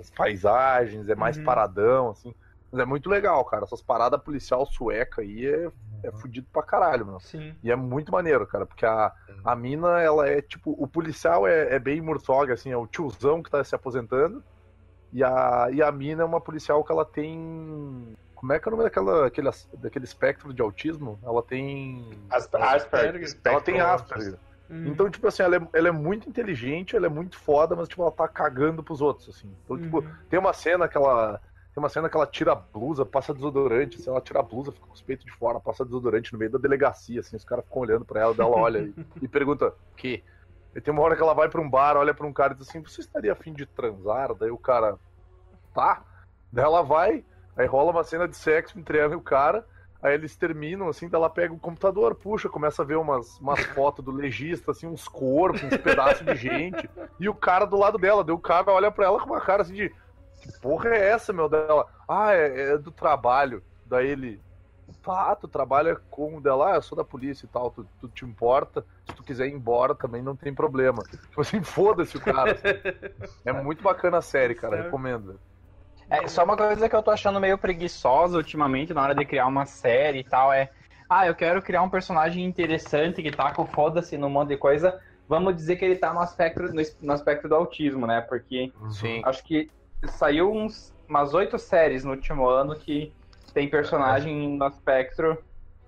as 0.00 0.10
paisagens, 0.10 1.08
é 1.08 1.14
mais 1.14 1.36
Uhum. 1.36 1.44
paradão, 1.44 2.10
assim. 2.10 2.34
Mas 2.70 2.80
é 2.80 2.84
muito 2.84 3.08
legal, 3.08 3.44
cara. 3.44 3.64
Essas 3.64 3.82
paradas 3.82 4.22
policial 4.22 4.66
sueca 4.66 5.22
aí 5.22 5.46
é, 5.46 5.72
é 6.08 6.12
fudido 6.12 6.48
pra 6.52 6.62
caralho, 6.62 7.06
meu. 7.06 7.18
sim. 7.18 7.56
E 7.62 7.70
é 7.70 7.76
muito 7.76 8.12
maneiro, 8.12 8.46
cara, 8.46 8.66
porque 8.66 8.84
a, 8.86 9.12
a 9.42 9.56
mina, 9.56 10.00
ela 10.00 10.28
é 10.28 10.42
tipo. 10.42 10.72
O 10.72 10.86
policial 10.88 11.46
é, 11.46 11.74
é 11.74 11.78
bem 11.78 12.00
Murtog, 12.00 12.52
assim, 12.52 12.70
é 12.70 12.76
o 12.76 12.86
tiozão 12.86 13.42
que 13.42 13.50
tá 13.50 13.62
se 13.64 13.74
aposentando. 13.74 14.44
E 15.14 15.22
a, 15.22 15.68
e 15.72 15.80
a 15.80 15.92
mina 15.92 16.22
é 16.22 16.26
uma 16.26 16.40
policial 16.40 16.82
que 16.82 16.90
ela 16.90 17.04
tem. 17.04 18.12
Como 18.34 18.52
é 18.52 18.58
que 18.58 18.68
é 18.68 18.68
o 18.68 18.72
nome 18.72 18.82
daquela, 18.82 19.28
aquele, 19.28 19.48
daquele 19.74 20.04
espectro 20.04 20.52
de 20.52 20.60
autismo? 20.60 21.20
Ela 21.22 21.40
tem. 21.40 22.10
Asper- 22.28 22.60
Asperger. 22.60 23.38
Ela 23.44 23.60
tem 23.60 23.80
Asperger. 23.80 24.36
Hum, 24.68 24.88
Então, 24.88 25.08
tipo 25.08 25.28
assim, 25.28 25.44
ela 25.44 25.56
é, 25.56 25.68
ela 25.72 25.88
é 25.88 25.92
muito 25.92 26.28
inteligente, 26.28 26.96
ela 26.96 27.06
é 27.06 27.08
muito 27.08 27.38
foda, 27.38 27.76
mas 27.76 27.86
tipo, 27.86 28.02
ela 28.02 28.10
tá 28.10 28.26
cagando 28.26 28.82
pros 28.82 29.00
outros, 29.00 29.28
assim. 29.28 29.48
Então, 29.64 29.78
tipo, 29.78 30.00
uhum. 30.00 30.10
tem 30.28 30.40
uma 30.40 30.52
cena 30.52 30.88
que 30.88 30.96
ela. 30.96 31.40
Tem 31.72 31.82
uma 31.82 31.88
cena 31.88 32.08
que 32.08 32.16
ela 32.16 32.26
tira 32.26 32.52
a 32.52 32.56
blusa, 32.56 33.04
passa 33.06 33.32
desodorante, 33.34 33.98
assim, 34.00 34.10
ela 34.10 34.20
tira 34.20 34.40
a 34.40 34.42
blusa, 34.42 34.72
fica 34.72 34.86
com 34.86 34.94
os 34.94 35.02
peitos 35.02 35.24
de 35.24 35.32
fora, 35.32 35.58
passa 35.60 35.84
desodorante 35.84 36.32
no 36.32 36.38
meio 36.38 36.50
da 36.50 36.58
delegacia, 36.58 37.20
assim, 37.20 37.36
os 37.36 37.44
caras 37.44 37.64
ficam 37.64 37.82
olhando 37.82 38.04
pra 38.04 38.20
ela, 38.20 38.34
daí 38.34 38.46
ela 38.46 38.56
olha 38.56 38.78
e, 38.80 38.94
e 39.22 39.28
pergunta, 39.28 39.68
o 39.68 39.96
quê? 39.96 40.22
E 40.74 40.80
tem 40.80 40.92
uma 40.92 41.02
hora 41.02 41.16
que 41.16 41.22
ela 41.22 41.34
vai 41.34 41.48
pra 41.48 41.60
um 41.60 41.70
bar, 41.70 41.96
olha 41.96 42.12
pra 42.12 42.26
um 42.26 42.32
cara 42.32 42.52
e 42.52 42.56
diz 42.56 42.68
assim, 42.68 42.82
você 42.82 43.00
estaria 43.00 43.32
afim 43.32 43.52
de 43.52 43.64
transar? 43.66 44.34
Daí 44.34 44.50
o 44.50 44.58
cara, 44.58 44.98
tá. 45.72 46.02
Daí 46.52 46.64
ela 46.64 46.82
vai, 46.82 47.24
aí 47.56 47.66
rola 47.66 47.92
uma 47.92 48.04
cena 48.04 48.26
de 48.26 48.36
sexo 48.36 48.78
entre 48.78 48.98
ela 48.98 49.12
e 49.12 49.16
o 49.16 49.20
cara, 49.20 49.66
aí 50.02 50.14
eles 50.14 50.36
terminam, 50.36 50.88
assim, 50.88 51.08
daí 51.08 51.20
ela 51.20 51.30
pega 51.30 51.54
o 51.54 51.58
computador, 51.58 52.14
puxa, 52.14 52.48
começa 52.48 52.82
a 52.82 52.84
ver 52.84 52.96
umas, 52.96 53.38
umas 53.38 53.60
fotos 53.74 54.04
do 54.04 54.10
legista, 54.10 54.72
assim, 54.72 54.86
uns 54.86 55.06
corpos, 55.06 55.62
uns 55.62 55.76
pedaços 55.76 56.26
de 56.26 56.34
gente, 56.34 56.88
e 57.20 57.28
o 57.28 57.34
cara 57.34 57.64
do 57.64 57.76
lado 57.76 57.98
dela, 57.98 58.24
daí 58.24 58.34
o 58.34 58.38
cara 58.38 58.72
olha 58.72 58.90
pra 58.90 59.06
ela 59.06 59.20
com 59.20 59.26
uma 59.26 59.40
cara 59.40 59.62
assim 59.62 59.74
de 59.74 59.92
que 60.44 60.60
porra 60.60 60.90
é 60.90 61.10
essa, 61.10 61.32
meu? 61.32 61.48
Dela, 61.48 61.86
ah, 62.06 62.34
é, 62.34 62.72
é 62.72 62.78
do 62.78 62.90
trabalho. 62.90 63.62
Daí 63.86 64.08
ele, 64.08 64.40
tá, 65.04 65.36
tu 65.36 65.46
trabalha 65.46 65.96
com 66.10 66.40
dela, 66.40 66.72
ah, 66.72 66.76
eu 66.76 66.82
sou 66.82 66.96
da 66.96 67.04
polícia 67.04 67.44
e 67.46 67.48
tal, 67.48 67.70
tu, 67.70 67.86
tu 68.00 68.08
te 68.08 68.24
importa, 68.24 68.84
se 69.06 69.14
tu 69.14 69.22
quiser 69.22 69.46
ir 69.46 69.52
embora 69.52 69.94
também 69.94 70.22
não 70.22 70.34
tem 70.34 70.54
problema. 70.54 71.02
Tipo 71.02 71.40
assim, 71.40 71.62
foda-se 71.62 72.16
o 72.16 72.20
cara. 72.20 72.52
assim. 72.52 73.42
É 73.44 73.52
muito 73.52 73.82
bacana 73.82 74.18
a 74.18 74.22
série, 74.22 74.54
cara, 74.54 74.82
recomendo. 74.82 75.38
É, 76.08 76.26
só 76.28 76.44
uma 76.44 76.56
coisa 76.56 76.88
que 76.88 76.96
eu 76.96 77.02
tô 77.02 77.10
achando 77.10 77.40
meio 77.40 77.56
preguiçosa 77.58 78.36
ultimamente 78.36 78.92
na 78.92 79.02
hora 79.02 79.14
de 79.14 79.24
criar 79.24 79.46
uma 79.46 79.66
série 79.66 80.20
e 80.20 80.24
tal 80.24 80.52
é. 80.52 80.70
Ah, 81.08 81.26
eu 81.26 81.34
quero 81.34 81.62
criar 81.62 81.82
um 81.82 81.90
personagem 81.90 82.44
interessante 82.44 83.22
que 83.22 83.30
tá 83.30 83.52
com 83.52 83.66
foda-se 83.66 84.16
num 84.16 84.30
monte 84.30 84.48
de 84.48 84.56
coisa. 84.56 84.98
Vamos 85.28 85.54
dizer 85.54 85.76
que 85.76 85.84
ele 85.84 85.96
tá 85.96 86.12
no 86.12 86.20
aspecto, 86.20 86.62
no, 87.00 87.12
aspecto 87.12 87.48
do 87.48 87.54
autismo, 87.54 88.06
né? 88.06 88.20
Porque 88.22 88.72
Sim. 88.90 89.22
acho 89.24 89.44
que 89.44 89.70
saiu 90.06 90.50
uns, 90.50 90.94
umas 91.08 91.34
oito 91.34 91.58
séries 91.58 92.04
no 92.04 92.12
último 92.12 92.48
ano 92.48 92.74
que 92.74 93.12
tem 93.54 93.68
personagem 93.68 94.58
no 94.58 94.66
espectro. 94.66 95.42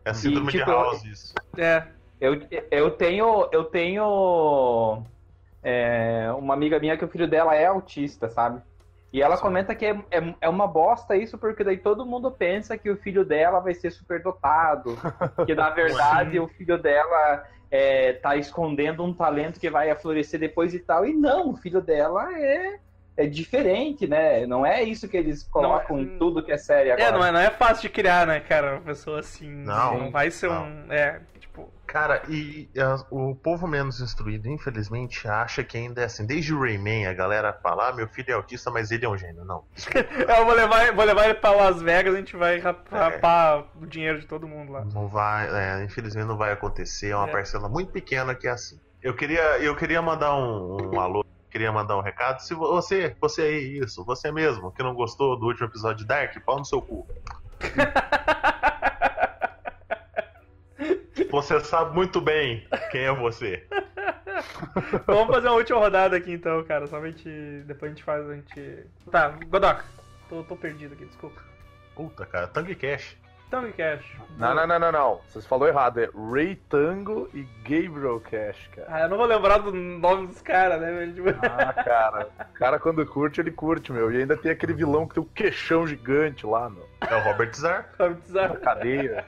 É 0.05 0.11
a 0.11 0.15
síndrome 0.15 0.49
E, 0.49 0.53
tipo, 0.53 0.65
de 0.65 0.71
House, 0.71 1.05
isso. 1.05 1.35
É, 1.59 1.83
Eu, 2.21 2.41
eu 2.71 2.91
tenho. 2.93 3.49
Eu 3.53 3.65
tenho. 3.65 5.03
é, 5.63 6.31
uma 6.39 6.55
amiga 6.55 6.79
minha 6.79 6.97
que 6.97 7.05
o 7.05 7.09
filho 7.09 7.29
dela 7.29 7.55
é 7.55 7.67
autista, 7.67 8.31
sabe? 8.31 8.63
E 9.13 9.23
ela 9.23 9.39
comenta 9.39 9.75
que 9.75 9.87
é, 9.87 9.93
é, 10.11 10.35
é 10.43 10.49
uma 10.49 10.67
bosta 10.67 11.17
isso, 11.17 11.39
porque 11.39 11.65
daí 11.65 11.79
todo 11.79 12.05
mundo 12.07 12.31
pensa 12.31 12.77
que 12.77 12.91
o 12.91 12.97
filho 12.97 13.25
dela 13.25 13.61
vai 13.61 13.75
ser 13.75 13.91
superdotado. 13.91 14.97
que 15.47 15.55
na 15.55 15.71
verdade 15.71 16.39
o 16.39 16.49
filho 16.49 16.81
dela 16.81 17.45
é, 17.71 18.15
tá 18.15 18.37
escondendo 18.37 19.03
um 19.03 19.13
talento 19.13 19.61
que 19.61 19.71
vai 19.71 19.95
florescer 19.97 20.39
depois 20.39 20.75
e 20.75 20.81
tal. 20.81 21.07
E 21.07 21.15
não, 21.15 21.51
o 21.51 21.57
filho 21.57 21.81
dela 21.81 22.33
é, 22.39 22.79
é 23.17 23.27
diferente, 23.27 24.07
né? 24.07 24.47
Não 24.47 24.65
é 24.67 24.83
isso 24.83 25.09
que 25.09 25.17
eles 25.17 25.43
colocam 25.43 25.97
Não 25.97 26.03
é- 26.03 26.07
em 26.07 26.19
tudo 26.19 26.43
que 26.45 26.53
é 26.53 26.57
série 26.57 26.91
agora. 26.91 27.09
é 27.09 27.13
não, 27.13 27.25
é, 27.25 27.33
não 27.33 27.41
é 27.41 27.51
fácil 27.51 27.83
de 27.83 27.89
criar, 27.89 28.27
né, 28.27 28.41
cara? 28.41 28.73
Uma 28.75 28.81
pessoa 28.83 29.21
assim. 29.21 29.49
Não, 29.51 29.99
Não 29.99 30.11
vai 30.11 30.31
ser 30.31 30.49
não. 30.51 30.65
um. 30.67 30.93
É, 30.93 31.21
tipo. 31.41 31.71
Cara, 31.87 32.21
e 32.29 32.69
o 33.11 33.35
povo 33.37 33.67
menos 33.67 34.01
instruído, 34.01 34.49
infelizmente, 34.51 35.27
acha 35.29 35.63
que 35.63 35.79
ainda 35.79 36.03
é 36.03 36.05
assim. 36.05 36.27
Desde 36.27 36.53
o 36.53 36.61
Rayman, 36.61 37.07
a 37.07 37.15
galera 37.15 37.53
fala, 37.53 37.89
ah, 37.89 37.93
meu 37.93 38.09
filho 38.09 38.31
é 38.33 38.35
autista, 38.35 38.71
mas 38.71 38.91
ele 38.91 39.05
é 39.07 39.09
um 39.09 39.17
gênio. 39.17 39.45
Não. 39.45 39.65
Eu 40.37 40.45
vou 40.45 40.53
levar, 40.55 40.93
vou 40.93 41.05
levar 41.05 41.25
ele 41.27 41.35
pra 41.35 41.53
Las 41.53 41.81
Vegas 41.81 42.13
a 42.15 42.19
gente 42.19 42.37
vai 42.37 42.59
rap- 42.59 42.87
É. 42.93 42.97
rapar 42.99 43.65
o 43.81 43.87
dinheiro 43.87 44.19
de 44.21 44.27
todo 44.27 44.47
mundo 44.49 44.73
lá. 44.73 44.85
Não 44.93 45.07
vai, 45.07 45.49
é, 45.49 45.85
infelizmente 45.85 46.27
não 46.27 46.37
vai 46.37 46.53
acontecer. 46.53 47.11
É 47.11 47.17
uma 47.17 47.29
É. 47.29 47.33
parcela 47.33 47.69
muito 47.69 47.93
pequena 47.93 48.35
que 48.35 48.49
é 48.49 48.51
assim. 48.51 48.79
Eu 49.01 49.15
queria, 49.15 49.59
eu 49.59 49.75
queria 49.77 50.03
mandar 50.03 50.35
um, 50.37 50.93
um 50.93 51.01
alô, 51.01 51.25
queria 51.51 51.73
mandar 51.73 51.97
um 51.97 52.03
recado. 52.03 52.41
Se 52.41 52.55
você, 52.55 53.17
você 53.21 53.43
aí, 53.43 53.79
isso, 53.79 54.05
você 54.05 54.31
mesmo, 54.31 54.73
que 54.73 54.83
não 54.83 54.95
gostou 54.95 55.39
do 55.39 55.47
último 55.47 55.67
episódio 55.67 55.99
de 55.99 56.07
Dark, 56.07 56.39
pau 56.45 56.59
no 56.59 56.65
seu 56.65 56.81
cu. 56.83 57.07
Você 61.31 61.61
sabe 61.61 61.95
muito 61.95 62.21
bem 62.21 62.67
quem 62.91 63.03
é 63.03 63.15
você. 63.15 63.67
Vamos 65.07 65.35
fazer 65.35 65.49
uma 65.49 65.57
última 65.57 65.79
rodada 65.79 66.17
aqui 66.17 66.33
então, 66.33 66.63
cara. 66.65 66.87
Gente. 66.87 67.63
Depois 67.67 67.91
a 67.91 67.95
gente 67.95 68.05
faz. 68.05 68.29
A 68.29 68.35
gente. 68.35 68.87
Tá, 69.11 69.29
Godoka. 69.47 69.85
Tô, 70.29 70.43
tô 70.45 70.57
perdido 70.57 70.95
aqui, 70.95 71.05
desculpa. 71.05 71.43
Puta, 71.95 72.25
cara, 72.27 72.47
Tango 72.47 72.75
Cash. 72.77 73.17
Tango 73.51 73.73
Cash. 73.75 74.05
Não, 74.37 74.55
não, 74.55 74.67
não, 74.67 74.79
não, 74.79 74.93
não. 74.93 75.21
Vocês 75.29 75.47
falou 75.47 75.69
errado. 75.69 75.99
É 76.01 76.09
Ray 76.33 76.57
Tango 76.69 77.29
e 77.33 77.43
Gabriel 77.63 78.21
Cash, 78.21 78.69
cara. 78.75 78.87
Ah, 78.91 79.01
eu 79.03 79.09
não 79.09 79.17
vou 79.17 79.27
lembrar 79.27 79.59
do 79.59 79.73
nome 79.73 80.27
dos 80.27 80.43
caras, 80.43 80.81
né, 80.81 80.91
velho? 80.93 81.15
Tipo, 81.15 81.29
Ah, 81.47 81.73
cara. 81.73 82.29
O 82.51 82.53
cara, 82.59 82.79
quando 82.79 83.07
curte, 83.07 83.41
ele 83.41 83.51
curte, 83.53 83.93
meu. 83.93 84.11
E 84.13 84.19
ainda 84.19 84.37
tem 84.37 84.51
aquele 84.51 84.73
vilão 84.75 85.07
que 85.07 85.15
tem 85.15 85.23
o 85.23 85.27
queixão 85.27 85.87
gigante 85.87 86.45
lá, 86.45 86.69
meu. 86.69 86.87
É 87.09 87.15
o 87.15 87.23
Robert 87.23 87.55
Zar. 87.55 87.89
sabe 87.97 88.15
Na 88.15 88.21
bizarro. 88.21 88.57
cadeia. 88.61 89.25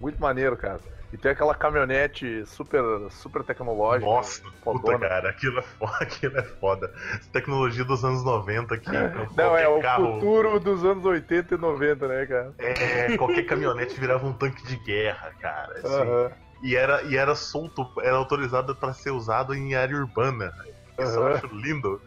Muito 0.00 0.20
maneiro, 0.20 0.56
cara. 0.56 0.80
E 1.12 1.16
tem 1.16 1.32
aquela 1.32 1.54
caminhonete 1.54 2.44
super, 2.44 2.82
super 3.10 3.42
tecnológica. 3.42 4.10
Nossa, 4.10 4.42
puta, 4.42 4.60
fodona. 4.62 5.08
cara, 5.08 5.30
aquilo 5.30 5.58
é 5.58 5.62
foda. 5.62 5.96
Aquilo 6.00 6.38
é 6.38 6.42
foda. 6.42 6.92
Tecnologia 7.32 7.84
dos 7.84 8.04
anos 8.04 8.22
90 8.24 8.74
aqui. 8.74 8.90
Não, 9.34 9.56
é 9.56 9.66
o 9.66 9.80
carro, 9.80 10.14
futuro 10.14 10.60
dos 10.60 10.84
anos 10.84 11.04
80 11.04 11.54
e 11.54 11.58
90, 11.58 12.08
né, 12.08 12.26
cara? 12.26 12.54
É, 12.58 13.16
qualquer 13.16 13.44
caminhonete 13.44 13.98
virava 13.98 14.26
um 14.26 14.34
tanque 14.34 14.62
de 14.66 14.76
guerra, 14.76 15.32
cara. 15.40 15.72
assim. 15.78 15.86
Aham. 15.86 16.32
E, 16.62 16.76
era, 16.76 17.02
e 17.02 17.16
era 17.16 17.34
solto, 17.34 17.86
era 18.02 18.16
autorizado 18.16 18.74
pra 18.76 18.92
ser 18.92 19.10
usado 19.10 19.54
em 19.54 19.74
área 19.74 19.96
urbana. 19.96 20.52
Isso 20.98 21.16
eu 21.16 21.26
Aham. 21.26 21.34
acho 21.34 21.46
lindo. 21.54 22.02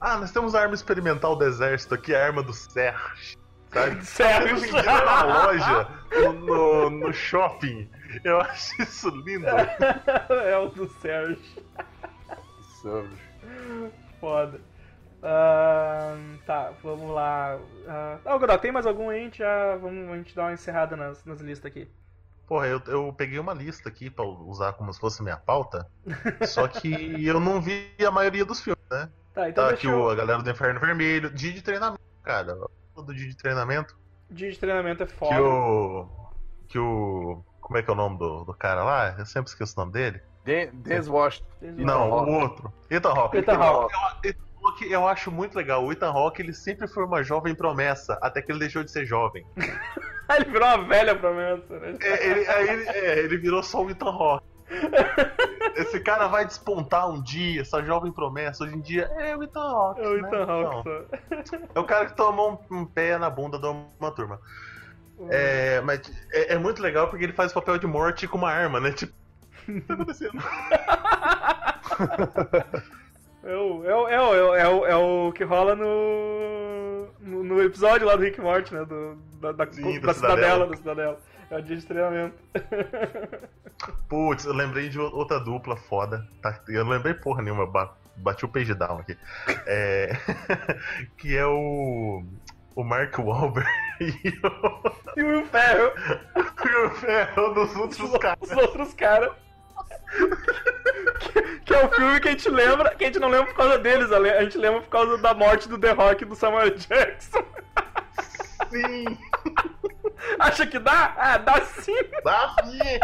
Ah, 0.00 0.16
nós 0.18 0.32
temos 0.32 0.54
a 0.54 0.60
arma 0.62 0.74
experimental 0.74 1.36
do 1.36 1.44
exército 1.44 1.94
aqui, 1.94 2.14
a 2.14 2.24
arma 2.24 2.42
do 2.42 2.52
Serge. 2.52 3.39
Sabe? 3.72 4.02
Sério? 4.04 4.56
Na 4.84 5.22
loja, 5.22 5.88
no, 6.44 6.90
no, 6.90 7.12
shopping. 7.12 7.88
Eu 8.24 8.40
acho 8.40 8.82
isso 8.82 9.08
lindo. 9.08 9.46
é 9.46 10.58
o 10.58 10.68
do 10.68 10.88
Sérgio. 11.00 11.36
bicho. 12.82 13.92
Foda. 14.20 14.60
Ahn, 15.22 16.38
tá, 16.46 16.72
vamos 16.82 17.10
lá. 17.10 17.58
Ah, 17.86 18.18
ah, 18.24 18.38
Godot, 18.38 18.58
tem 18.58 18.72
mais 18.72 18.86
algum 18.86 19.10
aí? 19.10 19.20
A 19.20 19.24
gente 19.24 19.38
já. 19.38 19.76
Vamos 19.76 20.10
a 20.10 20.16
gente 20.16 20.34
dar 20.34 20.44
uma 20.44 20.52
encerrada 20.52 20.96
nas, 20.96 21.24
nas 21.24 21.40
listas 21.40 21.70
aqui. 21.70 21.88
Porra, 22.46 22.66
eu, 22.66 22.82
eu 22.86 23.12
peguei 23.12 23.38
uma 23.38 23.54
lista 23.54 23.88
aqui 23.88 24.10
pra 24.10 24.24
usar 24.24 24.72
como 24.72 24.92
se 24.92 24.98
fosse 24.98 25.22
minha 25.22 25.36
pauta. 25.36 25.86
só 26.48 26.66
que 26.66 27.24
eu 27.24 27.38
não 27.38 27.60
vi 27.60 27.94
a 28.04 28.10
maioria 28.10 28.44
dos 28.44 28.60
filmes, 28.60 28.84
né? 28.90 29.08
Tá, 29.32 29.48
então 29.48 29.68
Tá 29.68 29.74
aqui 29.74 29.86
eu... 29.86 30.00
o, 30.00 30.10
a 30.10 30.14
galera 30.14 30.42
do 30.42 30.50
Inferno 30.50 30.80
Vermelho. 30.80 31.30
Dia 31.30 31.52
de 31.52 31.62
treinamento, 31.62 32.02
cara. 32.24 32.56
Do 32.96 33.14
dia 33.14 33.28
de 33.28 33.36
treinamento. 33.36 33.96
Dia 34.30 34.50
de 34.50 34.58
treinamento 34.58 35.02
é 35.02 35.06
Que 35.06 35.12
foda. 35.12 35.42
o. 35.42 36.08
Que 36.68 36.78
o. 36.78 37.42
Como 37.60 37.78
é 37.78 37.82
que 37.82 37.90
é 37.90 37.92
o 37.92 37.96
nome 37.96 38.18
do, 38.18 38.44
do 38.44 38.54
cara 38.54 38.82
lá? 38.82 39.14
Eu 39.18 39.26
sempre 39.26 39.50
esqueço 39.50 39.74
o 39.76 39.80
nome 39.80 39.92
dele. 39.92 40.20
Washington. 41.08 41.46
Ethan 41.62 41.84
Não, 41.84 42.10
o 42.10 42.40
outro. 42.42 42.72
Ethan 42.90 43.10
Hawke. 43.10 43.36
Ethan 43.38 43.54
Hawke. 43.56 43.94
Eu, 43.94 44.30
Ethan 44.30 44.40
Hawke 44.62 44.92
eu 44.92 45.06
acho 45.06 45.30
muito 45.30 45.54
legal. 45.56 45.84
O 45.84 45.92
Ethan 45.92 46.10
Hawke 46.10 46.42
ele 46.42 46.52
sempre 46.52 46.88
foi 46.88 47.04
uma 47.04 47.22
jovem 47.22 47.54
promessa, 47.54 48.18
até 48.20 48.42
que 48.42 48.50
ele 48.50 48.58
deixou 48.58 48.82
de 48.82 48.90
ser 48.90 49.04
jovem. 49.04 49.46
Ele 50.30 50.44
virou 50.44 50.68
uma 50.68 50.86
velha 50.86 51.16
promessa, 51.16 51.76
né? 51.80 51.98
É, 52.00 52.26
ele, 52.30 52.46
aí 52.46 52.68
ele, 52.68 52.88
é, 52.88 53.18
ele 53.18 53.36
virou 53.36 53.64
só 53.64 53.82
o 53.82 53.90
Ethan 53.90 54.10
Hawke. 54.10 54.46
Esse 55.76 56.00
cara 56.00 56.26
vai 56.28 56.44
despontar 56.44 57.08
um 57.10 57.22
dia, 57.22 57.60
essa 57.60 57.82
jovem 57.82 58.12
promessa. 58.12 58.64
Hoje 58.64 58.76
em 58.76 58.80
dia 58.80 59.10
é 59.18 59.36
o 59.36 59.42
Ethan 59.42 59.60
Hawke. 59.60 60.00
É 60.00 60.08
o 60.08 60.22
né? 60.22 60.28
Ethan 60.28 60.44
Hawke 60.44 60.90
Então. 61.30 61.68
É 61.74 61.80
o 61.80 61.84
cara 61.84 62.06
que 62.06 62.16
tomou 62.16 62.60
um, 62.70 62.78
um 62.78 62.84
pé 62.84 63.18
na 63.18 63.30
bunda 63.30 63.58
de 63.58 63.66
uma 63.66 64.10
turma. 64.10 64.40
É, 65.28 65.80
mas 65.82 66.00
é, 66.32 66.54
é 66.54 66.58
muito 66.58 66.80
legal 66.80 67.08
porque 67.08 67.24
ele 67.24 67.32
faz 67.32 67.50
o 67.50 67.54
papel 67.54 67.78
de 67.78 67.86
morte 67.86 68.26
com 68.26 68.38
uma 68.38 68.50
arma, 68.50 68.80
né? 68.80 68.92
Tipo, 68.92 69.12
o 69.68 69.72
que 69.72 69.80
tá 69.82 69.94
acontecendo? 69.94 70.42
É 73.42 73.54
o, 73.54 73.84
é, 73.84 73.94
o, 73.94 74.08
é, 74.08 74.20
o, 74.20 74.54
é, 74.54 74.68
o, 74.68 74.86
é 74.86 74.96
o 74.96 75.32
que 75.32 75.44
rola 75.44 75.74
no, 75.74 77.06
no, 77.20 77.42
no 77.42 77.62
episódio 77.62 78.06
lá 78.06 78.14
do 78.14 78.22
Rick 78.22 78.40
Morty, 78.40 78.74
né? 78.74 78.84
Do, 78.84 79.16
da, 79.40 79.52
da, 79.52 79.72
Sim, 79.72 80.00
da 80.00 80.06
da 80.08 80.14
cidadela, 80.14 80.16
Cidadela. 80.16 80.66
da 80.66 80.76
cidadela. 80.76 81.18
É 81.50 81.56
o 81.56 81.62
dia 81.62 81.76
de 81.76 81.84
treinamento. 81.86 82.36
Putz, 84.08 84.44
eu 84.44 84.52
lembrei 84.52 84.88
de 84.88 84.98
outra 85.00 85.40
dupla 85.40 85.76
foda. 85.76 86.26
Tá? 86.42 86.60
Eu 86.68 86.84
não 86.84 86.92
lembrei 86.92 87.14
porra 87.14 87.42
nenhuma, 87.42 87.66
ba- 87.66 87.94
bati 88.16 88.44
o 88.44 88.48
page 88.48 88.74
down 88.74 88.98
aqui. 88.98 89.16
É, 89.66 90.12
que 91.18 91.36
é 91.36 91.46
o. 91.46 92.22
O 92.76 92.84
Mark 92.84 93.18
Wahlberg 93.18 93.68
e 94.00 94.28
o, 94.46 94.92
E 95.16 95.22
o 95.24 95.26
Will 95.26 95.46
Ferrell, 95.46 95.92
e 96.36 96.86
o 96.86 96.90
Ferro 96.92 97.52
dos 97.54 97.76
outros 97.76 98.18
caras. 98.18 98.38
os 98.42 98.56
outros 98.56 98.94
caras. 98.94 99.32
que, 101.18 101.42
que 101.64 101.74
é 101.74 101.84
o 101.84 101.88
filme 101.90 102.20
que 102.20 102.28
a 102.28 102.30
gente 102.30 102.48
lembra, 102.48 102.94
que 102.94 103.02
a 103.04 103.06
gente 103.08 103.18
não 103.18 103.28
lembra 103.28 103.48
por 103.48 103.56
causa 103.56 103.76
deles, 103.78 104.12
a 104.12 104.18
le- 104.20 104.30
a 104.30 104.42
gente 104.44 104.56
lembra 104.56 104.80
por 104.82 104.88
causa 104.88 105.18
da 105.18 105.34
morte 105.34 105.68
do 105.68 105.78
The 105.78 105.90
Rock 105.92 106.22
e 106.22 106.26
do 106.26 106.36
Samuel 106.36 106.70
Jackson. 106.76 107.44
Sim, 108.70 109.04
Acha 110.38 110.66
que 110.66 110.78
dá? 110.78 111.14
Ah, 111.16 111.38
dá 111.38 111.60
sim! 111.62 111.96
dá 112.24 112.54
sim. 112.64 112.98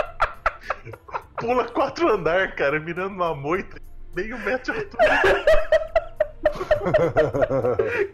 Pula 1.38 1.64
quatro 1.66 2.08
andar, 2.12 2.54
cara, 2.54 2.78
mirando 2.80 3.14
uma 3.14 3.34
moita. 3.34 3.78
Meio 4.14 4.38
metro 4.38 4.72
de 4.72 4.80
altura. 4.80 5.22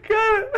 Cara, 0.07 0.51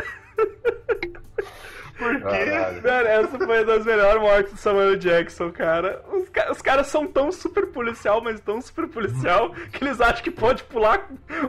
Por 1.98 2.16
quê? 2.16 2.22
Caralho. 2.46 2.82
Velho, 2.82 3.08
essa 3.08 3.38
foi 3.38 3.46
uma 3.46 3.64
das 3.64 3.86
melhores 3.86 4.22
mortes 4.22 4.52
do 4.54 4.58
Samuel 4.60 4.96
Jackson, 4.98 5.52
cara. 5.52 6.04
Os, 6.12 6.28
ca- 6.30 6.52
os 6.52 6.62
caras 6.62 6.88
são 6.88 7.08
tão 7.08 7.32
super 7.32 7.68
policial, 7.68 8.22
mas 8.22 8.40
tão 8.42 8.60
super 8.62 8.88
policial, 8.88 9.52
que 9.72 9.84
eles 9.84 10.02
acham 10.02 10.22
que 10.24 10.32
pode 10.32 10.64
pular 10.64 11.08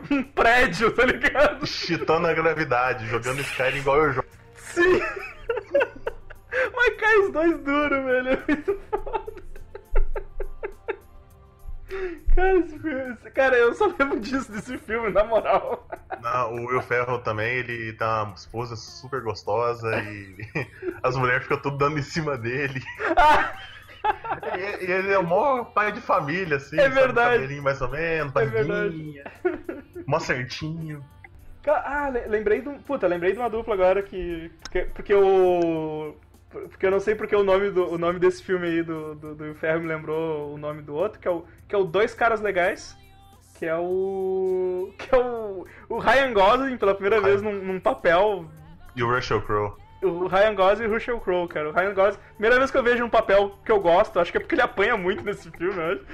um 0.09 0.23
prédio, 0.23 0.91
tá 0.91 1.03
ligado? 1.05 1.65
Chitando 1.65 2.27
a 2.27 2.33
gravidade, 2.33 3.07
jogando 3.07 3.41
Skyrim 3.41 3.79
igual 3.79 3.97
eu 4.05 4.13
jogo. 4.13 4.27
Sim! 4.55 5.01
Mas 6.75 6.95
cai 6.97 7.17
os 7.19 7.31
dois 7.31 7.59
duros, 7.59 8.03
velho. 8.05 8.29
É 8.29 8.45
muito 8.47 8.79
foda. 8.89 9.37
Cara, 12.35 12.57
esse 12.59 12.77
filme, 12.79 13.15
cara, 13.33 13.55
eu 13.57 13.73
só 13.73 13.87
lembro 13.97 14.19
disso, 14.19 14.51
desse 14.51 14.77
filme, 14.77 15.09
na 15.09 15.23
moral. 15.23 15.87
Não, 16.21 16.53
o 16.53 16.65
Will 16.67 16.81
Ferrell 16.81 17.19
também, 17.19 17.57
ele 17.59 17.93
tem 17.93 18.05
uma 18.07 18.33
esposa 18.35 18.75
super 18.75 19.21
gostosa 19.21 19.89
e 20.03 20.35
as 21.01 21.15
mulheres 21.15 21.43
ficam 21.43 21.57
tudo 21.61 21.77
dando 21.77 21.97
em 21.97 22.03
cima 22.03 22.37
dele. 22.37 22.81
E, 24.55 24.85
e 24.85 24.91
ele 24.91 25.11
é 25.13 25.17
o 25.17 25.23
maior 25.25 25.65
pai 25.73 25.91
de 25.93 26.01
família, 26.01 26.57
assim. 26.57 26.77
É 26.79 26.89
verdade. 26.89 27.35
Cabelinho 27.35 27.63
mais 27.63 27.81
ou 27.81 27.89
menos, 27.89 28.35
É 28.35 28.45
barriguinha, 28.45 29.23
mó 30.05 30.19
certinho. 30.19 31.03
Ah, 31.65 32.07
le- 32.09 32.27
lembrei 32.27 32.61
de 32.61 32.69
um. 32.69 32.79
Puta, 32.79 33.07
lembrei 33.07 33.33
de 33.33 33.39
uma 33.39 33.49
dupla 33.49 33.73
agora 33.73 34.01
que. 34.03 34.49
Porque, 34.61 34.81
porque 34.93 35.13
o. 35.13 36.15
Porque 36.49 36.85
eu 36.85 36.91
não 36.91 36.99
sei 36.99 37.13
porque 37.13 37.35
o 37.35 37.43
nome, 37.43 37.69
do, 37.71 37.91
o 37.91 37.97
nome 37.97 38.19
desse 38.19 38.41
filme 38.41 38.67
aí 38.67 38.83
do, 38.83 39.15
do, 39.15 39.35
do 39.35 39.55
Ferro 39.55 39.81
me 39.81 39.87
lembrou 39.87 40.53
o 40.53 40.57
nome 40.57 40.81
do 40.81 40.95
outro, 40.95 41.19
que 41.19 41.27
é 41.27 41.31
o, 41.31 41.45
que 41.67 41.75
é 41.75 41.77
o 41.77 41.83
Dois 41.83 42.13
Caras 42.13 42.41
Legais. 42.41 42.95
Que 43.57 43.65
é 43.65 43.75
o. 43.75 44.93
Que 44.97 45.13
é 45.13 45.17
o. 45.17 45.65
O 45.89 45.97
Ryan 45.97 46.33
Gosling 46.33 46.77
pela 46.77 46.93
primeira 46.93 47.19
vez 47.19 47.41
num, 47.41 47.53
num 47.53 47.79
papel. 47.79 48.45
E 48.95 49.03
o 49.03 49.13
Russell 49.13 49.41
Crowe. 49.41 49.73
O 50.01 50.27
Ryan 50.27 50.53
Gosling 50.53 50.85
e 50.85 50.87
o 50.87 50.93
Russell 50.93 51.19
Crowe, 51.19 51.47
cara. 51.47 51.69
O 51.69 51.73
Ryan 51.73 51.93
Gosling. 51.93 52.21
Primeira 52.33 52.57
vez 52.57 52.71
que 52.71 52.77
eu 52.77 52.83
vejo 52.83 53.03
um 53.03 53.09
papel 53.09 53.57
que 53.65 53.71
eu 53.71 53.79
gosto, 53.79 54.19
acho 54.19 54.31
que 54.31 54.37
é 54.37 54.39
porque 54.39 54.55
ele 54.55 54.61
apanha 54.61 54.95
muito 54.95 55.23
nesse 55.23 55.49
filme, 55.51 55.75
eu 55.75 55.91
acho. 55.91 56.05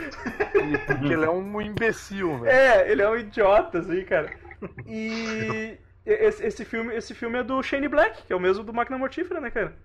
E 0.57 0.77
porque 0.87 1.13
ele 1.13 1.25
é 1.25 1.29
um 1.29 1.61
imbecil, 1.61 2.39
né? 2.39 2.51
É, 2.51 2.91
ele 2.91 3.01
é 3.01 3.09
um 3.09 3.17
idiota, 3.17 3.79
assim, 3.79 4.03
cara. 4.03 4.31
E 4.87 5.77
esse, 6.05 6.45
esse 6.45 6.63
filme, 6.63 6.95
esse 6.95 7.13
filme 7.13 7.37
é 7.37 7.43
do 7.43 7.61
Shane 7.61 7.89
Black, 7.89 8.23
que 8.23 8.31
é 8.31 8.35
o 8.35 8.39
mesmo 8.39 8.63
do 8.63 8.73
Máquina 8.73 8.97
Mortífera, 8.97 9.41
né, 9.41 9.51
cara? 9.51 9.75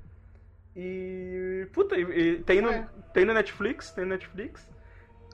E. 0.80 1.66
Puta, 1.72 1.96
e, 1.96 2.02
e 2.02 2.36
tem, 2.44 2.60
no, 2.60 2.70
É. 2.70 2.86
tem 3.12 3.24
no 3.24 3.34
Netflix, 3.34 3.90
tem 3.90 4.04
no 4.04 4.10
Netflix. 4.10 4.64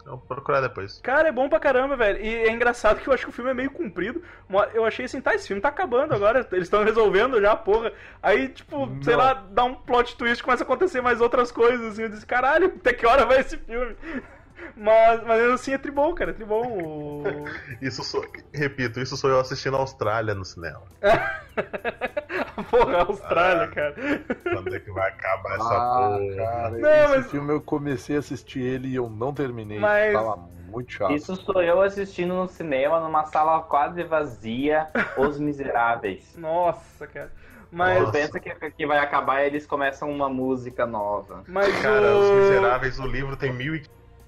Eu 0.07 0.13
vou 0.13 0.27
procurar 0.27 0.61
depois. 0.61 1.01
Cara, 1.03 1.29
é 1.29 1.33
bom 1.33 1.49
pra 1.49 1.59
caramba, 1.61 1.97
velho. 1.97 2.19
E 2.23 2.29
é 2.29 2.51
engraçado 2.51 3.01
que 3.01 3.09
eu 3.09 3.13
acho 3.15 3.25
que 3.25 3.31
o 3.31 3.33
filme 3.33 3.51
é 3.51 3.55
meio 3.55 3.71
comprido. 3.71 4.23
Eu 4.75 4.85
achei 4.85 5.05
assim, 5.07 5.19
tá, 5.21 5.35
esse 5.35 5.47
filme 5.47 5.63
tá 5.63 5.69
acabando 5.69 6.15
agora. 6.15 6.47
Eles 6.53 6.65
estão 6.65 6.85
resolvendo 6.85 7.41
já, 7.41 7.57
porra. 7.57 7.91
Aí, 8.23 8.49
tipo, 8.49 8.87
sei 9.03 9.17
Não. 9.17 9.25
lá, 9.25 9.33
dá 9.51 9.65
um 9.65 9.75
plot 9.75 10.17
twist, 10.17 10.43
começa 10.43 10.63
a 10.63 10.67
acontecer 10.67 11.01
mais 11.01 11.21
outras 11.23 11.51
coisas. 11.51 11.93
Assim, 11.93 12.03
eu 12.03 12.09
disse, 12.11 12.27
caralho, 12.27 12.67
até 12.77 12.93
que 12.93 13.07
hora 13.07 13.25
vai 13.25 13.41
esse 13.41 13.57
filme? 13.57 13.97
Mas, 14.77 15.23
mas 15.25 15.41
mesmo 15.41 15.55
assim 15.55 15.73
é 15.73 15.79
tribom, 15.79 16.15
cara, 16.15 16.31
é 16.33 16.35
tribom. 16.35 17.25
Isso 17.81 18.03
sou, 18.05 18.27
repito, 18.53 19.01
isso 19.01 19.17
sou 19.17 19.31
eu 19.31 19.41
assistindo 19.41 19.77
a 19.77 19.81
Austrália 19.81 20.35
no 20.35 20.45
cinema. 20.45 20.83
porra, 22.71 22.99
Austrália, 23.03 23.65
Ah. 23.65 23.69
cara. 23.69 23.95
Quando 24.43 24.75
é 24.75 24.81
que 24.81 24.91
vai 24.91 25.09
acabar 25.11 25.55
essa 25.57 25.75
Ah, 25.75 26.19
porra? 26.19 26.37
cara, 26.37 26.71
Não, 26.71 27.05
esse 27.05 27.17
mas- 27.17 27.31
filme 27.31 27.53
eu 27.53 27.61
comecei 27.61 28.17
a 28.17 28.19
assistir 28.19 28.61
ele 28.61 28.89
e 28.89 28.95
eu 28.95 29.09
não 29.09 29.33
terminei. 29.33 29.79
Mas- 29.79 30.13
Tava 30.13 30.37
muito 30.69 30.93
chato. 30.93 31.13
Isso 31.13 31.37
sou 31.37 31.63
eu 31.63 31.81
assistindo 31.83 32.35
no 32.35 32.49
cinema, 32.49 33.01
numa 33.01 33.25
sala 33.27 33.61
quase 33.63 34.03
vazia, 34.05 34.89
Os 35.17 35.39
Miseráveis. 35.39 36.35
Nossa, 36.37 37.07
cara. 37.07 37.31
Mas, 37.71 37.99
Nossa. 38.01 38.13
pensa 38.13 38.39
que, 38.39 38.71
que 38.71 38.87
vai 38.87 38.99
acabar 38.99 39.43
e 39.43 39.47
eles 39.47 39.67
começam 39.67 40.09
uma 40.09 40.29
música 40.29 40.87
nova. 40.87 41.43
mas 41.49 41.77
Cara, 41.83 42.15
o... 42.15 42.21
Os 42.21 42.31
Miseráveis, 42.43 42.99
o 43.01 43.07
livro 43.07 43.37
tem 43.37 43.53
mil 43.53 43.75
e 43.75 43.83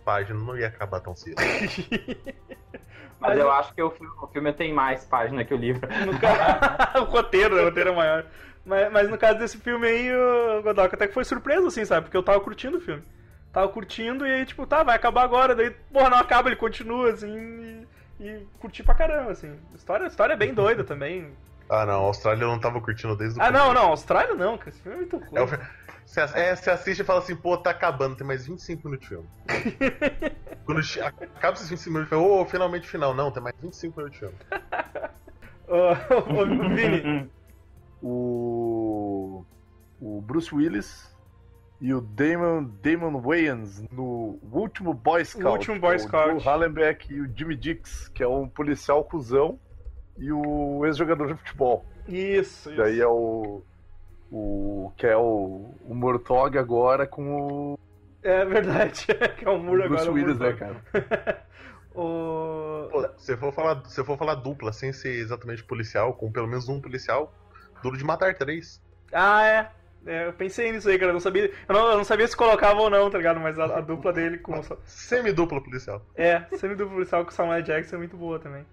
páginas, 0.07 0.41
não 0.41 0.57
ia 0.57 0.69
acabar 0.69 1.01
tão 1.01 1.17
cedo. 1.17 1.37
Mas, 3.19 3.39
eu 3.39 3.51
acho 3.51 3.75
que 3.75 3.83
o 3.83 3.91
filme, 3.91 4.13
o 4.23 4.27
filme 4.29 4.53
tem 4.53 4.73
mais 4.73 5.05
página 5.05 5.45
que 5.45 5.53
o 5.53 5.57
livro. 5.57 5.89
No 6.05 6.17
ca... 6.21 6.93
o 7.01 7.05
roteiro, 7.05 7.57
o 7.57 7.65
roteiro 7.65 7.91
é 7.91 7.95
maior. 7.95 8.27
Mas, 8.65 8.93
mas 8.93 9.09
no 9.09 9.17
caso 9.17 9.39
desse 9.39 9.59
filme 9.59 9.87
aí, 9.87 10.13
o 10.15 10.63
Godoka 10.63 10.95
até 10.95 11.09
que 11.09 11.15
foi 11.15 11.25
surpreso, 11.25 11.67
assim, 11.67 11.85
sabe? 11.85 12.03
Porque 12.03 12.17
eu 12.17 12.23
tava 12.23 12.39
curtindo 12.41 12.77
o 12.77 12.81
filme. 12.81 13.03
Tava 13.53 13.69
curtindo 13.69 14.27
e 14.27 14.31
aí, 14.31 14.45
tipo, 14.45 14.67
tá, 14.67 14.83
vai 14.83 14.97
acabar 14.97 15.23
agora. 15.23 15.55
Daí, 15.55 15.71
porra, 15.93 16.11
não 16.11 16.19
acaba, 16.19 16.49
ele 16.49 16.57
continua, 16.57 17.11
assim, 17.11 17.87
e, 18.21 18.29
e 18.29 18.47
curti 18.61 18.83
pra 18.83 18.95
caramba, 18.95 19.31
assim. 19.33 19.59
A 19.73 19.77
história, 19.77 20.05
a 20.05 20.09
história 20.09 20.35
é 20.35 20.37
bem 20.37 20.53
doida 20.53 20.85
também. 20.85 21.33
Ah, 21.69 21.87
não, 21.87 21.95
a 21.95 22.07
Austrália 22.07 22.45
eu 22.45 22.49
não 22.49 22.61
tava 22.61 22.81
curtindo 22.81 23.17
desde 23.17 23.39
o 23.39 23.43
Ah, 23.43 23.51
não, 23.51 23.69
começo. 23.69 23.75
não, 23.83 23.91
Austrália 23.91 24.35
não, 24.35 24.59
cara. 24.59 24.71
Esse 24.71 24.81
filme 24.83 24.97
é 24.97 25.01
muito 25.01 25.17
ruim. 25.17 25.31
É, 25.35 25.43
o 25.43 25.49
Você 26.07 26.21
é, 26.21 26.55
você 26.55 26.71
assiste 26.71 27.01
e 27.01 27.05
fala 27.05 27.19
assim, 27.19 27.35
pô, 27.35 27.59
tá 27.59 27.71
acabando, 27.71 28.17
tem 28.17 28.27
mais 28.27 28.47
25 28.47 28.89
minutos 28.89 29.09
de 29.09 29.15
filme. 29.15 29.29
Quando 30.65 30.81
acaba 31.03 31.57
esses 31.57 31.69
25 31.69 31.93
minutos, 31.93 32.13
eu 32.13 32.19
falo, 32.21 32.41
ô, 32.41 32.47
finalmente 32.47 32.89
final. 32.89 33.13
Não, 33.13 33.31
tem 33.31 33.43
mais 33.43 33.57
25 33.61 33.97
minutos 33.99 34.19
de 34.19 34.27
filme. 34.27 34.39
Ô, 35.69 35.91
ô, 36.43 36.69
Vini, 36.77 37.29
O, 38.01 39.45
o 40.01 40.21
Bruce 40.21 40.55
Willis 40.55 41.13
e 41.81 41.93
o 41.93 42.01
Damon, 42.01 42.71
Damon 42.81 43.21
Wayans 43.21 43.83
no 43.91 44.39
último 44.53 44.95
Boy 44.95 45.25
Scout. 45.25 45.59
Último 45.59 45.81
Boy 45.81 45.99
Scout. 45.99 46.35
O 46.37 46.39
Hallenbeck 46.39 47.13
e 47.13 47.21
o 47.21 47.29
Jimmy 47.37 47.57
Dix, 47.57 48.09
que 48.09 48.23
é 48.23 48.29
um 48.29 48.49
policial 48.49 49.03
cuzão 49.05 49.59
e 50.17 50.31
o 50.33 50.87
ex-jogador 50.87 51.27
de 51.27 51.35
futebol. 51.35 51.85
isso, 52.09 52.71
E 52.73 52.81
aí 52.81 52.93
isso. 52.95 53.03
é 53.03 53.07
o. 53.09 53.63
O. 54.31 54.93
Que 54.97 55.07
é 55.07 55.17
o, 55.17 55.75
o 55.85 55.95
Mortog 55.95 56.57
agora 56.59 57.07
com 57.07 57.75
o, 57.75 57.79
É 58.23 58.45
verdade, 58.45 59.07
que 59.39 59.45
é 59.45 59.49
o 59.51 59.55
o 59.57 59.63
muro 59.63 59.83
agora. 59.85 59.89
Bruce 60.05 60.09
o 60.11 60.13
Willis, 60.15 60.37
muro 60.37 60.51
né, 60.51 60.57
cara? 60.57 61.47
O... 61.99 62.89
Pô, 62.91 63.09
se 63.17 63.35
for 63.39 63.51
falar, 63.55 63.83
se 63.87 64.05
for 64.05 64.19
falar 64.19 64.35
dupla, 64.35 64.71
sem 64.71 64.93
ser 64.93 65.15
exatamente 65.19 65.65
policial, 65.65 66.13
com 66.13 66.31
pelo 66.31 66.47
menos 66.47 66.69
um 66.69 66.79
policial, 66.79 67.33
duro 67.83 67.97
de 67.97 68.05
matar 68.05 68.35
três. 68.35 68.83
Ah, 69.11 69.47
é. 69.47 69.71
É, 70.07 70.27
eu 70.27 70.33
pensei 70.35 70.71
nisso 70.71 70.89
aí, 70.91 70.99
cara. 70.99 71.09
Eu 71.11 71.15
não 71.15 71.21
sabia, 71.21 71.51
eu 71.69 71.75
não, 71.75 71.89
eu 71.91 71.97
não 71.97 72.05
sabia 72.05 72.29
se 72.29 72.37
colocava 72.37 72.81
ou 72.83 72.91
não, 72.91 73.11
tá 73.11 73.17
ligado? 73.17 73.41
Mas 73.41 73.59
a, 73.59 73.79
a 73.79 73.81
dupla 73.81 74.13
dele 74.13 74.37
com. 74.39 74.61
o- 74.61 74.63
Semi-dupla 74.85 75.61
policial. 75.63 76.03
É, 76.15 76.43
semi-dupla 76.59 76.93
policial 76.95 77.25
com 77.25 77.31
o 77.31 77.35
Samuel 77.35 77.63
Jackson 77.63 77.97
é 77.97 77.99
muito 77.99 78.17
boa 78.17 78.39
também. 78.39 78.65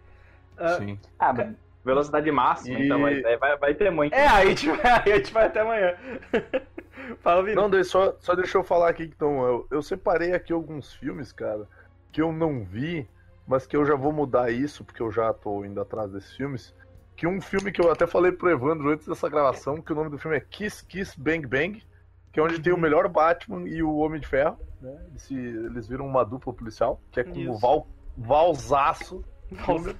Ah, 0.58 0.74
Sim. 0.78 1.00
Ah, 1.18 1.32
mas 1.32 1.56
velocidade 1.84 2.32
máxima, 2.32 2.80
E- 2.80 2.86
então 2.86 3.02
vai, 3.02 3.22
vai, 3.38 3.58
vai 3.58 3.74
ter 3.74 3.92
muito. 3.92 4.14
É, 4.14 4.28
aí 4.28 4.48
a 4.48 4.50
gente 4.50 4.68
vai, 4.70 4.80
aí 5.06 5.12
a 5.12 5.18
gente 5.18 5.34
vai 5.34 5.46
até 5.46 5.60
amanhã. 5.62 5.96
Fala, 7.22 7.44
Vini. 7.44 7.56
Não, 7.56 7.84
só, 7.84 8.16
só 8.20 8.36
deixa 8.36 8.58
eu 8.58 8.64
falar 8.64 8.90
aqui, 8.90 9.04
então. 9.04 9.46
Eu, 9.46 9.68
eu 9.72 9.82
separei 9.82 10.34
aqui 10.34 10.54
alguns 10.54 10.94
filmes, 10.94 11.32
cara, 11.32 11.68
que 12.12 12.22
eu 12.22 12.32
não 12.32 12.64
vi, 12.64 13.08
mas 13.48 13.66
que 13.66 13.76
eu 13.76 13.86
já 13.86 13.96
vou 13.96 14.14
mudar 14.14 14.52
isso, 14.52 14.86
porque 14.86 15.02
eu 15.02 15.12
já 15.12 15.34
tô 15.34 15.66
indo 15.66 15.82
atrás 15.82 16.12
desses 16.12 16.36
filmes. 16.36 16.74
Que 17.16 17.28
um 17.28 17.40
filme 17.42 17.72
que 17.72 17.82
eu 17.82 17.92
até 17.92 18.08
falei 18.08 18.32
pro 18.32 18.50
Evandro 18.50 18.90
antes 18.90 19.08
dessa 19.08 19.30
gravação, 19.30 19.82
que 19.82 19.92
o 19.92 19.96
nome 19.96 20.10
do 20.10 20.18
filme 20.18 20.38
é 20.38 20.40
Kiss 20.40 20.84
Kiss 20.86 21.20
Bang 21.20 21.46
Bang, 21.46 21.84
que 22.32 22.40
é 22.40 22.44
onde 22.44 22.60
tem 22.60 22.74
o 22.74 22.78
melhor 22.78 23.08
Batman 23.08 23.68
e 23.68 23.84
o 23.84 23.98
Homem 23.98 24.20
de 24.20 24.28
Ferro, 24.28 24.58
né? 24.82 25.06
Eles, 25.10 25.30
eles 25.30 25.88
viram 25.88 26.08
uma 26.08 26.24
dupla 26.24 26.52
policial, 26.54 27.00
que 27.12 27.20
é 27.20 27.24
com 27.24 27.38
o 27.38 27.52
Isso. 27.52 27.60
Val, 27.60 27.88
Valzaço, 28.18 29.24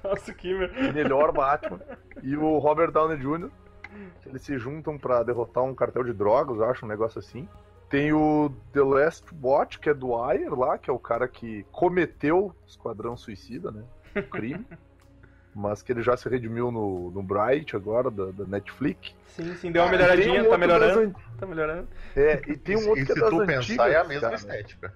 Nossa, 0.02 0.32
que 0.34 0.52
meu. 0.52 0.68
melhor 0.92 1.32
Batman, 1.32 1.80
e 2.22 2.36
o 2.36 2.58
Robert 2.58 2.90
Downey 2.90 3.16
Jr. 3.18 3.50
Eles 4.26 4.42
se 4.42 4.58
juntam 4.58 4.98
pra 4.98 5.22
derrotar 5.22 5.62
um 5.62 5.74
cartel 5.74 6.02
de 6.02 6.12
drogas, 6.12 6.56
eu 6.58 6.64
acho, 6.68 6.84
um 6.84 6.88
negócio 6.88 7.18
assim. 7.18 7.48
Tem 7.88 8.12
o 8.12 8.50
The 8.72 8.80
Last 8.82 9.24
Watch, 9.40 9.78
que 9.78 9.88
é 9.88 9.94
do 9.94 10.16
Ayer 10.20 10.52
lá, 10.52 10.76
que 10.78 10.90
é 10.90 10.92
o 10.92 10.98
cara 10.98 11.28
que 11.28 11.64
cometeu 11.70 12.46
o 12.46 12.54
Esquadrão 12.66 13.16
Suicida, 13.16 13.70
né? 13.70 13.82
O 14.16 14.22
crime. 14.22 14.66
mas 15.54 15.82
que 15.82 15.92
ele 15.92 16.02
já 16.02 16.16
se 16.16 16.28
redimiu 16.28 16.72
no, 16.72 17.12
no 17.12 17.22
Bright 17.22 17.76
agora, 17.76 18.10
da, 18.10 18.32
da 18.32 18.44
Netflix. 18.44 19.14
Sim, 19.28 19.54
sim, 19.54 19.70
deu 19.70 19.82
uma 19.82 19.88
Ah, 19.90 19.94
e 19.94 19.96
melhoradinha, 19.96 20.40
um 20.40 20.44
tá 20.44 20.50
das 20.50 20.58
melhorando. 20.58 21.00
an- 21.00 21.36
Tá 21.38 21.46
melhorando. 21.46 21.88
É, 22.16 22.42
e 22.48 22.56
tem 22.56 22.76
um 22.76 22.80
e 22.80 22.88
outro 22.88 23.06
que 23.06 23.12
é 23.12 23.14
se 23.14 23.20
das 23.20 23.30
tu 23.30 23.40
antigas, 23.40 23.66
pensar, 23.68 23.90
é 23.90 23.96
a 23.96 24.04
mesma 24.04 24.20
cara. 24.22 24.34
estética. 24.34 24.94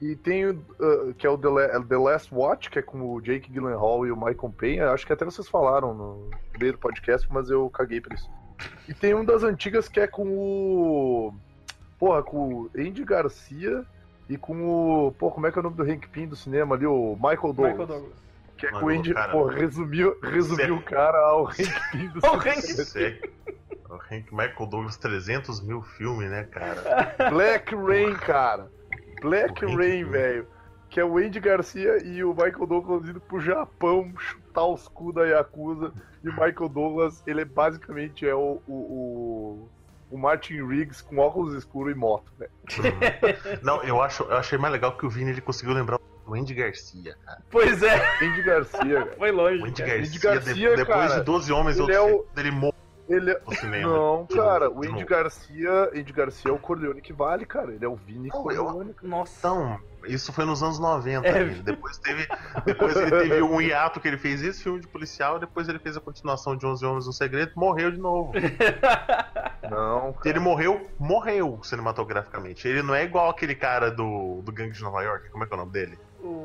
E 0.00 0.14
tem 0.14 0.44
o 0.46 0.52
uh, 0.52 1.14
que 1.14 1.26
é 1.26 1.30
o 1.30 1.38
The, 1.38 1.48
La- 1.48 1.80
The 1.82 1.96
Last 1.96 2.34
Watch, 2.34 2.68
que 2.70 2.78
é 2.78 2.82
com 2.82 3.14
o 3.14 3.20
Jake 3.20 3.50
Gyllenhaal 3.50 4.06
e 4.06 4.12
o 4.12 4.16
Michael 4.16 4.54
Penha. 4.56 4.90
Acho 4.90 5.06
que 5.06 5.12
até 5.12 5.24
vocês 5.24 5.48
falaram 5.48 5.94
no 5.94 6.30
meio 6.60 6.72
do 6.72 6.78
podcast, 6.78 7.26
mas 7.32 7.48
eu 7.48 7.68
caguei 7.70 8.00
por 8.00 8.12
isso. 8.12 8.30
E 8.88 8.92
tem 8.94 9.14
um 9.14 9.24
das 9.24 9.42
antigas 9.42 9.88
que 9.88 9.98
é 10.00 10.06
com 10.06 10.26
o. 10.28 11.34
Porra, 11.98 12.22
com 12.22 12.36
o 12.52 12.70
Andy 12.76 13.04
Garcia 13.04 13.84
e 14.28 14.36
com 14.36 14.66
o. 15.06 15.12
Pô, 15.12 15.30
como 15.30 15.46
é 15.46 15.52
que 15.52 15.58
é 15.58 15.60
o 15.60 15.62
nome 15.62 15.76
do 15.76 15.82
Hank 15.82 16.08
Pym 16.08 16.26
do 16.28 16.36
cinema 16.36 16.74
ali? 16.74 16.86
O 16.86 17.14
Michael 17.16 17.52
Douglas. 17.54 17.70
Michael 17.72 17.86
Douglas. 17.86 18.26
Que 18.58 18.66
é 18.66 18.70
com 18.70 18.76
o 18.78 18.84
Mano, 18.86 18.98
Andy. 18.98 19.14
cara. 19.14 19.32
Pô, 19.32 19.44
resumiu, 19.46 20.16
resumiu 20.22 20.56
Sério? 20.56 20.76
o 20.76 20.82
cara 20.82 21.18
ao 21.18 21.46
Hank 21.46 21.90
Pym 21.92 22.08
do 22.08 22.20
Hank 22.26 22.60
cinema. 22.62 22.84
Sério. 22.84 23.30
O 23.88 23.94
Hank 23.94 24.30
Michael 24.30 24.66
Douglas, 24.68 24.96
300 24.98 25.62
mil 25.62 25.80
filmes, 25.82 26.28
né, 26.30 26.44
cara? 26.44 27.14
Black 27.30 27.74
Rain, 27.74 28.14
cara. 28.14 28.70
Black 29.20 29.64
O 29.64 29.76
Rain, 29.76 30.04
Pym. 30.04 30.10
velho. 30.10 30.46
Que 30.88 31.00
é 31.00 31.04
o 31.04 31.18
Andy 31.18 31.40
Garcia 31.40 32.02
e 32.04 32.22
o 32.22 32.30
Michael 32.30 32.66
Douglas 32.66 33.08
indo 33.08 33.20
pro 33.20 33.40
Japão 33.40 34.12
chutar 34.18 34.64
os 34.66 34.86
cu 34.88 35.12
da 35.12 35.24
Yakuza. 35.24 35.92
E 36.22 36.28
o 36.28 36.32
Michael 36.32 36.68
Douglas, 36.68 37.22
ele 37.26 37.40
é 37.42 37.44
basicamente 37.44 38.26
é 38.26 38.34
o, 38.34 38.62
o, 38.66 38.72
o, 38.72 39.68
o 40.12 40.18
Martin 40.18 40.64
Riggs 40.66 41.02
com 41.02 41.18
óculos 41.18 41.54
escuros 41.54 41.92
e 41.94 41.98
moto, 41.98 42.30
né? 42.38 42.46
Não, 43.62 43.82
eu, 43.82 44.00
acho, 44.00 44.22
eu 44.24 44.36
achei 44.36 44.56
mais 44.58 44.72
legal 44.72 44.96
que 44.96 45.04
o 45.04 45.10
Vini 45.10 45.30
ele 45.30 45.40
conseguiu 45.40 45.74
lembrar 45.74 45.98
do 46.24 46.34
Andy 46.34 46.54
Garcia, 46.54 47.16
cara. 47.24 47.40
Pois 47.50 47.82
é, 47.82 48.24
Andy 48.24 48.42
Garcia, 48.42 48.78
cara. 49.04 49.16
foi 49.18 49.30
longe. 49.32 49.62
O 49.62 49.66
Andy 49.66 49.82
cara. 49.82 49.96
Garcia, 49.98 50.08
Andy 50.08 50.18
Garcia, 50.20 50.70
de- 50.70 50.76
depois 50.76 51.08
cara, 51.08 51.18
de 51.20 51.24
12 51.24 51.52
homens, 51.52 51.78
ele 51.78 51.92
eu 51.92 52.08
é 52.08 52.12
o- 52.14 52.26
ele 52.36 52.50
morreu 52.52 52.74
Ele 53.08 53.30
é... 53.30 53.40
Não, 53.82 54.26
cara, 54.26 54.68
o 54.70 54.82
Andy. 54.84 55.04
Garcia, 55.04 55.90
Andy 55.94 56.12
Garcia 56.12 56.50
é 56.50 56.54
o 56.54 56.58
Corleone 56.58 57.00
que 57.00 57.12
vale, 57.12 57.46
cara. 57.46 57.72
Ele 57.72 57.84
é 57.84 57.88
o 57.88 57.94
Vini 57.94 58.28
Não, 58.28 58.50
eu- 58.50 58.64
Corleone. 58.64 58.94
cara. 58.94 59.08
Nossa. 59.08 59.38
Então, 59.38 59.78
isso 60.06 60.32
foi 60.32 60.44
nos 60.44 60.62
anos 60.62 60.78
90. 60.80 61.26
É. 61.28 61.44
Depois 61.44 61.98
teve. 61.98 62.26
Depois 62.64 62.96
ele 62.96 63.10
teve 63.10 63.42
um 63.42 63.60
hiato 63.60 64.00
que 64.00 64.08
ele 64.08 64.18
fez 64.18 64.42
esse 64.42 64.62
filme 64.62 64.80
de 64.80 64.88
policial, 64.88 65.38
depois 65.38 65.68
ele 65.68 65.78
fez 65.78 65.96
a 65.96 66.00
continuação 66.00 66.56
de 66.56 66.66
11 66.66 66.84
Homens 66.84 67.06
no 67.06 67.12
Segredo, 67.12 67.52
morreu 67.54 67.90
de 67.92 67.98
novo. 67.98 68.32
Não, 69.70 70.12
cara. 70.12 70.28
Ele 70.28 70.38
morreu, 70.38 70.86
morreu 70.98 71.58
cinematograficamente. 71.62 72.66
Ele 72.68 72.82
não 72.82 72.94
é 72.94 73.04
igual 73.04 73.28
aquele 73.30 73.54
cara 73.54 73.90
do, 73.90 74.40
do 74.42 74.52
Gangue 74.52 74.72
de 74.72 74.82
Nova 74.82 75.02
York, 75.02 75.28
como 75.30 75.44
é 75.44 75.46
que 75.46 75.52
é 75.52 75.56
o 75.56 75.60
nome 75.60 75.72
dele? 75.72 75.98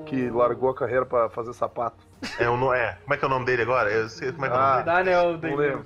Que 0.06 0.30
largou 0.30 0.70
a 0.70 0.76
carreira 0.76 1.06
pra 1.06 1.30
fazer 1.30 1.54
sapato. 1.54 2.04
É, 2.40 2.48
o, 2.50 2.56
no- 2.58 2.74
é, 2.74 2.98
como 3.04 3.14
é 3.14 3.18
que 3.18 3.24
é 3.24 3.28
o 3.28 3.30
nome 3.32 3.46
dele 3.46 3.62
agora? 3.64 3.92
Eu 3.92 4.08
sei 4.10 4.32
como 4.32 4.46
é 4.46 4.50
que 4.50 4.56
é 4.56 4.58
o 4.58 4.62
Ah, 4.62 4.72
nome 4.72 4.84
dele. 4.84 4.96
Daniel 4.96 5.32
Não 5.34 5.40
Day 5.40 5.56
lembro. 5.56 5.86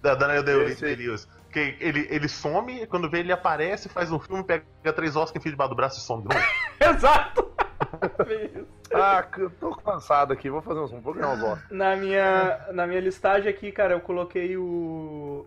Da 0.00 0.14
Daniel 0.14 0.42
Esse 0.68 0.84
aí. 0.84 0.96
Day-Lewis. 0.96 1.28
Que 1.50 1.76
ele, 1.80 2.06
ele 2.10 2.28
some, 2.28 2.82
e 2.82 2.86
quando 2.86 3.08
vê 3.08 3.20
ele 3.20 3.32
aparece, 3.32 3.88
faz 3.88 4.12
um 4.12 4.18
filme, 4.18 4.44
pega 4.44 4.64
três 4.94 5.16
Oscars, 5.16 5.36
enfia 5.36 5.50
debaixo 5.50 5.70
do 5.70 5.76
braço 5.76 5.98
e 5.98 6.02
some 6.02 6.22
de 6.22 6.34
novo. 6.34 6.46
Exato! 6.80 7.48
Ah, 8.92 9.26
eu 9.36 9.50
tô 9.50 9.74
cansado 9.76 10.32
aqui, 10.32 10.48
vou 10.48 10.62
fazer 10.62 10.80
ganhar 11.12 11.28
uns 11.34 11.42
ossos. 11.42 11.70
na, 11.70 11.94
minha, 11.94 12.66
na 12.72 12.86
minha 12.86 13.00
listagem 13.00 13.50
aqui, 13.50 13.70
cara, 13.70 13.94
eu 13.94 14.00
coloquei 14.00 14.56
o. 14.56 15.46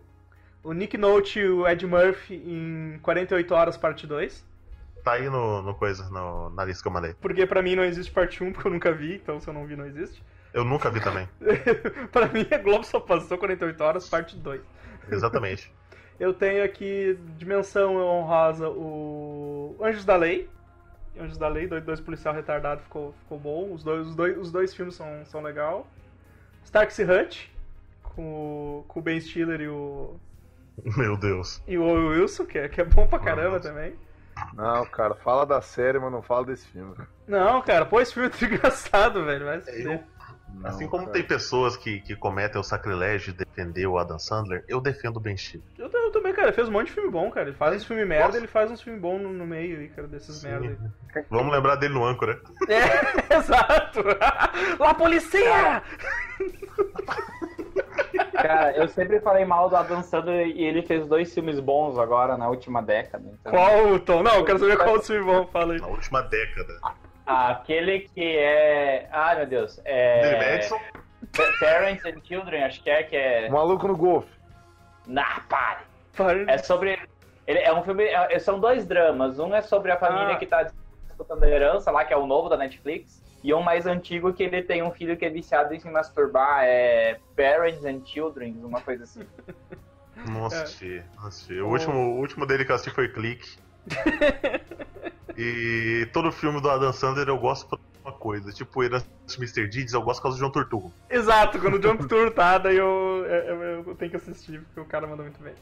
O 0.62 0.72
Nick 0.72 0.96
Note 0.96 1.40
e 1.40 1.48
o 1.48 1.66
Ed 1.66 1.84
Murphy 1.84 2.36
em 2.36 3.00
48 3.02 3.52
horas, 3.52 3.76
parte 3.76 4.06
2. 4.06 4.46
Tá 5.04 5.12
aí 5.12 5.28
no, 5.28 5.62
no 5.62 5.74
coisa, 5.74 6.08
no, 6.10 6.50
na 6.50 6.64
lista 6.64 6.82
que 6.82 6.88
eu 6.88 6.92
mandei. 6.92 7.14
Porque 7.20 7.44
pra 7.46 7.60
mim 7.62 7.74
não 7.74 7.84
existe 7.84 8.12
parte 8.12 8.42
1, 8.42 8.52
porque 8.52 8.68
eu 8.68 8.72
nunca 8.72 8.92
vi, 8.92 9.14
então 9.16 9.40
se 9.40 9.48
eu 9.48 9.54
não 9.54 9.66
vi, 9.66 9.74
não 9.76 9.86
existe. 9.86 10.22
Eu 10.54 10.64
nunca 10.64 10.90
vi 10.90 11.00
também. 11.00 11.28
pra 12.12 12.28
mim, 12.28 12.46
a 12.50 12.58
Globo 12.58 12.84
só 12.84 13.00
passou 13.00 13.36
48 13.38 13.80
horas, 13.82 14.08
parte 14.08 14.36
2. 14.36 14.60
Exatamente. 15.10 15.72
Eu 16.20 16.32
tenho 16.32 16.62
aqui, 16.62 17.18
dimensão 17.36 17.96
honrosa, 17.96 18.68
o 18.68 19.76
Anjos 19.82 20.04
da 20.04 20.14
Lei. 20.14 20.48
Anjos 21.18 21.36
da 21.36 21.48
Lei, 21.48 21.66
dois, 21.66 21.82
dois 21.82 22.00
policial 22.00 22.32
retardado, 22.32 22.80
ficou, 22.82 23.12
ficou 23.24 23.38
bom. 23.40 23.72
Os 23.72 23.82
dois, 23.82 24.06
os 24.06 24.14
dois, 24.14 24.38
os 24.38 24.52
dois 24.52 24.72
filmes 24.72 24.94
são, 24.94 25.24
são 25.24 25.42
legal. 25.42 25.86
Stark's 26.64 26.98
Hutch, 27.00 27.46
com, 28.02 28.22
o- 28.22 28.84
com 28.86 29.00
o 29.00 29.02
Ben 29.02 29.18
Stiller 29.20 29.60
e 29.62 29.68
o, 29.68 30.14
Meu 30.96 31.16
Deus. 31.16 31.60
e 31.66 31.76
o 31.76 32.10
Wilson, 32.10 32.46
que 32.46 32.58
é, 32.58 32.68
que 32.68 32.80
é 32.80 32.84
bom 32.84 33.06
pra 33.08 33.18
caramba 33.18 33.58
também. 33.58 33.94
Não, 34.54 34.84
cara, 34.86 35.14
fala 35.14 35.44
da 35.44 35.60
série, 35.60 35.98
mas 35.98 36.12
não 36.12 36.22
fala 36.22 36.46
desse 36.46 36.66
filme. 36.68 36.94
Não, 37.26 37.62
cara, 37.62 37.84
pô, 37.86 38.00
esse 38.00 38.14
filme 38.14 38.28
é 38.28 38.44
engraçado, 38.44 39.24
velho. 39.24 39.44
Vai 39.44 39.60
se 39.60 39.82
Eu-. 39.82 40.02
Não, 40.54 40.68
assim 40.68 40.86
como 40.86 41.04
cara. 41.04 41.14
tem 41.14 41.22
pessoas 41.26 41.76
que, 41.76 42.00
que 42.00 42.14
cometem 42.14 42.60
o 42.60 42.64
sacrilégio 42.64 43.32
de 43.32 43.38
defender 43.38 43.86
o 43.86 43.98
Adam 43.98 44.18
Sandler, 44.18 44.64
eu 44.68 44.80
defendo 44.80 45.16
o 45.16 45.20
Ben 45.20 45.36
Stiller. 45.36 45.66
Eu, 45.78 45.90
eu 45.90 46.10
também, 46.12 46.32
cara, 46.32 46.48
ele 46.48 46.54
fez 46.54 46.68
um 46.68 46.72
monte 46.72 46.88
de 46.88 46.92
filme 46.92 47.10
bom, 47.10 47.30
cara. 47.30 47.48
Ele 47.48 47.56
faz 47.56 47.76
uns 47.76 47.84
filmes 47.84 48.06
merda, 48.06 48.26
Nossa. 48.26 48.38
ele 48.38 48.46
faz 48.46 48.70
uns 48.70 48.82
filmes 48.82 49.00
bons 49.00 49.20
no, 49.20 49.32
no 49.32 49.46
meio 49.46 49.78
aí, 49.78 49.88
cara, 49.88 50.06
desses 50.06 50.36
Sim. 50.36 50.48
merda 50.48 50.66
aí. 51.14 51.24
Vamos 51.30 51.52
lembrar 51.52 51.76
dele 51.76 51.94
no 51.94 52.04
âncora. 52.04 52.40
É, 52.68 53.32
exato! 53.34 54.00
La 54.78 54.94
policia! 54.94 55.82
Cara, 58.32 58.72
eu 58.72 58.88
sempre 58.88 59.20
falei 59.20 59.44
mal 59.44 59.68
do 59.68 59.76
Adam 59.76 60.02
Sandler 60.02 60.46
e 60.48 60.64
ele 60.64 60.82
fez 60.82 61.06
dois 61.06 61.32
filmes 61.32 61.60
bons 61.60 61.98
agora 61.98 62.36
na 62.36 62.48
última 62.48 62.82
década. 62.82 63.24
então- 63.32 63.52
Qual 63.52 63.86
o 63.88 63.98
tom? 64.00 64.22
Não, 64.22 64.36
eu 64.36 64.44
quero 64.44 64.58
saber 64.58 64.76
qual 64.78 64.96
o 64.96 65.02
filme 65.02 65.24
bom, 65.24 65.46
fala 65.46 65.74
aí. 65.74 65.80
Na 65.80 65.86
última 65.88 66.22
década. 66.22 66.78
Aquele 67.26 68.00
que 68.00 68.36
é. 68.36 69.08
Ai 69.12 69.36
meu 69.36 69.46
Deus. 69.46 69.80
É. 69.84 70.52
Madison? 70.52 70.78
Pa- 71.36 71.52
Parents 71.60 72.04
and 72.04 72.20
Children, 72.24 72.64
acho 72.64 72.82
que 72.82 72.90
é, 72.90 73.02
que 73.04 73.16
é. 73.16 73.48
Maluco 73.48 73.86
no 73.88 73.96
golfe. 73.96 74.28
Nah, 75.06 75.40
pare! 75.48 75.80
Para- 76.16 76.50
É 76.52 76.58
sobre. 76.58 76.98
Ele 77.46 77.58
é 77.60 77.72
um 77.72 77.82
filme. 77.82 78.04
é- 78.04 78.38
são 78.38 78.58
dois 78.60 78.84
dramas. 78.86 79.38
Um 79.38 79.54
é 79.54 79.60
sobre 79.62 79.90
a 79.92 79.96
família 79.96 80.34
Ah. 80.34 80.36
que 80.36 80.46
tá 80.46 80.64
disputando 81.06 81.42
a 81.44 81.48
herança 81.48 81.90
lá, 81.90 82.04
que 82.04 82.12
é 82.12 82.16
o 82.16 82.26
novo 82.26 82.48
da 82.48 82.56
Netflix. 82.56 83.21
E 83.42 83.52
um 83.52 83.62
mais 83.62 83.86
antigo 83.86 84.32
que 84.32 84.42
ele 84.42 84.62
tem 84.62 84.82
um 84.82 84.92
filho 84.92 85.16
que 85.16 85.24
é 85.24 85.30
viciado 85.30 85.74
em 85.74 85.80
se 85.80 85.88
masturbar. 85.90 86.60
É 86.64 87.18
Parents 87.36 87.84
and 87.84 88.04
Children, 88.06 88.56
uma 88.62 88.80
coisa 88.80 89.04
assim. 89.04 89.26
Não 90.28 90.44
É. 90.44 90.46
assisti. 90.46 91.02
O, 91.60 91.66
O- 91.66 91.70
último, 91.70 91.94
o 91.94 92.18
último 92.20 92.46
dele 92.46 92.64
que 92.64 92.70
eu 92.70 92.76
assisti 92.76 92.94
foi 92.94 93.08
Clique. 93.08 93.56
e 95.36 96.08
todo 96.12 96.30
filme 96.30 96.60
do 96.60 96.70
Adam 96.70 96.92
Sandler 96.92 97.28
eu 97.28 97.38
gosto 97.38 97.68
por 97.68 97.80
uma 98.04 98.12
coisa. 98.12 98.52
Tipo, 98.52 98.82
ele 98.82 98.96
assiste 98.96 99.38
Mr. 99.38 99.68
Deeds, 99.68 99.92
eu 99.94 100.02
gosto 100.02 100.18
por 100.20 100.24
causa 100.24 100.36
do 100.36 100.40
João 100.40 100.52
Turturro. 100.52 100.92
Exato, 101.10 101.58
quando 101.58 101.74
o 101.74 101.78
John 101.78 101.96
Turturro 101.96 102.30
tá, 102.30 102.58
daí 102.58 102.76
eu, 102.76 103.24
eu, 103.26 103.62
eu 103.86 103.94
tenho 103.96 104.10
que 104.10 104.16
assistir, 104.16 104.60
porque 104.60 104.80
o 104.80 104.84
cara 104.84 105.06
manda 105.06 105.22
muito 105.22 105.42
bem. 105.42 105.54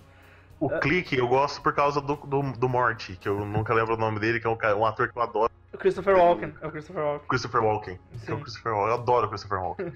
O 0.58 0.68
Clique 0.68 1.16
eu 1.16 1.26
gosto 1.26 1.62
por 1.62 1.72
causa 1.74 2.00
do, 2.02 2.16
do, 2.16 2.42
do 2.52 2.68
Morty, 2.68 3.16
que 3.16 3.26
eu 3.26 3.46
nunca 3.46 3.72
lembro 3.72 3.94
o 3.94 3.98
nome 3.98 4.20
dele, 4.20 4.38
que 4.40 4.46
é 4.46 4.50
um, 4.50 4.58
um 4.78 4.84
ator 4.84 5.08
que 5.10 5.16
eu 5.18 5.22
adoro, 5.22 5.50
O 5.72 5.78
Christopher 5.78 6.16
Walken, 6.16 6.52
é 6.60 6.66
o 6.66 6.70
Christopher 6.70 7.02
Walken. 7.04 7.28
Christopher 7.28 7.62
Walken. 7.62 7.98
É 8.26 8.32
o. 8.32 8.40
Christopher 8.40 8.72
Walken. 8.72 8.88
Eu 8.88 8.94
adoro 9.00 9.26
o 9.26 9.28
Christopher 9.28 9.58
Walken. 9.60 9.92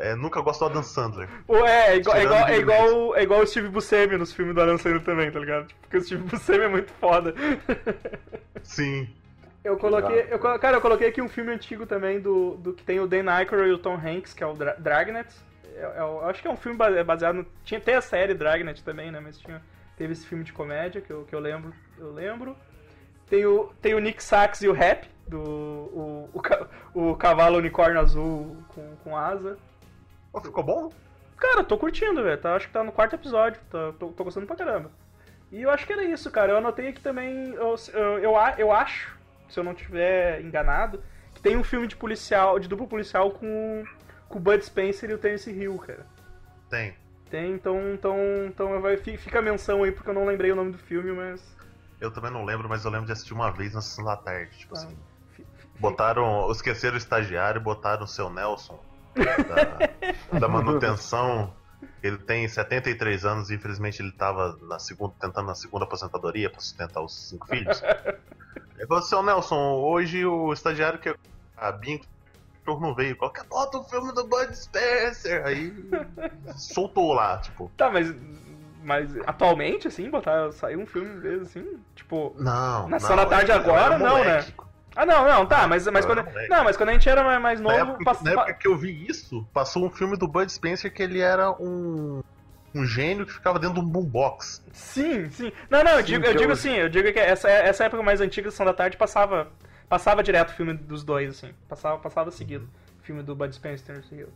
É, 0.00 0.14
nunca 0.16 0.40
gosto 0.40 0.60
do 0.60 0.66
Adam 0.66 0.82
Sandler. 0.82 1.28
Pô, 1.46 1.64
é, 1.64 1.92
é 1.92 1.96
igual, 1.96 2.16
é, 2.16 2.22
igual, 2.24 2.48
é, 2.48 2.58
igual, 2.58 3.16
é 3.16 3.22
igual 3.22 3.40
o 3.40 3.46
Steve 3.46 3.68
Buscemi 3.68 4.16
nos 4.16 4.32
filmes 4.32 4.52
do 4.54 4.60
Adam 4.60 4.76
Sandler 4.78 5.02
também, 5.04 5.30
tá 5.30 5.38
ligado? 5.38 5.68
Tipo, 5.68 5.80
Porque 5.82 5.96
o 5.98 6.02
Steve 6.02 6.22
Buscemi 6.24 6.64
é 6.64 6.68
muito 6.68 6.92
foda. 6.94 7.34
Sim. 8.62 9.08
Eu 9.64 9.76
coloquei. 9.76 10.26
Eu, 10.28 10.38
cara, 10.38 10.78
eu 10.78 10.80
coloquei 10.80 11.08
aqui 11.08 11.22
um 11.22 11.28
filme 11.28 11.52
antigo 11.52 11.86
também 11.86 12.18
do, 12.20 12.56
do 12.56 12.72
que 12.72 12.82
tem 12.82 12.98
o 12.98 13.06
Dan 13.06 13.30
Aykroyd 13.30 13.70
e 13.70 13.72
o 13.74 13.78
Tom 13.78 13.94
Hanks, 13.94 14.34
que 14.34 14.42
é 14.42 14.46
o 14.46 14.54
Dra 14.54 14.74
Dragnet. 14.74 15.32
Eu, 15.76 15.88
eu 15.90 16.24
acho 16.26 16.42
que 16.42 16.48
é 16.48 16.50
um 16.50 16.56
filme 16.56 16.76
base- 16.76 17.02
baseado 17.04 17.36
no. 17.36 17.46
Tinha 17.64 17.78
até 17.78 17.94
a 17.94 18.00
série 18.00 18.34
Dragnet 18.34 18.82
também, 18.82 19.12
né? 19.12 19.20
Mas 19.20 19.38
tinha, 19.38 19.62
teve 19.96 20.12
esse 20.14 20.26
filme 20.26 20.42
de 20.42 20.52
comédia 20.52 21.00
que 21.00 21.12
eu, 21.12 21.22
que 21.24 21.34
eu 21.34 21.38
lembro. 21.38 21.72
Eu 21.96 22.12
lembro. 22.12 22.56
Tem 23.32 23.46
o, 23.46 23.72
tem 23.80 23.94
o 23.94 23.98
Nick 23.98 24.22
Sachs 24.22 24.60
e 24.60 24.68
o 24.68 24.74
Rap, 24.74 25.08
do. 25.26 25.40
O, 25.40 26.30
o, 26.94 27.10
o 27.12 27.16
cavalo 27.16 27.56
unicórnio 27.56 27.98
azul 27.98 28.58
com, 28.68 28.94
com 29.02 29.16
asa. 29.16 29.56
Pô, 30.30 30.38
ficou 30.42 30.62
bom? 30.62 30.92
Cara, 31.38 31.64
tô 31.64 31.78
curtindo, 31.78 32.22
velho. 32.22 32.36
Tá, 32.36 32.54
acho 32.54 32.66
que 32.66 32.74
tá 32.74 32.84
no 32.84 32.92
quarto 32.92 33.14
episódio. 33.14 33.58
Tá, 33.70 33.94
tô, 33.98 34.08
tô 34.08 34.24
gostando 34.24 34.46
pra 34.46 34.54
caramba. 34.54 34.90
E 35.50 35.62
eu 35.62 35.70
acho 35.70 35.86
que 35.86 35.94
era 35.94 36.04
isso, 36.04 36.30
cara. 36.30 36.52
Eu 36.52 36.58
anotei 36.58 36.88
aqui 36.88 37.00
também. 37.00 37.54
Eu, 37.54 37.74
eu, 37.94 38.36
eu, 38.58 38.70
acho, 38.70 39.16
se 39.48 39.58
eu 39.58 39.64
não 39.64 39.72
tiver 39.72 40.42
enganado, 40.42 41.02
que 41.34 41.40
tem 41.40 41.56
um 41.56 41.64
filme 41.64 41.86
de 41.86 41.96
policial, 41.96 42.58
de 42.58 42.68
duplo 42.68 42.86
policial 42.86 43.30
com, 43.30 43.82
com 44.28 44.38
o 44.38 44.42
Bud 44.42 44.62
Spencer 44.62 45.08
e 45.08 45.14
o 45.14 45.18
Terence 45.18 45.50
Hill, 45.50 45.78
cara. 45.78 46.04
Tem. 46.68 46.94
Tem, 47.30 47.52
então, 47.52 47.94
então, 47.94 48.18
então 48.46 48.78
vai, 48.82 48.98
fi- 48.98 49.16
fica 49.16 49.38
a 49.38 49.42
menção 49.42 49.84
aí, 49.84 49.90
porque 49.90 50.10
eu 50.10 50.14
não 50.14 50.26
lembrei 50.26 50.52
o 50.52 50.56
nome 50.56 50.72
do 50.72 50.78
filme, 50.78 51.12
mas. 51.12 51.56
Eu 52.02 52.10
também 52.10 52.30
não 52.32 52.44
lembro, 52.44 52.68
mas 52.68 52.84
eu 52.84 52.90
lembro 52.90 53.06
de 53.06 53.12
assistir 53.12 53.32
uma 53.32 53.50
vez 53.52 53.72
na 53.74 53.80
sessão 53.80 54.04
da 54.04 54.16
tarde. 54.16 54.58
Tipo 54.58 54.74
Ah, 54.74 54.78
assim. 54.78 54.98
Botaram. 55.78 56.50
Esqueceram 56.50 56.94
o 56.94 56.98
estagiário 56.98 57.60
e 57.60 57.62
botaram 57.62 58.04
o 58.04 58.08
seu 58.08 58.28
Nelson 58.28 58.78
da, 59.14 60.38
da 60.40 60.48
manutenção. 60.48 61.54
Ele 62.02 62.18
tem 62.18 62.46
73 62.48 63.24
anos 63.24 63.50
e 63.50 63.54
infelizmente 63.54 64.02
ele 64.02 64.10
tava 64.12 64.58
na 64.62 64.78
segunda, 64.78 65.14
tentando 65.20 65.46
na 65.46 65.54
segunda 65.54 65.84
aposentadoria 65.84 66.50
pra 66.50 66.60
sustentar 66.60 67.00
os 67.00 67.28
cinco 67.28 67.46
filhos. 67.46 67.80
Ele 68.76 68.86
falou, 68.86 69.02
seu 69.02 69.22
Nelson, 69.22 69.74
hoje 69.80 70.24
o 70.26 70.52
estagiário 70.52 70.98
que 70.98 71.14
a 71.56 71.70
Bim 71.72 72.00
não 72.66 72.94
veio. 72.94 73.16
Qualquer 73.16 73.44
bota 73.44 73.78
o 73.78 73.84
filme 73.84 74.12
do 74.12 74.26
Bud 74.26 74.56
Spencer. 74.56 75.44
Aí 75.46 75.72
soltou 76.56 77.12
lá, 77.12 77.38
tipo. 77.38 77.70
Tá, 77.76 77.90
mas. 77.90 78.12
Mas 78.82 79.10
atualmente, 79.26 79.88
assim, 79.88 80.10
botar. 80.10 80.52
Saiu 80.52 80.80
um 80.80 80.86
filme 80.86 81.20
desse, 81.20 81.58
assim? 81.58 81.80
Tipo. 81.94 82.34
Não. 82.38 82.88
Na 82.88 82.98
sessão 82.98 83.16
da 83.16 83.26
tarde 83.26 83.52
agora, 83.52 83.98
não, 83.98 84.24
né? 84.24 84.44
Ah, 84.94 85.06
não, 85.06 85.26
não, 85.26 85.46
tá, 85.46 85.66
mas, 85.66 85.86
mas 85.86 86.04
eu 86.04 86.14
quando. 86.14 86.24
moleque. 86.24 86.50
Não, 86.50 86.64
mas 86.64 86.76
quando 86.76 86.90
a 86.90 86.92
gente 86.92 87.08
era 87.08 87.24
mais, 87.24 87.40
mais 87.40 87.60
Na 87.60 87.78
novo. 87.78 87.92
época, 87.92 88.18
na 88.22 88.30
época 88.32 88.54
que 88.54 88.68
eu 88.68 88.76
vi 88.76 89.06
isso, 89.08 89.46
passou 89.52 89.86
um 89.86 89.90
filme 89.90 90.18
do 90.18 90.28
Bud 90.28 90.52
Spencer 90.52 90.92
que 90.92 91.02
ele 91.02 91.18
era 91.20 91.50
um, 91.52 92.20
um 92.74 92.84
gênio 92.84 93.24
que 93.24 93.32
ficava 93.32 93.58
dentro 93.58 93.76
de 93.76 93.80
um 93.80 93.88
boombox. 93.88 94.62
Sim, 94.72 95.30
sim. 95.30 95.50
Não, 95.70 95.82
não, 95.82 95.92
eu 95.92 95.98
Sim, 96.00 96.04
digo, 96.04 96.24
eu 96.26 96.32
digo 96.34 96.44
eu- 96.50 96.52
assim, 96.52 96.72
eu 96.74 96.88
digo 96.90 97.10
que 97.10 97.18
essa, 97.18 97.48
essa 97.48 97.84
época 97.84 98.02
mais 98.02 98.20
antiga, 98.20 98.50
Sessão 98.50 98.66
da 98.66 98.74
Tarde, 98.74 98.98
passava, 98.98 99.48
passava 99.88 100.22
direto 100.22 100.50
o 100.50 100.54
filme 100.54 100.74
dos 100.74 101.02
dois, 101.02 101.30
assim. 101.30 101.54
Passava, 101.68 101.98
passava 101.98 102.30
seguido. 102.30 102.68
O 103.00 103.02
filme 103.04 103.22
do 103.22 103.34
Bud 103.34 103.54
Spencer 103.54 104.02
e 104.12 104.14
Hill. 104.14 104.28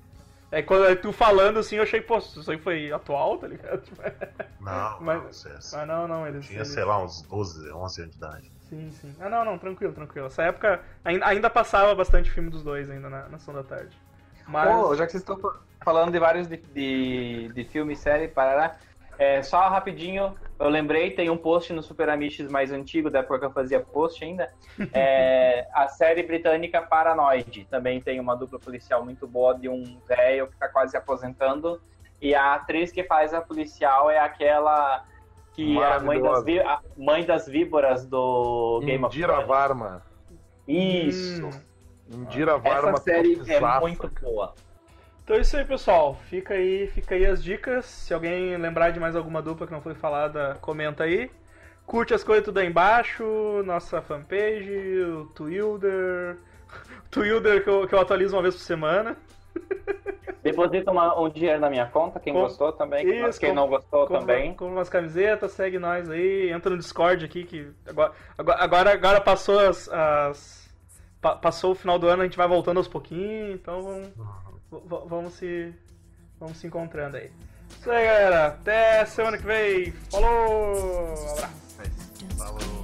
É 0.50 0.62
quando 0.62 0.94
tu 1.00 1.12
falando 1.12 1.58
assim, 1.58 1.76
eu 1.76 1.82
achei, 1.82 2.00
pô, 2.00 2.18
isso 2.18 2.50
aí 2.50 2.58
foi 2.58 2.92
atual, 2.92 3.36
tá 3.38 3.48
ligado? 3.48 3.82
Não, 4.60 4.96
Mas- 5.00 5.44
não, 5.44 5.52
é- 5.52 5.54
Mas 5.54 5.86
não, 5.88 6.08
não, 6.08 6.26
eles. 6.26 6.46
tinha, 6.46 6.58
eles- 6.60 6.68
sei 6.68 6.84
lá, 6.84 7.02
uns 7.02 7.22
12, 7.22 7.70
11 7.72 8.00
anos 8.02 8.12
de 8.12 8.18
idade. 8.18 8.52
Sim, 8.68 8.90
sim. 8.90 9.14
Ah, 9.20 9.28
não, 9.28 9.44
não, 9.44 9.58
tranquilo, 9.58 9.92
tranquilo. 9.92 10.26
Essa 10.26 10.42
época 10.44 10.80
ainda, 11.04 11.24
ainda 11.26 11.48
passava 11.50 11.94
bastante 11.94 12.30
filme 12.30 12.50
dos 12.50 12.64
dois 12.64 12.90
ainda 12.90 13.08
na, 13.08 13.28
na 13.28 13.38
Sessão 13.38 13.54
da 13.54 13.62
Tarde. 13.62 13.96
Mas. 14.48 14.74
Pô, 14.74 14.94
já 14.96 15.04
que 15.06 15.12
vocês 15.12 15.22
estão 15.22 15.38
fa- 15.38 15.54
falando 15.84 16.10
de 16.10 16.18
vários 16.18 16.48
de, 16.48 16.56
de, 16.56 17.48
de 17.54 17.64
filme, 17.64 17.94
série, 17.94 18.26
parará, 18.26 18.74
é, 19.18 19.42
só 19.42 19.68
rapidinho, 19.68 20.34
eu 20.58 20.68
lembrei, 20.68 21.10
tem 21.10 21.30
um 21.30 21.36
post 21.36 21.72
no 21.72 21.82
Super 21.82 22.08
Amiches 22.08 22.50
mais 22.50 22.72
antigo, 22.72 23.10
da 23.10 23.20
época 23.20 23.38
que 23.38 23.44
eu 23.46 23.50
fazia 23.50 23.80
post 23.80 24.24
ainda, 24.24 24.52
é, 24.92 25.66
a 25.72 25.88
série 25.88 26.22
britânica 26.22 26.82
Paranoid, 26.82 27.66
também 27.70 28.00
tem 28.00 28.20
uma 28.20 28.34
dupla 28.34 28.58
policial 28.58 29.04
muito 29.04 29.26
boa 29.26 29.58
de 29.58 29.68
um 29.68 29.98
velho 30.06 30.48
que 30.48 30.56
tá 30.56 30.68
quase 30.68 30.92
se 30.92 30.96
aposentando, 30.96 31.80
e 32.20 32.34
a 32.34 32.54
atriz 32.54 32.90
que 32.90 33.04
faz 33.04 33.34
a 33.34 33.40
policial 33.40 34.10
é 34.10 34.18
aquela 34.18 35.04
que 35.52 35.78
era 35.78 36.00
mãe 36.00 36.20
das, 36.20 36.44
a 36.66 36.80
mãe 36.96 37.24
das 37.24 37.46
víboras 37.46 38.04
do 38.04 38.80
Game 38.84 39.02
of 39.02 39.16
Indira 39.16 39.32
Thrones. 39.32 39.48
Varma. 39.48 40.02
Isso! 40.68 41.46
Hum. 41.46 42.22
Indira 42.22 42.58
Varma. 42.58 42.90
Essa 42.90 43.02
série 43.02 43.40
é 43.48 43.80
muito 43.80 44.08
boa. 44.20 44.54
Então 45.26 45.36
é 45.36 45.40
isso 45.40 45.56
aí, 45.56 45.64
pessoal. 45.64 46.14
Fica 46.30 46.54
aí, 46.54 46.86
fica 46.86 47.16
aí 47.16 47.26
as 47.26 47.42
dicas. 47.42 47.84
Se 47.84 48.14
alguém 48.14 48.56
lembrar 48.56 48.90
de 48.90 49.00
mais 49.00 49.16
alguma 49.16 49.42
dupla 49.42 49.66
que 49.66 49.72
não 49.72 49.80
foi 49.80 49.94
falada, 49.94 50.56
comenta 50.60 51.02
aí. 51.02 51.28
Curte 51.84 52.14
as 52.14 52.22
coisas 52.22 52.44
tudo 52.44 52.58
aí 52.58 52.68
embaixo, 52.68 53.24
nossa 53.64 54.00
fanpage, 54.00 54.70
o 55.02 55.26
Twilder. 55.34 56.36
O 57.06 57.08
Twilder 57.10 57.64
que 57.64 57.68
eu, 57.70 57.88
que 57.88 57.94
eu 57.94 58.00
atualizo 58.00 58.36
uma 58.36 58.42
vez 58.42 58.54
por 58.54 58.60
semana. 58.62 59.16
Deposita 60.44 60.92
uma- 60.92 61.20
um 61.20 61.28
dinheiro 61.28 61.58
na 61.60 61.68
minha 61.68 61.86
conta, 61.86 62.20
quem 62.20 62.32
Com- 62.32 62.42
gostou 62.42 62.70
também, 62.72 63.04
quem- 63.04 63.26
Isso, 63.28 63.40
quem 63.40 63.48
com- 63.48 63.56
não 63.56 63.66
gostou 63.66 64.06
Compra, 64.06 64.20
também. 64.20 64.50
compra 64.54 64.74
umas 64.76 64.88
camisetas, 64.88 65.50
segue 65.50 65.76
nós 65.76 66.08
aí, 66.08 66.50
entra 66.52 66.70
no 66.70 66.78
Discord 66.78 67.24
aqui, 67.24 67.42
que 67.42 67.68
agora, 67.88 68.12
agora, 68.38 68.92
agora, 68.92 69.20
passou 69.20 69.58
as, 69.58 69.88
as- 69.88 70.72
pa- 71.20 71.34
passou 71.34 71.72
o 71.72 71.74
final 71.74 71.98
do 71.98 72.06
ano, 72.06 72.22
a 72.22 72.26
gente 72.26 72.36
vai 72.36 72.46
voltando 72.46 72.76
aos 72.76 72.86
pouquinhos, 72.86 73.54
então 73.56 73.82
vamos, 73.82 74.12
vamos 74.86 75.34
se. 75.34 75.74
Vamos 76.38 76.58
se 76.58 76.66
encontrando 76.66 77.16
aí. 77.16 77.30
Isso 77.70 77.90
aí, 77.90 78.04
galera. 78.04 78.46
Até 78.46 79.04
semana 79.06 79.38
que 79.38 79.44
vem. 79.44 79.92
Falou! 80.10 81.14
Um 81.14 81.32
abraço. 81.32 81.56
É 81.80 82.34
Falou. 82.36 82.75